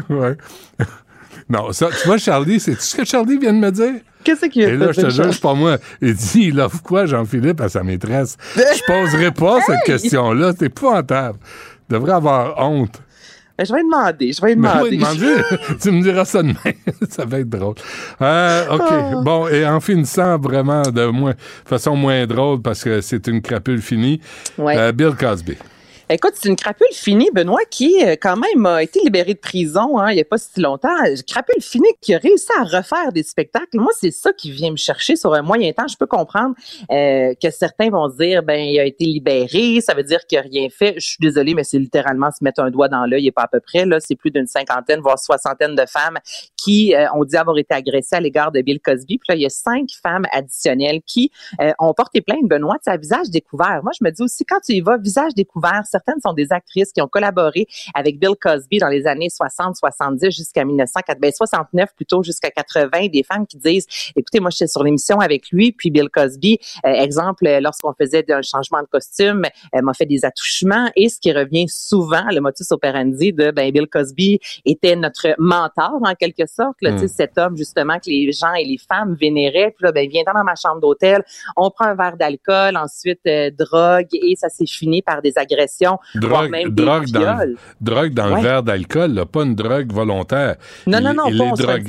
ouais. 0.14 0.38
Non, 1.50 1.72
ça, 1.74 1.90
tu 2.02 2.08
vois, 2.08 2.18
Charlie, 2.18 2.60
c'est 2.60 2.76
tout 2.76 2.82
ce 2.82 2.96
que 2.96 3.04
Charlie 3.06 3.38
vient 3.38 3.54
de 3.54 3.58
me 3.60 3.72
dire? 3.72 3.96
Qu'est-ce 4.24 4.46
qu'il 4.46 4.64
a 4.64 4.70
Et 4.70 4.78
là, 4.78 4.92
je 4.94 5.02
te 5.02 5.10
jure, 5.10 5.34
c'est 5.34 5.42
pas 5.42 5.54
moi. 5.54 5.78
Il 6.02 6.14
dit, 6.14 6.46
il 6.48 6.60
offre 6.62 6.82
quoi, 6.82 7.06
Jean-Philippe, 7.06 7.60
à 7.60 7.68
sa 7.68 7.84
maîtresse? 7.84 8.38
Je 8.56 8.82
poserai 8.88 9.32
pas 9.32 9.60
cette 9.66 9.82
question-là. 9.86 10.54
C'est 10.58 10.68
épouvantable. 10.68 11.38
Tu 11.90 11.96
devrais 11.96 12.14
avoir 12.14 12.58
honte. 12.60 13.02
Ben, 13.58 13.66
je 13.66 13.74
vais 13.74 13.84
demander, 13.84 14.34
je 14.34 14.42
vais 14.42 14.56
demander. 14.56 14.90
oui, 14.90 14.98
demande-lui. 14.98 15.78
tu 15.80 15.92
me 15.92 16.02
diras 16.02 16.26
ça 16.26 16.42
demain. 16.42 16.56
ça 17.10 17.24
va 17.26 17.40
être 17.40 17.50
drôle. 17.50 17.76
Euh, 18.22 18.66
OK. 18.76 18.82
Ah. 18.90 19.12
Bon, 19.24 19.48
et 19.48 19.66
en 19.68 19.80
finissant 19.80 20.40
vraiment 20.40 20.82
de 20.82 21.06
moins, 21.06 21.36
façon 21.66 21.96
moins 21.96 22.26
drôle 22.26 22.62
parce 22.64 22.84
que 22.84 23.02
c'est 23.02 23.28
une 23.28 23.42
crapule 23.42 23.82
finie, 23.82 24.20
Ouais. 24.58 24.76
euh, 24.78 24.92
Bill 24.92 25.12
Cosby. 25.20 25.56
Écoute, 26.14 26.34
c'est 26.36 26.48
une 26.48 26.56
crapule 26.56 26.86
finie, 26.92 27.32
Benoît, 27.34 27.66
qui 27.72 28.06
euh, 28.06 28.16
quand 28.22 28.38
même 28.38 28.68
a 28.68 28.84
été 28.84 29.00
libérée 29.00 29.34
de 29.34 29.40
prison 29.40 29.98
hein, 29.98 30.12
il 30.12 30.16
n'y 30.16 30.22
a 30.22 30.26
pas 30.26 30.38
si 30.38 30.62
longtemps. 30.62 30.96
Crapule 31.28 31.60
finie 31.60 31.88
qui 32.02 32.14
a 32.14 32.20
réussi 32.20 32.50
à 32.60 32.66
refaire 32.66 33.12
des 33.12 33.24
spectacles. 33.24 33.80
Moi, 33.80 33.92
c'est 34.00 34.12
ça 34.12 34.32
qui 34.32 34.52
vient 34.52 34.70
me 34.70 34.78
chercher 34.78 35.16
sur 35.16 35.34
un 35.34 35.42
moyen 35.42 35.72
temps. 35.72 35.88
Je 35.88 35.98
peux 35.98 36.06
comprendre 36.06 36.54
euh, 36.92 37.34
que 37.42 37.50
certains 37.50 37.90
vont 37.90 38.10
dire, 38.10 38.44
ben, 38.44 38.60
il 38.60 38.80
a 38.80 38.86
été 38.86 39.06
libéré, 39.06 39.82
ça 39.82 39.96
veut 39.96 40.04
dire 40.04 40.28
qu'il 40.28 40.38
n'a 40.38 40.44
rien 40.44 40.68
fait. 40.70 40.94
Je 40.98 41.08
suis 41.08 41.18
désolée, 41.20 41.56
mais 41.56 41.64
c'est 41.64 41.80
littéralement 41.80 42.30
se 42.30 42.44
mettre 42.44 42.62
un 42.62 42.70
doigt 42.70 42.90
dans 42.90 43.08
l'œil 43.08 43.26
et 43.26 43.32
pas 43.32 43.46
à 43.46 43.48
peu 43.48 43.60
près. 43.60 43.84
Là, 43.88 44.00
c'est 44.00 44.16
plus 44.16 44.30
d'une 44.30 44.46
cinquantaine, 44.46 45.00
voire 45.00 45.18
soixantaine 45.18 45.74
de 45.74 45.86
femmes 45.88 46.20
qui 46.64 46.94
euh, 46.94 47.08
ont 47.16 47.26
dit 47.26 47.38
avoir 47.38 47.58
été 47.58 47.74
agressées 47.74 48.18
à 48.18 48.20
l'égard 48.20 48.52
de 48.52 48.62
Bill 48.62 48.80
Cosby. 48.80 49.18
Puis 49.18 49.26
là, 49.30 49.36
il 49.36 49.42
y 49.42 49.48
a 49.48 49.50
cinq 49.50 49.90
femmes 50.00 50.28
additionnelles 50.32 51.02
qui 51.08 51.32
euh, 51.60 51.72
ont 51.80 51.96
porté 51.96 52.22
plainte, 52.22 52.44
Benoît, 52.44 52.78
à 52.86 52.98
visage 52.98 53.32
découvert. 53.32 53.80
Moi, 53.82 53.94
je 54.00 54.06
me 54.06 54.12
dis 54.12 54.22
aussi, 54.22 54.46
quand 54.46 54.60
tu 54.64 54.74
y 54.74 54.82
vas, 54.82 54.98
visage 54.98 55.34
découvert, 55.34 55.82
certaines 56.06 56.22
sont 56.22 56.34
des 56.34 56.52
actrices 56.52 56.92
qui 56.92 57.02
ont 57.02 57.08
collaboré 57.08 57.68
avec 57.94 58.20
Bill 58.20 58.36
Cosby 58.40 58.80
dans 58.80 58.88
les 58.88 59.08
années 59.08 59.30
60, 59.30 59.76
70 59.76 60.32
jusqu'à 60.32 60.66
1900, 60.66 61.00
ben 61.20 61.32
69 61.32 61.90
plutôt 61.96 62.24
jusqu'à 62.24 62.50
80, 62.50 63.08
des 63.08 63.24
femmes 63.24 63.46
qui 63.48 63.58
disent, 63.58 63.88
écoutez, 64.16 64.40
moi, 64.40 64.50
j'étais 64.50 64.68
sur 64.68 64.84
l'émission 64.84 65.20
avec 65.20 65.50
lui, 65.52 65.72
puis 65.72 65.92
Bill 65.92 66.10
Cosby, 66.10 66.60
euh, 66.86 66.90
exemple, 66.90 67.46
euh, 67.48 67.60
lorsqu'on 67.60 67.94
faisait 67.94 68.26
un 68.32 68.42
changement 68.42 68.82
de 68.82 68.88
costume, 68.88 69.44
elle 69.72 69.84
m'a 69.84 69.94
fait 69.94 70.06
des 70.06 70.26
attouchements, 70.26 70.90
et 70.96 71.10
ce 71.10 71.20
qui 71.20 71.32
revient 71.32 71.68
souvent, 71.68 72.26
le 72.30 72.40
motus 72.40 72.72
operandi 72.72 73.34
de, 73.34 73.52
ben, 73.52 73.72
Bill 73.72 73.88
Cosby 73.88 74.40
était 74.66 74.96
notre 74.96 75.36
mentor, 75.38 76.00
en 76.04 76.16
quelque 76.16 76.46
sorte, 76.48 76.78
là, 76.82 76.92
Mm. 76.92 76.96
tu 76.96 77.08
sais, 77.08 77.08
cet 77.08 77.38
homme, 77.38 77.58
justement, 77.58 77.98
que 77.98 78.10
les 78.10 78.32
gens 78.32 78.54
et 78.54 78.66
les 78.66 78.78
femmes 78.78 79.16
vénéraient, 79.20 79.72
puis 79.72 79.86
là, 79.86 79.92
ben, 79.92 80.08
viens 80.10 80.24
dans 80.24 80.44
ma 80.44 80.56
chambre 80.56 80.82
d'hôtel, 80.82 81.24
on 81.56 81.70
prend 81.70 81.86
un 81.86 81.96
verre 81.96 82.18
d'alcool, 82.18 82.78
ensuite, 82.78 83.22
euh, 83.28 83.50
drogue, 83.52 84.08
et 84.14 84.36
ça 84.36 84.50
s'est 84.50 84.66
fini 84.66 85.02
par 85.02 85.22
des 85.22 85.38
agressions, 85.38 85.83
voire 85.90 86.00
Drogue, 86.44 86.52
même 86.52 86.70
des 86.70 86.84
drogue, 86.84 87.08
dans, 87.08 87.20
viols. 87.20 87.56
drogue 87.82 88.14
dans 88.14 88.30
Ouais. 88.32 88.36
le 88.38 88.42
verre 88.42 88.64
d'alcool, 88.64 89.14
là, 89.14 89.26
pas 89.26 89.44
une 89.44 89.56
drogue 89.56 89.92
volontaire. 89.92 90.56
Non, 90.88 91.00
non, 91.02 91.14
non, 91.14 91.24
pas 91.26 91.30
les 91.32 91.42
on 91.42 91.56
se 91.56 91.62
fait 91.64 91.70
un 91.72 91.74
trip 91.74 91.86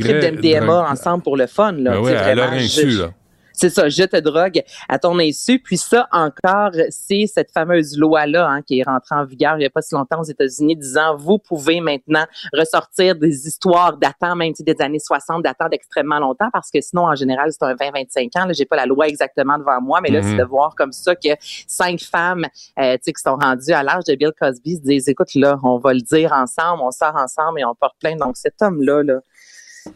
drogue- 0.83 0.93
ensemble 0.93 1.23
pour 1.23 1.37
le 1.37 1.47
fun, 1.47 1.73
là. 1.73 1.93
Ben 1.93 2.01
ouais, 2.01 2.15
à 2.17 2.35
leur 2.35 2.53
insu, 2.53 2.91
là. 2.91 3.11
C'est 3.55 3.71
ça, 3.71 3.89
je 3.89 4.03
te 4.05 4.17
drogue 4.19 4.63
à 4.89 4.99
ton 4.99 5.19
insu. 5.19 5.59
Puis 5.59 5.79
ça 5.79 6.09
encore, 6.13 6.73
c'est 6.91 7.27
cette 7.27 7.51
fameuse 7.53 7.97
loi-là 7.97 8.49
hein, 8.49 8.63
qui 8.63 8.81
est 8.81 8.83
rentrée 8.83 9.15
en 9.15 9.25
vigueur 9.25 9.55
il 9.57 9.61
n'y 9.61 9.65
a 9.65 9.71
pas 9.71 9.83
si 9.83 9.95
longtemps 9.95 10.21
aux 10.21 10.25
États-Unis 10.25 10.77
disant 10.77 11.17
vous 11.17 11.39
pouvez 11.39 11.81
maintenant 11.81 12.25
ressortir 12.53 13.15
des 13.15 13.47
histoires 13.47 13.97
datant 13.97 14.37
même 14.37 14.53
des 14.59 14.77
années 14.81 14.99
60, 14.99 15.43
datant 15.43 15.69
d'extrêmement 15.69 16.19
longtemps 16.19 16.49
parce 16.53 16.71
que 16.71 16.81
sinon, 16.81 17.03
en 17.03 17.15
général, 17.15 17.51
c'est 17.53 17.65
un 17.65 17.75
20-25 17.75 18.39
ans. 18.39 18.47
Là, 18.47 18.53
j'ai 18.53 18.65
pas 18.65 18.77
la 18.77 18.87
loi 18.87 19.09
exactement 19.09 19.59
devant 19.59 19.81
moi, 19.81 20.01
mais 20.01 20.11
là, 20.11 20.23
c'est 20.23 20.37
de 20.37 20.45
voir 20.45 20.75
comme 20.75 20.93
ça 20.93 21.15
que 21.15 21.31
cinq 21.67 22.01
femmes 22.01 22.47
euh, 22.79 22.95
tu 22.95 23.03
sais, 23.03 23.13
qui 23.13 23.23
sont 23.23 23.37
rendues 23.37 23.73
à 23.73 23.83
l'âge 23.83 24.05
de 24.05 24.15
Bill 24.15 24.33
Cosby 24.39 24.77
se 24.77 24.83
disent 24.83 25.09
écoute, 25.09 25.35
là, 25.35 25.59
on 25.63 25.79
va 25.79 25.95
le 25.95 26.01
dire 26.01 26.33
ensemble, 26.33 26.83
on 26.83 26.91
sort 26.91 27.17
ensemble 27.17 27.61
et 27.61 27.65
on 27.65 27.75
porte 27.75 27.97
plainte. 28.01 28.19
Donc 28.19 28.37
cet 28.37 28.61
homme-là, 28.61 29.03
là, 29.03 29.21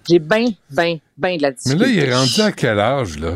j'ai 0.09 0.19
bien, 0.19 0.47
bien, 0.70 0.98
bien 1.16 1.36
de 1.36 1.43
la 1.43 1.48
Mais 1.51 1.55
difficulté. 1.55 1.85
là, 1.85 1.90
il 1.90 1.98
est 1.98 2.15
rendu 2.15 2.40
à 2.40 2.52
quel 2.52 2.78
âge, 2.78 3.19
là? 3.19 3.32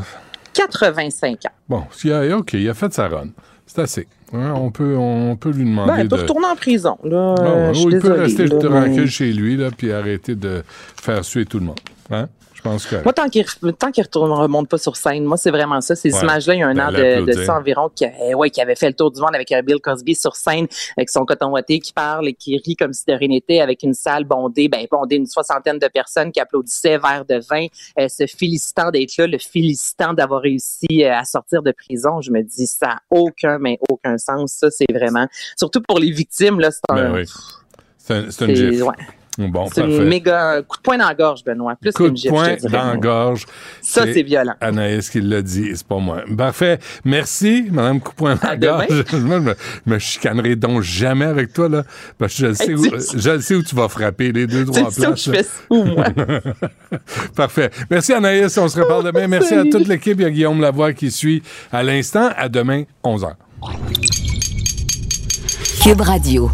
85 0.54 1.46
ans. 1.46 1.50
Bon, 1.68 1.84
il 2.04 2.12
a, 2.12 2.36
OK, 2.36 2.52
il 2.54 2.68
a 2.68 2.74
fait 2.74 2.92
sa 2.92 3.08
run. 3.08 3.28
C'est 3.66 3.80
assez. 3.80 4.06
Hein, 4.34 4.52
on, 4.56 4.70
peut, 4.70 4.96
on 4.96 5.36
peut 5.36 5.50
lui 5.50 5.64
demander 5.64 5.92
Ben, 5.92 5.98
il 6.02 6.08
peut 6.08 6.16
de... 6.16 6.22
retourner 6.22 6.46
en 6.46 6.56
prison. 6.56 6.98
Là, 7.04 7.72
je 7.72 7.78
suis 7.80 7.90
il 7.92 7.98
peut 8.00 8.12
rester 8.12 8.46
là, 8.46 8.56
mais- 8.62 8.68
tranquille 8.68 9.10
chez 9.10 9.32
lui, 9.32 9.56
là, 9.56 9.70
puis 9.76 9.92
arrêter 9.92 10.34
de 10.34 10.62
faire 11.00 11.24
suer 11.24 11.44
tout 11.46 11.58
le 11.58 11.66
monde. 11.66 11.80
Hein? 12.10 12.28
Je 12.64 12.68
pense 12.70 12.86
que... 12.86 13.02
Moi, 13.02 13.12
tant 13.12 13.28
qu'il 13.28 13.44
tant 13.76 13.90
qu'il 13.90 14.04
retourne, 14.04 14.30
remonte 14.30 14.68
pas 14.68 14.78
sur 14.78 14.94
scène, 14.96 15.24
moi, 15.24 15.36
c'est 15.36 15.50
vraiment 15.50 15.80
ça. 15.80 15.96
Ces 15.96 16.14
Ouais. 16.14 16.20
images-là, 16.22 16.54
il 16.54 16.60
y 16.60 16.62
a 16.62 16.68
un 16.68 16.74
Ben, 16.74 16.88
an 17.20 17.24
de, 17.24 17.32
ça 17.32 17.56
environ, 17.58 17.90
qui, 17.92 18.04
avait- 18.04 18.34
ouais, 18.34 18.50
qui 18.50 18.60
avait 18.60 18.76
fait 18.76 18.86
le 18.86 18.94
tour 18.94 19.10
du 19.10 19.20
monde 19.20 19.34
avec 19.34 19.50
un 19.50 19.62
Bill 19.62 19.80
Cosby 19.80 20.14
sur 20.14 20.36
scène, 20.36 20.68
avec 20.96 21.10
son 21.10 21.24
coton 21.24 21.50
ouaté 21.50 21.80
qui 21.80 21.92
parle 21.92 22.28
et 22.28 22.34
qui 22.34 22.56
rit 22.64 22.76
comme 22.76 22.92
si 22.92 23.04
de 23.08 23.14
rien 23.14 23.26
n'était, 23.26 23.60
avec 23.60 23.82
une 23.82 23.94
salle 23.94 24.22
bondée, 24.24 24.68
ben 24.68 24.86
bondée, 24.88 25.16
une 25.16 25.26
soixantaine 25.26 25.80
de 25.80 25.88
personnes 25.88 26.30
qui 26.30 26.38
applaudissaient 26.38 26.98
verre 26.98 27.24
de 27.28 27.40
vin, 27.50 27.66
euh, 27.98 28.06
se 28.08 28.26
félicitant 28.28 28.92
d'être 28.92 29.16
là, 29.16 29.26
le 29.26 29.38
félicitant 29.38 30.12
d'avoir 30.14 30.42
réussi 30.42 30.86
euh, 31.04 31.12
à 31.18 31.24
sortir 31.24 31.62
de 31.64 31.72
prison. 31.72 32.20
Je 32.20 32.30
me 32.30 32.42
dis, 32.42 32.68
ça 32.68 32.90
a 32.90 32.98
aucun, 33.10 33.58
mais 33.58 33.80
aucun 33.88 34.18
sens. 34.18 34.52
Ça, 34.52 34.70
c'est 34.70 34.86
vraiment, 34.92 35.26
surtout 35.56 35.80
pour 35.80 35.98
les 35.98 36.12
victimes, 36.12 36.60
là, 36.60 36.70
c'est 36.70 36.80
un, 36.90 36.94
Ben 37.10 37.12
oui. 37.12 37.24
C'est 37.98 38.42
un, 38.42 38.46
une 38.48 38.54
gifle. 38.54 38.82
ouais. 38.84 38.94
Bon, 39.38 39.66
c'est 39.72 39.80
une 39.80 40.04
méga 40.04 40.60
coup 40.62 40.76
de 40.76 40.82
poing 40.82 40.98
dans 40.98 41.08
la 41.08 41.14
gorge, 41.14 41.42
Benoît. 41.42 41.74
Plus 41.80 41.92
Coup 41.92 42.10
de 42.10 42.16
gifle, 42.16 42.34
poing 42.34 42.56
dans 42.70 42.90
la 42.90 42.96
gorge. 42.96 43.46
Ça, 43.80 44.04
c'est 44.12 44.22
violent. 44.22 44.52
Anaïs 44.60 45.08
qui 45.08 45.22
l'a 45.22 45.40
dit, 45.40 45.70
c'est 45.74 45.86
pas 45.86 45.96
moi. 45.98 46.22
Parfait. 46.36 46.78
Merci, 47.04 47.66
Madame 47.70 47.98
Coup 48.00 48.10
de 48.10 48.16
poing 48.16 48.34
dans 48.34 48.48
la 48.48 48.56
demain. 48.56 48.86
gorge. 48.86 49.22
Moi, 49.22 49.38
je 49.40 49.42
me, 49.42 49.54
me 49.94 49.98
chicanerai 49.98 50.56
donc 50.56 50.82
jamais 50.82 51.24
avec 51.24 51.52
toi, 51.54 51.68
là. 51.70 51.82
Parce 52.18 52.34
que 52.34 52.48
je 52.48 52.52
sais, 52.52 52.74
où, 52.74 52.84
je 52.84 53.40
sais 53.40 53.54
où 53.54 53.62
tu 53.62 53.74
vas 53.74 53.88
frapper, 53.88 54.32
les 54.32 54.46
deux, 54.46 54.66
trois 54.66 54.90
places. 54.90 55.24
je 55.24 55.30
là. 55.32 55.38
fais 55.38 55.44
sous, 55.44 55.82
moi? 55.84 56.04
Parfait. 57.34 57.70
Merci, 57.90 58.12
Anaïs. 58.12 58.56
On 58.58 58.68
se 58.68 58.78
reparle 58.78 59.04
demain. 59.04 59.26
Merci 59.28 59.54
à 59.54 59.62
toute 59.64 59.88
l'équipe. 59.88 60.18
Il 60.18 60.22
y 60.22 60.26
a 60.26 60.30
Guillaume 60.30 60.60
Lavoie 60.60 60.92
qui 60.92 61.10
suit 61.10 61.42
à 61.72 61.82
l'instant. 61.82 62.28
À 62.36 62.48
demain, 62.50 62.82
11h. 63.02 63.32
Cube 65.82 66.00
Radio. 66.02 66.50